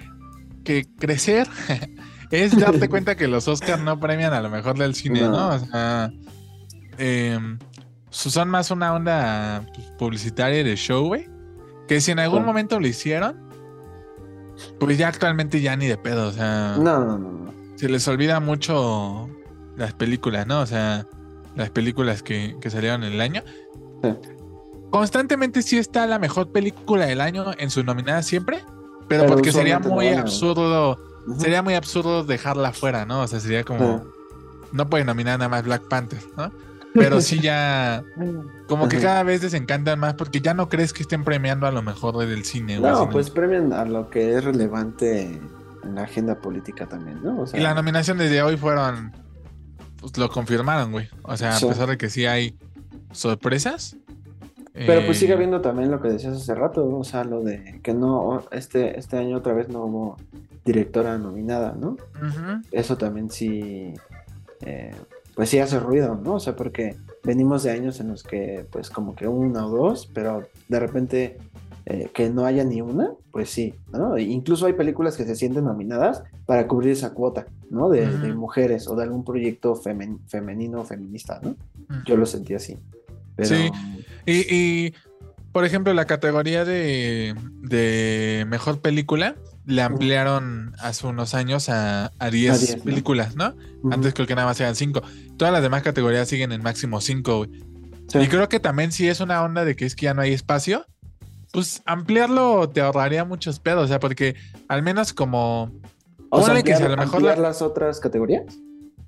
que 0.65 0.87
crecer 0.99 1.47
es 2.33 2.59
darte 2.59 2.89
cuenta 2.89 3.15
que 3.17 3.29
los 3.29 3.47
Oscar 3.47 3.81
no 3.81 4.01
premian 4.01 4.33
a 4.33 4.41
lo 4.41 4.51
mejor 4.51 4.77
del 4.79 4.95
cine, 4.95 5.21
¿no? 5.23 5.31
No. 5.31 5.49
O 5.51 5.59
sea, 5.61 6.11
em, 6.99 7.59
son 8.11 8.49
más 8.49 8.71
una 8.71 8.95
onda 8.95 9.67
pues, 9.75 9.87
publicitaria 9.99 10.65
de 10.65 10.77
show, 10.77 11.07
güey. 11.07 11.29
Que 11.89 12.01
si 12.01 12.11
en 12.11 12.19
algún 12.19 12.41
Sí. 12.41 12.47
momento 12.47 12.81
lo 12.81 12.87
hicieron, 12.87 13.37
pues 14.79 14.99
ya 14.99 15.09
actualmente 15.09 15.61
ya 15.61 15.77
ni 15.77 15.87
de 15.87 15.97
pedo, 15.97 16.29
o 16.29 16.33
sea, 16.33 16.77
No, 16.79 17.05
no, 17.05 17.19
no, 17.19 17.19
no. 17.19 17.53
se 17.77 17.89
les 17.89 18.07
olvida 18.09 18.41
mucho 18.41 19.29
las 19.77 19.93
películas, 19.95 20.47
¿no? 20.47 20.61
O 20.61 20.67
sea, 20.67 21.07
las 21.57 21.71
películas 21.71 22.23
que, 22.23 22.57
que 22.61 22.71
salieron 22.71 23.05
en 23.05 23.13
el 23.15 23.21
año. 23.21 23.43
Sí. 24.03 24.11
Constantemente 24.91 25.63
sí 25.63 25.79
está 25.79 26.07
la 26.07 26.19
mejor 26.19 26.53
película 26.53 27.07
del 27.07 27.21
año 27.21 27.47
en 27.59 27.71
su 27.71 27.83
nominada 27.83 28.23
siempre, 28.23 28.59
pero, 29.09 29.23
Pero 29.25 29.27
porque 29.27 29.53
sería 29.53 29.79
muy 29.79 29.91
güey. 29.91 30.29
Sería 31.39 31.63
muy 31.63 31.75
absurdo 31.75 32.25
dejarla 32.25 32.73
fuera, 32.73 33.05
¿no? 33.07 33.23
O 33.23 33.27
sea, 33.27 33.41
sería 33.41 33.65
como, 33.65 34.05
no 34.73 34.89
puede 34.89 35.05
nominar 35.05 35.39
nada 35.39 35.49
más 35.49 35.65
Black 35.65 35.83
Panther, 35.89 36.21
¿no? 36.37 36.51
Pero 36.95 37.21
sí 37.23 37.41
ya, 37.41 38.03
como 38.69 38.89
que 38.89 38.99
cada 38.99 39.23
vez 39.23 39.41
desencantan 39.41 39.99
más 39.99 40.15
porque 40.15 40.41
ya 40.41 40.53
no 40.55 40.69
crees 40.69 40.93
que 40.93 41.03
estén 41.03 41.25
premiando 41.25 41.67
a 41.67 41.71
lo 41.73 41.83
mejor 41.83 42.17
del 42.19 42.45
cine. 42.45 42.79
güey, 42.79 42.91
No, 42.93 42.99
sino- 43.01 43.11
pues 43.11 43.31
premian 43.31 43.73
a 43.73 43.85
lo 43.85 44.11
que 44.11 44.37
es 44.37 44.45
relevante 44.45 45.41
en 45.85 45.95
la 45.95 46.03
agenda 46.03 46.35
política 46.41 46.87
también, 46.87 47.23
¿no? 47.23 47.41
O 47.41 47.47
sea, 47.47 47.59
Y 47.59 47.63
las 47.63 47.75
nominaciones 47.75 48.31
de 48.31 48.43
hoy 48.43 48.57
fueron, 48.57 49.13
pues 50.01 50.17
lo 50.19 50.29
confirmaron, 50.29 50.93
güey. 50.93 51.09
O 51.23 51.37
sea, 51.37 51.53
Sí. 51.53 51.65
a 51.65 51.69
pesar 51.71 51.89
de 51.89 51.97
que 51.97 52.11
sí 52.11 52.27
hay 52.27 52.57
sorpresas. 53.13 53.97
Pero 54.75 55.05
pues 55.05 55.19
eh, 55.19 55.21
sigue 55.21 55.35
habiendo 55.35 55.61
también 55.61 55.91
lo 55.91 56.01
que 56.01 56.09
decías 56.09 56.35
hace 56.37 56.55
rato, 56.55 56.85
¿no? 56.87 56.99
o 57.01 57.05
sea, 57.05 57.25
lo 57.25 57.43
de 57.43 57.81
que 57.83 57.93
no, 57.93 58.43
este, 58.53 58.99
este 58.99 59.19
año 59.19 59.37
otra 59.37 59.53
vez 59.53 59.69
no 59.69 59.85
hubo 59.85 60.17
directora 60.65 61.19
nominada, 61.19 61.75
¿no? 61.79 61.97
Eso 62.71 62.97
también 62.97 63.31
sí, 63.31 63.93
eh, 64.61 64.95
pues 65.35 65.49
sí 65.49 65.59
hace 65.59 65.79
ruido, 65.81 66.21
¿no? 66.23 66.35
O 66.35 66.41
sea, 66.41 66.55
porque 66.57 66.97
venimos 67.25 67.63
de 67.63 67.71
años 67.73 68.01
en 68.01 68.09
los 68.09 68.23
que, 68.23 68.67
pues 68.71 68.91
como 68.91 69.15
que 69.15 69.27
una 69.27 69.67
o 69.67 69.71
dos, 69.71 70.09
pero 70.13 70.47
de 70.69 70.79
repente 70.81 71.39
eh, 71.87 72.11
que 72.15 72.31
no 72.31 72.45
haya 72.47 72.63
ni 72.65 72.81
una, 72.81 73.11
pues 73.33 73.51
sí, 73.51 73.75
¿no? 73.93 74.17
E 74.17 74.23
incluso 74.23 74.67
hay 74.67 74.75
películas 74.75 75.17
que 75.17 75.25
se 75.25 75.35
sienten 75.35 75.65
nominadas 75.65 76.23
para 76.47 76.67
cubrir 76.69 76.93
esa 76.93 77.13
cuota, 77.13 77.47
¿no? 77.71 77.89
De, 77.89 78.07
de 78.07 78.33
mujeres 78.35 78.87
o 78.89 78.95
de 78.95 79.03
algún 79.03 79.25
proyecto 79.25 79.75
femen- 79.75 80.21
femenino 80.29 80.81
o 80.83 80.85
feminista, 80.85 81.41
¿no? 81.43 81.57
Yo 82.07 82.17
lo 82.17 82.25
sentí 82.27 82.55
así. 82.55 82.77
Pero, 83.35 83.49
Sí. 83.49 83.71
Y, 84.27 84.55
y, 84.55 84.95
por 85.51 85.65
ejemplo, 85.65 85.93
la 85.93 86.05
categoría 86.07 86.65
de, 86.65 87.35
de 87.63 88.47
mejor 88.49 88.81
película 88.81 89.35
le 89.65 89.83
ampliaron 89.83 90.73
hace 90.81 91.07
unos 91.07 91.35
años 91.35 91.69
a, 91.69 92.13
a 92.19 92.31
10 92.31 92.61
10, 92.61 92.77
¿no? 92.79 92.85
películas, 92.85 93.37
¿no? 93.37 93.55
Ujú. 93.83 93.93
Antes 93.93 94.13
creo 94.15 94.27
que 94.27 94.35
nada 94.35 94.47
más 94.49 94.61
eran 94.61 94.75
5. 94.75 95.03
Todas 95.37 95.53
las 95.53 95.63
demás 95.63 95.83
categorías 95.83 96.29
siguen 96.29 96.53
en 96.53 96.63
máximo 96.63 97.01
5, 97.01 97.37
güey. 97.39 97.51
Sí. 98.09 98.19
Y 98.19 98.29
creo 98.29 98.49
que 98.49 98.61
también 98.61 98.93
si 98.93 99.09
es 99.09 99.21
una 99.21 99.43
onda 99.43 99.65
de 99.65 99.77
que 99.77 99.87
es 99.87 99.95
que 99.97 100.05
ya 100.05 100.15
no 100.15 100.23
hay 100.23 100.33
espacio, 100.33 100.85
pues 101.53 101.83
ampliarlo 101.87 102.69
te 102.69 102.81
ahorraría 102.81 103.25
muchos 103.25 103.59
pedos, 103.61 103.85
o 103.85 103.89
sea, 103.89 104.01
porque 104.01 104.35
al 104.69 104.83
menos 104.83 105.13
como, 105.13 105.71
O 106.31 106.43
sea, 106.43 106.63
que 106.63 106.75
a 106.75 106.81
lo 106.89 106.97
mejor 106.97 107.23
la- 107.23 107.37
las 107.37 107.63
otras 107.63 108.01
categorías. 108.01 108.45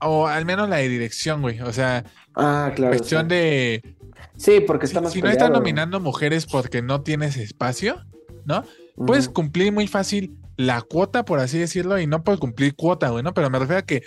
o 0.00 0.26
al 0.26 0.44
menos 0.44 0.68
la 0.68 0.76
de 0.76 0.88
dirección, 0.88 1.40
güey, 1.42 1.60
o 1.60 1.72
sea, 1.72 2.04
Ah, 2.34 2.72
claro. 2.76 2.96
cuestión 2.96 3.22
sí. 3.22 3.28
de, 3.28 3.96
Sí, 4.36 4.60
porque 4.66 4.86
si, 4.86 4.90
está 4.92 5.00
más 5.00 5.12
si 5.12 5.22
no 5.22 5.28
están 5.30 5.52
nominando 5.52 6.00
mujeres 6.00 6.46
porque 6.46 6.82
no 6.82 7.00
tienes 7.02 7.36
espacio, 7.36 8.00
¿no? 8.44 8.64
Puedes 8.96 9.28
cumplir 9.28 9.72
muy 9.72 9.86
fácil 9.86 10.36
la 10.56 10.82
cuota, 10.82 11.24
por 11.24 11.40
así 11.40 11.58
decirlo, 11.58 11.98
y 11.98 12.06
no 12.06 12.22
puedes 12.24 12.40
cumplir 12.40 12.74
cuota, 12.74 13.10
güey, 13.10 13.22
¿no? 13.22 13.34
Pero 13.34 13.50
me 13.50 13.58
refiero 13.58 13.80
a 13.80 13.82
que 13.82 14.02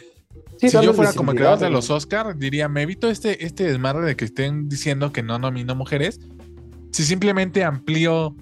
Sí, 0.57 0.69
si 0.69 0.81
yo 0.81 0.93
fuera 0.93 1.13
como 1.13 1.31
el 1.31 1.37
creador 1.37 1.59
de 1.59 1.69
los 1.69 1.89
Oscar, 1.91 2.35
diría, 2.35 2.67
me 2.67 2.81
evito 2.81 3.09
este, 3.09 3.45
este 3.45 3.63
desmadre 3.63 4.05
de 4.05 4.15
que 4.15 4.25
estén 4.25 4.67
diciendo 4.67 5.11
que 5.11 5.21
no 5.21 5.37
nomino 5.37 5.75
mujeres. 5.75 6.19
Si 6.91 7.03
simplemente 7.03 7.63
amplío, 7.63 8.35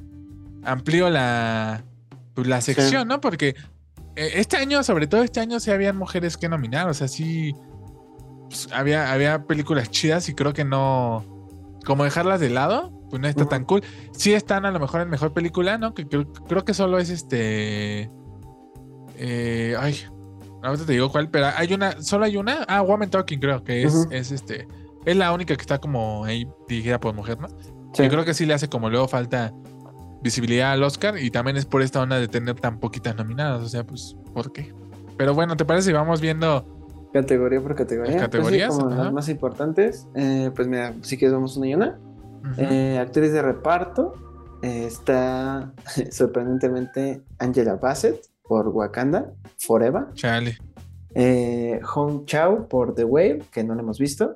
amplío 0.63 1.09
la, 1.09 1.83
pues, 2.33 2.47
la 2.47 2.61
sección, 2.61 3.09
¿no? 3.09 3.19
Porque 3.19 3.55
eh, 4.15 4.31
este 4.35 4.55
año, 4.55 4.81
sobre 4.83 5.07
todo 5.07 5.23
este 5.23 5.41
año, 5.41 5.59
sí 5.59 5.71
habían 5.71 5.97
mujeres 5.97 6.37
que 6.37 6.47
nominar. 6.47 6.87
O 6.87 6.93
sea, 6.93 7.09
sí 7.09 7.53
pues, 8.47 8.69
había, 8.71 9.11
había 9.11 9.43
películas 9.43 9.91
chidas 9.91 10.29
y 10.29 10.35
creo 10.35 10.53
que 10.53 10.63
no. 10.63 11.25
Como 11.85 12.05
dejarlas 12.05 12.39
de 12.39 12.49
lado, 12.49 12.94
pues 13.09 13.21
no 13.21 13.27
está 13.27 13.45
tan 13.47 13.65
cool. 13.65 13.81
Sí 14.11 14.33
están 14.33 14.65
a 14.65 14.71
lo 14.71 14.79
mejor 14.79 15.01
en 15.01 15.09
mejor 15.09 15.33
película, 15.33 15.77
¿no? 15.77 15.93
Que 15.93 16.07
creo, 16.07 16.31
creo 16.47 16.63
que 16.65 16.73
solo 16.73 16.97
es 16.99 17.09
este. 17.09 18.09
eh, 19.17 19.75
ay, 19.79 19.95
ahorita 20.63 20.85
te 20.85 20.93
digo 20.93 21.11
cuál, 21.11 21.29
pero 21.29 21.47
hay 21.55 21.73
una, 21.73 22.01
solo 22.01 22.25
hay 22.25 22.37
una. 22.37 22.63
Ah, 22.67 22.81
Woman 22.81 23.09
Talking, 23.09 23.39
creo 23.39 23.63
que 23.63 23.83
es, 23.83 24.07
es 24.11 24.31
este. 24.31 24.67
Es 25.05 25.15
la 25.15 25.31
única 25.33 25.55
que 25.55 25.61
está 25.61 25.77
como 25.79 26.25
ahí 26.25 26.47
dirigida 26.67 26.99
por 26.99 27.13
mujer, 27.13 27.39
¿no? 27.39 27.47
Sí. 27.93 28.03
Yo 28.03 28.09
creo 28.09 28.25
que 28.25 28.33
sí 28.33 28.45
le 28.45 28.53
hace 28.53 28.67
como 28.67 28.89
luego 28.89 29.07
falta 29.07 29.53
visibilidad 30.21 30.71
al 30.71 30.81
Oscar 30.83 31.17
y 31.19 31.29
también 31.29 31.55
es 31.55 31.65
por 31.65 31.81
esta 31.83 32.01
onda 32.01 32.19
de 32.19 32.27
tener 32.27 32.55
tan 32.55 32.79
poquitas 32.79 33.15
nominadas. 33.15 33.61
O 33.61 33.69
sea, 33.69 33.85
pues, 33.85 34.15
¿por 34.33 34.51
qué? 34.51 34.73
Pero 35.17 35.33
bueno, 35.33 35.55
¿te 35.55 35.63
parece 35.63 35.87
si 35.89 35.93
vamos 35.93 36.19
viendo? 36.19 36.65
Categoría 37.13 37.61
por 37.61 37.75
categoría. 37.75 38.13
Las 38.13 38.21
categorías, 38.23 38.67
Pues 38.69 38.75
sí, 38.77 38.81
como 38.83 38.93
ajá. 38.95 39.03
las 39.05 39.13
más 39.13 39.29
importantes. 39.29 40.07
Eh, 40.15 40.51
pues 40.53 40.67
mira, 40.67 40.93
sí 41.01 41.15
que 41.17 41.29
vamos 41.29 41.55
una 41.55 41.67
y 41.67 41.75
una. 41.75 41.97
Eh, 42.57 42.97
actriz 42.99 43.31
de 43.31 43.41
reparto. 43.41 44.13
eh, 44.61 44.85
está 44.87 45.73
sorprendentemente 46.11 47.21
Angela 47.39 47.75
Bassett 47.75 48.25
por 48.43 48.67
Wakanda 48.69 49.31
Forever. 49.57 50.05
Chale. 50.13 50.57
Eh, 51.13 51.79
Hong 51.83 52.25
Chao 52.25 52.67
por 52.67 52.93
The 52.93 53.03
Whale, 53.03 53.43
que 53.51 53.63
no 53.63 53.73
lo 53.75 53.81
hemos 53.81 53.99
visto. 53.99 54.35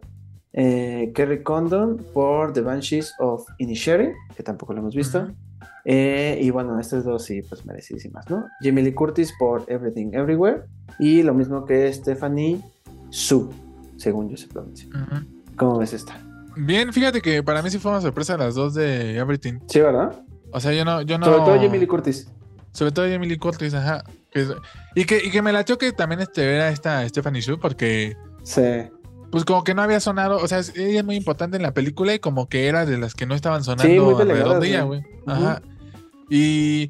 Kerry 0.51 1.43
Condon 1.43 1.97
por 2.13 2.51
The 2.53 2.61
Banshees 2.61 3.13
of 3.19 3.45
Inisherin, 3.59 4.13
que 4.35 4.43
tampoco 4.43 4.73
lo 4.73 4.79
hemos 4.79 4.95
visto. 4.95 5.27
Eh, 5.85 6.37
y 6.41 6.49
bueno, 6.49 6.79
estas 6.79 7.03
dos 7.05 7.23
sí, 7.23 7.41
pues 7.43 7.65
merecidísimas, 7.65 8.29
¿no? 8.29 8.45
Jamie 8.61 8.83
Lee 8.83 8.93
Curtis 8.93 9.33
por 9.39 9.63
Everything 9.67 10.11
Everywhere. 10.13 10.63
Y 10.99 11.23
lo 11.23 11.33
mismo 11.33 11.65
que 11.65 11.91
Stephanie 11.93 12.61
Su, 13.09 13.49
según 13.97 14.29
yo 14.29 14.37
se 14.37 14.47
pronuncia. 14.47 14.89
¿Cómo 15.55 15.77
ves 15.77 15.93
esta? 15.93 16.19
Bien, 16.65 16.91
fíjate 16.93 17.21
que 17.21 17.41
para 17.43 17.61
mí 17.61 17.69
sí 17.69 17.79
fue 17.79 17.91
una 17.91 18.01
sorpresa 18.01 18.37
las 18.37 18.55
dos 18.55 18.73
de 18.73 19.17
Everything. 19.17 19.59
Sí, 19.67 19.79
¿verdad? 19.79 20.19
O 20.51 20.59
sea, 20.59 20.73
yo 20.73 20.83
no, 20.85 21.01
yo 21.01 21.17
no. 21.17 21.25
Sobre 21.25 21.39
todo 21.39 21.55
Jamie 21.61 21.79
Lee 21.79 21.87
Curtis. 21.87 22.27
Sobre 22.71 22.91
todo 22.91 23.09
Jamie 23.09 23.29
Lee 23.29 23.37
Curtis, 23.37 23.73
ajá. 23.73 24.03
Que 24.31 24.45
y, 24.95 25.05
que, 25.05 25.23
y 25.25 25.31
que 25.31 25.41
me 25.41 25.51
latió 25.51 25.77
que 25.77 25.91
también 25.91 26.21
este, 26.21 26.43
era 26.55 26.69
esta 26.69 27.07
Stephanie 27.07 27.41
Shu, 27.41 27.59
porque 27.59 28.15
Sí. 28.43 28.61
pues 29.31 29.43
como 29.45 29.63
que 29.63 29.73
no 29.73 29.81
había 29.81 29.99
sonado, 29.99 30.37
o 30.37 30.47
sea, 30.47 30.59
ella 30.75 30.99
es 30.99 31.05
muy 31.05 31.15
importante 31.15 31.57
en 31.57 31.63
la 31.63 31.73
película 31.73 32.13
y 32.13 32.19
como 32.19 32.47
que 32.47 32.67
era 32.67 32.85
de 32.85 32.97
las 32.97 33.15
que 33.15 33.25
no 33.25 33.35
estaban 33.35 33.63
sonando 33.63 33.91
Sí, 33.91 33.99
muy 33.99 34.21
alrededor 34.21 34.59
de 34.59 34.67
ella, 34.67 34.83
güey. 34.83 35.01
güey. 35.01 35.13
Ajá. 35.27 35.61
Y 36.29 36.89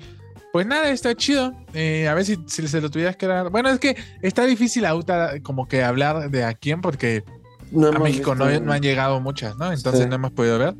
pues 0.51 0.65
nada, 0.67 0.89
está 0.89 1.15
chido. 1.15 1.53
Eh, 1.73 2.07
a 2.07 2.13
ver 2.13 2.25
si, 2.25 2.37
si 2.47 2.67
se 2.67 2.81
lo 2.81 2.89
tuvieras 2.89 3.15
que 3.15 3.27
dar. 3.27 3.49
Bueno, 3.49 3.69
es 3.69 3.79
que 3.79 3.95
está 4.21 4.45
difícil 4.45 4.85
ahorita 4.85 5.41
como 5.43 5.67
que 5.67 5.83
hablar 5.83 6.29
de 6.31 6.43
a 6.43 6.53
quién 6.55 6.81
porque 6.81 7.23
No 7.71 7.87
a 7.87 7.91
México 7.99 8.33
no, 8.35 8.45
no 8.59 8.71
han 8.73 8.81
llegado 8.81 9.19
muchas, 9.21 9.57
¿no? 9.57 9.71
Entonces 9.71 10.03
Sí. 10.03 10.09
no 10.09 10.15
hemos 10.15 10.31
podido 10.31 10.57
ver. 10.59 10.73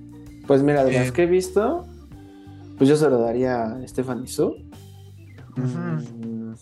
Pues 0.47 0.63
mira, 0.63 0.83
de 0.83 0.95
Eh, 0.95 0.99
las 0.99 1.11
que 1.11 1.23
he 1.23 1.25
visto, 1.27 1.85
pues 2.77 2.89
yo 2.89 2.95
se 2.95 3.09
lo 3.09 3.19
daría 3.19 3.63
a 3.73 3.87
Stephanie 3.87 4.27
Su. 4.27 4.55
Mm, 5.55 6.53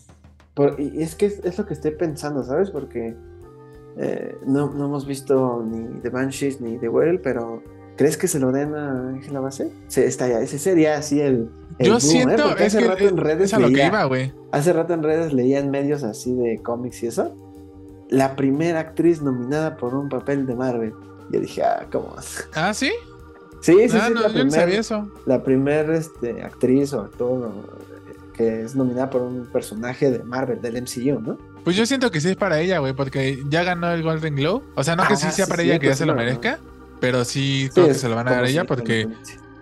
por- 0.54 0.78
y 0.80 1.02
es 1.02 1.14
que 1.14 1.26
es, 1.26 1.40
es 1.44 1.56
lo 1.58 1.66
que 1.66 1.74
estoy 1.74 1.92
pensando, 1.92 2.42
¿sabes? 2.42 2.70
Porque 2.70 3.14
eh, 3.96 4.36
no, 4.46 4.72
no 4.72 4.86
hemos 4.86 5.06
visto 5.06 5.64
ni 5.68 6.00
The 6.00 6.10
Banshees 6.10 6.60
ni 6.60 6.78
The 6.78 6.88
Well, 6.88 7.20
pero 7.20 7.62
¿crees 7.96 8.16
que 8.16 8.28
se 8.28 8.38
lo 8.38 8.52
den 8.52 8.74
a 8.74 9.08
Ángela 9.10 9.40
Base? 9.40 9.72
Se, 9.88 10.06
está 10.06 10.28
ya, 10.28 10.40
ese 10.40 10.58
sería 10.58 10.96
así 10.98 11.20
el. 11.20 11.50
el 11.78 11.86
Yo 11.86 11.92
boom, 11.92 11.96
¿eh? 11.96 12.00
siento, 12.00 12.56
es 12.56 12.74
hace 12.74 12.78
que 12.78 12.88
rato 12.88 13.08
en 13.08 13.16
redes 13.16 13.44
es 13.46 13.54
a 13.54 13.58
lo 13.58 13.68
que 13.68 13.72
leía- 13.74 13.86
iba, 13.88 14.04
güey. 14.04 14.32
Hace 14.52 14.72
rato 14.72 14.94
en 14.94 15.02
redes 15.02 15.32
leía 15.32 15.58
en 15.60 15.70
medios 15.70 16.02
así 16.04 16.32
de 16.34 16.58
cómics 16.62 17.02
y 17.02 17.06
eso. 17.08 17.34
La 18.08 18.36
primera 18.36 18.80
actriz 18.80 19.20
nominada 19.22 19.76
por 19.76 19.94
un 19.94 20.08
papel 20.08 20.46
de 20.46 20.54
Marvel. 20.54 20.94
Yo 21.30 21.40
dije, 21.40 21.62
ah, 21.62 21.86
¿cómo? 21.92 22.14
Ah, 22.54 22.72
sí. 22.72 22.90
Sí, 23.60 23.74
sí, 23.88 23.96
ah, 24.00 24.06
sí, 24.08 24.14
no, 24.14 24.20
la 24.20 24.28
yo 24.28 24.28
no 24.28 24.32
primera 24.34 24.50
sabía 24.62 24.80
eso. 24.80 25.10
la 25.26 25.42
primer 25.42 25.90
este, 25.90 26.42
actriz 26.42 26.92
o 26.92 27.00
actor 27.02 27.50
que 28.34 28.62
es 28.62 28.76
nominada 28.76 29.10
por 29.10 29.20
un 29.22 29.46
personaje 29.46 30.12
de 30.12 30.22
Marvel, 30.22 30.60
del 30.62 30.80
MCU, 30.82 31.20
¿no? 31.20 31.36
Pues 31.64 31.74
yo 31.74 31.84
siento 31.86 32.10
que 32.12 32.20
sí 32.20 32.28
es 32.28 32.36
para 32.36 32.60
ella, 32.60 32.78
güey, 32.78 32.92
porque 32.94 33.42
ya 33.48 33.64
ganó 33.64 33.90
el 33.90 34.02
Golden 34.04 34.36
Globe. 34.36 34.64
O 34.76 34.84
sea, 34.84 34.94
no 34.94 35.02
que 35.08 35.14
Ah, 35.14 35.16
sí 35.16 35.30
sea 35.32 35.44
sí, 35.44 35.50
para 35.50 35.62
ella 35.64 35.78
que 35.80 35.88
ya 35.88 35.96
cierto, 35.96 35.98
se 35.98 36.06
lo 36.06 36.14
merezca, 36.14 36.58
pero 37.00 37.24
sí 37.24 37.68
creo 37.74 37.88
que 37.88 37.94
se 37.94 38.08
lo 38.08 38.14
van 38.14 38.28
a 38.28 38.30
dar 38.30 38.44
a 38.44 38.48
ella 38.48 38.64
porque. 38.64 39.08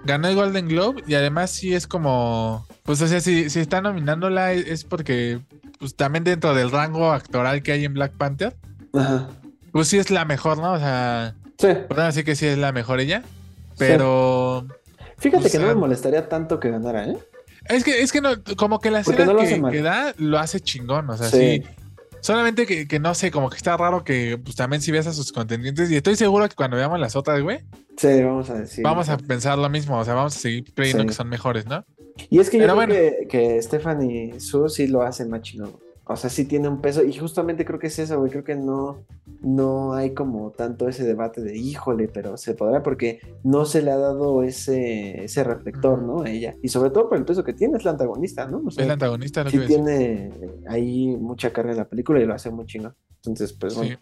Ganó 0.07 0.29
el 0.29 0.35
Golden 0.37 0.69
Globe 0.69 1.03
y 1.07 1.15
además 1.15 1.51
sí 1.51 1.75
es 1.75 1.87
como, 1.87 2.67
pues 2.85 3.01
o 3.03 3.07
sea, 3.07 3.21
si, 3.21 3.51
si 3.51 3.61
está 3.61 3.81
nominándola 3.81 4.53
es, 4.53 4.85
porque, 4.85 5.41
pues 5.79 5.95
también 5.97 6.25
dentro 6.25 6.55
del 6.55 6.71
rango 6.71 7.13
actoral 7.13 7.63
que 7.63 7.73
hay 7.73 7.85
en 7.85 7.95
Black 7.95 8.13
Panther, 8.13 8.55
Ajá. 8.95 9.29
pues 9.73 9.89
sí 9.89 9.99
es 9.99 10.11
la 10.11 10.25
mejor, 10.25 10.59
¿no? 10.59 10.73
O 10.73 10.79
sea, 10.79 11.35
Sí. 11.59 11.69
podemos 11.89 12.15
decir 12.15 12.25
que 12.25 12.37
sí 12.37 12.47
es 12.47 12.59
la 12.59 12.73
mejor 12.73 13.01
ella, 13.01 13.23
pero 13.79 14.67
Fíjate 15.19 15.43
pues, 15.43 15.53
que 15.53 15.59
no 15.59 15.65
ah, 15.67 15.69
me 15.69 15.75
molestaría 15.75 16.29
tanto 16.29 16.61
que 16.61 16.71
ganara, 16.71 17.07
¿eh? 17.07 17.17
es 17.69 17.83
que, 17.85 18.03
es 18.03 18.13
que 18.13 18.21
no, 18.21 18.31
como 18.57 18.79
que 18.81 18.91
la 18.91 19.01
escena 19.01 19.25
no 19.25 19.37
que, 19.39 19.63
que 19.71 19.83
da 19.83 20.15
lo 20.19 20.39
hace 20.39 20.61
chingón, 20.61 21.09
o 21.11 21.17
sea, 21.17 21.29
Sí. 21.29 21.63
sí. 21.63 21.86
Solamente 22.21 22.67
que, 22.67 22.89
que 22.89 22.99
no 22.99 23.15
sé, 23.15 23.31
como 23.31 23.51
que 23.51 23.57
está 23.57 23.77
raro 23.77 24.03
que 24.03 24.39
pues 24.43 24.57
también 24.57 24.83
si 24.83 24.91
ves 24.91 25.07
a 25.07 25.13
sus 25.13 25.33
contendientes 25.33 25.91
y 25.91 25.97
estoy 25.97 26.17
seguro 26.17 26.49
que 26.49 26.57
cuando 26.57 26.77
veamos 26.77 26.99
las 26.99 27.15
otras, 27.17 27.41
güey, 27.43 27.61
Sí, 27.97 28.23
vamos 28.23 28.51
a 28.51 28.55
decir. 28.55 28.83
vamos 28.85 29.09
a 29.09 29.17
pensar 29.17 29.57
lo 29.59 29.69
mismo, 29.71 29.99
o 29.99 30.05
sea, 30.05 30.15
vamos 30.15 30.37
a 30.37 30.39
seguir 30.39 30.73
creyendo 30.75 31.03
Sí. 31.03 31.09
que 31.09 31.15
son 31.15 31.29
mejores, 31.29 31.67
¿no? 31.67 31.85
Y 32.31 32.41
es 32.41 32.51
que 32.51 32.59
yo 32.59 32.65
creo 32.65 32.75
bueno. 32.75 32.95
que, 32.95 33.27
que 33.29 33.63
Stephanie 33.63 34.41
Su 34.41 34.69
sí 34.69 34.87
lo 34.89 35.03
hace 35.03 35.25
más 35.27 35.43
chingón. 35.43 35.77
O 36.09 36.15
sea, 36.17 36.31
sí 36.31 36.45
tiene 36.45 36.69
un 36.69 36.81
peso. 36.81 37.03
Y 37.03 37.13
justamente 37.15 37.65
creo 37.65 37.79
que 37.81 37.89
es 37.89 37.99
eso, 37.99 38.19
güey. 38.19 38.31
Creo 38.31 38.45
que 38.45 38.55
no, 38.55 39.05
no 39.41 39.93
hay 39.95 40.15
como 40.15 40.53
tanto 40.53 40.89
ese 40.89 41.05
debate 41.05 41.41
de 41.43 41.57
híjole, 41.57 42.07
pero 42.07 42.37
se 42.37 42.55
podrá 42.55 42.83
porque 42.85 43.19
no 43.43 43.65
se 43.65 43.83
le 43.83 43.91
ha 43.91 43.97
dado 43.97 44.45
ese, 44.45 45.25
ese 45.25 45.43
reflector, 45.43 46.01
¿no? 46.03 46.23
A 46.23 46.31
ella. 46.31 46.55
Y 46.63 46.69
sobre 46.69 46.91
todo 46.91 47.09
por 47.09 47.19
el 47.19 47.25
peso 47.25 47.43
que 47.43 47.53
tiene, 47.55 47.77
es 47.77 47.85
la 47.85 47.91
antagonista, 47.91 48.47
¿no? 48.47 48.63
O 48.65 48.71
sea, 48.71 48.83
Es 48.83 48.87
la 48.87 48.93
antagonista, 48.95 49.43
lo 49.43 49.51
sí 49.51 49.59
que 49.59 49.67
tiene 49.67 50.31
ahí 50.69 51.17
mucha 51.19 51.53
carga 51.53 51.73
en 51.73 51.79
la 51.79 51.89
película 51.89 52.21
y 52.21 52.25
lo 52.27 52.35
hace 52.35 52.51
muy 52.51 52.67
chingón. 52.67 52.95
Entonces, 53.17 53.53
pues 53.53 53.73
Sí, 53.75 53.79
bueno, 53.81 53.99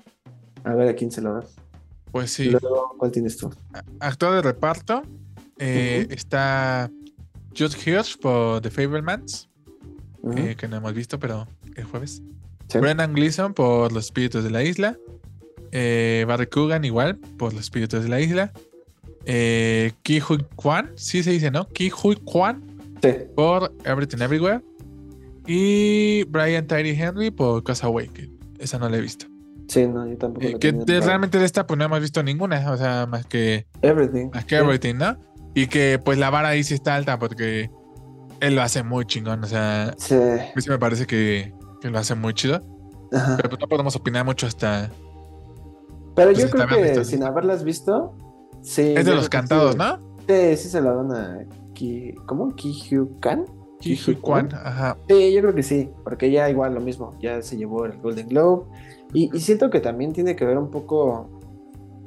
a 0.64 0.74
ver 0.74 0.88
a 0.90 0.94
quién 0.94 1.10
se 1.10 1.22
lo 1.22 1.32
da. 1.34 1.44
pues 2.12 2.30
sí. 2.32 2.50
Luego, 2.50 2.94
¿cuál 2.98 3.10
tienes 3.12 3.38
tú? 3.38 3.50
Actor 4.00 4.34
de 4.34 4.42
reparto 4.42 5.02
eh, 5.58 6.06
está 6.10 6.90
Jude 7.56 7.76
Hirsch 7.86 8.18
por 8.20 8.60
The 8.60 8.70
Fablemans, 8.70 9.48
Ujú. 10.24 10.38
eh, 10.38 10.56
que 10.56 10.68
no 10.68 10.76
hemos 10.76 10.94
visto, 10.94 11.18
pero 11.18 11.46
el 11.76 11.84
jueves. 11.84 12.22
Sí. 12.68 12.78
Brendan 12.78 13.12
Gleeson 13.14 13.52
por 13.54 13.92
Los 13.92 14.06
Espíritus 14.06 14.42
de 14.44 14.50
la 14.50 14.62
Isla. 14.64 14.96
Eh, 15.72 16.24
Barry 16.26 16.46
Coogan 16.46 16.84
igual 16.84 17.16
por 17.38 17.52
Los 17.52 17.62
Espíritus 17.62 18.02
de 18.02 18.08
la 18.08 18.20
Isla. 18.20 18.52
Eh, 19.26 19.92
Ki 20.02 20.20
Hui 20.20 20.44
Kwan, 20.56 20.90
sí 20.96 21.22
se 21.22 21.30
dice, 21.30 21.50
¿no? 21.50 21.68
Ki 21.68 21.90
Hui 22.02 22.16
Kwan 22.16 22.62
Sí. 23.02 23.10
por 23.34 23.72
Everything 23.84 24.18
Everywhere. 24.22 24.60
Y 25.46 26.24
Brian 26.24 26.66
Tyree 26.66 26.94
Henry 26.98 27.30
por 27.30 27.62
Castaway, 27.64 28.08
que 28.08 28.30
esa 28.58 28.78
no 28.78 28.88
la 28.88 28.96
he 28.96 29.00
visto. 29.00 29.26
Sí, 29.68 29.86
no, 29.86 30.06
yo 30.06 30.16
tampoco. 30.16 30.46
Eh, 30.46 30.56
que 30.58 30.72
de- 30.72 31.00
realmente 31.00 31.38
de 31.38 31.44
esta 31.44 31.66
pues 31.66 31.78
no 31.78 31.84
hemos 31.84 32.00
visto 32.00 32.22
ninguna, 32.22 32.70
o 32.70 32.76
sea, 32.76 33.06
más 33.06 33.26
que, 33.26 33.66
Everything. 33.82 34.30
más 34.32 34.44
que. 34.44 34.56
Everything, 34.56 34.94
¿no? 34.94 35.16
Y 35.54 35.66
que 35.66 36.00
pues 36.02 36.18
la 36.18 36.30
vara 36.30 36.48
ahí 36.48 36.64
sí 36.64 36.74
está 36.74 36.94
alta 36.96 37.18
porque 37.18 37.70
él 38.46 38.54
lo 38.56 38.62
hace 38.62 38.82
muy 38.82 39.04
chingón, 39.06 39.42
o 39.44 39.46
sea, 39.46 39.94
Sí. 39.98 40.14
a 40.14 40.52
mí 40.54 40.62
sí 40.62 40.70
me 40.70 40.78
parece 40.78 41.06
que, 41.06 41.54
que 41.80 41.90
lo 41.90 41.98
hace 41.98 42.14
muy 42.14 42.34
chido, 42.34 42.60
Ajá. 43.12 43.36
pero 43.36 43.48
pues, 43.50 43.60
no 43.60 43.68
podemos 43.68 43.96
opinar 43.96 44.24
mucho 44.24 44.46
hasta... 44.46 44.90
Pero 46.16 46.30
Pues 46.30 46.38
yo 46.44 46.50
creo 46.50 46.68
que 46.68 46.82
visto. 46.82 47.04
sin 47.04 47.22
haberlas 47.24 47.64
visto, 47.64 48.14
sí. 48.62 48.94
Es 48.96 49.04
de 49.04 49.14
los 49.14 49.28
cantados, 49.28 49.72
sí. 49.72 49.78
¿no? 49.78 49.98
Sí, 50.28 50.56
sí 50.56 50.68
se 50.68 50.80
la 50.80 50.92
dan 50.94 51.12
a 51.12 51.38
Ki, 51.74 52.14
¿cómo? 52.26 52.54
Ki 52.54 52.72
Hugh 52.90 53.18
Khan. 53.20 53.44
Ki 53.80 53.98
Hui 54.06 54.14
Kwan, 54.16 54.48
ajá. 54.54 54.96
Sí, 55.08 55.34
yo 55.34 55.42
creo 55.42 55.54
que 55.54 55.62
sí, 55.62 55.90
porque 56.04 56.30
ya 56.30 56.48
igual 56.48 56.72
lo 56.72 56.80
mismo, 56.80 57.12
ya 57.20 57.42
se 57.42 57.56
llevó 57.58 57.84
el 57.84 57.98
Golden 58.00 58.28
Globe. 58.28 58.64
Y, 59.12 59.36
y 59.36 59.40
siento 59.40 59.68
que 59.68 59.80
también 59.80 60.12
tiene 60.14 60.34
que 60.36 60.44
ver 60.46 60.56
un 60.56 60.70
poco 60.70 61.28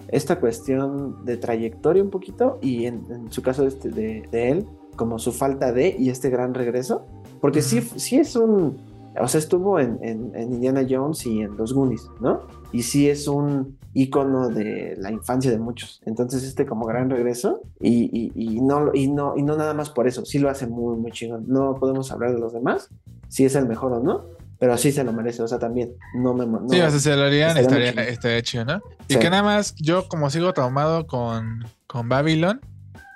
esta 0.08 0.40
cuestión 0.40 1.24
de 1.26 1.38
trayectoria 1.38 2.02
un 2.02 2.10
poquito, 2.10 2.58
y 2.62 2.86
en, 2.86 3.06
en 3.12 3.32
su 3.32 3.44
caso 3.44 3.68
este 3.68 3.90
de, 3.90 4.28
de 4.32 4.50
él, 4.52 4.66
como 4.98 5.18
su 5.20 5.32
falta 5.32 5.72
de 5.72 5.95
y 5.98 6.10
este 6.10 6.30
gran 6.30 6.54
regreso. 6.54 7.06
Porque 7.39 7.62
sí, 7.62 7.80
sí 7.95 8.18
es 8.18 8.36
un, 8.36 8.78
o 9.22 9.28
sea, 9.30 9.39
estuvo 9.39 9.80
en, 9.80 9.98
en- 10.02 10.36
en 10.36 10.52
Indiana 10.54 10.86
Jones 10.89 11.26
y 11.26 11.41
en 11.41 11.56
Los 11.56 11.72
Goonies, 11.74 12.10
¿no? 12.20 12.41
Y 12.74 12.84
sí 12.84 13.10
es 13.10 13.28
un 13.30 13.78
ícono 13.93 14.50
de 14.50 14.95
la 15.00 15.12
infancia 15.12 15.50
de 15.50 15.58
muchos. 15.58 16.02
Entonces 16.06 16.43
este 16.43 16.66
como 16.66 16.86
gran 16.86 17.10
regreso 17.10 17.62
y, 17.80 18.10
y- 18.12 18.32
y 18.36 18.60
no, 18.62 18.91
y, 18.93 19.08
no, 19.08 19.36
y 19.38 19.43
no 19.43 19.56
nada 19.56 19.74
más 19.74 19.89
por 19.89 20.08
eso, 20.08 20.26
sí 20.26 20.39
lo 20.39 20.50
hace 20.50 20.68
muy, 20.68 20.98
muy 20.98 21.12
chingón. 21.12 21.45
No 21.48 21.76
podemos 21.76 22.12
hablar 22.12 22.34
de 22.34 22.39
los 22.39 22.52
demás, 22.54 22.89
si 23.30 23.45
es 23.45 23.56
el 23.56 23.68
mejor 23.68 23.93
o 23.93 24.00
no, 24.04 24.26
pero 24.60 24.76
sí 24.78 24.91
se 24.91 25.04
lo 25.04 25.14
merece, 25.14 25.43
o 25.43 25.48
sea, 25.48 25.60
también. 25.60 25.93
No 26.16 26.34
me... 26.34 26.45
No, 26.48 26.68
sí, 26.70 26.80
o 26.82 26.89
sea, 26.89 27.00
se 27.00 27.16
lo 27.16 27.24
harían, 27.26 27.56
estaría 27.58 27.89
estaría, 27.91 28.41
chido. 28.41 28.66
¿no? 28.66 28.82
Y 29.08 29.14
Sí. 29.14 29.20
que 29.20 29.30
nada 29.30 29.43
más, 29.43 29.76
yo 29.76 30.08
como 30.10 30.30
sigo 30.32 30.52
traumado 30.54 31.06
con, 31.08 31.64
con 31.86 32.10
Babylon, 32.10 32.60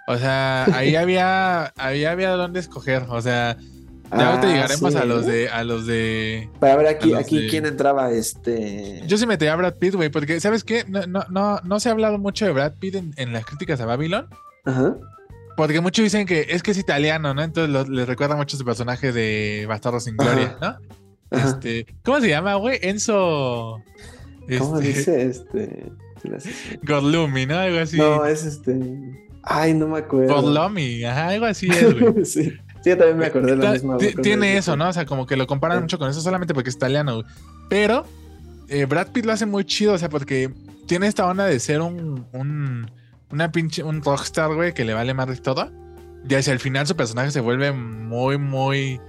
o 0.08 0.18
sea, 0.18 0.66
ahí 0.76 0.96
había, 0.96 1.74
ahí 1.78 2.06
había 2.06 2.32
donde 2.32 2.60
escoger, 2.60 3.04
o 3.10 3.22
sea, 3.22 3.58
ya 4.14 4.34
Ah, 4.34 4.42
llegaremos 4.46 4.92
sí. 4.94 5.00
a 5.00 5.06
los 5.06 5.26
de, 5.26 5.48
a 5.50 5.64
los 5.64 5.86
de 5.88 6.50
Para 6.60 6.76
ver 6.76 6.88
aquí, 6.88 7.14
aquí 7.14 7.44
de- 7.44 7.48
quién 7.48 7.66
entraba, 7.66 8.12
este... 8.12 9.02
Yo 9.08 9.18
sí 9.18 9.26
metería 9.26 9.54
a 9.54 9.56
Brad 9.56 9.76
Pitt, 9.76 9.96
güey, 9.96 10.10
porque, 10.10 10.40
¿sabes 10.42 10.64
qué? 10.66 10.84
No, 10.88 11.06
no, 11.08 11.24
no, 11.30 11.60
no 11.64 11.80
se 11.80 11.88
ha 11.88 11.94
hablado 11.94 12.18
mucho 12.18 12.46
de 12.46 12.52
Brad 12.52 12.74
Pitt 12.80 12.96
en, 12.96 13.14
en 13.16 13.32
las 13.32 13.46
críticas 13.46 13.80
a 13.80 13.86
Babylon, 13.86 14.28
Ajá. 14.66 14.96
porque 15.56 15.80
muchos 15.80 16.04
dicen 16.04 16.26
que 16.28 16.46
es 16.50 16.62
que 16.62 16.72
es 16.72 16.78
italiano, 16.78 17.34
¿no? 17.34 17.42
Entonces 17.42 17.72
lo- 17.72 17.86
les 17.86 18.06
recuerda 18.06 18.36
mucho 18.36 18.58
su 18.58 18.66
personaje 18.66 19.14
de 19.14 19.66
Bastardo 19.70 20.00
sin 20.02 20.18
Gloria, 20.18 20.58
¿no? 20.60 20.68
Ajá. 20.68 21.48
Este, 21.48 21.86
¿cómo 22.04 22.20
se 22.20 22.28
llama, 22.28 22.56
güey? 22.56 22.80
Enzo... 22.82 23.82
¿Cómo 24.58 24.80
este, 24.80 24.88
dice 24.90 25.26
este? 25.28 25.92
Gorlumi, 26.84 27.46
¿no? 27.46 27.58
Algo 27.58 27.80
así. 27.80 27.98
No, 27.98 28.26
es 28.26 28.44
este. 28.44 28.74
Ay, 29.44 29.74
no 29.74 29.88
me 29.88 30.00
acuerdo. 30.00 30.42
Gorlomi, 30.42 31.04
ajá, 31.04 31.30
algo 31.30 31.46
así 31.46 31.68
es, 31.70 32.00
güey. 32.00 32.26
sí. 32.26 32.44
sí, 32.44 32.54
yo 32.86 32.98
también 32.98 33.18
me 33.18 33.26
acordé 33.26 33.56
de 33.56 33.58
me 33.58 33.94
acordé 33.94 34.14
Tiene 34.22 34.58
eso, 34.58 34.76
¿no? 34.76 34.90
O 34.90 34.94
sea, 34.94 35.06
como 35.06 35.26
que 35.26 35.36
lo 35.36 35.48
comparan 35.48 35.78
Sí. 35.78 35.82
mucho 35.84 36.00
con 36.00 36.10
eso 36.10 36.22
solamente 36.22 36.54
porque 36.54 36.70
es 36.70 36.76
italiano, 36.76 37.16
güey. 37.16 37.26
Pero 37.70 38.06
eh, 38.70 38.86
Brad 38.86 39.08
Pitt 39.08 39.26
lo 39.26 39.34
hace 39.34 39.46
muy 39.46 39.66
chido, 39.66 39.94
o 39.94 39.98
sea, 39.98 40.10
porque 40.10 40.52
tiene 40.88 41.08
esta 41.08 41.28
onda 41.28 41.46
de 41.46 41.60
ser 41.60 41.82
un, 41.82 42.26
un 42.34 42.90
una 43.32 43.52
pinche, 43.52 43.84
un 43.84 44.02
rockstar, 44.02 44.54
güey, 44.54 44.74
que 44.74 44.84
le 44.86 44.94
vale 44.94 45.14
madre 45.14 45.38
todo. 45.38 45.72
Y 46.28 46.36
hacia 46.36 46.54
el 46.54 46.60
final 46.60 46.86
su 46.86 46.96
personaje 46.96 47.32
se 47.32 47.40
vuelve 47.40 47.72
muy, 47.72 48.38
muy, 48.38 49.00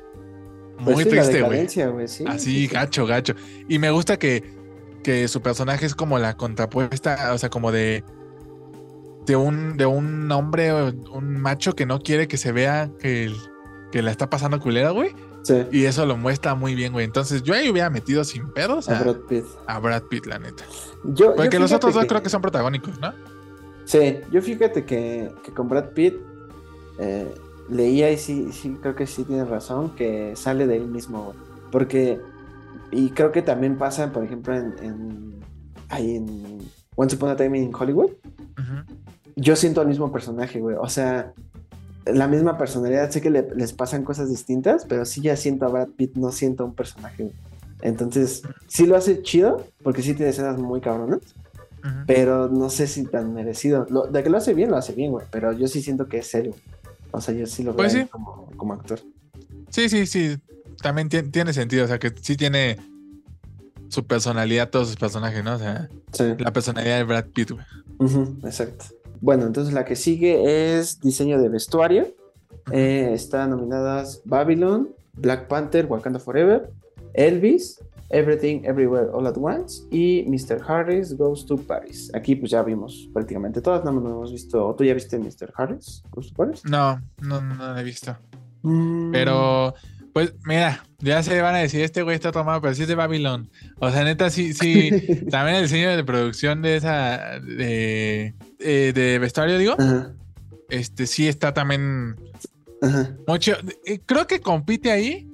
Pues 0.83 0.97
muy 0.97 1.05
sí, 1.05 1.11
la 1.11 1.23
triste, 1.23 1.43
güey. 1.43 1.69
Sí, 1.69 1.81
Así, 1.83 2.39
sí, 2.39 2.39
sí. 2.39 2.67
gacho, 2.69 3.05
gacho. 3.07 3.35
Y 3.69 3.79
me 3.79 3.91
gusta 3.91 4.19
que, 4.19 4.43
que 5.03 5.29
su 5.29 5.43
personaje 5.43 5.85
es 5.87 5.95
como 5.95 6.19
la 6.19 6.37
contrapuesta, 6.37 7.33
o 7.35 7.39
sea, 7.39 7.51
como 7.51 7.71
de. 7.73 8.05
De 9.27 9.37
un, 9.37 9.77
de 9.77 9.87
un 9.87 10.31
hombre, 10.33 10.73
un 11.13 11.37
macho 11.41 11.75
que 11.75 11.87
no 11.87 12.01
quiere 12.01 12.27
que 12.27 12.37
se 12.37 12.51
vea 12.53 12.91
que, 12.99 13.33
que 13.93 14.03
la 14.03 14.11
está 14.11 14.29
pasando 14.29 14.59
culera, 14.61 14.91
güey. 14.91 15.15
Sí. 15.45 15.65
Y 15.73 15.85
eso 15.87 16.07
lo 16.07 16.17
muestra 16.17 16.55
muy 16.55 16.75
bien, 16.75 16.93
güey. 16.93 17.05
Entonces 17.05 17.43
yo 17.43 17.55
ahí 17.55 17.69
hubiera 17.71 17.91
metido 17.91 18.25
sin 18.25 18.49
pedos 18.53 18.89
a, 18.89 18.99
A 18.99 19.03
Brad 19.03 19.17
Pitt. 19.29 19.45
a 19.67 19.79
Brad 19.79 20.03
Pitt, 20.05 20.27
la 20.27 20.39
neta. 20.39 20.65
Yo, 21.05 21.35
Porque 21.35 21.51
yo 21.57 21.61
los 21.61 21.73
otros 21.73 21.95
dos 21.95 22.05
creo 22.07 22.23
que 22.23 22.29
son 22.31 22.43
protagónicos, 22.43 22.99
¿no? 23.01 23.13
Sí, 23.85 24.19
yo 24.31 24.41
fíjate 24.43 24.85
que, 24.85 25.33
que 25.45 25.53
con 25.53 25.69
Brad 25.69 25.91
Pitt 25.91 26.15
eh, 26.99 27.33
leía 27.69 28.11
y 28.13 28.19
sí, 28.19 28.51
sí, 28.53 28.77
creo 28.81 28.95
que 28.95 29.07
sí 29.07 29.25
tiene 29.25 29.45
razón, 29.45 29.95
que 29.97 30.35
sale 30.37 30.67
de 30.67 30.77
él 30.77 30.87
mismo. 30.87 31.25
güey. 31.27 31.37
Porque, 31.73 32.21
y 32.93 33.11
creo 33.11 33.33
que 33.33 33.43
también 33.43 33.77
pasa, 33.79 34.13
por 34.13 34.23
ejemplo, 34.25 34.55
en, 34.55 34.75
en, 34.81 35.41
ahí 35.89 36.17
en 36.17 36.59
Once 36.95 37.17
Upon 37.17 37.31
a 37.31 37.37
Time 37.37 37.59
in 37.59 37.73
Hollywood, 37.75 38.11
Ujú. 38.59 39.02
Yo 39.37 39.57
siento 39.57 39.81
al 39.81 39.89
mismo 39.89 40.13
personaje, 40.13 40.61
güey. 40.61 40.77
O 40.79 40.89
sea, 40.89 41.33
la 42.07 42.27
misma 42.29 42.59
personalidad. 42.59 43.11
Sé 43.11 43.21
que 43.21 43.31
le- 43.31 43.49
les 43.55 43.73
pasan 43.73 44.05
cosas 44.05 44.29
distintas, 44.29 44.85
pero 44.89 45.05
sí 45.05 45.21
ya 45.21 45.37
siento 45.37 45.67
a 45.67 45.69
Brad 45.69 45.89
Pitt, 45.89 46.17
no 46.17 46.33
siento 46.33 46.65
a 46.65 46.67
un 46.67 46.75
personaje, 46.75 47.25
güey. 47.25 47.35
Entonces, 47.83 48.43
sí 48.69 48.87
lo 48.87 48.97
hace 48.97 49.23
chido, 49.23 49.67
porque 49.83 50.03
sí 50.03 50.15
tiene 50.15 50.31
escenas 50.31 50.59
muy 50.59 50.81
cabronas, 50.81 51.21
pero 52.07 52.49
no 52.49 52.71
sé 52.71 52.87
si 52.87 53.05
tan 53.05 53.35
merecido. 53.35 53.87
Lo- 53.91 54.07
de 54.07 54.23
que 54.23 54.31
lo 54.31 54.39
hace 54.39 54.55
bien, 54.55 54.71
lo 54.71 54.77
hace 54.77 54.93
bien, 54.93 55.11
güey. 55.11 55.27
Pero 55.31 55.53
yo 55.53 55.67
sí 55.67 55.83
siento 55.83 56.07
que 56.09 56.19
es 56.19 56.29
serio. 56.29 56.55
O 57.11 57.21
sea, 57.21 57.35
yo 57.35 57.45
sí 57.47 57.63
lo 57.65 57.73
veo 57.73 57.77
Pues 57.79 57.93
sí. 57.93 58.05
como, 58.07 58.49
como 58.57 58.73
actor. 58.75 59.01
Sí, 59.71 59.89
sí, 59.89 60.07
sí. 60.07 60.39
También 60.81 61.09
tien- 61.09 61.31
tiene 61.33 61.53
sentido. 61.53 61.85
O 61.85 61.89
sea, 61.89 61.99
que 61.99 62.13
sí 62.21 62.37
tiene 62.37 62.79
su 63.89 64.07
personalidad, 64.07 64.71
todos 64.71 64.89
sus 64.89 64.97
personajes, 64.97 65.43
¿no? 65.45 65.55
O 65.55 65.59
sea, 65.59 65.89
Sí. 66.13 66.25
la 66.39 66.53
personalidad 66.53 66.99
de 66.99 67.05
Brad 67.05 67.27
Pitt, 67.27 67.51
güey. 67.51 67.65
Exacto. 68.45 68.85
Bueno, 69.23 69.47
entonces 69.47 69.73
la 69.73 69.85
que 69.85 69.95
sigue 69.95 70.77
es 70.79 71.01
diseño 71.01 71.41
de 71.41 71.49
vestuario. 71.49 72.09
Eh, 72.73 73.11
están 73.15 73.51
nominadas 73.51 74.21
Babylon, 74.25 74.91
Black 75.15 75.47
Panther, 75.47 75.87
Wakanda 75.87 76.19
Forever, 76.19 76.71
Elvis, 77.15 77.81
Everything 78.11 78.63
Everywhere 78.65 79.09
All 79.13 79.27
at 79.29 79.37
Once 79.39 79.85
y 79.93 80.25
Mr. 80.29 80.61
Harris 80.67 81.17
Goes 81.17 81.47
to 81.47 81.57
Paris. 81.57 82.11
Aquí 82.15 82.35
pues 82.35 82.51
ya 82.51 82.65
vimos 82.65 83.09
prácticamente 83.13 83.63
todas, 83.63 83.85
no, 83.85 83.93
no 83.93 84.11
hemos 84.11 84.33
visto. 84.33 84.67
¿O 84.67 84.75
tú 84.75 84.83
ya 84.83 84.93
viste 84.93 85.17
Mr. 85.19 85.53
Harris 85.57 86.03
Goes 86.11 86.29
to 86.31 86.35
Paris? 86.35 86.65
No, 86.65 87.01
no, 87.23 87.41
no 87.41 87.79
he 87.79 87.85
visto. 87.85 88.17
Mm, 88.63 89.13
Pero, 89.13 89.75
pues, 90.13 90.35
mira, 90.45 90.85
ya 91.03 91.23
se 91.23 91.41
van 91.43 91.55
a 91.55 91.59
decir, 91.59 91.81
este 91.83 92.03
güey 92.03 92.15
está 92.15 92.33
tomado, 92.33 92.61
pero 92.63 92.75
sí 92.75 92.83
es 92.83 92.89
de 92.89 92.95
Babylon. 92.95 93.51
O 93.79 93.91
sea, 93.91 94.05
neta, 94.05 94.31
sí, 94.31 94.53
sí. 94.55 94.91
También 95.31 95.57
el 95.57 95.63
diseño 95.65 95.91
de 95.97 96.05
producción 96.05 96.63
de 96.63 96.77
esa, 96.77 97.39
de, 97.41 98.35
eh, 98.59 98.93
de 98.95 99.19
vestuario, 99.19 99.59
digo, 99.59 99.75
Ajá, 99.79 100.13
este 100.71 101.07
sí 101.07 101.29
está 101.29 101.53
también 101.53 102.17
ajá. 102.81 103.15
mucho. 103.27 103.53
eh, 103.85 104.01
Creo 104.07 104.27
que 104.27 104.41
compite 104.41 104.91
ahí 104.91 105.29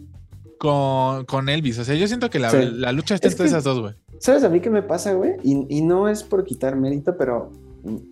con, 0.58 1.24
con 1.26 1.48
Elvis. 1.48 1.78
O 1.78 1.84
sea, 1.84 1.94
yo 1.94 2.08
siento 2.08 2.28
que 2.30 2.38
la, 2.40 2.50
Sí. 2.50 2.58
la 2.72 2.90
lucha 2.92 3.14
está 3.14 3.28
Es 3.28 3.34
entre 3.34 3.46
esas 3.46 3.62
dos, 3.64 3.78
güey. 3.80 3.94
¿Sabes 4.20 4.42
a 4.42 4.48
mí 4.48 4.58
qué 4.60 4.68
me 4.70 4.82
pasa, 4.82 5.12
güey? 5.12 5.34
Y, 5.44 5.64
y 5.68 5.80
no 5.82 6.08
es 6.08 6.24
por 6.24 6.44
quitar 6.44 6.74
mérito, 6.74 7.16
pero. 7.16 7.52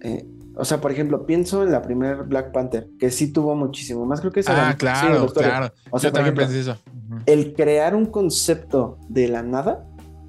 eh, 0.02 0.24
o 0.56 0.64
sea, 0.64 0.80
por 0.80 0.90
ejemplo, 0.90 1.26
pienso 1.26 1.62
en 1.62 1.70
la 1.70 1.82
primer 1.82 2.24
Black 2.24 2.50
Panther, 2.52 2.88
que 2.98 3.10
sí 3.10 3.32
tuvo 3.32 3.54
muchísimo 3.54 4.04
más. 4.06 4.20
Creo 4.20 4.32
que 4.32 4.40
esa 4.40 4.70
Ah, 4.70 4.74
claro, 4.76 5.26
claro. 5.28 5.72
O 5.90 5.98
sea, 5.98 6.08
yo 6.10 6.12
también 6.14 6.34
ejemplo, 6.34 6.44
pensé 6.46 6.60
eso. 6.60 6.76
Ujú. 7.10 7.20
el 7.26 7.54
crear 7.54 7.94
un 7.94 8.06
concepto 8.06 8.98
de 9.08 9.28
la 9.28 9.42
nada, 9.42 9.86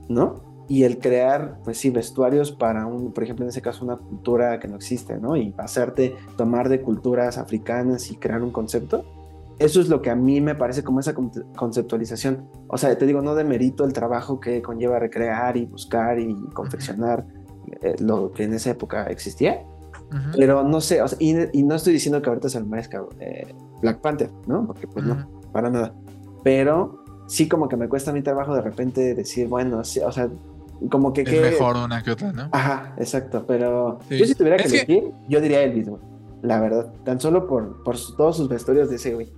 ¿no? 0.09 0.65
Y 0.69 0.83
el 0.83 0.99
crear, 0.99 1.59
pues 1.63 1.77
sí, 1.77 1.89
vestuarios 1.89 2.51
para 2.51 2.85
un, 2.85 3.13
por 3.13 3.23
ejemplo, 3.23 3.45
en 3.45 3.49
ese 3.49 3.61
caso, 3.61 3.85
una 3.85 3.95
cultura 3.97 4.59
que 4.59 4.67
no 4.67 4.75
existe, 4.75 5.17
¿no? 5.17 5.37
Y 5.37 5.55
hacerte 5.57 6.15
tomar 6.35 6.67
de 6.67 6.81
culturas 6.81 7.37
africanas 7.37 8.11
y 8.11 8.17
crear 8.17 8.41
un 8.43 8.51
concepto. 8.51 9.05
Eso 9.59 9.79
es 9.79 9.87
lo 9.87 10.01
que 10.01 10.09
a 10.09 10.15
mí 10.15 10.41
me 10.41 10.55
parece 10.55 10.83
como 10.83 10.99
esa 10.99 11.15
conce- 11.15 11.43
conceptualización. 11.55 12.49
O 12.67 12.77
sea, 12.77 12.95
te 12.97 13.05
digo, 13.05 13.21
no 13.21 13.33
de 13.33 13.43
mérito 13.45 13.85
el 13.85 13.93
trabajo 13.93 14.39
que 14.41 14.61
conlleva 14.61 14.99
recrear 14.99 15.55
y 15.57 15.65
buscar 15.65 16.19
y 16.19 16.35
confeccionar 16.53 17.25
eh, 17.81 17.95
lo 17.99 18.31
que 18.33 18.43
en 18.43 18.53
esa 18.53 18.71
época 18.71 19.05
existía. 19.05 19.63
Pero 20.35 20.63
no 20.63 20.79
sé, 20.81 21.01
o 21.01 21.07
sea, 21.07 21.17
y, 21.21 21.35
y 21.59 21.63
no 21.63 21.75
estoy 21.75 21.93
diciendo 21.93 22.21
que 22.21 22.29
ahorita 22.29 22.47
se 22.49 22.59
lo 22.59 22.65
merezca 22.65 23.03
eh, 23.19 23.53
Black 23.81 23.99
Panther, 23.99 24.29
¿no? 24.47 24.65
Porque 24.65 24.87
pues 24.87 25.05
no 25.05 25.13
Ujú. 25.15 25.51
para 25.51 25.69
nada. 25.69 25.93
Pero 26.43 27.03
sí 27.27 27.47
como 27.49 27.67
que 27.67 27.75
me 27.75 27.89
cuesta 27.89 28.13
mi 28.13 28.21
trabajo 28.21 28.55
de 28.55 28.61
repente 28.61 29.13
decir, 29.15 29.47
bueno, 29.49 29.83
sí, 29.83 29.99
o 29.99 30.11
sea, 30.11 30.29
como 30.89 31.11
que... 31.11 31.21
Es 31.23 31.29
que- 31.29 31.41
mejor 31.41 31.75
una 31.77 32.01
que 32.03 32.11
otra, 32.11 32.31
¿no? 32.31 32.47
Ajá, 32.51 32.93
exacto, 32.97 33.43
pero 33.45 33.99
Sí. 34.07 34.17
yo 34.17 34.25
si 34.25 34.35
tuviera 34.35 34.57
que 34.57 34.63
Es 34.63 34.71
que- 34.71 34.77
elegir, 34.93 35.11
yo 35.27 35.41
diría 35.41 35.61
Elvis, 35.63 35.89
güey. 35.89 36.01
La 36.41 36.61
verdad, 36.61 36.93
tan 37.03 37.19
solo 37.19 37.47
por, 37.47 37.83
por 37.83 37.97
su- 37.97 38.15
todos 38.15 38.37
sus 38.37 38.47
vestuarios 38.47 38.89
de 38.89 38.95
ese 38.97 39.13
güey, 39.13 39.29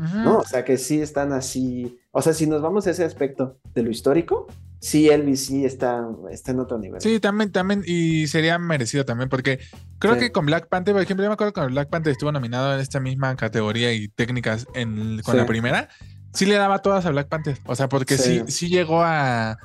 ¿no? 0.00 0.38
O 0.38 0.44
sea, 0.44 0.64
que 0.64 0.78
sí 0.78 1.00
están 1.00 1.32
así, 1.32 1.98
o 2.10 2.22
sea, 2.22 2.32
si 2.32 2.46
nos 2.46 2.62
vamos 2.62 2.86
a 2.86 2.90
ese 2.90 3.04
aspecto 3.04 3.58
de 3.74 3.82
lo 3.82 3.90
histórico, 3.90 4.46
sí 4.80 5.10
Elvis 5.10 5.44
sí 5.46 5.64
está, 5.66 6.06
está 6.30 6.52
en 6.52 6.60
otro 6.60 6.78
nivel. 6.78 7.00
Sí, 7.00 7.20
también, 7.20 7.52
también, 7.52 7.82
y 7.86 8.26
sería 8.26 8.58
merecido 8.58 9.04
también, 9.04 9.28
porque 9.28 9.58
creo 9.98 10.14
Sí. 10.14 10.20
que 10.20 10.32
con 10.32 10.46
Black 10.46 10.68
Panther, 10.68 10.94
por 10.94 11.02
ejemplo, 11.02 11.22
yo 11.24 11.28
me 11.30 11.34
acuerdo 11.34 11.52
que 11.52 11.60
Black 11.66 11.90
Panther 11.90 12.12
estuvo 12.12 12.32
nominado 12.32 12.72
en 12.74 12.80
esta 12.80 12.98
misma 13.00 13.36
categoría 13.36 13.92
y 13.92 14.08
técnicas 14.08 14.66
en, 14.74 15.20
con 15.22 15.34
Sí. 15.34 15.38
la 15.40 15.46
primera, 15.46 15.88
sí 16.32 16.46
le 16.46 16.54
daba 16.54 16.78
todas 16.78 17.04
a 17.04 17.10
Black 17.10 17.28
Panther, 17.28 17.58
o 17.66 17.74
sea, 17.76 17.88
porque 17.88 18.16
sí, 18.16 18.42
Sí. 18.46 18.52
sí, 18.52 18.68
llegó 18.68 19.02
a, 19.02 19.58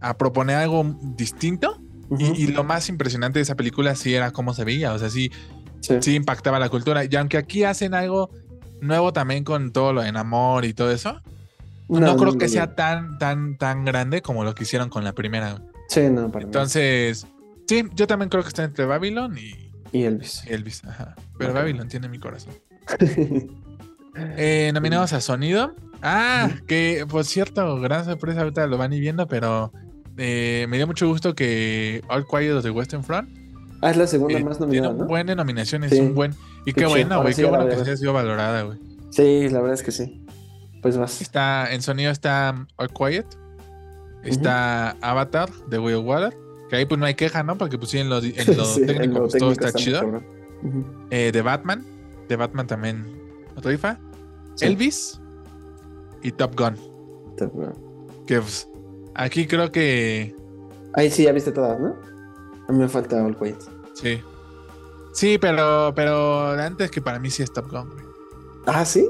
a 0.00 0.16
proponer 0.18 0.56
algo 0.56 0.84
distinto, 1.16 1.80
Ujú, 2.10 2.22
y, 2.36 2.44
y 2.44 2.46
lo 2.48 2.64
más 2.64 2.88
impresionante 2.88 3.38
de 3.38 3.42
esa 3.44 3.54
película 3.54 3.94
sí 3.94 4.14
era 4.14 4.30
cómo 4.32 4.54
se 4.54 4.64
veía, 4.64 4.92
o 4.92 4.98
sea, 4.98 5.08
sí, 5.10 5.30
sí. 5.80 5.98
sí 6.00 6.14
impactaba 6.16 6.58
la 6.58 6.68
cultura, 6.68 7.04
y 7.04 7.14
aunque 7.16 7.36
aquí 7.36 7.62
hacen 7.64 7.94
algo 7.94 8.30
nuevo 8.80 9.12
también 9.12 9.44
con 9.44 9.72
todo 9.72 9.92
lo 9.92 10.04
en 10.04 10.16
amor 10.16 10.64
y 10.64 10.74
todo 10.74 10.90
eso, 10.90 11.20
no, 11.88 12.16
creo 12.16 12.36
que 12.36 12.46
no, 12.46 12.50
sea 12.50 12.74
tan, 12.74 13.18
tan, 13.18 13.56
tan 13.56 13.84
grande 13.84 14.20
como 14.22 14.44
lo 14.44 14.54
que 14.54 14.64
hicieron 14.64 14.90
con 14.90 15.04
la 15.04 15.12
primera. 15.12 15.62
Sí, 15.88 16.08
no, 16.10 16.30
para. 16.30 16.44
Entonces, 16.44 17.26
sí, 17.66 17.84
yo 17.94 18.06
también 18.06 18.28
creo 18.28 18.42
que 18.42 18.48
está 18.48 18.64
entre 18.64 18.84
Babylon 18.84 19.36
y 19.38 19.70
Y 19.92 20.04
Elvis. 20.04 20.44
Elvis. 20.46 20.84
Ajá. 20.84 21.14
Pero 21.38 21.50
Ok. 21.50 21.56
Babylon 21.56 21.88
tiene 21.88 22.08
mi 22.08 22.18
corazón. 22.18 22.54
Eh, 24.36 24.72
nominados 24.74 25.12
a 25.12 25.20
sonido. 25.20 25.76
Ah, 26.02 26.50
que 26.66 27.06
por 27.08 27.24
cierto, 27.24 27.78
gran 27.78 28.04
sorpresa, 28.04 28.40
ahorita 28.40 28.66
lo 28.66 28.76
van 28.76 28.92
ir 28.92 29.00
viendo, 29.00 29.28
pero 29.28 29.72
eh, 30.16 30.66
me 30.68 30.76
dio 30.76 30.88
mucho 30.88 31.06
gusto 31.06 31.36
que 31.36 32.02
All 32.08 32.26
Quiet 32.26 32.62
de 32.62 32.70
Western 32.70 33.04
Front 33.04 33.37
ah, 33.82 33.90
es 33.90 33.96
la 33.96 34.06
segunda 34.06 34.38
eh, 34.38 34.44
más 34.44 34.58
tiene 34.58 34.72
nominada, 34.72 34.92
un 34.94 34.98
¿no? 35.00 35.06
buen 35.06 35.26
de 35.26 35.36
nominaciones, 35.36 35.90
Sí. 35.90 36.00
un 36.00 36.14
buen. 36.14 36.34
Y 36.64 36.72
Qué 36.72 36.84
Ahora 36.84 37.16
güey, 37.22 37.34
sí 37.34 37.42
qué 37.42 37.48
bueno 37.48 37.66
que 37.68 37.74
se 37.76 37.80
haya 37.82 37.96
sido 37.96 38.12
valorada, 38.12 38.62
güey. 38.62 38.78
Sí, 39.10 39.48
la 39.48 39.60
verdad 39.60 39.74
es 39.74 39.82
que 39.82 39.90
sí. 39.92 40.24
Pues 40.82 40.96
vas. 40.96 41.20
Está 41.20 41.72
en 41.72 41.82
sonido 41.82 42.10
está 42.12 42.66
All 42.76 42.90
Quiet. 42.90 43.26
Está 44.24 44.90
Avatar 45.00 45.50
de 45.68 45.78
Will 45.78 45.96
Water. 45.96 46.36
Que 46.68 46.76
ahí 46.76 46.86
pues 46.86 46.98
no 47.00 47.06
hay 47.06 47.14
queja, 47.14 47.42
¿no? 47.42 47.56
Porque 47.56 47.78
pues 47.78 47.90
sí, 47.90 47.98
en 47.98 48.10
lo, 48.10 48.18
en 48.18 48.34
lo 48.56 48.64
Sí, 48.64 48.80
en 48.82 48.86
técnico 48.86 49.14
lo 49.14 49.20
pues, 49.28 49.38
todo 49.38 49.52
está 49.52 49.72
chido. 49.72 50.22
Eh, 51.10 51.32
de 51.32 51.42
Batman. 51.42 51.84
De 52.28 52.36
Batman 52.36 52.66
también 52.66 53.06
rifa. 53.62 53.98
Elvis 54.60 55.20
y 56.22 56.32
Top 56.32 56.58
Gun. 56.58 56.76
Está 57.30 57.46
bueno. 57.46 57.72
Que 58.26 58.40
pues, 58.40 58.68
aquí 59.14 59.46
creo 59.46 59.70
que 59.72 60.34
Ahí 60.94 61.10
sí, 61.10 61.24
ya 61.24 61.32
viste 61.32 61.52
todas, 61.52 61.78
¿no? 61.80 61.96
A 62.68 62.72
mí 62.72 62.78
me 62.78 62.88
falta 62.88 63.22
All 63.24 63.36
Quiet. 63.36 63.58
sí. 63.94 64.22
Sí, 65.14 65.36
pero, 65.36 65.92
pero 65.96 66.50
antes 66.52 66.92
que 66.92 67.00
para 67.00 67.18
mí 67.18 67.28
sí 67.30 67.42
es 67.42 67.52
Top 67.52 67.68
Gun, 67.72 67.88
güey. 67.90 68.04
Ah, 68.66 68.84
¿sí? 68.84 69.08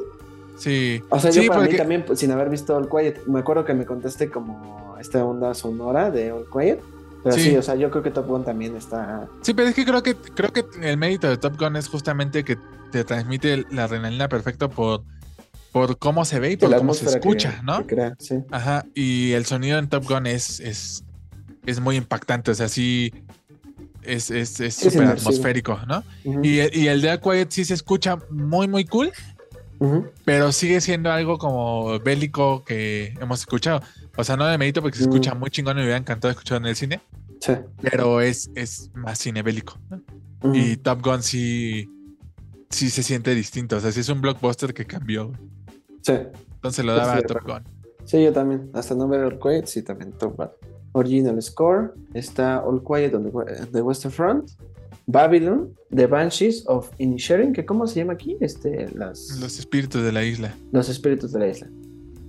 Sí. 0.57 1.03
O 1.11 1.19
sea, 1.21 1.31
sí, 1.33 1.43
yo 1.43 1.49
para 1.49 1.61
porque- 1.61 1.73
mí 1.73 1.79
también, 1.79 2.05
pues, 2.07 2.21
sin 2.21 2.31
haber 2.31 2.49
visto 2.49 2.75
All 2.77 2.89
Quiet, 2.89 3.27
me 3.27 3.41
acuerdo 3.41 3.65
que 3.67 3.75
me 3.75 3.85
contaste 3.85 4.31
como 4.31 4.97
esta 4.99 5.23
onda 5.25 5.53
sonora 5.53 6.11
de 6.11 6.33
All 6.33 6.47
Quiet. 6.51 6.81
Pero 7.25 7.35
sí, 7.37 7.43
Sí. 7.51 7.57
o 7.57 7.63
sea, 7.63 7.75
yo 7.75 7.91
creo 7.91 8.03
que 8.03 8.11
Top 8.11 8.27
Gun 8.27 8.45
también 8.45 8.75
está... 8.77 9.29
Sí, 9.43 9.53
pero 9.53 9.69
es 9.69 9.75
que 9.75 9.85
creo 9.85 10.03
que 10.03 10.15
creo 10.15 10.51
que 10.53 10.65
el 10.81 10.97
mérito 10.97 11.29
de 11.29 11.37
Top 11.37 11.59
Gun 11.59 11.77
es 11.77 11.89
justamente 11.89 12.43
que 12.45 12.57
te 12.93 13.05
transmite 13.05 13.67
la 13.71 13.85
adrenalina 13.85 14.29
perfecto 14.29 14.71
por, 14.71 15.03
por 15.73 15.99
cómo 15.99 16.25
se 16.25 16.39
ve 16.41 16.53
y 16.53 16.57
por 16.57 16.75
cómo 16.75 16.95
se 16.95 17.05
que- 17.05 17.11
escucha, 17.11 17.61
¿no? 17.65 17.81
que 17.81 17.97
crea, 17.97 18.15
sí. 18.19 18.37
Ajá. 18.51 18.87
Y 18.95 19.33
el 19.33 19.45
sonido 19.45 19.79
en 19.79 19.89
Top 19.89 20.05
Gun 20.09 20.27
es, 20.29 20.61
es, 20.61 21.05
es 21.67 21.81
muy 21.81 21.97
impactante. 21.97 22.53
O 22.53 22.55
sea, 22.55 22.69
sí 22.69 23.13
es 24.09 24.31
es 24.31 24.61
es 24.61 24.61
es 24.61 24.93
súper 24.93 25.09
atmosférico, 25.09 25.79
¿no? 25.87 26.03
Y, 26.43 26.59
el- 26.59 26.77
y 26.77 26.89
el 26.89 27.01
de 27.03 27.21
Quiet 27.21 27.51
sí 27.51 27.65
se 27.65 27.75
escucha 27.75 28.19
muy, 28.31 28.67
muy 28.69 28.85
cool, 28.85 29.13
pero 30.25 30.51
sigue 30.53 30.81
siendo 30.81 31.11
algo 31.13 31.39
como 31.39 31.99
bélico 32.01 32.65
que 32.65 33.15
hemos 33.21 33.41
escuchado. 33.41 33.81
O 34.17 34.25
sea, 34.25 34.37
no 34.37 34.47
de 34.47 34.59
mérito 34.59 34.83
porque 34.83 34.99
se 34.99 35.05
Mm. 35.07 35.11
escucha 35.11 35.35
muy 35.35 35.51
chingón 35.51 35.77
y 35.77 35.81
me 35.81 35.85
hubiera 35.85 35.99
encantado 35.99 36.31
escucharlo 36.33 36.67
en 36.67 36.71
el 36.71 36.77
cine, 36.77 37.01
Sí. 37.41 37.53
pero 37.81 38.21
es, 38.21 38.51
es 38.57 38.91
más 38.95 39.19
cine 39.19 39.43
bélico. 39.43 39.79
Y 40.53 40.77
Top 40.77 41.01
Gun 41.05 41.23
sí, 41.23 41.89
sí 42.71 42.91
se 42.91 43.03
siente 43.03 43.35
distinto. 43.35 43.77
O 43.77 43.81
sea, 43.81 43.93
sí 43.93 44.01
es 44.01 44.09
un 44.09 44.21
blockbuster 44.21 44.75
que 44.75 44.85
cambió. 44.85 45.33
Sí. 46.03 46.15
Entonces 46.55 46.85
lo 46.85 46.93
Yo 46.93 46.99
daba 46.99 47.15
a 47.17 47.23
Top 47.23 47.43
Gun. 47.45 47.63
Sí, 48.05 48.23
yo 48.25 48.33
también. 48.33 48.71
Hasta 48.75 48.95
no 48.95 49.07
ver 49.07 49.39
Quiet, 49.41 49.67
sí, 49.67 49.83
también 49.83 50.13
Top 50.13 50.37
Gun. 50.37 50.49
Original 50.93 51.41
Score. 51.43 51.95
Está 52.15 52.59
All 52.65 52.83
Quiet 52.83 53.15
on 53.15 53.25
the, 53.25 53.31
We- 53.31 53.45
the 53.73 53.83
Western 53.83 54.13
Front. 54.13 54.51
Babylon. 55.07 55.71
The 55.95 56.07
Banshees 56.07 56.65
of 56.67 56.91
Inisherin. 56.99 57.53
que 57.53 57.65
¿Cómo 57.65 57.87
se 57.87 58.01
llama 58.01 58.13
aquí? 58.15 58.37
Este, 58.41 58.89
las, 58.95 59.39
Los 59.41 59.59
espíritus 59.59 60.03
de 60.03 60.13
la 60.13 60.23
isla. 60.25 60.55
los 60.73 60.89
espíritus 60.89 61.33
de 61.33 61.39
la 61.39 61.49
isla. 61.49 61.69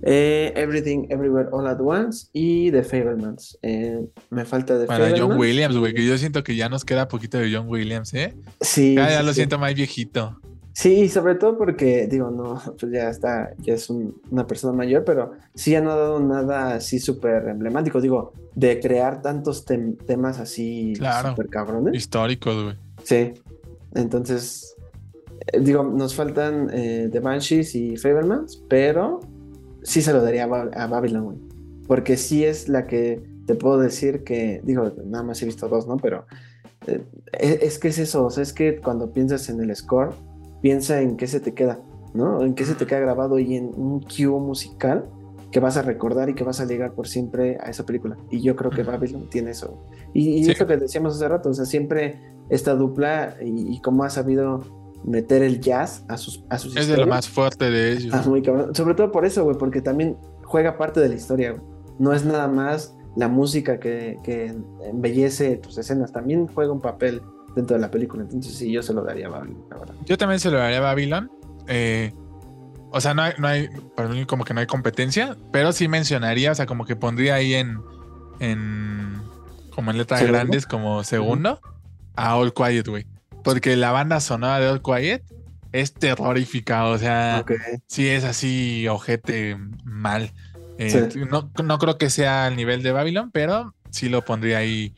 Eh, 0.02 0.54
Everything 0.56 1.04
Everywhere 1.10 1.50
All 1.52 1.66
at 1.66 1.78
Once. 1.78 2.28
Y 2.32 2.70
The 2.70 2.82
Fablemans. 2.82 3.58
Eh, 3.62 4.06
me 4.30 4.46
falta 4.46 4.78
The 4.80 4.86
Para 4.86 5.10
John. 5.16 5.38
Williams, 5.38 5.76
güey, 5.76 5.92
que 5.92 6.06
yo 6.06 6.16
siento 6.16 6.42
que 6.42 6.56
ya 6.56 6.70
nos 6.70 6.86
queda 6.86 7.06
poquito 7.08 7.36
de 7.38 7.54
John 7.54 7.68
Williams, 7.68 8.14
¿eh? 8.14 8.34
Sí. 8.62 8.94
Ya, 8.94 9.10
ya 9.10 9.20
sí, 9.20 9.26
lo 9.26 9.32
sí. 9.32 9.36
siento 9.36 9.58
más 9.58 9.74
viejito. 9.74 10.40
Sí, 10.72 11.08
sobre 11.08 11.34
todo 11.34 11.58
porque, 11.58 12.06
digo, 12.06 12.30
no, 12.30 12.60
pues 12.78 12.92
ya 12.92 13.10
está, 13.10 13.54
ya 13.58 13.74
es 13.74 13.90
una 13.90 14.46
persona 14.46 14.72
mayor, 14.72 15.04
pero 15.04 15.32
sí 15.54 15.72
ya 15.72 15.80
no 15.80 15.90
ha 15.90 15.96
dado 15.96 16.20
nada 16.20 16.74
así 16.74 16.98
súper 16.98 17.48
emblemático, 17.48 18.00
digo, 18.00 18.32
de 18.54 18.78
crear 18.80 19.20
tantos 19.20 19.64
temas 19.64 20.38
así 20.38 20.94
claro, 20.96 21.30
súper 21.30 21.48
cabrones. 21.48 21.94
Históricos, 21.94 22.62
güey. 22.62 22.76
Sí, 23.02 23.34
entonces, 23.94 24.76
eh, 25.52 25.60
digo, 25.60 25.82
nos 25.82 26.14
faltan 26.14 26.70
eh, 26.72 27.08
The 27.10 27.20
Banshees 27.20 27.74
y 27.74 27.96
Fabermans, 27.96 28.62
pero 28.68 29.20
sí 29.82 30.02
se 30.02 30.12
lo 30.12 30.22
daría 30.22 30.44
a, 30.44 30.86
Babylon, 30.86 31.24
güey, 31.24 31.38
porque 31.86 32.16
sí 32.16 32.44
es 32.44 32.68
la 32.68 32.86
que 32.86 33.22
te 33.46 33.56
puedo 33.56 33.78
decir 33.78 34.22
que, 34.22 34.60
digo, 34.64 34.92
nada 35.04 35.24
más 35.24 35.42
he 35.42 35.46
visto 35.46 35.68
dos, 35.68 35.88
¿no? 35.88 35.96
Pero 35.96 36.26
eh, 36.86 37.02
es 37.32 37.78
que 37.78 37.88
es 37.88 37.98
eso, 37.98 38.24
o 38.24 38.30
sea, 38.30 38.44
es 38.44 38.52
que 38.52 38.80
cuando 38.80 39.12
piensas 39.12 39.48
en 39.48 39.60
el 39.60 39.74
score, 39.74 40.14
piensa 40.60 41.00
en 41.00 41.16
qué 41.16 41.26
se 41.26 41.40
te 41.40 41.54
queda, 41.54 41.80
¿no? 42.14 42.44
En 42.44 42.54
qué 42.54 42.64
se 42.64 42.74
te 42.74 42.86
queda 42.86 43.00
grabado 43.00 43.38
y 43.38 43.56
en 43.56 43.72
un 43.76 44.00
cue 44.00 44.26
musical 44.26 45.06
que 45.50 45.60
vas 45.60 45.76
a 45.76 45.82
recordar 45.82 46.28
y 46.28 46.34
que 46.34 46.44
vas 46.44 46.60
a 46.60 46.64
ligar 46.64 46.92
por 46.92 47.08
siempre 47.08 47.58
a 47.60 47.70
esa 47.70 47.84
película. 47.84 48.16
Y 48.30 48.40
yo 48.40 48.54
creo 48.54 48.70
que 48.70 48.82
Babylon 48.82 49.28
tiene 49.28 49.50
eso. 49.50 49.82
Y, 50.14 50.44
y 50.44 50.50
esto 50.50 50.66
que 50.66 50.76
decíamos 50.76 51.16
hace 51.16 51.28
rato, 51.28 51.50
o 51.50 51.54
sea, 51.54 51.64
siempre 51.64 52.20
esta 52.50 52.74
dupla 52.74 53.36
y, 53.40 53.80
cómo 53.80 54.04
ha 54.04 54.10
sabido 54.10 54.60
meter 55.04 55.42
el 55.42 55.60
jazz 55.60 56.04
a 56.08 56.16
sus, 56.16 56.44
a 56.50 56.58
sus 56.58 56.76
Es 56.76 56.88
de 56.88 56.96
lo 56.96 57.06
más 57.06 57.28
fuerte 57.28 57.70
de 57.70 57.92
ellos. 57.92 58.14
Ah, 58.14 58.22
muy 58.26 58.42
cabrón. 58.42 58.74
Sobre 58.74 58.94
todo 58.94 59.10
por 59.10 59.24
eso, 59.24 59.44
güey, 59.44 59.56
porque 59.56 59.80
también 59.80 60.16
juega 60.42 60.76
parte 60.76 61.00
de 61.00 61.08
la 61.08 61.14
historia, 61.14 61.52
güey. 61.52 61.62
No 61.98 62.12
es 62.12 62.24
nada 62.24 62.48
más 62.48 62.96
la 63.16 63.28
música 63.28 63.78
que, 63.78 64.18
que 64.22 64.54
embellece 64.84 65.56
tus 65.56 65.78
escenas, 65.78 66.12
también 66.12 66.46
juega 66.46 66.72
un 66.72 66.80
papel 66.80 67.22
dentro 67.54 67.76
de 67.76 67.80
la 67.80 67.90
película. 67.90 68.22
Entonces 68.22 68.54
sí, 68.54 68.70
yo 68.70 68.82
se 68.82 68.92
lo 68.92 69.02
daría 69.02 69.26
a 69.26 69.30
Babylon, 69.30 69.64
Yo 70.06 70.18
también 70.18 70.40
se 70.40 70.50
lo 70.50 70.58
daría 70.58 70.78
a 70.78 70.82
Babylon. 70.82 71.30
Eh, 71.66 72.12
o 72.92 73.00
sea, 73.00 73.14
no 73.14 73.22
hay, 73.22 73.34
no 73.38 73.46
hay, 73.46 73.68
para 73.94 74.08
mí 74.08 74.24
como 74.26 74.44
que 74.44 74.54
no 74.54 74.60
hay 74.60 74.66
competencia, 74.66 75.36
pero 75.52 75.72
sí 75.72 75.86
mencionaría, 75.86 76.50
o 76.50 76.54
sea, 76.54 76.66
como 76.66 76.84
que 76.84 76.96
pondría 76.96 77.36
ahí 77.36 77.54
en, 77.54 77.78
en 78.40 79.20
como 79.74 79.92
en 79.92 79.98
letras 79.98 80.22
grandes, 80.24 80.66
como 80.66 81.04
segundo, 81.04 81.60
a 82.16 82.36
All 82.36 82.52
Quiet, 82.52 82.88
güey. 82.88 83.06
Porque 83.44 83.76
la 83.76 83.92
banda 83.92 84.20
sonora 84.20 84.58
de 84.58 84.68
All 84.68 84.82
Quiet 84.82 85.22
es 85.72 85.94
terrorífica, 85.94 86.86
o 86.86 86.98
sea, 86.98 87.44
sí 87.86 88.08
es 88.08 88.24
así, 88.24 88.88
ojete 88.88 89.56
mal. 89.84 90.32
Eh, 90.78 91.08
no, 91.30 91.50
no 91.62 91.78
creo 91.78 91.98
que 91.98 92.10
sea 92.10 92.46
al 92.46 92.56
nivel 92.56 92.82
de 92.82 92.90
Babylon, 92.90 93.30
pero 93.30 93.74
sí 93.90 94.08
lo 94.08 94.24
pondría 94.24 94.58
ahí 94.58 94.94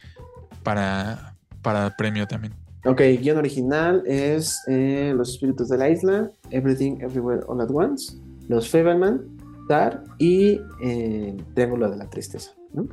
para, 0.63 1.32
para 1.63 1.97
premio 1.97 2.27
también. 2.27 2.55
Ok, 2.85 3.01
guion 3.21 3.39
original 3.39 4.03
es 4.07 4.61
eh, 4.67 5.13
Los 5.17 5.31
Espíritus 5.31 5.69
de 5.69 5.79
la 5.79 5.89
Isla, 5.89 6.31
Everything 6.51 6.99
Everywhere 7.01 7.43
All 7.47 7.61
at 7.61 7.71
Once, 7.71 8.17
Los 8.49 8.69
Fableman, 8.69 9.23
Tar 9.69 10.03
y 10.19 10.61
eh, 10.83 11.37
Triángulo 11.55 11.89
de 11.89 11.97
la 11.97 12.11
Tristeza. 12.11 12.51
¿no? 12.73 12.89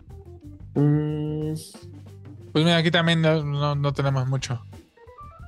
Mm. 0.76 1.54
Pues 2.52 2.66
mira, 2.66 2.78
aquí 2.78 2.92
también 2.92 3.22
no, 3.22 3.94
tenemos 3.94 4.28
mucho 4.28 4.62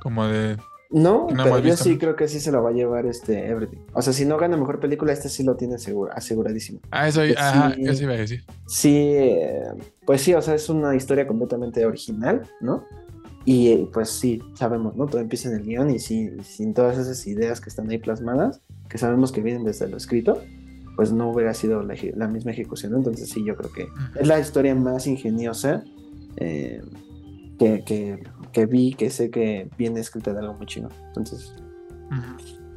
como 0.01 0.25
de... 0.25 0.57
No, 0.89 1.27
pero 1.29 1.59
yo 1.59 1.77
sí 1.77 1.97
creo 1.97 2.17
que 2.17 2.27
sí 2.27 2.41
se 2.41 2.51
lo 2.51 2.61
va 2.63 2.71
a 2.71 2.73
llevar 2.73 3.05
este 3.05 3.47
Everything. 3.47 3.77
O 3.93 4.01
sea, 4.01 4.11
si 4.11 4.25
no 4.25 4.37
gana 4.37 4.57
mejor 4.57 4.79
película, 4.81 5.13
este 5.13 5.29
sí 5.29 5.41
lo 5.43 5.55
tiene 5.55 5.77
seguro, 5.77 6.11
aseguradísimo. 6.13 6.81
Ah, 6.91 7.07
eso, 7.07 7.21
ajá, 7.37 7.73
eso 7.77 8.03
iba 8.03 8.13
a 8.13 8.17
decir. 8.17 8.43
Sí, 8.67 9.13
eh, 9.13 9.63
pues 10.05 10.21
sí, 10.21 10.33
o 10.33 10.41
sea, 10.41 10.55
es 10.55 10.67
una 10.67 10.93
historia 10.93 11.25
completamente 11.25 11.85
original, 11.85 12.41
¿no? 12.59 12.85
Y 13.45 13.85
pues 13.85 14.09
sí, 14.09 14.41
sabemos, 14.53 14.95
¿no? 14.95 15.07
Todo 15.07 15.21
empieza 15.21 15.49
en 15.49 15.55
el 15.55 15.63
guion 15.63 15.89
y 15.89 15.99
sin 15.99 16.73
todas 16.73 16.97
esas 16.97 17.25
ideas 17.25 17.59
que 17.59 17.69
están 17.69 17.89
ahí 17.89 17.97
plasmadas, 17.97 18.61
que 18.87 18.97
sabemos 18.97 19.31
que 19.31 19.41
vienen 19.41 19.63
desde 19.63 19.87
lo 19.87 19.97
escrito, 19.97 20.41
pues 20.95 21.11
no 21.11 21.31
hubiera 21.31 21.53
sido 21.53 21.81
la, 21.81 22.27
misma 22.27 22.51
ejecución. 22.51 22.95
Entonces 22.95 23.29
sí, 23.29 23.43
yo 23.43 23.55
creo 23.55 23.71
que 23.71 23.87
es 24.19 24.27
la 24.27 24.39
historia 24.39 24.75
más 24.75 25.07
ingeniosa 25.07 25.83
eh, 26.37 26.81
que, 27.57 28.65
vi, 28.67 28.93
que 28.93 29.09
sé 29.09 29.31
que 29.31 29.69
viene 29.77 29.99
escrita 29.99 30.33
de 30.33 30.39
algo 30.39 30.53
muy 30.53 30.67
chino. 30.67 30.89
Entonces... 31.07 31.55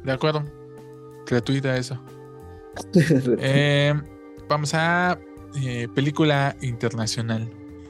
De 0.03 0.11
acuerdo. 0.11 0.43
Gratuita 1.27 1.77
eso. 1.77 1.99
Eh, 3.39 3.93
vamos 4.49 4.73
a 4.73 5.17
eh, 5.63 5.87
película 5.93 6.55
internacional. 6.61 7.49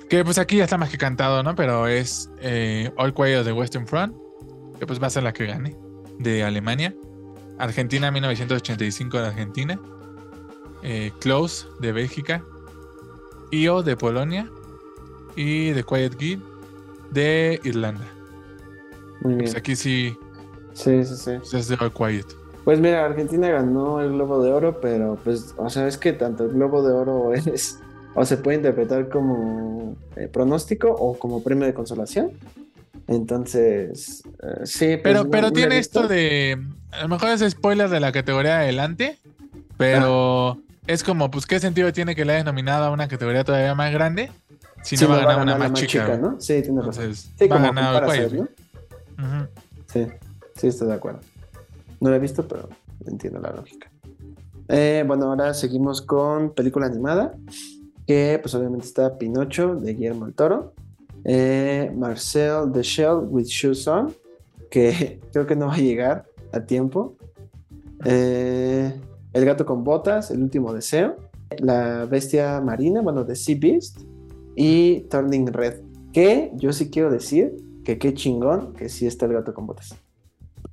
Que 0.10 0.24
pues 0.24 0.38
aquí 0.38 0.58
ya 0.58 0.66
está 0.66 0.78
más 0.78 0.90
que 0.90 0.98
cantado, 0.98 1.42
¿no? 1.44 1.56
Pero 1.56 1.88
es 1.88 2.30
eh, 2.40 2.92
All 2.98 3.14
Quiet 3.14 3.44
de 3.44 3.52
Western 3.52 3.88
Front, 3.88 4.16
que 4.80 4.86
pues 4.86 5.02
va 5.02 5.08
a 5.08 5.10
ser 5.10 5.24
la 5.24 5.34
que 5.34 5.46
gane, 5.46 5.76
de 6.20 6.44
Alemania. 6.44 6.94
Argentina 7.58 8.12
1985 8.12 9.18
de 9.18 9.28
Argentina. 9.28 9.80
Eh, 10.84 11.12
Close 11.20 11.68
de 11.80 11.92
Bélgica. 11.92 12.44
IO 13.52 13.82
de 13.82 13.96
Polonia. 13.96 14.50
Y 15.36 15.74
The 15.74 15.84
Quiet 15.84 16.16
Kid 16.16 16.40
de 17.12 17.60
Irlanda. 17.64 18.06
Muy 19.22 19.22
pues, 19.22 19.24
bien. 19.24 19.38
Pues 19.40 19.56
aquí 19.56 19.76
sí. 19.76 20.18
Sí, 20.74 21.04
sí, 21.04 21.16
sí. 21.16 21.32
Pues, 21.40 21.54
es 21.54 21.68
de 21.68 21.78
All 21.80 21.92
Quiet. 21.92 22.26
Pues 22.64 22.80
mira, 22.80 23.06
Argentina 23.06 23.50
ganó 23.50 24.02
el 24.02 24.12
Globo 24.14 24.44
de 24.44 24.52
Oro, 24.52 24.80
pero 24.82 25.18
pues, 25.24 25.54
o 25.56 25.70
sea, 25.70 25.88
es 25.88 25.98
que 25.98 26.14
tanto 26.14 26.46
el 26.46 26.52
Globo 26.52 26.86
de 26.86 26.94
Oro 26.94 27.34
es 27.34 27.80
o 28.16 28.26
se 28.26 28.38
puede 28.38 28.58
interpretar 28.58 29.10
como 29.10 29.96
eh, 30.16 30.28
pronóstico 30.28 30.90
o 30.90 31.20
como 31.20 31.44
premio 31.44 31.66
de 31.68 31.74
consolación. 31.74 32.32
Entonces, 33.08 34.24
eh, 34.42 34.66
sí. 34.66 34.86
Pues, 34.86 35.02
pero, 35.04 35.30
pero 35.30 35.52
tiene 35.52 35.78
esto 35.78 36.08
de. 36.08 36.58
A 36.92 37.04
lo 37.04 37.10
mejor 37.10 37.30
es 37.30 37.42
spoiler 37.52 37.90
de 37.90 38.00
la 38.00 38.12
categoría 38.12 38.60
adelante, 38.60 39.20
pero 39.78 40.52
ah. 40.52 40.58
es 40.88 41.04
como, 41.04 41.30
pues, 41.30 41.46
¿qué 41.46 41.60
sentido 41.60 41.92
tiene 41.92 42.16
que 42.16 42.26
le 42.26 42.34
hayas 42.34 42.46
nominado 42.46 42.86
a 42.86 42.92
una 42.92 43.08
categoría 43.08 43.44
todavía 43.44 43.76
más 43.76 43.92
grande 43.92 44.32
si 44.82 44.96
no 44.96 45.10
va 45.10 45.18
a 45.18 45.26
ganar 45.26 45.58
una 45.58 45.58
más 45.58 45.74
chica? 45.74 46.18
¿no? 46.18 46.40
Sí, 46.40 46.62
tienes 46.62 46.86
razón. 46.86 47.14
sí, 47.14 47.48
va 47.48 47.58
a 47.58 47.60
ganar 47.60 48.16
el 48.16 48.50
Sí, 49.92 50.08
sí, 50.56 50.68
estoy 50.68 50.88
de 50.88 50.94
acuerdo. 50.94 51.20
No 52.00 52.10
lo 52.10 52.16
he 52.16 52.20
visto, 52.20 52.48
pero 52.48 52.70
entiendo 53.06 53.40
la 53.40 53.52
lógica. 53.52 53.92
Eh, 54.68 55.04
bueno, 55.06 55.28
ahora 55.28 55.54
seguimos 55.54 56.02
con 56.02 56.54
película 56.54 56.88
animada 56.88 57.36
que 58.06 58.40
pues 58.42 58.54
obviamente 58.56 58.86
está 58.86 59.18
Pinocho 59.18 59.76
de 59.76 59.94
Guillermo 59.94 60.26
el 60.26 60.34
Toro, 60.34 60.74
eh, 61.24 61.92
Marcel 61.96 62.72
the 62.72 62.84
Shell 62.84 63.28
with 63.30 63.46
Shoes 63.46 63.88
On, 63.88 64.14
que 64.70 65.20
creo 65.32 65.48
que 65.48 65.56
no 65.56 65.68
va 65.68 65.76
a 65.76 65.80
llegar 65.80 66.26
a 66.52 66.62
tiempo, 66.62 67.18
eh, 68.06 68.94
El 69.34 69.46
gato 69.46 69.66
con 69.66 69.84
botas, 69.84 70.32
El 70.32 70.42
último 70.42 70.74
deseo, 70.74 71.18
La 71.60 72.06
bestia 72.06 72.62
marina, 72.62 73.02
bueno, 73.02 73.24
de 73.24 73.36
Sea 73.36 73.58
Beast 73.60 74.02
y 74.56 75.02
Turning 75.10 75.48
Red, 75.48 75.82
que 76.14 76.52
yo 76.56 76.72
sí 76.72 76.90
quiero 76.90 77.12
decir 77.12 77.56
que 77.84 77.98
qué 77.98 78.14
chingón 78.14 78.74
que 78.74 78.90
sí 78.90 79.08
está 79.08 79.26
El 79.26 79.34
gato 79.34 79.54
con 79.54 79.66
botas. 79.66 79.96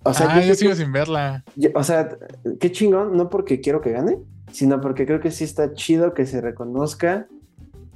O 0.04 0.12
sea, 0.12 0.34
ah, 0.34 0.40
yo, 0.40 0.54
sigo 0.54 0.74
sin 0.74 0.90
verla. 0.90 1.44
o 1.74 1.84
sea, 1.84 2.16
qué 2.58 2.72
chingón, 2.72 3.16
no 3.16 3.28
porque 3.28 3.60
quiero 3.60 3.80
que 3.80 3.92
gane, 3.92 4.18
sino 4.52 4.80
porque 4.80 5.06
creo 5.06 5.20
que 5.20 5.30
sí 5.30 5.44
está 5.44 5.74
chido 5.74 6.14
que 6.14 6.26
se 6.26 6.40
reconozca 6.40 7.26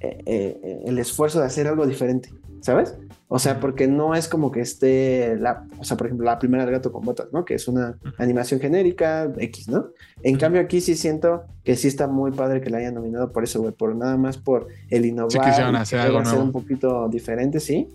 eh, 0.00 0.22
eh, 0.26 0.82
el 0.86 0.98
esfuerzo 0.98 1.40
de 1.40 1.46
hacer 1.46 1.66
algo 1.68 1.86
diferente, 1.86 2.30
¿sabes? 2.60 2.94
O 3.28 3.38
sea, 3.38 3.60
porque 3.60 3.86
no 3.86 4.14
es 4.14 4.28
como 4.28 4.52
que 4.52 4.60
esté, 4.60 5.36
la, 5.36 5.66
o 5.78 5.84
sea, 5.84 5.96
por 5.96 6.06
ejemplo, 6.06 6.26
la 6.26 6.38
primera 6.38 6.64
del 6.64 6.72
gato 6.72 6.92
con 6.92 7.04
botas, 7.04 7.28
¿no? 7.32 7.44
Que 7.44 7.54
es 7.54 7.66
una 7.66 7.98
animación 8.18 8.60
genérica 8.60 9.32
X, 9.36 9.68
¿no? 9.68 9.88
En 10.22 10.36
cambio 10.36 10.60
aquí 10.60 10.80
sí 10.80 10.94
siento 10.94 11.44
que 11.64 11.76
sí 11.76 11.88
está 11.88 12.06
muy 12.06 12.30
padre 12.32 12.60
que 12.60 12.70
la 12.70 12.78
hayan 12.78 12.94
nominado 12.94 13.32
por 13.32 13.44
eso, 13.44 13.60
güey, 13.60 13.72
por 13.72 13.96
nada 13.96 14.16
más 14.16 14.38
por 14.38 14.68
el 14.90 15.06
innovar, 15.06 15.32
sí, 15.32 15.38
hacer 15.38 15.98
algo 15.98 16.18
hacer 16.18 16.38
un 16.38 16.52
poquito 16.52 17.08
diferente, 17.08 17.58
sí. 17.58 17.88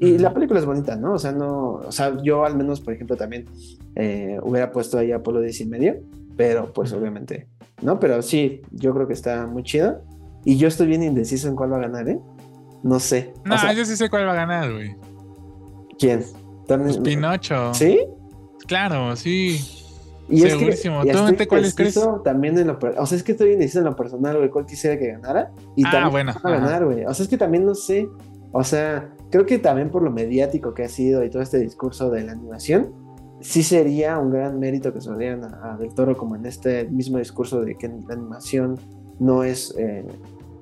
Y 0.00 0.16
la 0.18 0.32
película 0.32 0.60
es 0.60 0.66
bonita, 0.66 0.94
¿no? 0.94 1.14
O 1.14 1.18
sea, 1.18 1.32
no, 1.32 1.72
o 1.74 1.92
sea, 1.92 2.16
yo 2.22 2.44
al 2.44 2.56
menos, 2.56 2.80
por 2.80 2.94
ejemplo, 2.94 3.16
también 3.16 3.46
eh, 3.96 4.38
hubiera 4.42 4.70
puesto 4.70 4.96
ahí 4.96 5.10
Apolo 5.10 5.40
10 5.40 5.60
y 5.60 5.66
medio, 5.66 5.96
pero 6.36 6.72
pues 6.72 6.92
obviamente 6.92 7.48
¿no? 7.82 7.98
Pero 8.00 8.22
sí, 8.22 8.62
yo 8.70 8.94
creo 8.94 9.06
que 9.06 9.14
está 9.14 9.46
muy 9.46 9.62
chido. 9.62 10.02
Y 10.44 10.56
yo 10.56 10.68
estoy 10.68 10.86
bien 10.86 11.02
indeciso 11.02 11.48
en 11.48 11.56
cuál 11.56 11.72
va 11.72 11.76
a 11.76 11.80
ganar, 11.80 12.08
¿eh? 12.08 12.18
No 12.82 13.00
sé. 13.00 13.34
No, 13.44 13.72
yo 13.72 13.84
sí 13.84 13.96
sé 13.96 14.08
cuál 14.08 14.26
va 14.26 14.32
a 14.32 14.36
ganar, 14.36 14.72
güey. 14.72 14.96
¿Quién? 15.98 16.24
Pues 16.66 16.98
Pinocho. 16.98 17.74
¿Sí? 17.74 18.00
Claro, 18.66 19.16
sí. 19.16 19.58
Y 20.28 20.40
Segurísimo. 20.40 21.02
Es 21.02 21.16
que, 21.36 21.48
cuál 21.48 21.74
crees? 21.74 21.98
También 22.22 22.58
en 22.58 22.66
lo, 22.66 22.78
o 22.98 23.06
sea, 23.06 23.16
es 23.16 23.22
que 23.22 23.32
estoy 23.32 23.52
indeciso 23.52 23.78
en 23.78 23.86
lo 23.86 23.96
personal, 23.96 24.36
güey, 24.36 24.50
cuál 24.50 24.66
quisiera 24.66 24.98
que 24.98 25.08
ganara. 25.08 25.50
Y 25.74 25.86
ah, 25.86 25.90
también 25.90 26.10
bueno. 26.10 26.34
Va 26.44 26.50
a 26.50 26.60
ganar, 26.60 26.84
güey. 26.84 27.04
O 27.06 27.14
sea, 27.14 27.24
es 27.24 27.30
que 27.30 27.38
también 27.38 27.64
no 27.64 27.74
sé. 27.74 28.08
O 28.52 28.62
sea, 28.62 29.10
creo 29.30 29.46
que 29.46 29.58
también 29.58 29.90
por 29.90 30.02
lo 30.02 30.10
mediático 30.10 30.74
que 30.74 30.84
ha 30.84 30.88
sido 30.88 31.24
y 31.24 31.30
todo 31.30 31.42
este 31.42 31.58
discurso 31.58 32.10
de 32.10 32.24
la 32.24 32.32
animación, 32.32 32.92
sí 33.40 33.62
sería 33.62 34.18
un 34.18 34.30
gran 34.30 34.58
mérito 34.58 34.92
que 34.92 35.00
se 35.00 35.10
lo 35.10 35.16
dieran 35.16 35.44
a, 35.44 35.76
Del 35.78 35.94
Toro 35.94 36.16
como 36.16 36.36
en 36.36 36.46
este 36.46 36.84
mismo 36.88 37.18
discurso 37.18 37.60
de 37.60 37.76
que 37.76 37.88
la 37.88 38.14
animación 38.14 38.78
no 39.18 39.44
es, 39.44 39.74
eh, 39.78 40.06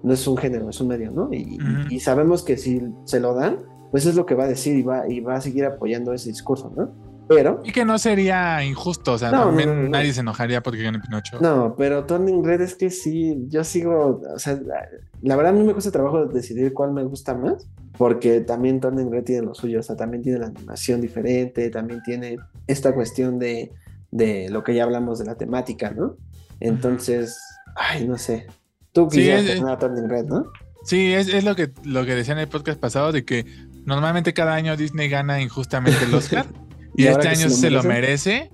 no 0.02 0.12
es 0.12 0.26
un 0.26 0.36
género, 0.36 0.68
es 0.68 0.80
un 0.80 0.88
medio, 0.88 1.10
¿no? 1.10 1.32
Y, 1.32 1.58
y, 1.90 2.00
sabemos 2.00 2.42
que 2.42 2.56
si 2.56 2.82
se 3.04 3.20
lo 3.20 3.34
dan, 3.34 3.58
pues 3.90 4.06
es 4.06 4.14
lo 4.14 4.26
que 4.26 4.34
va 4.34 4.44
a 4.44 4.48
decir 4.48 4.76
y 4.76 4.82
va, 4.82 5.08
y 5.08 5.20
va 5.20 5.36
a 5.36 5.40
seguir 5.40 5.64
apoyando 5.64 6.12
ese 6.12 6.28
discurso, 6.28 6.72
¿no? 6.76 6.90
Pero. 7.28 7.60
Y 7.64 7.72
que 7.72 7.84
no 7.84 7.98
sería 7.98 8.62
injusto, 8.64 9.14
o 9.14 9.18
sea, 9.18 9.32
No, 9.32 9.46
también 9.46 9.68
no, 9.68 9.82
no. 9.82 9.88
nadie 9.88 10.12
se 10.12 10.20
enojaría 10.20 10.62
porque 10.62 10.82
gane 10.82 11.00
Pinocho. 11.00 11.38
No, 11.40 11.74
pero 11.76 12.04
Turning 12.04 12.44
Red 12.44 12.60
es 12.60 12.76
que 12.76 12.90
sí, 12.90 13.46
yo 13.48 13.64
sigo, 13.64 14.22
o 14.32 14.38
sea, 14.38 14.54
la, 14.54 14.86
la 15.22 15.36
verdad 15.36 15.52
a 15.52 15.56
mí 15.56 15.64
me 15.64 15.72
cuesta 15.72 15.90
trabajo 15.90 16.26
decidir 16.26 16.72
cuál 16.72 16.92
me 16.92 17.02
gusta 17.02 17.34
más, 17.34 17.68
porque 17.98 18.40
también 18.40 18.80
Turning 18.80 19.10
Red 19.10 19.24
tiene 19.24 19.42
lo 19.46 19.54
suyo, 19.54 19.80
o 19.80 19.82
sea, 19.82 19.96
también 19.96 20.22
tiene 20.22 20.38
la 20.38 20.46
animación 20.46 21.00
diferente, 21.00 21.70
también 21.70 22.02
tiene 22.04 22.36
esta 22.66 22.94
cuestión 22.94 23.38
de, 23.38 23.72
de 24.10 24.48
lo 24.50 24.62
que 24.64 24.74
ya 24.74 24.84
hablamos 24.84 25.18
de 25.18 25.24
la 25.26 25.36
temática, 25.36 25.90
¿no? 25.90 26.16
Entonces, 26.60 27.38
ay, 27.76 28.06
no 28.06 28.18
sé. 28.18 28.46
Tú 28.92 29.08
Sí, 29.10 29.18
quisieras 29.18 29.44
es- 29.44 29.54
tener 29.56 29.68
a 29.70 29.78
Turning 29.78 30.08
Red, 30.08 30.24
¿no? 30.26 30.46
Sí, 30.84 31.12
es, 31.12 31.28
es 31.28 31.42
lo 31.44 31.56
que 31.56 31.70
lo 31.84 32.04
que 32.06 32.14
decía 32.14 32.32
en 32.34 32.38
el 32.38 32.48
podcast 32.48 32.78
pasado 32.78 33.10
de 33.10 33.24
que 33.24 33.44
normalmente 33.84 34.32
cada 34.32 34.54
año 34.54 34.76
Disney 34.76 35.08
gana 35.08 35.40
injustamente 35.40 36.04
el 36.04 36.14
Oscar 36.14 36.46
y, 36.96 37.06
este 37.06 37.28
año 37.28 37.48
se 37.48 37.56
se 37.56 37.70
lo 37.70 37.82
lo 37.82 37.88
merece 37.88 38.50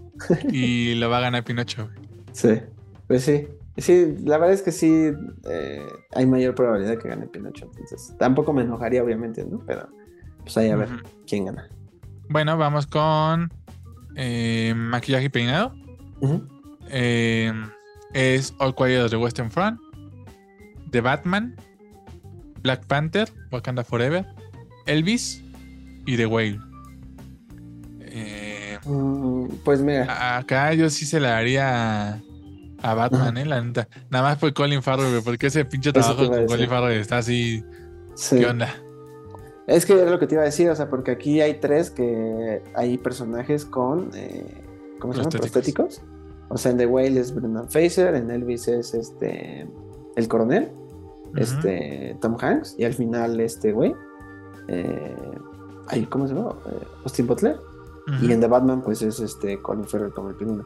y 0.50 0.94
lo 0.96 1.10
va 1.10 1.18
a 1.18 1.20
ganar 1.20 1.44
Pinocho. 1.44 1.84
güey. 1.88 1.98
Sí, 2.32 2.60
pues 3.06 3.22
sí. 3.24 3.46
Sí, 3.78 4.16
la 4.24 4.36
verdad 4.38 4.54
es 4.54 4.62
que 4.62 4.72
sí 4.72 5.10
eh, 5.48 5.86
hay 6.14 6.26
mayor 6.26 6.54
probabilidad 6.54 6.90
de 6.92 6.98
que 6.98 7.08
gane 7.08 7.26
Pinocho, 7.26 7.66
entonces 7.66 8.14
tampoco 8.18 8.52
me 8.52 8.62
enojaría, 8.62 9.02
obviamente, 9.02 9.44
¿no? 9.44 9.62
Pero 9.66 9.88
pues 10.40 10.56
ahí 10.58 10.68
a 10.70 10.76
ver 10.76 10.88
quién 11.26 11.46
gana. 11.46 11.68
Bueno, 12.28 12.56
vamos 12.58 12.86
con 12.86 13.50
eh, 14.14 14.74
maquillaje 14.76 15.26
y 15.26 15.28
peinado. 15.30 15.74
Eh, 16.90 17.52
es 18.12 18.54
All 18.58 18.74
Quiet 18.74 19.08
the 19.08 19.16
Western 19.16 19.50
Front, 19.50 19.80
The 20.90 21.00
Batman, 21.00 21.56
Black 22.62 22.84
Panther, 22.86 23.28
Wakanda 23.50 23.84
Forever, 23.84 24.26
Elvis 24.86 25.42
y 26.04 26.16
The 26.16 26.26
Whale. 26.26 26.60
Eh, 28.00 28.52
Mm, 28.84 29.46
pues 29.64 29.80
mira, 29.80 30.36
acá 30.38 30.74
yo 30.74 30.90
sí 30.90 31.06
se 31.06 31.20
la 31.20 31.30
daría 31.30 32.20
a, 32.82 32.94
Batman, 32.94 33.36
eh, 33.38 33.44
la 33.44 33.62
neta. 33.62 33.88
Nada 34.10 34.24
más 34.24 34.38
fue 34.38 34.52
Colin 34.52 34.82
Farrell, 34.82 35.10
güey, 35.10 35.22
porque 35.22 35.46
ese 35.46 35.64
pinche 35.64 35.92
trabajo 35.92 36.28
con. 36.28 36.46
Colin 36.46 36.68
Farrell 36.68 37.00
está 37.00 37.18
así. 37.18 37.64
sí. 38.14 38.38
¿Qué 38.38 38.46
onda? 38.46 38.68
Es 39.66 39.86
que 39.86 39.94
es 39.94 40.10
lo 40.10 40.18
que 40.18 40.26
te 40.26 40.34
iba 40.34 40.42
a 40.42 40.46
decir, 40.46 40.68
o 40.70 40.76
sea, 40.76 40.90
porque 40.90 41.12
aquí 41.12 41.40
hay 41.40 41.54
tres 41.54 41.90
que 41.90 42.62
hay 42.74 42.98
personajes 42.98 43.64
con, 43.64 44.10
eh, 44.14 44.64
¿cómo 44.98 45.12
se 45.12 45.20
llama? 45.20 45.30
Prostéticos. 45.30 46.02
O 46.48 46.58
sea, 46.58 46.72
en 46.72 46.78
The 46.78 46.86
Whale 46.86 47.18
es 47.18 47.34
Brendan 47.34 47.68
Fraser, 47.68 48.14
en 48.14 48.30
Elvis 48.30 48.68
es 48.68 48.92
este, 48.92 49.66
el 50.16 50.28
coronel, 50.28 50.70
este, 51.36 52.16
Tom 52.20 52.36
Hanks, 52.38 52.74
y 52.76 52.84
al 52.84 52.92
final 52.92 53.40
este 53.40 53.72
güey, 53.72 53.94
eh, 54.68 55.16
¿cómo 56.10 56.26
se 56.26 56.34
llama? 56.34 56.50
Eh, 56.66 56.86
Austin 57.04 57.26
Butler. 57.26 57.58
Y 58.20 58.32
en 58.32 58.40
The 58.40 58.48
Batman, 58.48 58.82
pues 58.82 59.00
es 59.00 59.20
este 59.20 59.62
Colin 59.62 59.84
Farrell 59.84 60.12
como 60.12 60.30
el 60.30 60.34
pingüino. 60.34 60.64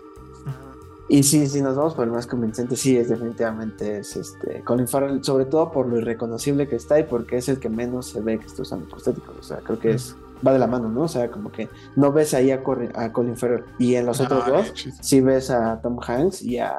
Y 1.08 1.22
sí, 1.22 1.46
si 1.46 1.62
nos 1.62 1.76
vamos 1.76 1.94
por 1.94 2.04
el 2.04 2.10
más 2.10 2.26
convincente, 2.26 2.74
sí, 2.76 2.96
es 2.96 3.08
definitivamente 3.08 3.98
es 3.98 4.16
este 4.16 4.62
Colin 4.64 4.88
Farrell, 4.88 5.22
sobre 5.22 5.44
todo 5.44 5.70
por 5.70 5.86
lo 5.86 5.98
irreconocible 5.98 6.66
que 6.66 6.76
está 6.76 6.98
y 6.98 7.04
porque 7.04 7.36
es 7.36 7.48
el 7.48 7.60
que 7.60 7.68
menos 7.68 8.06
se 8.06 8.20
ve 8.20 8.38
que 8.38 8.46
está 8.46 8.62
usando 8.62 8.88
prostéticos. 8.88 9.36
O 9.38 9.42
sea, 9.42 9.58
creo 9.58 9.78
que 9.78 9.92
es 9.92 10.16
va 10.46 10.52
de 10.52 10.58
la 10.58 10.66
mano, 10.66 10.88
¿no? 10.88 11.02
O 11.02 11.08
sea, 11.08 11.30
como 11.30 11.50
que 11.50 11.68
no 11.94 12.12
ves 12.12 12.34
ahí 12.34 12.50
a, 12.50 12.60
a 12.94 13.12
Colin 13.12 13.36
Farrell. 13.36 13.64
Y 13.78 13.94
en 13.94 14.06
los 14.06 14.20
otros 14.20 14.46
dos, 14.46 14.72
sí 15.00 15.20
ves 15.20 15.50
a 15.50 15.80
Tom 15.80 15.98
Hanks 16.04 16.42
y 16.42 16.58
a, 16.58 16.74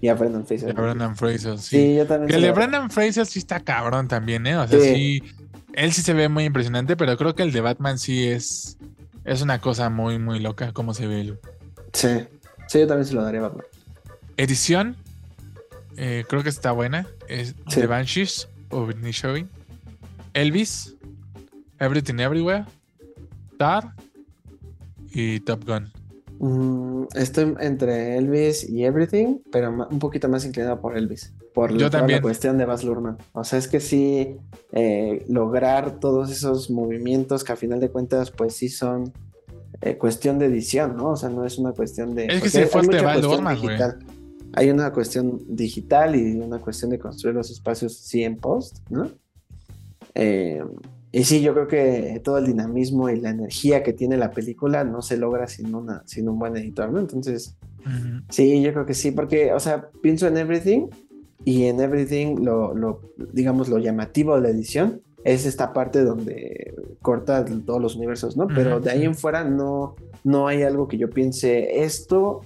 y 0.00 0.08
a 0.08 0.14
Brendan 0.14 0.46
Fraser. 0.46 0.74
De 0.74 0.80
Brendan 0.80 1.16
Fraser, 1.16 1.58
sí. 1.58 1.76
Sí, 1.76 1.96
yo 1.96 2.06
también. 2.06 2.28
Que 2.30 2.36
el 2.36 2.42
de 2.42 2.52
Brendan 2.52 2.90
Fraser 2.90 3.26
sí 3.26 3.38
está 3.38 3.60
cabrón 3.60 4.08
también, 4.08 4.46
¿eh? 4.46 4.56
O 4.56 4.66
sea, 4.66 4.80
Sí. 4.80 4.94
sí. 4.94 5.22
Él 5.74 5.92
sí 5.92 6.02
se 6.02 6.12
ve 6.12 6.28
muy 6.28 6.44
impresionante, 6.44 6.96
pero 6.96 7.16
creo 7.16 7.34
que 7.34 7.42
el 7.42 7.52
de 7.52 7.60
Batman 7.60 7.98
sí 7.98 8.26
es. 8.26 8.78
Es 9.24 9.42
una 9.42 9.60
cosa 9.60 9.90
muy, 9.90 10.18
muy 10.18 10.40
loca 10.40 10.72
cómo 10.72 10.94
se 10.94 11.06
ve 11.06 11.20
él. 11.20 11.38
Sí, 11.92 12.08
sí, 12.68 12.78
yo 12.80 12.86
también 12.86 13.06
se 13.06 13.14
lo 13.14 13.22
daría 13.22 13.40
a 13.40 13.44
Batman. 13.44 13.66
Edición. 14.36 14.96
eh, 15.96 16.24
creo 16.28 16.42
que 16.44 16.48
está 16.48 16.70
buena. 16.72 17.06
Es 17.28 17.54
Sí. 17.68 17.80
The 17.80 17.86
Banshees 17.88 18.48
of 18.70 18.90
Inisherin. 18.90 19.48
Elvis. 20.34 20.94
Everything 21.80 22.20
Everywhere. 22.20 22.64
Tar. 23.58 23.92
Y 25.10 25.40
Top 25.40 25.64
Gun. 25.66 25.90
Mm, 26.38 27.06
estoy 27.16 27.54
entre 27.60 28.16
Elvis 28.16 28.68
y 28.68 28.84
Everything, 28.84 29.38
pero 29.50 29.88
un 29.90 29.98
poquito 29.98 30.28
más 30.28 30.44
inclinado 30.44 30.80
por 30.80 30.96
Elvis. 30.96 31.32
Por 31.52 31.72
Yo 31.72 31.78
toda 31.88 31.90
también. 32.00 32.18
la 32.18 32.22
cuestión 32.22 32.58
de 32.58 32.64
Baz 32.66 32.84
Luhrmann. 32.84 33.18
O 33.32 33.42
sea, 33.42 33.58
es 33.58 33.66
que 33.66 33.80
sí, 33.80 34.36
eh, 34.72 35.24
lograr 35.28 35.98
todos 35.98 36.30
esos 36.30 36.70
movimientos 36.70 37.42
que 37.42 37.52
a 37.52 37.56
final 37.56 37.80
de 37.80 37.90
cuentas, 37.90 38.30
pues 38.30 38.54
sí 38.54 38.68
son 38.68 39.12
eh, 39.80 39.96
cuestión 39.96 40.38
de 40.38 40.46
edición, 40.46 40.96
¿no? 40.96 41.10
O 41.10 41.16
sea, 41.16 41.28
no 41.28 41.44
es 41.44 41.58
una 41.58 41.72
cuestión 41.72 42.14
de. 42.14 42.26
Es 42.26 42.52
que 42.52 42.60
mucha 42.64 43.02
Baz 43.02 43.20
cuestión 43.20 43.22
Luhrmann, 43.22 43.58
güey. 43.60 43.76
digital. 43.76 43.98
Hay 44.54 44.70
una 44.70 44.92
cuestión 44.92 45.40
digital 45.46 46.16
y 46.16 46.36
una 46.40 46.58
cuestión 46.58 46.90
de 46.90 46.98
construir 46.98 47.36
los 47.36 47.50
espacios 47.50 47.96
sí 47.96 48.24
en 48.24 48.36
post, 48.36 48.78
¿no? 48.90 49.10
Eh, 50.14 50.64
y 51.12 51.24
sí, 51.24 51.40
yo 51.42 51.54
creo 51.54 51.68
que 51.68 52.20
todo 52.24 52.38
el 52.38 52.46
dinamismo 52.46 53.08
y 53.08 53.20
la 53.20 53.30
energía 53.30 53.82
que 53.82 53.92
tiene 53.92 54.16
la 54.16 54.30
película 54.30 54.84
no 54.84 55.00
se 55.00 55.16
logra 55.16 55.46
sin, 55.46 55.74
una, 55.74 56.02
sin 56.06 56.28
un 56.28 56.38
buen 56.38 56.56
editor, 56.56 56.90
¿no? 56.90 56.98
Entonces, 56.98 57.56
sí, 58.30 58.60
yo 58.62 58.72
creo 58.72 58.84
que 58.84 58.94
sí, 58.94 59.12
porque, 59.12 59.52
o 59.52 59.60
sea, 59.60 59.88
pienso 60.02 60.26
en 60.26 60.36
Everything 60.36 60.88
y 61.44 61.64
en 61.64 61.80
Everything 61.80 62.36
lo, 62.42 62.74
lo 62.74 63.00
digamos, 63.32 63.68
lo 63.68 63.78
llamativo 63.78 64.34
de 64.34 64.42
la 64.42 64.48
edición 64.50 65.02
es 65.24 65.46
esta 65.46 65.72
parte 65.72 66.04
donde 66.04 66.74
corta 67.02 67.44
todos 67.44 67.80
los 67.80 67.96
universos, 67.96 68.36
¿no? 68.36 68.46
Pero 68.48 68.80
de 68.80 68.90
ahí 68.90 69.04
en 69.04 69.14
fuera 69.14 69.44
no, 69.44 69.96
no 70.24 70.48
hay 70.48 70.62
algo 70.62 70.88
que 70.88 70.98
yo 70.98 71.10
piense, 71.10 71.82
esto 71.82 72.42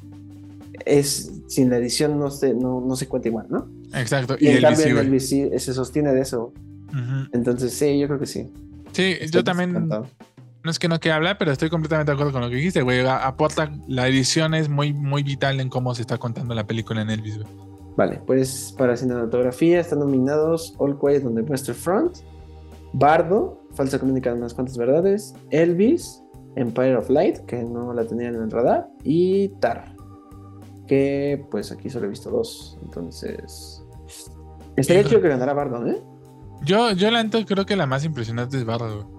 es, 0.84 1.32
sin 1.48 1.70
la 1.70 1.78
edición 1.78 2.18
no 2.18 2.30
se, 2.30 2.54
no, 2.54 2.80
no 2.80 2.96
se 2.96 3.08
cuenta 3.08 3.28
igual, 3.28 3.46
¿no? 3.50 3.68
Exacto. 3.94 4.36
Y, 4.38 4.46
Y, 4.46 4.48
en 4.48 4.56
Elvis, 4.64 4.80
cambio. 4.80 5.00
Elvis 5.00 5.28
sí 5.28 5.50
se 5.58 5.74
sostiene 5.74 6.12
de 6.12 6.20
eso. 6.22 6.52
Entonces, 7.32 7.72
sí, 7.72 7.98
yo 7.98 8.06
creo 8.06 8.18
que 8.18 8.26
sí. 8.26 8.50
Sí, 8.92 9.16
Estoy 9.20 9.40
yo 9.40 9.44
también. 9.44 9.70
encantado. 9.70 10.06
No 10.64 10.70
es 10.70 10.78
que 10.78 10.88
no 10.88 11.00
quiera 11.00 11.16
hablar, 11.16 11.38
pero 11.38 11.50
estoy 11.50 11.70
completamente 11.70 12.10
de 12.10 12.14
acuerdo 12.14 12.32
con 12.32 12.42
lo 12.42 12.48
que 12.48 12.56
dijiste, 12.56 12.82
güey. 12.82 13.00
Aporta, 13.06 13.72
la 13.88 14.06
edición 14.06 14.54
es 14.54 14.68
muy, 14.68 14.92
muy 14.92 15.22
vital 15.22 15.58
en 15.60 15.68
cómo 15.68 15.94
se 15.94 16.02
está 16.02 16.18
contando 16.18 16.54
la 16.54 16.66
película 16.66 17.02
en 17.02 17.10
Elvis, 17.10 17.38
güey. 17.38 17.48
Vale, 17.96 18.20
pues 18.26 18.74
para 18.78 18.96
cinematografía 18.96 19.80
están 19.80 19.98
nominados 19.98 20.74
All 20.78 20.98
Quiet 20.98 21.24
on 21.24 21.34
the 21.34 21.42
Western 21.42 21.76
Front, 21.76 22.18
Bardo, 22.92 23.60
Falsa 23.74 23.98
Crónica 23.98 24.30
de 24.30 24.38
unas 24.38 24.54
cuantas 24.54 24.76
verdades, 24.76 25.34
Elvis, 25.50 26.22
Empire 26.56 26.96
of 26.96 27.08
Light, 27.08 27.38
que 27.46 27.62
no 27.62 27.92
la 27.92 28.04
tenían 28.04 28.34
en 28.34 28.42
el 28.42 28.50
radar, 28.50 28.88
y 29.02 29.48
Tar, 29.60 29.96
que 30.86 31.46
pues 31.50 31.72
aquí 31.72 31.88
solo 31.88 32.06
he 32.06 32.10
visto 32.10 32.30
dos, 32.30 32.78
entonces... 32.82 33.82
Estaría 34.76 35.04
chido 35.04 35.20
que 35.20 35.28
ganara 35.28 35.52
Bardo, 35.52 35.86
¿eh? 35.86 36.02
Yo, 36.64 36.92
yo 36.92 37.10
la 37.10 37.28
creo 37.28 37.66
que 37.66 37.76
la 37.76 37.86
más 37.86 38.04
impresionante 38.04 38.56
es 38.56 38.64
Bardo. 38.64 39.10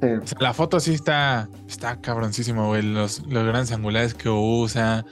Sí. 0.00 0.08
O 0.08 0.26
sea, 0.26 0.38
la 0.40 0.52
foto 0.52 0.80
sí 0.80 0.94
está, 0.94 1.48
está 1.68 2.00
cabroncísimo, 2.00 2.68
güey. 2.68 2.82
Los, 2.82 3.24
los 3.26 3.44
grandes 3.44 3.72
angulares 3.72 4.14
que 4.14 4.28
usa. 4.28 5.04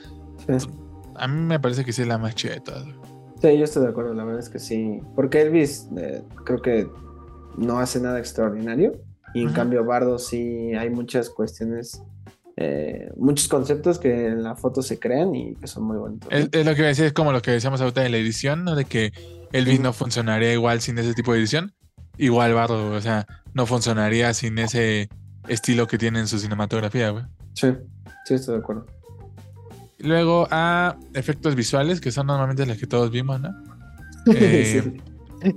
Sí. 0.47 0.67
A 1.15 1.27
mí 1.27 1.41
me 1.41 1.59
parece 1.59 1.85
que 1.85 1.93
sí 1.93 2.01
es 2.01 2.07
la 2.07 2.17
más 2.17 2.35
chida 2.35 2.53
de 2.53 2.59
todas, 2.59 2.83
güey. 2.83 2.95
Sí, 3.41 3.57
yo 3.57 3.63
estoy 3.63 3.83
de 3.83 3.89
acuerdo, 3.89 4.13
la 4.13 4.23
verdad 4.25 4.41
es 4.41 4.49
que 4.49 4.59
sí. 4.59 4.99
Porque 5.15 5.41
Elvis 5.41 5.89
eh, 5.97 6.23
creo 6.43 6.61
que 6.61 6.87
no 7.57 7.79
hace 7.79 7.99
nada 7.99 8.19
extraordinario. 8.19 8.93
Y 9.33 9.41
en 9.41 9.51
cambio 9.51 9.83
Bardo 9.83 10.17
sí 10.17 10.73
hay 10.73 10.89
muchas 10.89 11.29
cuestiones, 11.29 12.01
eh, 12.55 13.11
muchos 13.17 13.49
conceptos 13.49 13.99
que 13.99 14.27
en 14.27 14.43
la 14.43 14.55
foto 14.55 14.81
se 14.81 14.97
crean 14.97 15.35
y 15.35 15.55
que 15.55 15.67
son 15.67 15.83
muy 15.83 15.97
bonitos. 15.97 16.31
Es, 16.31 16.47
es 16.53 16.65
lo 16.65 16.73
que 16.73 16.79
iba 16.79 16.85
a 16.85 16.89
decir, 16.89 17.05
es 17.05 17.11
como 17.13 17.33
lo 17.33 17.41
que 17.41 17.51
decíamos 17.51 17.81
ahorita 17.81 18.01
de 18.01 18.09
la 18.09 18.17
edición, 18.17 18.63
¿no? 18.63 18.75
De 18.75 18.85
que 18.85 19.11
Elvis 19.51 19.75
Ujú. 19.75 19.83
no 19.83 19.93
funcionaría 19.93 20.53
igual 20.53 20.79
sin 20.79 20.97
ese 20.97 21.13
tipo 21.13 21.33
de 21.33 21.39
edición. 21.39 21.73
Igual 22.17 22.53
Bardo, 22.53 22.91
o 22.93 23.01
sea, 23.01 23.25
no 23.53 23.65
funcionaría 23.65 24.33
sin 24.33 24.57
ese 24.57 25.09
estilo 25.49 25.85
que 25.85 25.97
tiene 25.97 26.19
en 26.19 26.27
su 26.27 26.39
cinematografía, 26.39 27.09
güey. 27.09 27.25
Sí, 27.55 27.73
sí, 28.23 28.35
estoy 28.35 28.55
de 28.55 28.61
acuerdo. 28.61 28.85
Luego 29.99 30.47
a 30.49 30.95
efectos 31.13 31.55
visuales, 31.55 31.99
que 31.99 32.11
son 32.11 32.27
normalmente 32.27 32.65
los 32.65 32.77
que 32.77 32.87
todos 32.87 33.11
vimos, 33.11 33.41
¿no? 33.41 33.49
Eh, 34.33 34.81
Sí. 34.81 35.01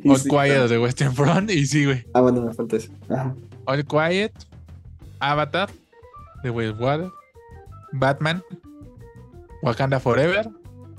All 0.06 0.18
sí, 0.18 0.28
Quiet 0.28 0.68
de 0.68 0.78
Western 0.78 1.14
Front, 1.14 1.50
y 1.50 1.66
sí, 1.66 1.84
güey. 1.84 2.04
Ah, 2.14 2.20
bueno, 2.20 2.42
me 2.42 2.52
falta 2.54 2.76
eso. 2.76 2.90
Ajá. 3.08 3.34
All 3.64 3.84
Quiet, 3.84 4.32
Avatar, 5.20 5.70
The 6.42 6.50
Way 6.50 6.68
of 6.68 6.80
Water, 6.80 7.08
Batman, 7.92 8.42
Wakanda 9.62 10.00
Forever 10.00 10.48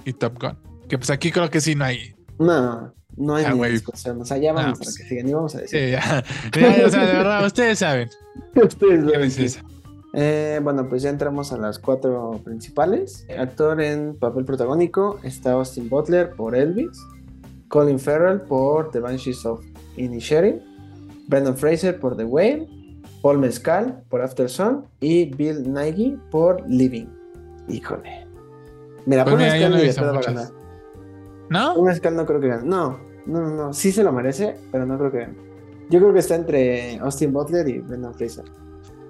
y 0.05 0.13
Top 0.13 0.39
Gun. 0.41 0.57
Que 0.87 0.97
pues 0.97 1.09
aquí 1.09 1.31
creo 1.31 1.49
que 1.49 1.61
sí 1.61 1.75
no 1.75 1.85
hay. 1.85 2.15
No, 2.39 2.93
no 3.15 3.35
hay 3.35 3.45
Ah, 3.45 3.53
ni 3.53 3.67
discusión. 3.69 4.21
O 4.21 4.25
sea, 4.25 4.37
ya 4.37 4.53
vamos 4.53 4.79
Ah, 4.79 4.83
pues 4.83 4.95
a 4.95 4.97
que 5.03 5.07
sigan 5.09 5.27
y 5.29 5.33
vamos 5.33 5.55
a 5.55 5.59
decir. 5.61 5.79
Sí, 5.79 5.91
ya, 5.91 6.23
Ya, 6.59 6.85
o 6.85 6.89
sea, 6.89 7.05
de 7.05 7.13
verdad, 7.13 7.45
ustedes 7.45 7.79
saben. 7.79 8.09
Ustedes 8.55 9.35
¿Qué 9.35 9.49
saben? 9.49 9.69
Eh, 10.13 10.59
bueno, 10.63 10.89
pues 10.89 11.03
ya 11.03 11.11
entramos 11.11 11.53
a 11.53 11.57
las 11.57 11.77
cuatro 11.77 12.41
principales. 12.43 13.27
Actor 13.37 13.79
en 13.81 14.17
papel 14.17 14.43
protagónico 14.45 15.19
está 15.23 15.51
Austin 15.51 15.87
Butler 15.87 16.31
por 16.31 16.55
Elvis, 16.55 16.99
Colin 17.69 17.99
Farrell 17.99 18.41
por 18.41 18.91
The 18.91 18.99
Banshees 18.99 19.45
of 19.45 19.63
Inisherin, 19.97 20.61
Brendan 21.27 21.55
Fraser 21.55 21.99
por 21.99 22.15
The 22.17 22.25
Whale, 22.25 22.67
Paul 23.21 23.39
Mescal 23.39 24.03
por 24.09 24.21
After 24.21 24.49
Sun 24.49 24.85
y 24.99 25.25
Bill 25.35 25.71
Nighy 25.71 26.17
por 26.31 26.63
Living. 26.67 27.07
Híjole. 27.67 28.27
Mira, 29.05 29.23
Pues 29.23 29.35
Paul 29.35 29.45
yo 29.45 29.69
Mescal 29.69 29.71
no 29.71 29.77
de 29.77 30.11
va 30.13 30.19
a 30.19 30.21
ganar. 30.23 30.47
¿No? 31.49 31.73
Paul 31.75 31.85
Mescal 31.87 32.15
no 32.15 32.25
creo 32.25 32.39
que 32.39 32.47
gane. 32.47 32.63
No, 32.67 32.99
no, 33.25 33.41
no, 33.41 33.49
no. 33.55 33.73
Sí 33.73 33.91
se 33.91 34.03
lo 34.03 34.11
merece, 34.11 34.55
pero 34.71 34.85
no 34.85 34.97
creo 34.97 35.11
que 35.11 35.17
gane. 35.19 35.35
Yo 35.89 35.99
creo 35.99 36.13
que 36.13 36.19
está 36.19 36.35
entre 36.35 36.97
Austin 36.99 37.33
Butler 37.33 37.67
y 37.67 37.79
Brendan 37.79 38.13
Fraser. 38.13 38.45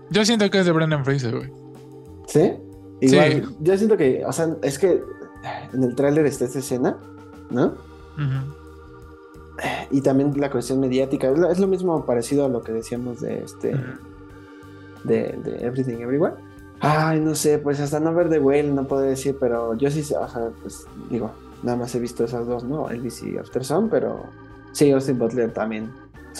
Yo 0.09 0.23
siento 0.25 0.49
que 0.49 0.59
es 0.59 0.65
de 0.65 0.71
Brendan 0.71 1.03
Fraser, 1.05 1.35
güey. 1.35 1.51
¿Sí? 2.27 2.53
Igual, 3.01 3.31
Sí. 3.47 3.55
yo 3.61 3.77
siento 3.77 3.95
que, 3.97 4.23
o 4.25 4.31
sea, 4.31 4.55
es 4.63 4.79
que 4.79 5.01
en 5.73 5.83
el 5.83 5.95
tráiler 5.95 6.25
está 6.25 6.45
esta 6.45 6.59
escena, 6.59 6.97
¿no? 7.49 7.75
Y 9.91 10.01
también 10.01 10.33
la 10.37 10.49
cuestión 10.49 10.79
mediática. 10.79 11.31
Es 11.51 11.59
lo, 11.59 11.67
mismo 11.67 12.05
parecido 12.05 12.45
a 12.45 12.49
lo 12.49 12.61
que 12.63 12.71
decíamos 12.71 13.19
de 13.21 13.43
este. 13.43 13.75
De, 15.03 15.37
de 15.43 15.65
Everything 15.65 16.01
Everywhere. 16.01 16.35
Ay, 16.81 17.19
no 17.19 17.35
sé, 17.35 17.59
pues 17.59 17.79
hasta 17.79 17.99
no 17.99 18.13
ver 18.13 18.29
The 18.29 18.39
Whale 18.39 18.71
no 18.71 18.87
puedo 18.87 19.01
decir, 19.01 19.35
pero 19.39 19.77
yo 19.77 19.91
sí 19.91 19.99
o 19.99 20.03
sea, 20.29 20.49
pues 20.61 20.85
digo, 21.09 21.31
nada 21.61 21.77
más 21.77 21.93
he 21.93 21.99
visto 21.99 22.23
esas 22.23 22.47
dos, 22.47 22.63
¿no? 22.63 22.89
Elvis 22.89 23.21
y 23.23 23.37
After 23.37 23.65
Sun, 23.65 23.89
pero 23.89 24.25
sí, 24.71 24.91
Austin 24.91 25.17
Butler 25.17 25.51
también. 25.51 25.91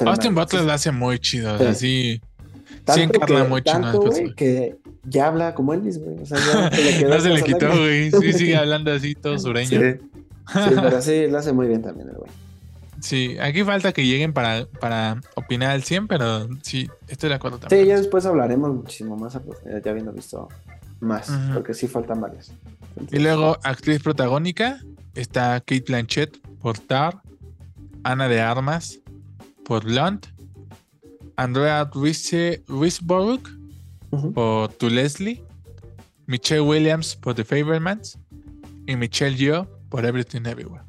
Austin. 0.06 0.34
Butler 0.34 0.64
lo 0.64 0.72
hace 0.72 0.92
muy 0.92 1.20
chido, 1.20 1.56
o 1.56 1.58
sea, 1.58 1.74
sí. 1.74 2.22
Tanto 2.86 2.94
sí 2.94 3.02
encarna 3.02 3.44
que- 3.44 3.50
muy 3.50 3.62
chido 3.62 3.82
tanto, 3.82 4.02
personaje. 4.02 4.36
que 4.36 4.78
ya 5.04 5.28
habla 5.28 5.54
como 5.56 5.74
Elvis, 5.74 6.00
güey. 6.00 6.22
O 6.22 6.26
sea, 6.26 6.38
ya 6.38 6.72
se 6.76 6.84
le 6.84 6.98
quedó 7.00 7.10
No 7.10 7.20
se 7.20 7.30
le 7.30 7.44
quitó, 7.44 7.68
güey. 7.68 8.12
Sí, 8.12 8.34
sigue 8.34 8.56
hablando 8.58 8.94
así, 8.94 9.16
todo 9.16 9.38
sureño. 9.38 9.70
Sí, 9.70 10.00
sí, 10.54 10.76
pero 10.82 11.02
sí, 11.02 11.28
lo 11.28 11.38
hace 11.38 11.54
muy 11.54 11.68
bien 11.68 11.82
también 11.82 12.10
el 12.10 12.16
güey. 12.16 12.32
Sí, 13.02 13.38
aquí 13.40 13.64
falta 13.64 13.94
que 13.94 14.06
lleguen 14.06 14.34
para, 14.34 14.66
para 14.66 15.22
opinar 15.36 15.72
al 15.72 15.84
100, 15.84 16.08
pero 16.08 16.50
sí, 16.64 16.90
estoy 17.08 17.30
de 17.30 17.36
acuerdo 17.36 17.58
Sí, 17.58 17.62
también. 17.62 17.88
ya 17.88 17.98
después 17.98 18.26
hablaremos 18.26 18.76
muchísimo 18.76 19.16
más 19.16 19.36
a 19.36 19.42
profundidad, 19.42 19.82
ya 19.82 19.92
habiendo 19.92 20.12
visto 20.12 20.50
más, 21.00 21.32
porque 21.54 21.74
sí 21.74 21.88
faltan 21.88 22.20
varios. 22.20 22.52
Y 23.10 23.20
luego, 23.20 23.58
actriz 23.64 24.02
protagónica, 24.04 24.82
está 25.16 25.60
Kate 25.62 25.86
Blanchett 25.88 26.38
por 26.60 26.78
Tar, 26.78 27.22
Ana 28.04 28.28
de 28.28 28.42
Armas 28.42 29.00
por 29.64 29.86
Blunt, 29.86 30.26
Andrea 31.38 31.90
Riseborough 31.94 33.48
Ujú. 34.12 34.34
por 34.34 34.74
To 34.74 34.90
Leslie, 34.90 35.42
Michelle 36.26 36.62
Williams 36.62 37.16
por 37.16 37.34
The 37.36 37.46
Fablemans 37.46 38.18
y 38.88 38.96
Michelle 38.98 39.38
Yeoh 39.38 39.68
por 39.90 40.06
Everything 40.06 40.45
Everywhere. 40.45 40.84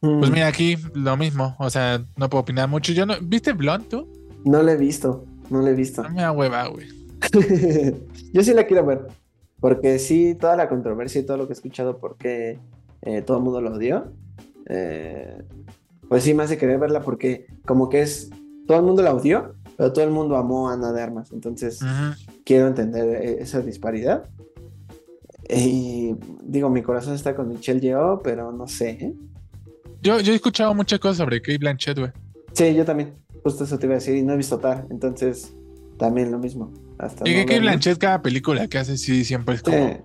Pues 0.00 0.30
Mm, 0.30 0.32
mira, 0.32 0.46
aquí 0.46 0.76
lo 0.94 1.16
mismo, 1.16 1.56
o 1.58 1.70
sea, 1.70 2.04
no 2.16 2.28
puedo 2.28 2.42
opinar 2.42 2.68
mucho. 2.68 2.92
Yo 2.92 3.06
no, 3.06 3.14
¿Viste 3.22 3.52
Blunt 3.52 3.88
tú? 3.88 4.08
No 4.44 4.62
lo 4.62 4.70
he 4.70 4.76
visto, 4.76 5.24
no 5.50 5.60
lo 5.60 5.68
he 5.68 5.74
visto. 5.74 6.02
No 6.02 6.10
me 6.10 6.22
da 6.22 6.32
hueva, 6.32 6.68
güey. 6.68 6.86
Yo 8.32 8.42
sí 8.42 8.52
la 8.54 8.64
quiero 8.64 8.84
ver, 8.86 9.06
porque 9.58 9.98
sí, 9.98 10.34
toda 10.34 10.56
la 10.56 10.68
controversia 10.68 11.20
y 11.20 11.24
todo 11.24 11.36
lo 11.38 11.46
que 11.46 11.52
he 11.52 11.56
escuchado, 11.56 11.98
porque 11.98 12.58
eh, 13.02 13.22
todo 13.22 13.38
el 13.38 13.42
mundo 13.42 13.60
lo 13.60 13.72
odió, 13.72 14.12
eh, 14.68 15.42
pues 16.08 16.22
sí 16.22 16.34
me 16.34 16.44
hace 16.44 16.58
querer 16.58 16.78
verla, 16.78 17.00
porque 17.00 17.46
como 17.64 17.88
que 17.88 18.02
es, 18.02 18.30
todo 18.66 18.78
el 18.78 18.84
mundo 18.84 19.02
la 19.02 19.14
odió, 19.14 19.54
pero 19.76 19.92
todo 19.92 20.04
el 20.04 20.10
mundo 20.10 20.36
amó 20.36 20.70
a 20.70 20.74
Ana 20.74 20.92
de 20.92 21.02
Armas, 21.02 21.32
entonces 21.32 21.80
quiero 22.44 22.68
entender 22.68 23.22
eh, 23.22 23.38
esa 23.40 23.60
disparidad. 23.60 24.28
Y 25.48 26.14
digo, 26.42 26.70
mi 26.70 26.82
corazón 26.82 27.14
está 27.14 27.34
con 27.36 27.48
Michelle 27.48 27.80
Yeoh, 27.80 28.20
pero 28.22 28.52
no 28.52 28.66
sé. 28.66 28.90
¿eh? 28.90 29.14
Yo, 30.02 30.20
yo 30.20 30.32
he 30.32 30.36
escuchado 30.36 30.74
muchas 30.74 30.98
cosas 30.98 31.18
sobre 31.18 31.40
Kate 31.40 31.58
Blanchett, 31.58 31.98
güey. 31.98 32.10
Sí, 32.52 32.74
yo 32.74 32.84
también, 32.84 33.14
justo 33.42 33.64
eso 33.64 33.78
te 33.78 33.86
iba 33.86 33.94
a 33.94 33.98
decir, 33.98 34.16
y 34.16 34.22
no 34.22 34.32
he 34.32 34.36
visto 34.36 34.58
Tar, 34.58 34.86
entonces 34.90 35.52
también 35.98 36.30
lo 36.32 36.38
mismo. 36.38 36.72
Hasta 36.98 37.28
Y 37.28 37.32
no 37.32 37.40
que 37.40 37.46
Kate. 37.46 37.60
Blanchett, 37.60 37.98
cada 37.98 38.22
película 38.22 38.66
que 38.66 38.78
hace, 38.78 38.96
sí, 38.96 39.24
siempre 39.24 39.56
es 39.56 39.62
como. 39.62 39.76
Sí. 39.76 39.96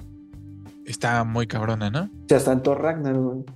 Está 0.86 1.24
muy 1.24 1.48
cabrona, 1.48 1.90
¿no? 1.90 2.10
Sí, 2.28 2.36
hasta 2.36 2.52
en 2.52 2.62
Thor 2.64 2.82
Ragnarok. 2.82 3.50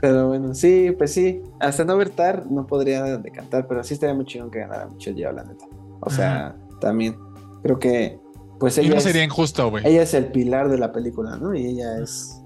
Pero 0.00 0.28
bueno, 0.28 0.54
sí, 0.54 0.94
pues 0.96 1.12
sí. 1.12 1.40
Hasta 1.60 1.84
no 1.84 1.96
ver 1.96 2.10
Tar 2.10 2.50
no 2.50 2.66
podría 2.66 3.18
decantar, 3.18 3.66
pero 3.68 3.82
sí 3.84 3.94
estaría 3.94 4.14
muy 4.14 4.24
chingón 4.24 4.50
que 4.50 4.58
ganara 4.60 4.86
Michelle 4.86 5.16
Yeoh, 5.16 5.32
la 5.32 5.44
neta. 5.44 5.64
O 6.00 6.10
sea, 6.10 6.56
también 6.80 7.16
creo 7.62 7.78
que 7.78 8.18
pues 8.62 8.78
Y 8.78 8.88
no 8.88 8.94
es, 8.94 9.02
sería 9.02 9.24
injusto, 9.24 9.70
güey. 9.70 9.84
ella 9.84 10.02
es 10.02 10.14
el 10.14 10.26
pilar 10.26 10.68
de 10.68 10.78
la 10.78 10.92
película, 10.92 11.36
¿no? 11.36 11.52
Y 11.52 11.66
ella 11.66 11.98
es 11.98 12.40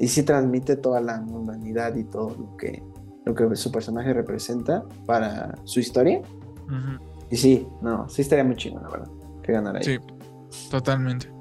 y 0.00 0.08
sí 0.08 0.24
transmite 0.24 0.74
toda 0.74 1.00
la 1.00 1.20
mundanidad 1.20 1.94
y 1.94 2.02
todo 2.02 2.30
lo 2.30 2.56
que 2.56 2.82
lo 3.24 3.32
que 3.32 3.54
su 3.54 3.70
personaje 3.70 4.12
representa 4.12 4.82
para 5.06 5.54
su 5.62 5.78
historia. 5.78 6.20
Y 7.30 7.36
sí, 7.36 7.68
no, 7.80 8.08
sí 8.08 8.22
estaría 8.22 8.42
muy 8.42 8.56
chingón, 8.56 8.82
la 8.82 8.88
verdad, 8.88 9.08
que 9.44 9.52
ganara 9.52 9.78
ella. 9.80 10.00
Sí, 10.50 10.68
totalmente. 10.68 11.32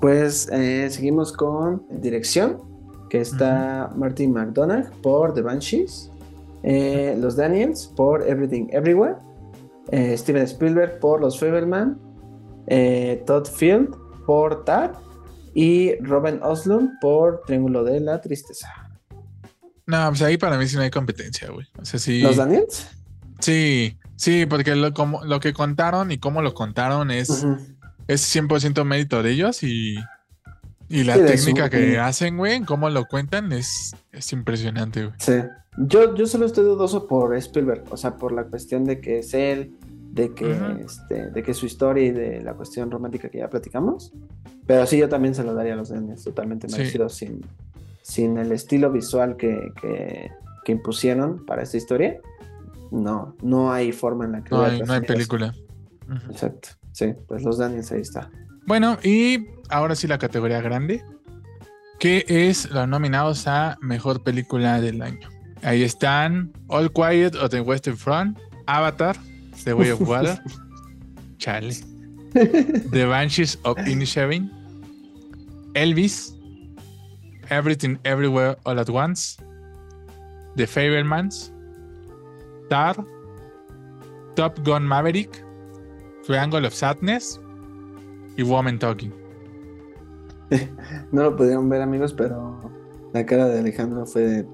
Pues 0.00 0.48
eh, 0.52 0.88
seguimos 0.88 1.32
con 1.32 1.84
dirección, 2.00 2.62
que 3.10 3.20
está 3.20 3.90
Martin 3.96 4.32
McDonagh 4.32 4.88
por 5.02 5.34
The 5.34 5.42
Banshees, 5.42 6.12
eh, 6.62 7.16
Los 7.20 7.34
Daniels 7.34 7.92
por 7.96 8.22
Everything 8.22 8.68
Everywhere, 8.70 9.16
eh, 9.90 10.16
Steven 10.16 10.44
Spielberg 10.44 11.00
por 11.00 11.20
Los 11.20 11.40
Fableman, 11.40 11.98
eh, 12.66 13.22
Todd 13.26 13.46
Field 13.46 13.94
por 14.26 14.64
Tar 14.64 14.94
y 15.54 15.94
Robin 15.96 16.40
Oslund 16.42 16.98
por 17.00 17.42
Triángulo 17.46 17.84
de 17.84 18.00
la 18.00 18.20
Tristeza. 18.20 18.68
No, 19.86 20.08
pues 20.08 20.22
ahí 20.22 20.36
para 20.38 20.56
mí 20.58 20.66
sí 20.66 20.76
no 20.76 20.82
hay 20.82 20.90
competencia, 20.90 21.50
güey. 21.50 21.66
O 21.80 21.84
sea, 21.84 22.00
sí. 22.00 22.20
¿Los 22.22 22.36
Daniels? 22.36 22.88
Sí, 23.40 23.98
sí, 24.16 24.46
porque 24.46 24.74
lo, 24.74 24.94
como, 24.94 25.22
lo 25.24 25.40
que 25.40 25.52
contaron 25.52 26.10
y 26.10 26.18
cómo 26.18 26.40
lo 26.40 26.54
contaron 26.54 27.10
es, 27.10 27.28
Ujú. 27.28 27.58
es 28.08 28.34
100% 28.34 28.82
mérito 28.84 29.22
de 29.22 29.30
ellos 29.32 29.62
y, 29.62 29.96
y 30.88 31.04
la 31.04 31.16
Sí, 31.16 31.20
técnica 31.26 31.64
su- 31.64 31.70
que 31.72 31.98
hacen, 31.98 32.38
güey, 32.38 32.54
en 32.54 32.64
cómo 32.64 32.88
lo 32.88 33.04
cuentan 33.06 33.52
es, 33.52 33.94
es 34.12 34.32
impresionante, 34.32 35.04
güey. 35.06 35.14
Sí. 35.18 35.34
Yo, 35.76 36.14
yo 36.14 36.26
solo 36.26 36.46
estoy 36.46 36.64
dudoso 36.64 37.06
por 37.08 37.34
Spielberg, 37.36 37.84
o 37.90 37.96
sea, 37.96 38.16
por 38.16 38.32
la 38.32 38.44
cuestión 38.44 38.84
de 38.84 39.00
que 39.00 39.18
es 39.18 39.34
él, 39.34 39.74
de 40.14 40.32
que, 40.32 40.44
Ujú. 40.52 40.78
este, 40.84 41.30
de 41.30 41.42
que 41.42 41.54
su 41.54 41.66
historia 41.66 42.04
y 42.04 42.10
de 42.12 42.40
la 42.42 42.54
cuestión 42.54 42.90
romántica 42.90 43.28
que 43.28 43.38
ya 43.38 43.50
platicamos. 43.50 44.12
Pero 44.66 44.86
sí, 44.86 44.96
yo 44.98 45.08
también 45.08 45.34
se 45.34 45.42
lo 45.42 45.54
daría 45.54 45.74
a 45.74 45.76
los 45.76 45.88
Daniels, 45.88 46.22
totalmente 46.22 46.68
Sí. 46.68 46.76
merecido, 46.78 47.08
sin, 47.08 47.44
sin 48.02 48.38
el 48.38 48.52
estilo 48.52 48.92
visual 48.92 49.36
que, 49.36 49.72
que, 49.80 50.30
que 50.64 50.72
impusieron 50.72 51.44
para 51.44 51.62
esta 51.62 51.76
historia. 51.76 52.20
No, 52.92 53.34
no 53.42 53.72
hay 53.72 53.90
forma 53.92 54.24
en 54.24 54.32
la 54.32 54.44
que 54.44 54.50
No 54.54 54.62
hay, 54.62 54.80
no 54.82 54.92
hay 54.92 55.00
película. 55.00 55.52
Exacto. 56.30 56.68
Sí, 56.92 57.12
pues 57.26 57.42
los 57.42 57.58
Daniels 57.58 57.90
ahí 57.90 58.00
está. 58.02 58.30
Bueno, 58.66 58.98
y 59.02 59.48
ahora 59.68 59.96
sí 59.96 60.06
la 60.06 60.18
categoría 60.18 60.60
grande, 60.60 61.02
que 61.98 62.24
es 62.28 62.70
los 62.70 62.86
nominados 62.86 63.48
a 63.48 63.76
Mejor 63.80 64.22
Película 64.22 64.80
del 64.80 65.02
Año. 65.02 65.28
Ahí 65.62 65.82
están 65.82 66.52
All 66.68 66.92
Quiet 66.92 67.34
on 67.34 67.48
the 67.48 67.60
Western 67.60 67.96
Front, 67.96 68.38
Avatar, 68.66 69.16
The 69.64 69.76
Way 69.76 69.90
of 69.90 70.00
Water, 70.00 70.38
Chale, 71.38 71.72
The 72.32 73.06
Banshees 73.08 73.56
of 73.64 73.76
Inisherin, 73.78 74.50
Elvis, 75.74 76.32
Everything 77.50 77.98
Everywhere 78.04 78.56
All 78.66 78.80
at 78.80 78.90
Once, 78.90 79.36
The 80.56 80.66
Fablemans, 80.66 81.50
Tar, 82.68 82.96
Top 84.34 84.62
Gun 84.64 84.82
Maverick, 84.86 85.42
Triangle 86.26 86.64
of 86.66 86.74
Sadness 86.74 87.38
y 88.36 88.42
Woman 88.42 88.78
Talking. 88.78 89.12
No 91.12 91.22
lo 91.22 91.36
pudieron 91.36 91.68
ver, 91.68 91.82
amigos, 91.82 92.12
pero 92.12 92.70
la 93.12 93.24
cara 93.24 93.48
de 93.48 93.60
Alejandro 93.60 94.06
fue 94.06 94.22
de. 94.22 94.46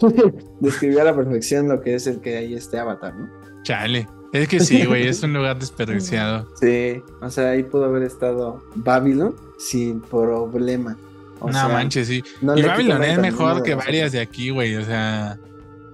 Describió 0.60 1.02
a 1.02 1.04
la 1.04 1.14
perfección 1.14 1.68
lo 1.68 1.80
que 1.80 1.94
es 1.94 2.06
el 2.06 2.20
que 2.20 2.36
hay 2.36 2.54
este 2.54 2.78
avatar, 2.78 3.14
¿no? 3.14 3.28
Chale. 3.62 4.06
Es 4.34 4.48
que 4.48 4.60
sí, 4.60 4.84
güey, 4.84 5.06
es 5.06 5.22
un 5.22 5.32
lugar 5.32 5.58
desperdiciado. 5.58 6.46
Sí, 6.60 7.02
o 7.22 7.30
sea, 7.30 7.50
ahí 7.50 7.62
pudo 7.62 7.86
haber 7.86 8.02
estado 8.02 8.62
Babylon 8.74 9.34
sin 9.58 10.00
problema. 10.02 10.98
O 11.40 11.46
no 11.46 11.52
sea, 11.52 11.68
manches, 11.68 12.08
sí. 12.08 12.22
no 12.42 12.56
y 12.56 12.62
Babylon 12.62 13.02
es 13.04 13.18
mejor 13.18 13.62
que 13.62 13.74
varias 13.74 14.12
de 14.12 14.20
aquí, 14.20 14.50
güey. 14.50 14.76
O 14.76 14.84
sea, 14.84 15.38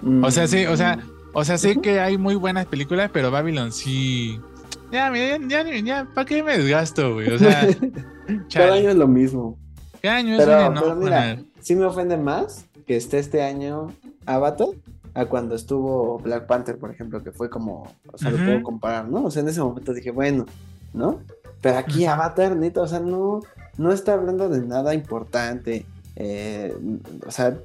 Mm, 0.02 0.24
o 0.24 0.30
sea, 0.30 0.46
sí, 0.46 0.64
o 0.64 0.76
sea, 0.78 0.98
o 1.34 1.44
sea, 1.44 1.58
sé 1.58 1.78
que 1.82 2.00
hay 2.00 2.16
muy 2.16 2.34
buenas 2.34 2.64
películas, 2.64 3.10
pero 3.12 3.30
Babylon 3.30 3.70
sí. 3.70 4.40
Ya, 4.90 5.12
ya, 5.14 5.36
ya, 5.46 5.78
ya, 5.78 6.08
¿para 6.14 6.24
qué 6.24 6.42
me 6.42 6.56
desgasto, 6.56 7.12
güey? 7.14 7.30
O 7.30 7.38
sea, 7.38 7.68
Cada 8.54 8.74
año 8.76 8.88
es 8.90 8.96
lo 8.96 9.06
mismo. 9.06 9.58
¿Qué 10.00 10.08
año 10.08 10.36
es 10.36 10.38
Pero, 10.44 10.68
una 10.70 10.80
pero 10.80 10.94
no- 10.94 11.00
mira, 11.02 11.38
sí 11.60 11.76
me 11.76 11.84
ofende 11.84 12.16
más 12.16 12.64
que 12.86 12.96
esté 12.96 13.18
este 13.18 13.42
año 13.42 13.88
Avatar 14.24 14.68
a 15.20 15.26
cuando 15.26 15.54
estuvo 15.54 16.18
Black 16.18 16.46
Panther, 16.46 16.78
por 16.78 16.90
ejemplo, 16.90 17.22
que 17.22 17.32
fue 17.32 17.50
como, 17.50 17.92
o 18.12 18.18
sea, 18.18 18.30
lo 18.30 18.38
puedo 18.38 18.62
comparar, 18.62 19.08
¿no? 19.08 19.24
O 19.24 19.30
sea, 19.30 19.42
en 19.42 19.48
ese 19.48 19.60
momento 19.60 19.92
dije, 19.92 20.10
bueno, 20.10 20.46
¿no? 20.94 21.20
Pero 21.60 21.78
aquí. 21.78 22.06
Avatar, 22.06 22.56
neta, 22.56 22.80
o 22.80 22.86
sea, 22.86 23.00
no, 23.00 23.40
no 23.76 23.92
está 23.92 24.14
hablando 24.14 24.48
de 24.48 24.62
nada 24.62 24.94
importante. 24.94 25.84
eh, 26.16 26.74
o 27.26 27.30
sea, 27.30 27.56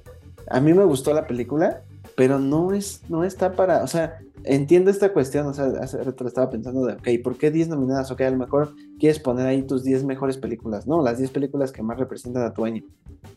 a 0.49 0.59
mí 0.59 0.73
me 0.73 0.83
gustó 0.83 1.13
la 1.13 1.27
película, 1.27 1.81
pero 2.15 2.39
no 2.39 2.73
es, 2.73 3.01
no 3.09 3.23
está 3.23 3.53
para, 3.53 3.83
o 3.83 3.87
sea, 3.87 4.19
entiendo 4.43 4.89
esta 4.91 5.11
cuestión, 5.11 5.47
o 5.47 5.53
sea, 5.53 5.65
hace 5.81 6.01
rato 6.03 6.23
lo 6.23 6.27
estaba 6.27 6.49
pensando 6.49 6.85
de, 6.85 6.93
ok, 6.93 7.07
¿por 7.23 7.37
qué 7.37 7.51
10 7.51 7.69
nominadas? 7.69 8.09
Ok, 8.11 8.21
a 8.21 8.29
lo 8.29 8.37
mejor 8.37 8.73
quieres 8.99 9.19
poner 9.19 9.47
ahí 9.47 9.63
tus 9.63 9.83
10 9.83 10.03
mejores 10.05 10.37
películas, 10.37 10.87
¿no? 10.87 11.01
Las 11.01 11.17
10 11.17 11.31
películas 11.31 11.71
que 11.71 11.83
más 11.83 11.97
representan 11.99 12.43
a 12.43 12.53
tu 12.53 12.63
año. 12.65 12.83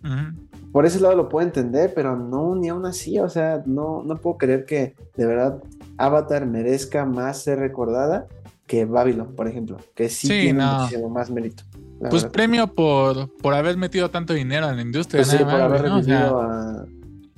Ujú. 0.04 0.70
Por 0.72 0.86
ese 0.86 1.00
lado 1.00 1.16
lo 1.16 1.28
puedo 1.28 1.46
entender, 1.46 1.92
pero 1.94 2.16
no, 2.16 2.54
ni 2.54 2.68
aún 2.68 2.86
así, 2.86 3.18
o 3.18 3.28
sea, 3.28 3.62
no, 3.66 4.02
no 4.04 4.16
puedo 4.16 4.36
creer 4.38 4.64
que 4.64 4.94
de 5.16 5.26
verdad 5.26 5.62
Avatar 5.96 6.46
merezca 6.46 7.04
más 7.04 7.42
ser 7.42 7.58
recordada 7.58 8.26
que 8.66 8.84
Babylon, 8.84 9.34
por 9.34 9.48
ejemplo, 9.48 9.78
que 9.94 10.08
sí, 10.10 10.26
Sí, 10.26 10.40
tiene 10.40 10.52
no. 10.52 11.08
más 11.08 11.30
mérito. 11.30 11.64
Pues 11.98 12.22
verdad. 12.22 12.30
premio 12.30 12.66
por, 12.74 13.34
por 13.38 13.54
haber 13.54 13.76
metido 13.76 14.10
tanto 14.10 14.34
dinero 14.34 14.68
en 14.68 14.76
la 14.76 14.82
industria. 14.82 15.22
Pues 15.24 15.30
sí, 15.36 15.42
por 15.42 15.60
haber 15.60 15.84
¿no? 15.86 15.96
O 15.96 16.02
sea, 16.02 16.28
a... 16.28 16.84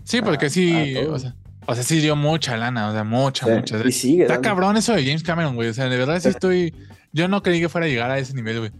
sí, 0.05 0.21
porque 0.23 0.47
a- 0.47 0.51
sí, 0.51 0.97
a 0.97 1.11
o 1.11 1.19
sea, 1.19 1.35
o 1.67 1.75
sea, 1.75 1.85
sí 1.85 2.01
dio 2.01 2.17
mucha 2.17 2.57
lana, 2.57 2.89
o 2.89 2.93
sea, 2.93 3.05
mucha, 3.05 3.47
Sí, 3.47 3.53
mucha. 3.53 3.89
y 3.89 3.93
sigue 3.93 4.23
Está 4.23 4.35
dando. 4.35 4.49
cabrón 4.49 4.77
eso 4.77 4.93
de 4.95 5.05
James 5.05 5.23
Cameron, 5.23 5.55
güey. 5.55 5.69
O 5.69 5.75
sea, 5.75 5.89
de 5.89 5.97
verdad 5.97 6.19
sí 6.21 6.29
estoy. 6.29 6.75
Yo 7.13 7.27
no 7.29 7.43
creí 7.43 7.61
que 7.61 7.69
fuera 7.69 7.87
a 7.87 7.89
llegar 7.91 8.11
a 8.11 8.19
ese 8.19 8.35
nivel, 8.35 8.59
güey. 8.61 8.71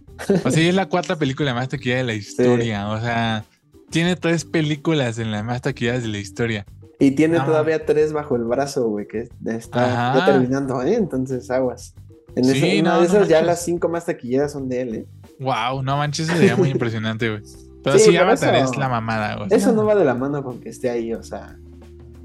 O 0.45 0.51
sea, 0.51 0.63
y 0.63 0.67
es 0.67 0.75
la 0.75 0.87
cuarta 0.87 1.17
película 1.17 1.53
más 1.53 1.67
taquilla 1.69 1.97
de 1.97 2.03
la 2.03 2.13
historia. 2.13 2.89
O 2.89 2.99
sea, 3.01 3.43
tiene 3.89 4.15
tres 4.15 4.45
películas 4.45 5.19
en 5.19 5.31
las 5.31 5.43
más 5.43 5.61
taquilladas 5.61 6.03
de 6.03 6.09
la 6.09 6.17
historia. 6.17 6.65
Y 6.99 7.11
tiene 7.11 7.39
todavía 7.39 7.85
tres 7.85 8.13
bajo 8.13 8.35
el 8.35 8.43
brazo, 8.43 8.87
güey, 8.87 9.07
que 9.07 9.27
está 9.45 10.13
ya 10.15 10.25
terminando, 10.25 10.81
¿eh? 10.83 10.93
Entonces, 10.95 11.49
aguas. 11.51 11.93
En 12.35 12.45
Sí, 12.45 12.51
esa- 12.51 12.81
una 12.81 12.93
de 12.95 12.99
no 12.99 13.01
esas 13.03 13.27
ya 13.27 13.41
las 13.41 13.65
cinco 13.65 13.89
más 13.89 14.05
taquilleras 14.05 14.51
son 14.53 14.69
de 14.69 14.81
él, 14.81 14.95
¿eh? 14.95 15.05
Wow, 15.39 15.81
no 15.83 15.97
manches, 15.97 16.27
sería 16.27 16.55
muy 16.55 16.69
impresionante, 16.69 17.29
güey. 17.29 17.41
Pero 17.83 17.97
Sí, 17.97 18.05
sí, 18.05 18.11
pero 18.11 18.23
Avatar 18.25 18.55
eso- 18.55 18.71
es 18.71 18.77
la 18.77 18.89
mamada, 18.89 19.35
güey. 19.37 19.47
Eso 19.51 19.71
no 19.73 19.85
va 19.85 19.95
de 19.95 20.05
la 20.05 20.13
mano 20.15 20.43
con 20.43 20.59
que 20.59 20.69
esté 20.69 20.89
ahí, 20.89 21.13
o 21.13 21.23
sea. 21.23 21.57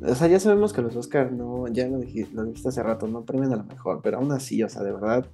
O 0.06 0.14
sea, 0.14 0.26
ya 0.28 0.38
sabemos 0.38 0.72
que 0.74 0.82
los 0.82 0.94
Oscars 0.94 1.32
no, 1.32 1.66
ya 1.68 1.86
lo, 1.88 1.98
dijiste 1.98 2.68
hace 2.68 2.82
rato, 2.82 3.06
no 3.08 3.22
premian 3.24 3.52
a 3.54 3.56
lo 3.56 3.64
mejor, 3.64 4.00
pero 4.02 4.18
aún 4.18 4.30
así, 4.32 4.62
o 4.62 4.68
sea, 4.68 4.82
de 4.82 4.92
verdad, 4.92 5.26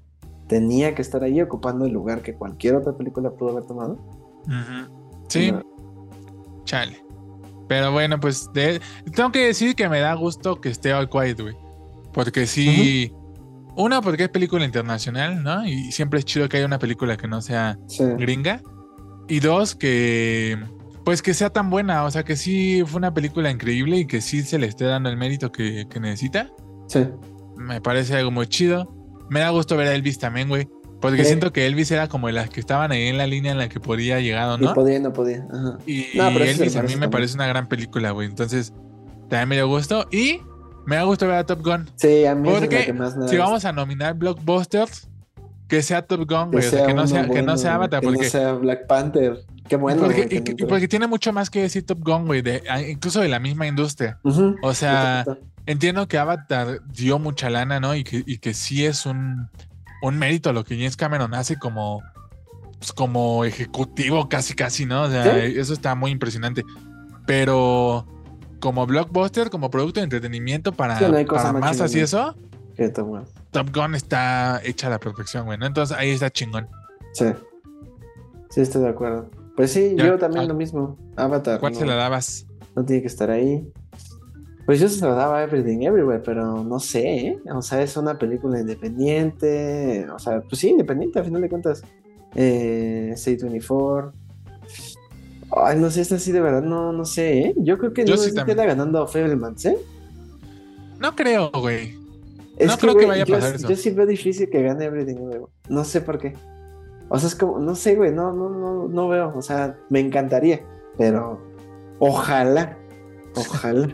tenía 0.47 0.95
que 0.95 1.03
estar 1.03 1.23
ahí 1.25 1.41
ocupando 1.41 1.85
el 1.87 1.93
lugar 1.93 2.23
que 2.23 2.35
cualquier 2.35 2.77
otra 2.77 2.93
película 2.97 3.31
pudo 3.31 3.51
haber 3.51 3.65
tomado. 3.65 3.99
Sí, 5.29 5.51
No. 5.53 5.63
chale. 6.65 7.05
Pero 7.69 7.91
bueno, 7.93 8.21
pues 8.21 8.51
de- 8.53 8.81
tengo 9.15 9.33
que 9.33 9.47
decir 9.47 9.75
que 9.75 9.89
me 9.89 10.01
da 10.01 10.15
gusto 10.15 10.61
que 10.61 10.69
esté 10.69 10.93
All 10.95 11.09
Quiet, 11.09 11.41
güey. 11.41 11.57
Porque 12.13 12.47
sí. 12.47 13.13
Una, 13.77 14.03
porque 14.03 14.25
es 14.25 14.29
película 14.29 14.65
internacional, 14.67 15.43
¿no? 15.43 15.67
Y 15.67 15.91
siempre 15.93 16.19
es 16.19 16.27
chido 16.27 16.47
que 16.49 16.59
haya 16.59 16.67
una 16.67 16.79
película 16.79 17.17
que 17.17 17.27
no 17.27 17.41
sea 17.41 17.79
Sí. 17.89 18.05
gringa. 18.19 18.61
Y 19.29 19.41
dos, 19.41 19.75
que 19.75 20.59
pues 21.05 21.21
que 21.23 21.35
sea 21.35 21.51
tan 21.51 21.71
buena. 21.71 22.05
O 22.05 22.11
sea, 22.11 22.23
que 22.25 22.37
sí 22.37 22.83
fue 22.87 22.99
una 22.99 23.13
película 23.15 23.51
increíble 23.51 23.99
y 23.99 24.07
que 24.07 24.21
sí 24.21 24.43
se 24.43 24.59
le 24.59 24.67
esté 24.67 24.85
dando 24.85 25.09
el 25.09 25.17
mérito 25.17 25.51
que, 25.53 25.87
que 25.89 25.99
necesita. 26.01 26.51
Sí. 26.89 27.07
Me 27.57 27.81
parece 27.81 28.17
algo 28.17 28.31
muy 28.31 28.47
chido. 28.47 28.95
Me 29.31 29.41
da 29.41 29.51
gusto 29.51 29.77
ver 29.77 29.89
a 29.89 29.95
Elvis 29.95 30.19
también, 30.19 30.49
güey. 30.49 30.69
Porque 31.01 31.23
Sí. 31.23 31.31
siento 31.31 31.53
que 31.53 31.67
Elvis 31.67 31.91
era 31.91 32.07
como 32.09 32.31
las 32.31 32.49
que 32.51 32.61
estaban 32.61 32.93
ahí 32.93 33.09
en 33.09 33.19
la 33.19 33.27
línea 33.27 33.51
en 33.53 33.59
la 33.59 33.69
que 33.69 33.81
podía 33.81 34.21
llegar 34.21 34.49
o 34.51 34.63
Y 34.63 34.67
no. 34.67 34.75
podía, 34.75 35.01
no 35.01 35.13
podía. 35.13 35.45
Ajá. 35.53 35.79
Y 35.87 36.07
No, 36.15 36.31
pero 36.33 36.45
se 36.45 36.51
Elvis 36.53 36.77
a 36.77 36.83
mí 36.83 36.95
me 36.97 37.09
parece 37.09 37.35
una 37.35 37.47
gran 37.47 37.69
película, 37.69 38.13
güey. 38.13 38.29
Entonces, 38.29 38.73
también 39.29 39.49
me 39.49 39.55
dio 39.57 39.67
gusto. 39.67 40.07
Y 40.13 40.41
me 40.87 40.97
da 40.97 41.03
gusto 41.03 41.27
ver 41.27 41.37
a 41.37 41.47
Top 41.47 41.65
Gun. 41.65 41.91
Sí, 41.97 42.25
a 42.27 42.35
mí 42.37 42.49
esa 42.49 42.59
es 42.59 42.63
la 42.63 42.69
Porque 42.69 42.85
que 42.87 42.93
más 42.93 43.17
me 43.17 43.23
da 43.23 43.29
si 43.29 43.37
gusto. 43.37 43.45
vamos 43.49 43.65
a 43.65 43.73
nominar 43.73 44.15
blockbusters, 44.15 45.09
que 45.77 45.83
sea 45.83 46.03
Top 46.03 46.29
Gun, 46.29 46.51
que 46.51 46.57
güey. 46.59 46.67
O 46.67 46.71
sea, 46.71 46.87
que 46.87 46.93
no 46.93 47.07
sea, 47.07 47.27
que 47.27 47.41
no 47.41 47.57
sea 47.57 47.77
Avatar, 47.77 48.01
que 48.01 48.07
porque, 48.07 48.25
no 48.25 48.29
sea 48.31 48.53
Black 48.53 48.87
Panther. 48.87 49.39
Qué 49.67 49.77
bueno. 49.77 50.03
porque, 50.03 50.29
que 50.29 50.55
y- 50.59 50.67
porque 50.67 50.87
tiene 50.87 51.07
mucho 51.07 51.33
más 51.33 51.49
que 51.49 51.63
decir 51.63 51.87
Top 51.87 52.01
Gun, 52.05 52.27
güey. 52.27 52.43
de- 52.43 52.63
ah, 52.69 52.83
incluso 52.83 53.21
de 53.23 53.29
la 53.29 53.39
misma 53.39 53.67
industria. 53.67 54.19
O 54.63 54.75
sea, 54.75 55.25
entiendo 55.65 56.07
que 56.09 56.19
Avatar 56.19 56.81
dio 56.93 57.19
mucha 57.19 57.49
lana, 57.49 57.81
¿no? 57.81 57.95
Y 57.95 58.05
que, 58.05 58.23
y 58.27 58.37
que 58.37 58.53
sí 58.53 58.85
es 58.85 59.07
un, 59.07 59.49
un 60.03 60.19
mérito 60.19 60.53
lo 60.53 60.63
que 60.63 60.77
James 60.77 60.97
Cameron 60.99 61.33
hace 61.33 61.57
como, 61.59 62.03
pues, 62.79 62.93
como 62.93 63.47
ejecutivo, 63.47 64.29
casi, 64.29 64.53
casi, 64.53 64.85
¿no? 64.85 65.05
O 65.05 65.11
sea, 65.11 65.25
Sí. 65.25 65.55
eso 65.57 65.73
está 65.73 65.95
muy 65.95 66.11
impresionante. 66.11 66.65
Pero 67.27 68.07
como 68.61 68.85
blockbuster, 68.87 69.49
como 69.49 69.71
producto 69.71 70.01
de 70.01 70.05
entretenimiento 70.05 70.73
para, 70.73 70.99
Sí, 70.99 71.07
no 71.07 71.13
para 71.27 71.53
más 71.53 71.61
masas 71.63 71.95
y 71.95 72.01
eso, 72.01 72.37
Que 72.77 72.89
Top 73.53 73.75
Gun. 73.75 73.95
Está 73.95 74.61
hecha 74.65 74.89
a 74.89 74.91
la 74.91 74.99
perfección, 74.99 75.47
güey, 75.47 75.59
¿no? 75.59 75.67
Entonces 75.67 75.97
ahí 75.97 76.11
está 76.11 76.31
chingón. 76.31 76.69
Sí. 77.13 77.27
Sí, 78.51 78.61
estoy 78.61 78.83
de 78.83 78.89
acuerdo. 78.89 79.31
Pues 79.57 79.73
sí, 79.73 79.95
yo 79.97 80.19
también 80.19 80.47
ah. 80.47 80.49
lo 80.49 80.55
mismo. 80.55 80.99
Avatar. 81.17 81.61
¿Cuál 81.61 81.75
no, 81.75 81.79
se 81.79 81.87
la 81.87 81.95
dabas? 81.95 82.47
no 82.75 82.85
tiene 82.85 83.03
que 83.03 83.09
estar 83.09 83.31
ahí. 83.31 83.67
Pues 84.65 84.81
yo 84.81 84.89
se 84.89 85.05
lo 85.05 85.15
daba 85.15 85.39
a 85.39 85.43
Everything 85.43 85.83
Everywhere, 85.83 86.23
pero 86.25 86.63
no 86.63 86.79
sé, 86.79 87.17
¿eh? 87.17 87.39
O 87.53 87.63
sea, 87.63 87.83
es 87.83 87.97
una 87.97 88.19
película 88.19 88.61
independiente. 88.61 90.07
O 90.11 90.19
sea, 90.19 90.41
pues 90.41 90.61
sí, 90.61 90.71
independiente 90.71 91.19
a 91.19 91.25
final 91.25 91.43
de 91.43 91.49
cuentas. 91.49 91.83
Eh, 92.35 93.13
C24. 93.15 94.13
Ay, 95.55 95.79
no 95.79 95.91
sé, 95.91 96.01
esta 96.01 96.19
sí 96.19 96.33
de 96.33 96.41
verdad, 96.41 96.63
no, 96.63 96.93
no 96.93 97.05
sé, 97.05 97.41
¿eh? 97.41 97.55
Yo 97.59 97.77
creo 97.77 97.93
que 97.93 98.07
Yo 98.07 98.15
no 98.15 98.23
sí 98.23 98.33
queda 98.33 98.65
ganando 98.65 99.07
Fablemans, 99.07 99.67
¿eh? 99.67 99.79
No 100.99 101.15
creo, 101.15 101.51
güey. 101.51 101.99
Es 102.63 102.69
No 102.69 102.79
creo 102.79 102.93
que 102.93 103.07
güey, 103.07 103.09
vaya 103.09 103.23
a 103.25 103.27
yo, 103.27 103.35
pasar 103.35 103.55
eso. 103.57 103.69
Yo 103.69 103.77
sí 103.77 103.91
veo 103.91 104.07
difícil 104.07 104.49
que 104.49 104.63
gane 104.63 104.85
Everything 104.85 105.17
Everywhere. 105.17 105.53
No 105.69 105.85
sé 105.85 106.01
por 106.01 106.19
qué. 106.19 106.35
O 107.09 107.19
sea, 107.19 107.29
es 107.29 107.35
como, 107.35 107.59
no 107.59 107.75
sé, 107.75 107.95
güey, 107.97 108.13
no, 108.13 108.33
no, 108.33 108.49
no, 108.49 108.89
no 108.89 109.09
veo. 109.09 109.33
O 109.37 109.43
sea, 109.43 109.77
me 109.91 110.01
encantaría, 110.01 110.65
pero 110.97 111.41
ojalá, 111.99 112.79
ojalá. 113.35 113.89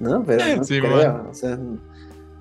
¿No? 0.00 0.24
Pero 0.24 0.56
no 0.56 0.64
Sí, 0.64 0.80
creo. 0.80 1.28
O 1.30 1.34
sea, 1.34 1.58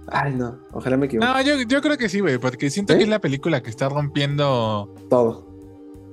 ay, 0.08 0.34
no, 0.34 0.58
ojalá 0.72 0.98
me 0.98 1.06
equivoque. 1.06 1.28
No, 1.28 1.42
yo, 1.42 1.62
yo 1.68 1.82
creo 1.82 1.98
que 1.98 2.10
sí, 2.10 2.22
güey, 2.22 2.38
porque 2.38 2.70
siento 2.70 2.96
que 2.96 3.04
es 3.04 3.10
la 3.10 3.20
película 3.20 3.62
que 3.62 3.70
está 3.70 3.90
rompiendo. 3.90 4.94
Todo. 5.10 5.48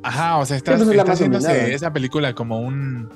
Ajá, 0.03 0.39
o 0.39 0.47
sea, 0.47 0.57
está, 0.57 0.75
está 0.75 1.13
haciéndose 1.13 1.75
esa 1.75 1.93
película 1.93 2.35
como 2.35 2.61
un. 2.61 3.09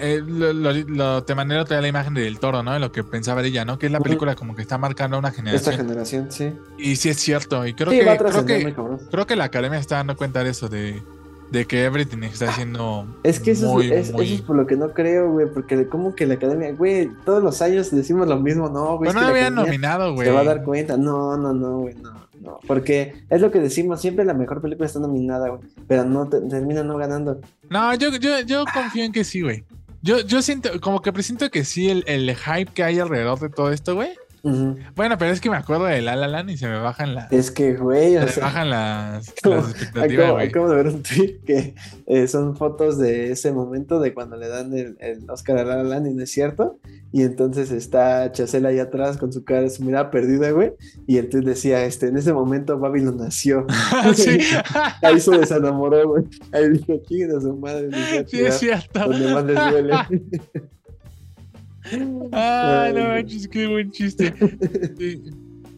Eh, 0.00 0.22
lo, 0.26 0.52
lo, 0.52 0.72
lo- 0.72 1.22
te 1.24 1.34
vez 1.34 1.82
la 1.82 1.88
imagen 1.88 2.14
del 2.14 2.38
toro, 2.38 2.62
¿no? 2.62 2.72
De 2.72 2.80
lo 2.80 2.90
que 2.92 3.04
pensaba 3.04 3.42
ella, 3.48 3.64
¿no? 3.64 3.78
Que 3.78 3.86
es 3.86 3.92
la 3.92 4.00
película 4.00 4.34
como 4.34 4.54
que 4.56 4.62
está 4.62 4.78
marcando 4.78 5.18
una 5.18 5.28
Esta 5.28 5.42
generación. 5.42 5.76
generación, 5.76 6.26
sí. 6.32 6.52
Y 6.78 6.96
sí 6.96 7.08
es 7.08 7.18
cierto. 7.18 7.66
Y 7.66 7.74
creo 7.74 7.90
sí, 7.92 7.98
que, 7.98 8.04
creo 8.16 8.44
que 8.46 8.74
creo 9.10 9.26
que 9.26 9.36
la 9.36 9.44
academia 9.44 9.78
está 9.78 9.96
dando 9.96 10.16
cuenta 10.16 10.42
de 10.44 10.50
eso, 10.50 10.68
de, 10.68 11.02
de 11.50 11.64
que 11.66 11.84
Everything 11.84 12.22
está 12.24 12.48
haciendo. 12.50 13.06
Es 13.22 13.40
que 13.40 13.52
eso, 13.52 13.72
muy, 13.72 13.90
es, 13.92 14.12
muy- 14.12 14.24
eso 14.24 14.34
es 14.34 14.42
por 14.42 14.56
lo 14.56 14.66
que 14.66 14.76
no 14.76 14.90
creo, 14.92 15.30
güey, 15.32 15.46
porque 15.52 15.86
como 15.88 16.14
que 16.14 16.26
la 16.26 16.34
academia, 16.34 16.72
güey, 16.72 17.08
todos 17.24 17.42
los 17.42 17.60
años 17.62 17.90
decimos 17.90 18.26
lo 18.28 18.38
mismo, 18.38 18.68
no, 18.68 18.96
güey. 18.98 19.08
Pero 19.08 19.10
es 19.10 19.14
no 19.16 19.20
que 19.20 19.26
habían 19.38 19.54
nominado, 19.54 20.14
güey. 20.14 20.26
Se 20.28 20.32
va 20.34 20.40
a 20.40 20.44
dar 20.44 20.62
cuenta. 20.64 20.96
No, 20.96 21.36
no, 21.36 21.52
no, 21.52 21.78
güey, 21.80 21.94
no, 21.96 22.12
no. 22.40 22.58
Porque 22.66 23.14
es 23.28 23.40
lo 23.40 23.50
que 23.50 23.58
decimos, 23.60 24.00
siempre 24.00 24.24
la 24.24 24.32
mejor 24.34 24.62
película 24.62 24.86
está 24.86 24.98
nominada, 25.00 25.48
güey. 25.48 25.60
Pero 25.88 26.04
no 26.04 26.28
te- 26.28 26.40
termina 26.42 26.82
no 26.84 26.96
ganando. 26.96 27.40
No, 27.68 27.94
yo, 27.94 28.10
yo, 28.16 28.40
yo 28.40 28.64
confío 28.72 29.04
en 29.04 29.12
que 29.12 29.24
sí, 29.24 29.42
güey. 29.42 29.64
Yo, 30.02 30.20
yo 30.20 30.40
siento, 30.42 30.80
como 30.80 31.02
que 31.02 31.12
presiento 31.12 31.50
que 31.50 31.64
sí, 31.64 31.90
el, 31.90 32.04
el 32.06 32.34
hype 32.34 32.72
que 32.72 32.82
hay 32.82 32.98
alrededor 32.98 33.38
de 33.38 33.50
todo 33.50 33.70
esto, 33.70 33.94
güey. 33.94 34.10
Ujú. 34.42 34.76
Bueno, 34.96 35.18
pero 35.18 35.30
es 35.32 35.40
que 35.40 35.50
me 35.50 35.56
acuerdo 35.56 35.84
de 35.84 36.00
La 36.00 36.16
La 36.16 36.28
Land 36.28 36.50
y 36.50 36.56
se 36.56 36.66
me 36.66 36.78
bajan 36.78 37.14
las, 37.14 37.30
Es 37.32 37.50
que, 37.50 37.74
güey, 37.74 38.16
o 38.16 38.22
se 38.26 38.34
sea, 38.34 38.44
bajan 38.44 38.70
las, 38.70 39.34
Como- 39.42 39.56
las 39.56 39.70
expectativas, 39.70 40.24
acabo, 40.26 40.38
acabo 40.38 40.68
de 40.70 40.76
ver 40.76 40.86
un 40.88 41.02
tweet 41.02 41.40
que 41.44 41.74
eh, 42.06 42.26
son 42.28 42.56
fotos 42.56 42.98
de 42.98 43.32
ese 43.32 43.52
momento 43.52 44.00
de 44.00 44.14
cuando 44.14 44.36
le 44.36 44.48
dan 44.48 44.72
el, 44.72 44.96
el 45.00 45.28
Oscar 45.30 45.58
a 45.58 45.64
La 45.64 45.76
La 45.76 45.82
Land 45.84 46.06
y 46.08 46.14
no 46.14 46.22
es 46.22 46.30
cierto. 46.30 46.78
Y 47.12 47.22
entonces 47.24 47.72
está 47.72 48.30
Chacel 48.30 48.64
ahí 48.66 48.78
atrás 48.78 49.16
con 49.16 49.32
su 49.32 49.42
cara, 49.44 49.68
su 49.68 49.82
mirada 49.84 50.12
perdida, 50.12 50.52
güey. 50.52 50.72
Y 51.08 51.18
el 51.18 51.28
tweet 51.28 51.42
decía, 51.42 51.84
este, 51.84 52.06
en 52.06 52.16
ese 52.16 52.32
momento 52.32 52.78
Babylon 52.78 53.16
nació. 53.16 53.66
sí, 54.14 54.38
Ahí 55.02 55.18
se 55.18 55.36
desenamoró, 55.36 56.08
güey. 56.08 56.24
Ahí 56.52 56.68
dijo, 56.70 57.00
¿quién 57.08 57.34
a 57.36 57.40
su 57.40 57.56
madre? 57.56 57.90
sí, 58.28 58.40
es 58.40 58.58
cierto. 58.58 59.00
Donde 59.08 59.34
más 59.34 59.44
les 59.44 59.56
duele. 59.70 59.94
Ay, 62.32 62.92
no 62.94 63.04
manches, 63.08 63.48
qué 63.48 63.66
buen 63.66 63.90
chiste. 63.90 64.34
Sí. 64.98 65.22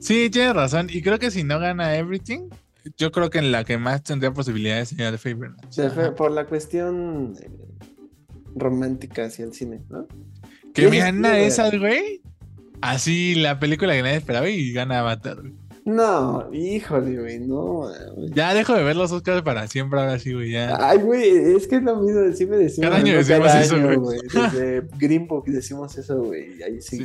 Sí, 0.01 0.31
tienes 0.31 0.55
razón. 0.55 0.89
Y 0.91 1.01
creo 1.01 1.19
que 1.21 1.31
si 1.31 1.45
no 1.45 1.61
gana 1.61 1.95
Everything, 1.97 2.49
yo 2.97 3.13
creo 3.13 3.31
que 3.31 3.39
en 3.39 3.53
la 3.53 3.63
que 3.65 3.79
más 3.79 4.03
tendría 4.03 4.33
posibilidades 4.33 4.89
sería 4.89 5.13
The 5.13 5.19
Favorite. 5.19 6.13
Por 6.17 6.33
la 6.33 6.47
cuestión 6.47 7.35
eh, 7.41 7.49
romántica 8.57 9.27
hacia 9.27 9.45
el 9.45 9.53
cine, 9.53 9.81
¿no? 9.91 10.09
Que 10.75 10.89
de 10.89 10.89
güey. 10.89 11.45
esas, 11.45 11.79
güey. 11.79 12.21
Así 12.81 13.37
la 13.37 13.61
película 13.61 13.93
que 13.93 14.03
nadie 14.03 14.17
esperaba 14.17 14.49
y 14.49 14.73
gana 14.73 14.99
Avatar. 15.01 15.41
güey. 15.41 15.53
No, 15.85 16.49
híjole, 16.53 17.19
güey, 17.21 17.41
no. 17.41 17.89
güey. 18.15 18.31
Ya 18.33 18.55
dejo 18.55 18.73
de 18.75 18.85
ver 18.85 18.95
los 18.95 19.11
Oscars 19.11 19.43
para 19.43 19.67
siempre, 19.67 19.99
ahora 20.01 20.19
sí, 20.19 20.33
güey. 20.33 20.53
Ya. 20.53 20.77
Ay, 20.81 20.99
güey, 20.99 21.29
es 21.57 21.67
que 21.67 21.77
es 21.77 21.83
lo 21.83 21.97
mismo, 21.97 22.21
siempre 22.33 22.59
decimos 22.59 22.89
Cada 22.91 23.01
año 23.03 23.15
decimos 23.17 23.55
eso, 23.55 23.81
güey. 23.83 23.97
güey. 23.97 24.19
Desde 24.33 24.83
Green 24.99 25.27
Book 25.27 25.45
decimos 25.47 25.99
eso, 25.99 26.23
güey, 26.23 26.59
y 26.59 26.63
ahí 26.63 26.81
Sí. 26.81 27.05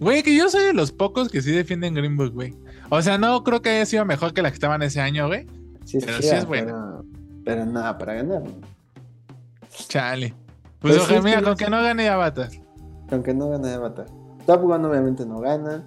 Güey, 0.00 0.22
que 0.22 0.34
yo 0.34 0.48
soy 0.48 0.64
de 0.64 0.72
los 0.72 0.92
pocos 0.92 1.28
que 1.28 1.42
sí 1.42 1.52
defienden 1.52 1.94
Green 1.94 2.16
Book, 2.16 2.32
güey. 2.32 2.54
O 2.90 3.02
sea, 3.02 3.18
no 3.18 3.42
creo 3.44 3.60
que 3.60 3.70
haya 3.70 3.86
sido 3.86 4.04
mejor 4.06 4.32
que 4.32 4.40
la 4.42 4.50
que 4.50 4.54
estaban 4.54 4.82
ese 4.82 5.00
año, 5.00 5.26
güey. 5.26 5.46
Sí, 5.84 5.98
Pero 6.00 6.16
sí, 6.18 6.22
sí 6.28 6.34
es 6.34 6.46
buena. 6.46 6.72
Pero, 6.72 7.04
pero 7.44 7.66
nada, 7.66 7.96
para 7.98 8.14
ganar. 8.14 8.42
¿no? 8.42 8.50
Chale. 9.88 10.34
Pues, 10.80 10.94
Pues 10.94 10.94
sí, 10.94 11.00
ojalá, 11.00 11.18
es 11.18 11.24
mira, 11.24 11.36
que 11.38 11.42
con 11.44 11.50
no 11.52 11.56
que 11.56 11.70
no 11.70 11.82
gane 11.82 12.08
Avatar. 12.08 12.48
Aunque 13.10 13.34
no 13.34 13.50
gane 13.50 13.72
Avatar. 13.72 14.06
Top 14.46 14.62
Gun 14.62 14.84
obviamente 14.84 15.24
no 15.26 15.40
gana. 15.40 15.84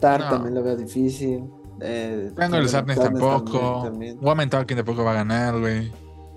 Tar 0.00 0.20
No. 0.20 0.28
también 0.30 0.54
lo 0.54 0.62
veo 0.62 0.76
difícil. 0.76 1.44
Eh, 1.80 2.30
el 2.36 2.68
Sadness 2.68 2.98
tampoco. 2.98 3.82
también, 3.84 4.18
también. 4.18 4.50
Talking 4.50 4.76
tampoco 4.76 5.04
va 5.04 5.12
a 5.12 5.14
ganar, 5.14 5.58
güey. 5.60 5.90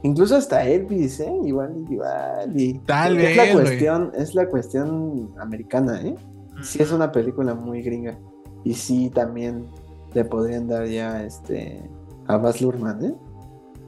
Incluso 0.03 0.35
hasta 0.35 0.65
Elvis, 0.67 1.19
¿eh? 1.19 1.31
Igual, 1.45 1.85
igual. 1.89 2.59
Y 2.59 2.73
Tal 2.79 3.17
es 3.19 3.37
la 3.37 3.43
vez, 3.43 3.53
cuestión, 3.53 4.11
es 4.15 4.33
la 4.35 4.49
cuestión 4.49 5.31
americana, 5.39 6.01
¿eh? 6.01 6.15
Sí 6.63 6.81
es 6.81 6.91
una 6.91 7.11
película 7.11 7.53
muy 7.53 7.81
gringa. 7.81 8.17
Y 8.63 8.73
sí 8.73 9.09
también 9.13 9.65
le 10.13 10.25
podrían 10.25 10.67
dar 10.67 10.85
ya 10.87 11.23
este 11.23 11.87
a 12.27 12.37
Baz 12.37 12.61
Luhrmann, 12.61 13.05
¿eh? 13.05 13.13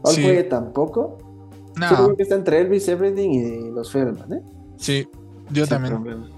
Old 0.03 0.15
Sí. 0.15 0.43
Tampoco. 0.49 1.17
Yo 1.75 1.79
No, 1.79 1.87
creo 1.95 2.15
que 2.17 2.23
está 2.23 2.35
entre 2.35 2.61
Elvis, 2.61 2.87
Everything 2.87 3.29
y 3.29 3.71
los 3.71 3.91
Federman, 3.91 4.33
¿eh? 4.33 4.41
sí, 4.77 5.07
yo 5.51 5.65
Sin 5.65 5.69
también. 5.75 5.95
problema. 5.95 6.29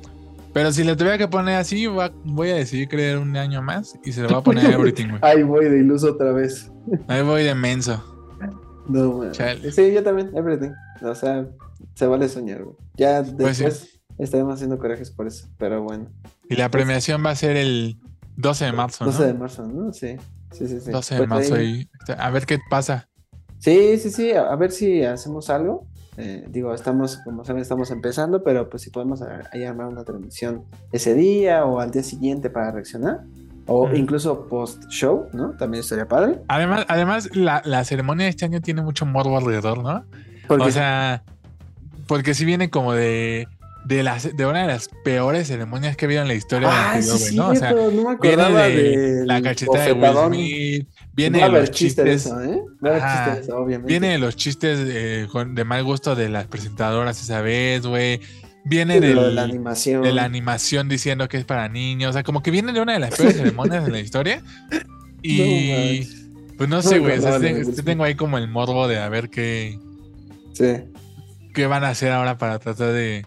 Pero 0.56 0.72
si 0.72 0.86
le 0.86 0.95
tuviera 0.95 1.18
que 1.18 1.27
poner 1.27 1.56
así, 1.56 1.86
va- 1.86 2.14
voy 2.23 2.49
a 2.52 2.56
decidir 2.56 2.88
creer 2.88 3.18
un 3.18 3.36
año 3.36 3.61
más 3.61 3.99
y 4.06 4.14
se 4.14 4.22
le 4.22 4.27
va 4.30 4.38
a 4.38 4.41
poner 4.41 4.64
Everything, 4.72 5.10
güey. 5.10 5.19
Ahí 5.22 5.44
voy 5.44 5.65
de 5.65 5.80
iluso 5.80 6.14
otra 6.14 6.32
vez. 6.32 6.72
Ahí 7.10 7.22
voy 7.23 7.44
de 7.44 7.53
menso. 7.53 8.02
No, 8.88 9.18
man. 9.18 9.32
Chale. 9.34 9.69
Sí, 9.73 9.91
yo 9.94 10.02
también, 10.02 10.32
Everything. 10.34 10.72
O 11.02 11.14
sea, 11.14 11.45
se 11.95 12.07
vale 12.07 12.30
soñar, 12.30 12.64
güey. 12.64 12.77
Ya 12.95 13.22
Pues 13.38 13.57
sí. 13.57 13.64
después 13.65 13.99
estaremos 14.18 14.53
haciendo 14.56 14.77
corajes 14.80 15.11
por 15.11 15.27
eso. 15.27 15.45
Pero 15.57 15.84
bueno. 15.84 16.07
Y 16.49 16.56
la 16.56 16.72
premiación 16.72 17.22
va 17.26 17.32
a 17.32 17.36
ser 17.36 17.57
el 17.57 17.98
12 18.38 18.64
de 18.65 18.72
marzo, 18.72 19.03
¿no? 19.06 19.11
12 19.11 19.26
de 19.26 19.34
marzo, 19.34 19.68
¿no? 19.68 19.91
Sí. 19.91 20.15
Sí, 20.53 20.68
sí, 20.69 20.80
sí. 20.80 20.90
12 20.90 21.15
de 21.15 21.19
Pues 21.19 21.30
marzo 21.30 21.56
ahí- 21.56 21.90
y 22.07 22.11
a 22.18 22.30
ver 22.30 22.45
qué 22.45 22.60
pasa. 22.69 23.10
Sí, 23.60 23.98
sí, 23.98 24.10
sí, 24.10 24.32
a 24.32 24.56
ver 24.56 24.72
si 24.72 25.03
hacemos 25.03 25.49
algo. 25.49 25.86
Eh, 26.18 26.46
digo, 26.50 26.74
estamos, 26.74 27.18
como 27.18 27.44
saben, 27.44 27.62
estamos 27.62 27.92
empezando, 27.92 28.44
pero 28.44 28.70
pues 28.70 28.84
si 28.84 28.90
podemos 28.90 29.22
ahí 29.52 29.64
armar 29.66 29.88
una 29.88 30.04
transmisión 30.04 30.64
ese 30.92 31.14
día 31.14 31.66
o 31.66 31.80
al 31.80 31.92
día 31.92 32.04
siguiente 32.04 32.50
para 32.50 32.72
reaccionar, 32.72 33.22
o 33.68 33.88
Mm. 33.88 33.96
incluso 33.96 34.48
post-show, 34.48 35.28
¿no? 35.34 35.52
También 35.58 35.82
estaría 35.82 36.08
padre. 36.08 36.40
Además, 36.48 36.86
además 36.88 37.30
la, 37.36 37.62
la 37.66 37.84
ceremonia 37.84 38.26
de 38.26 38.30
este 38.30 38.46
año 38.46 38.62
tiene 38.62 38.82
mucho 38.82 39.06
morbo 39.06 39.38
alrededor, 39.38 39.84
¿no? 39.84 40.06
O 40.48 40.72
sea, 40.72 41.24
porque 42.08 42.34
si 42.36 42.46
viene 42.46 42.70
como 42.70 42.94
de, 42.94 43.48
de, 43.86 44.04
las, 44.04 44.36
de 44.38 44.46
una 44.46 44.62
de 44.62 44.68
las 44.68 44.90
peores 45.04 45.48
ceremonias 45.48 45.98
que 45.98 46.06
ha 46.06 46.08
habido 46.08 46.22
en 46.22 46.28
la 46.28 46.36
historia 46.36 46.68
del 46.70 46.78
ah, 46.78 46.92
anterior, 46.94 47.18
sí, 47.18 47.36
¿no? 47.36 47.50
O 47.50 47.56
sea, 47.56 47.72
no 47.72 47.82
me 47.88 47.90
viene 47.90 48.10
acordaba 48.12 48.68
de 48.68 48.98
de 49.22 49.26
la 49.26 49.42
cachetada 49.42 49.86
de 49.86 49.94
Will. 49.94 50.28
Smith, 50.28 50.88
viene 51.16 51.40
de 51.42 51.50
los 51.50 51.72
chistes, 51.72 52.26
eso, 52.26 52.42
¿eh? 52.42 52.60
De 52.82 52.98
eso, 53.40 53.58
obviamente. 53.58 53.88
viene 53.92 54.10
de 54.10 54.18
los 54.20 54.36
chistes 54.36 54.86
de 54.86 55.64
mal 55.66 55.84
gusto 55.84 56.16
de 56.16 56.30
las 56.30 56.48
presentadoras 56.48 57.22
esa 57.22 57.42
vez, 57.42 57.86
güey. 57.86 58.20
Viene 58.68 59.00
de 59.00 59.14
del- 59.14 59.36
la 59.36 59.44
animación. 59.44 60.02
de 60.02 60.12
la 60.12 60.24
animación 60.24 60.90
diciendo 60.90 61.28
que 61.28 61.38
es 61.38 61.46
para 61.46 61.70
niños. 61.70 62.10
O 62.10 62.14
sea, 62.14 62.24
como 62.24 62.42
que 62.42 62.50
viene 62.52 62.74
de 62.74 62.82
una 62.82 62.94
de 62.94 63.00
las 63.00 63.16
peores 63.16 63.36
ceremonias 63.38 63.86
de 63.86 63.92
la 63.92 64.00
historia. 64.00 64.42
Y 65.22 66.04
pues 66.58 66.70
no 66.70 66.82
sé, 66.82 67.00
güey. 67.00 67.18
o 67.18 67.22
sea, 67.22 67.30
acordaba 67.36 67.40
de 67.40 67.48
sí- 67.50 67.54
Will 67.56 67.66
sí 67.66 67.72
Smith. 67.74 67.86
tengo 67.86 68.04
ahí 68.04 68.16
como 68.16 68.38
el 68.38 68.48
morbo 68.48 68.88
de 68.88 69.00
a 69.00 69.10
ver 69.10 69.30
qué, 69.30 69.80
Sí. 70.54 70.74
qué 71.54 71.68
van 71.68 71.84
a 71.84 71.90
hacer 71.90 72.12
ahora 72.12 72.38
para 72.38 72.60
tratar 72.60 72.92
de, 72.94 73.26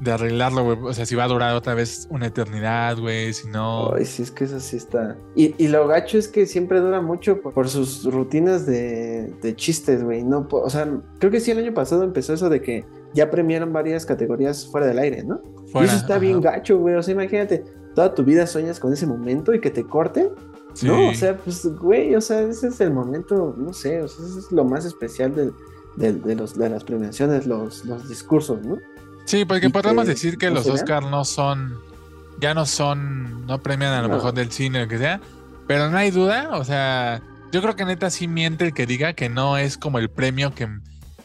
de 0.00 0.12
arreglarlo, 0.12 0.64
güey. 0.64 0.78
O 0.84 0.92
sea, 0.94 1.04
si 1.06 1.14
va 1.14 1.24
a 1.24 1.28
durar 1.28 1.54
otra 1.56 1.74
vez 1.74 2.06
una 2.10 2.26
eternidad, 2.26 2.98
güey. 2.98 3.32
Si 3.32 3.48
no. 3.48 3.92
Ay, 3.94 4.04
sí, 4.04 4.22
es 4.22 4.30
que 4.30 4.44
eso 4.44 4.60
sí 4.60 4.76
está. 4.76 5.16
Y, 5.34 5.54
y 5.62 5.68
lo 5.68 5.86
gacho 5.88 6.18
es 6.18 6.28
que 6.28 6.46
siempre 6.46 6.80
dura 6.80 7.00
mucho 7.00 7.40
por, 7.40 7.52
por 7.52 7.68
sus 7.68 8.04
rutinas 8.04 8.64
de, 8.66 9.32
de 9.42 9.56
chistes, 9.56 10.04
güey. 10.04 10.22
No, 10.22 10.46
o 10.50 10.70
sea, 10.70 10.88
creo 11.18 11.30
que 11.32 11.40
sí 11.40 11.50
el 11.50 11.58
año 11.58 11.74
pasado 11.74 12.04
empezó 12.04 12.32
eso 12.34 12.48
de 12.48 12.62
que 12.62 12.84
ya 13.14 13.30
premiaron 13.30 13.72
varias 13.72 14.06
categorías 14.06 14.66
fuera 14.70 14.86
del 14.86 14.98
aire, 14.98 15.24
¿no? 15.24 15.40
y 15.74 15.84
eso 15.84 15.96
está 15.96 16.14
ajá. 16.14 16.18
bien 16.18 16.40
gacho, 16.40 16.78
güey. 16.78 16.94
O 16.94 17.02
sea, 17.02 17.14
imagínate, 17.14 17.64
toda 17.94 18.14
tu 18.14 18.22
vida 18.24 18.46
sueñas 18.46 18.78
con 18.78 18.92
ese 18.92 19.06
momento 19.06 19.52
y 19.52 19.60
que 19.60 19.70
te 19.70 19.84
corten. 19.84 20.30
Sí. 20.74 20.86
No, 20.86 21.08
o 21.08 21.14
sea, 21.14 21.36
pues, 21.36 21.66
güey, 21.80 22.14
o 22.14 22.20
sea, 22.20 22.40
ese 22.42 22.68
es 22.68 22.80
el 22.80 22.92
momento, 22.92 23.54
no 23.58 23.72
sé, 23.72 24.00
o 24.00 24.06
sea, 24.06 24.24
eso 24.24 24.38
es 24.38 24.52
lo 24.52 24.64
más 24.64 24.84
especial 24.84 25.34
del- 25.34 25.52
del- 25.96 26.22
de, 26.22 26.36
los, 26.36 26.56
de 26.56 26.68
las 26.70 26.84
premiaciones, 26.84 27.46
los, 27.46 27.84
los 27.84 28.08
discursos, 28.08 28.64
¿no? 28.64 28.76
Sí, 29.28 29.44
porque 29.44 29.68
podemos 29.68 30.04
que 30.04 30.10
decir 30.12 30.38
que 30.38 30.48
no 30.48 30.54
los. 30.56 30.66
Oscars 30.66 31.06
no 31.06 31.24
son, 31.24 31.78
ya 32.40 32.54
no 32.54 32.64
son, 32.64 33.46
no 33.46 33.62
premian 33.62 33.92
a 33.92 34.00
lo 34.02 34.08
No. 34.08 34.14
mejor 34.14 34.32
del 34.32 34.50
cine 34.50 34.78
o 34.78 34.82
lo 34.84 34.88
que 34.88 34.96
sea, 34.98 35.20
pero 35.66 35.90
no 35.90 35.98
hay 35.98 36.10
duda, 36.10 36.48
o 36.52 36.64
sea, 36.64 37.20
yo 37.52 37.60
creo 37.60 37.76
que 37.76 37.84
neta 37.84 38.08
sí 38.10 38.26
miente 38.26 38.64
el 38.64 38.72
que 38.72 38.86
diga 38.86 39.12
que 39.12 39.28
no 39.28 39.58
es 39.58 39.76
como 39.76 39.98
el 39.98 40.08
premio 40.08 40.54
que, 40.54 40.66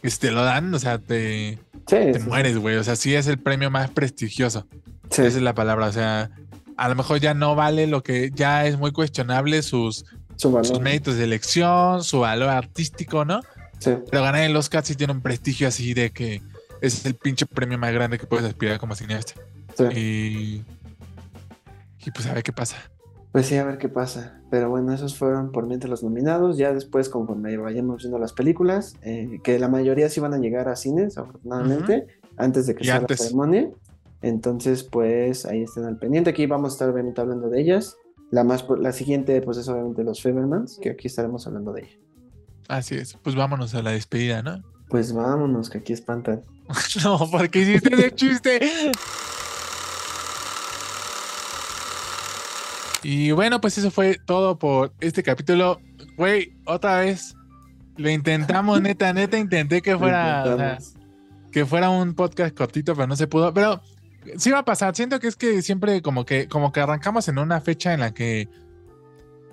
que 0.01 0.09
te 0.09 0.31
lo 0.31 0.43
dan, 0.43 0.73
o 0.73 0.79
sea, 0.79 0.97
te, 0.99 1.59
Sí, 1.87 1.95
te 1.95 2.19
sí, 2.19 2.27
mueres, 2.27 2.57
güey, 2.57 2.75
o 2.75 2.83
sea, 2.83 2.95
sí 2.97 3.15
es 3.15 3.27
el 3.27 3.37
premio 3.39 3.71
más 3.71 3.89
prestigioso, 3.89 4.67
Sí. 5.09 5.21
esa 5.21 5.37
es 5.37 5.41
la 5.41 5.53
palabra, 5.53 5.87
o 5.87 5.91
sea, 5.93 6.29
a 6.75 6.89
lo 6.89 6.95
mejor 6.95 7.19
ya 7.21 7.33
no 7.33 7.55
vale 7.55 7.87
lo 7.87 8.03
que, 8.03 8.31
ya 8.33 8.65
es 8.65 8.77
muy 8.77 8.91
cuestionable 8.91 9.61
sus, 9.61 10.03
Su 10.35 10.59
sus 10.63 10.79
méritos 10.81 11.15
de 11.15 11.23
elección, 11.23 12.03
su 12.03 12.19
valor 12.19 12.49
artístico, 12.49 13.23
¿no? 13.23 13.39
Sí. 13.79 13.91
Pero 14.11 14.23
ganar 14.23 14.41
el 14.41 14.55
Oscar 14.57 14.83
sí 14.83 14.95
tiene 14.95 15.13
un 15.13 15.21
prestigio 15.21 15.67
así 15.69 15.93
de 15.93 16.09
que 16.11 16.41
es 16.85 17.05
el 17.05 17.15
pinche 17.15 17.45
premio 17.45 17.77
más 17.77 17.93
grande 17.93 18.17
que 18.19 18.27
puedes 18.27 18.45
aspirar 18.45 18.79
como 18.79 18.95
cineasta. 18.95 19.33
sí. 19.77 19.83
Y, 19.95 20.63
y 22.05 22.11
pues 22.11 22.27
a 22.27 22.33
ver 22.33 22.43
qué 22.43 22.51
pasa. 22.51 22.77
Pues 23.31 23.47
sí, 23.47 23.55
a 23.57 23.63
ver 23.63 23.77
qué 23.79 23.89
pasa. 23.89 24.39
Pero 24.51 24.69
bueno, 24.69 24.93
esos 24.93 25.17
fueron 25.17 25.51
por 25.51 25.65
mientras 25.65 25.89
los 25.89 26.03
nominados. 26.03 26.57
Ya 26.57 26.71
después, 26.73 27.09
conforme 27.09 27.57
vayamos 27.57 28.03
viendo 28.03 28.19
las 28.19 28.33
películas, 28.33 28.95
eh, 29.01 29.39
que 29.43 29.57
la 29.57 29.69
mayoría 29.69 30.07
sí 30.09 30.19
van 30.19 30.33
a 30.35 30.37
llegar 30.37 30.67
a 30.69 30.75
cines, 30.75 31.17
afortunadamente, 31.17 32.05
antes 32.37 32.67
de 32.67 32.75
que 32.75 32.83
Y 32.83 32.87
sea 32.87 32.97
antes. 32.97 33.19
la 33.19 33.25
ceremonia. 33.25 33.69
Entonces, 34.21 34.83
pues 34.83 35.45
ahí 35.45 35.63
estén 35.63 35.85
al 35.85 35.97
pendiente. 35.97 36.29
Aquí 36.29 36.45
vamos 36.45 36.71
a 36.71 36.75
estar 36.75 36.89
obviamente 36.89 37.21
hablando 37.21 37.49
de 37.49 37.59
ellas. 37.61 37.95
La 38.29 38.43
más 38.43 38.65
la 38.79 38.91
siguiente, 38.91 39.41
pues 39.41 39.57
es 39.57 39.67
obviamente 39.67 40.03
los 40.03 40.21
Febermans, 40.21 40.77
que 40.81 40.91
aquí 40.91 41.07
estaremos 41.07 41.47
hablando 41.47 41.73
de 41.73 41.81
ella. 41.81 41.97
Así 42.67 42.95
es. 42.95 43.17
Pues 43.23 43.35
vámonos 43.35 43.73
a 43.73 43.81
la 43.81 43.91
despedida, 43.91 44.43
¿no? 44.43 44.61
Pues 44.89 45.11
vámonos, 45.13 45.69
que 45.71 45.79
aquí 45.79 45.93
espantan. 45.93 46.43
no, 47.03 47.29
porque 47.31 47.59
hiciste 47.59 47.93
ese 47.93 48.15
chiste. 48.15 48.91
Y 53.03 53.31
bueno, 53.31 53.59
pues 53.59 53.77
eso 53.77 53.91
fue 53.91 54.17
todo 54.25 54.57
por 54.57 54.93
este 55.01 55.23
capítulo. 55.23 55.81
Güey, 56.17 56.53
otra 56.65 56.99
vez. 56.99 57.35
Lo 57.97 58.09
intentamos, 58.09 58.81
neta, 58.81 59.13
neta, 59.13 59.37
intenté 59.37 59.81
que 59.81 59.97
fuera. 59.97 60.41
o 60.41 60.45
sea, 60.45 60.53
Intentamos. 60.53 60.93
que 61.51 61.65
fuera 61.65 61.89
un 61.89 62.15
podcast 62.15 62.55
cortito, 62.55 62.95
pero 62.95 63.07
no 63.07 63.15
se 63.15 63.27
pudo. 63.27 63.53
Pero 63.53 63.81
sí 64.37 64.51
va 64.51 64.59
a 64.59 64.65
pasar. 64.65 64.95
Siento 64.95 65.19
que 65.19 65.27
es 65.27 65.35
que 65.35 65.61
siempre 65.61 66.01
como 66.01 66.25
que, 66.25 66.47
como 66.47 66.71
que 66.71 66.79
arrancamos 66.79 67.27
en 67.27 67.37
una 67.37 67.59
fecha 67.59 67.93
en 67.93 67.99
la 67.99 68.13
que 68.13 68.47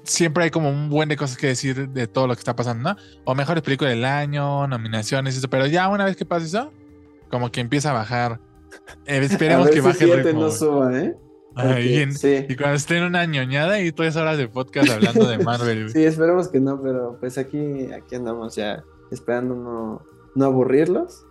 siempre 0.05 0.45
hay 0.45 0.51
como 0.51 0.71
un 0.71 0.89
buen 0.89 1.09
de 1.09 1.17
cosas 1.17 1.37
que 1.37 1.49
decir 1.49 1.89
de 1.89 2.07
todo 2.07 2.29
lo 2.29 2.35
que 2.35 2.41
está 2.41 2.57
pasando, 2.57 2.95
¿no? 2.95 2.97
O 3.25 3.35
mejores 3.35 3.63
películas 3.63 3.95
del 3.95 4.05
año, 4.05 4.67
nominaciones, 4.69 5.37
eso. 5.37 5.51
Pero 5.51 5.67
ya 5.67 5.89
una 5.89 6.05
vez 6.05 6.17
que 6.17 6.25
pasa 6.25 6.47
eso, 6.47 6.73
como 7.31 7.51
que 7.51 7.61
empieza 7.61 7.90
a 7.90 7.94
bajar. 7.94 8.40
Eh, 9.07 9.19
esperemos 9.23 9.66
a 9.66 9.70
ver 9.70 9.74
que 9.74 9.81
si 9.81 9.86
baje 9.86 10.05
el 10.05 10.24
ritmo. 10.24 10.40
no 10.40 10.47
güey. 10.47 10.59
suba, 10.59 10.98
¿eh? 11.01 11.16
Ay, 11.57 11.89
y, 11.89 11.97
en- 12.02 12.15
sí. 12.15 12.47
y 12.48 12.57
cuando 12.57 12.77
esté 12.77 12.98
en 12.98 13.05
una 13.05 13.24
ñoñada 13.27 13.81
y 13.81 13.90
tres 13.93 14.15
horas 14.16 14.39
de 14.39 14.48
podcast 14.48 14.89
hablando 14.90 15.28
de 15.28 15.39
Marvel. 15.39 15.90
Sí, 15.90 16.05
esperemos 16.05 16.48
que 16.48 16.61
no, 16.61 16.81
pero 16.81 17.16
pues 17.19 17.39
aquí, 17.39 17.90
aquí 17.93 18.15
andamos 18.15 18.55
ya 18.55 18.85
esperando 19.11 19.55
no, 19.57 20.02
no 20.35 20.44
aburrirlos. 20.44 21.24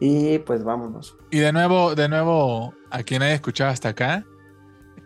Y 0.00 0.38
pues 0.40 0.64
vámonos. 0.64 1.16
Y 1.30 1.38
de 1.38 1.52
nuevo, 1.52 1.94
de 1.94 2.08
nuevo, 2.08 2.74
a 2.90 3.02
quien 3.04 3.22
haya 3.22 3.34
escuchado 3.34 3.70
hasta 3.70 3.90
acá, 3.90 4.26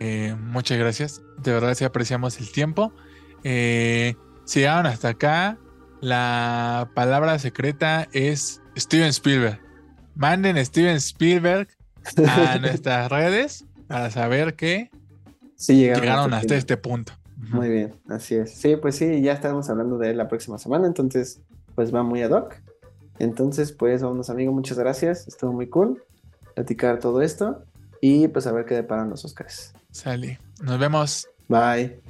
eh, 0.01 0.35
muchas 0.41 0.79
gracias. 0.79 1.23
De 1.37 1.53
verdad, 1.53 1.75
sí 1.75 1.85
apreciamos 1.85 2.41
el 2.41 2.51
tiempo. 2.51 2.93
Eh, 3.45 4.17
si 4.45 4.61
llegaron 4.61 4.87
hasta 4.87 5.09
acá, 5.11 5.59
la 6.01 6.91
palabra 6.95 7.39
secreta 7.39 8.09
es 8.13 8.63
Steven 8.77 9.09
Spielberg. 9.09 9.61
Manden 10.19 10.63
Steven 10.67 10.97
Spielberg 10.97 11.69
a 12.27 12.59
nuestras 12.61 13.11
redes 13.11 13.65
para 13.87 14.11
saber 14.11 14.55
que 14.55 14.91
Sí, 15.57 15.77
llegaron, 15.77 16.03
llegaron 16.03 16.35
hasta 16.35 16.55
este 16.57 16.77
punto. 16.77 17.13
Muy 17.37 17.69
bien, 17.69 17.95
así 18.09 18.35
es. 18.35 18.53
Sí, 18.53 18.77
pues 18.77 18.97
sí, 18.97 19.23
ya 19.23 19.33
estaremos 19.33 19.71
hablando 19.71 19.97
de 19.97 20.11
él 20.11 20.17
la 20.17 20.29
próxima 20.29 20.59
semana, 20.59 20.87
entonces 20.87 21.41
pues 21.75 21.95
va 21.95 22.03
muy 22.03 22.23
ad 22.23 22.33
hoc. 22.33 22.57
Entonces, 23.19 23.73
pues 23.73 24.03
vámonos 24.03 24.31
amigos, 24.31 24.55
muchas 24.55 24.79
gracias. 24.79 25.27
Estuvo 25.27 25.53
muy 25.53 25.69
cool 25.69 26.03
platicar 26.55 26.99
todo 26.99 27.23
esto 27.23 27.65
y 28.01 28.29
pues 28.29 28.47
a 28.47 28.53
ver 28.53 28.65
qué 28.65 28.75
deparan 28.75 29.11
los 29.11 29.25
Oscars. 29.25 29.73
Sale. 29.93 30.39
Nos 30.61 30.79
vemos. 30.79 31.29
Bye. 31.49 32.01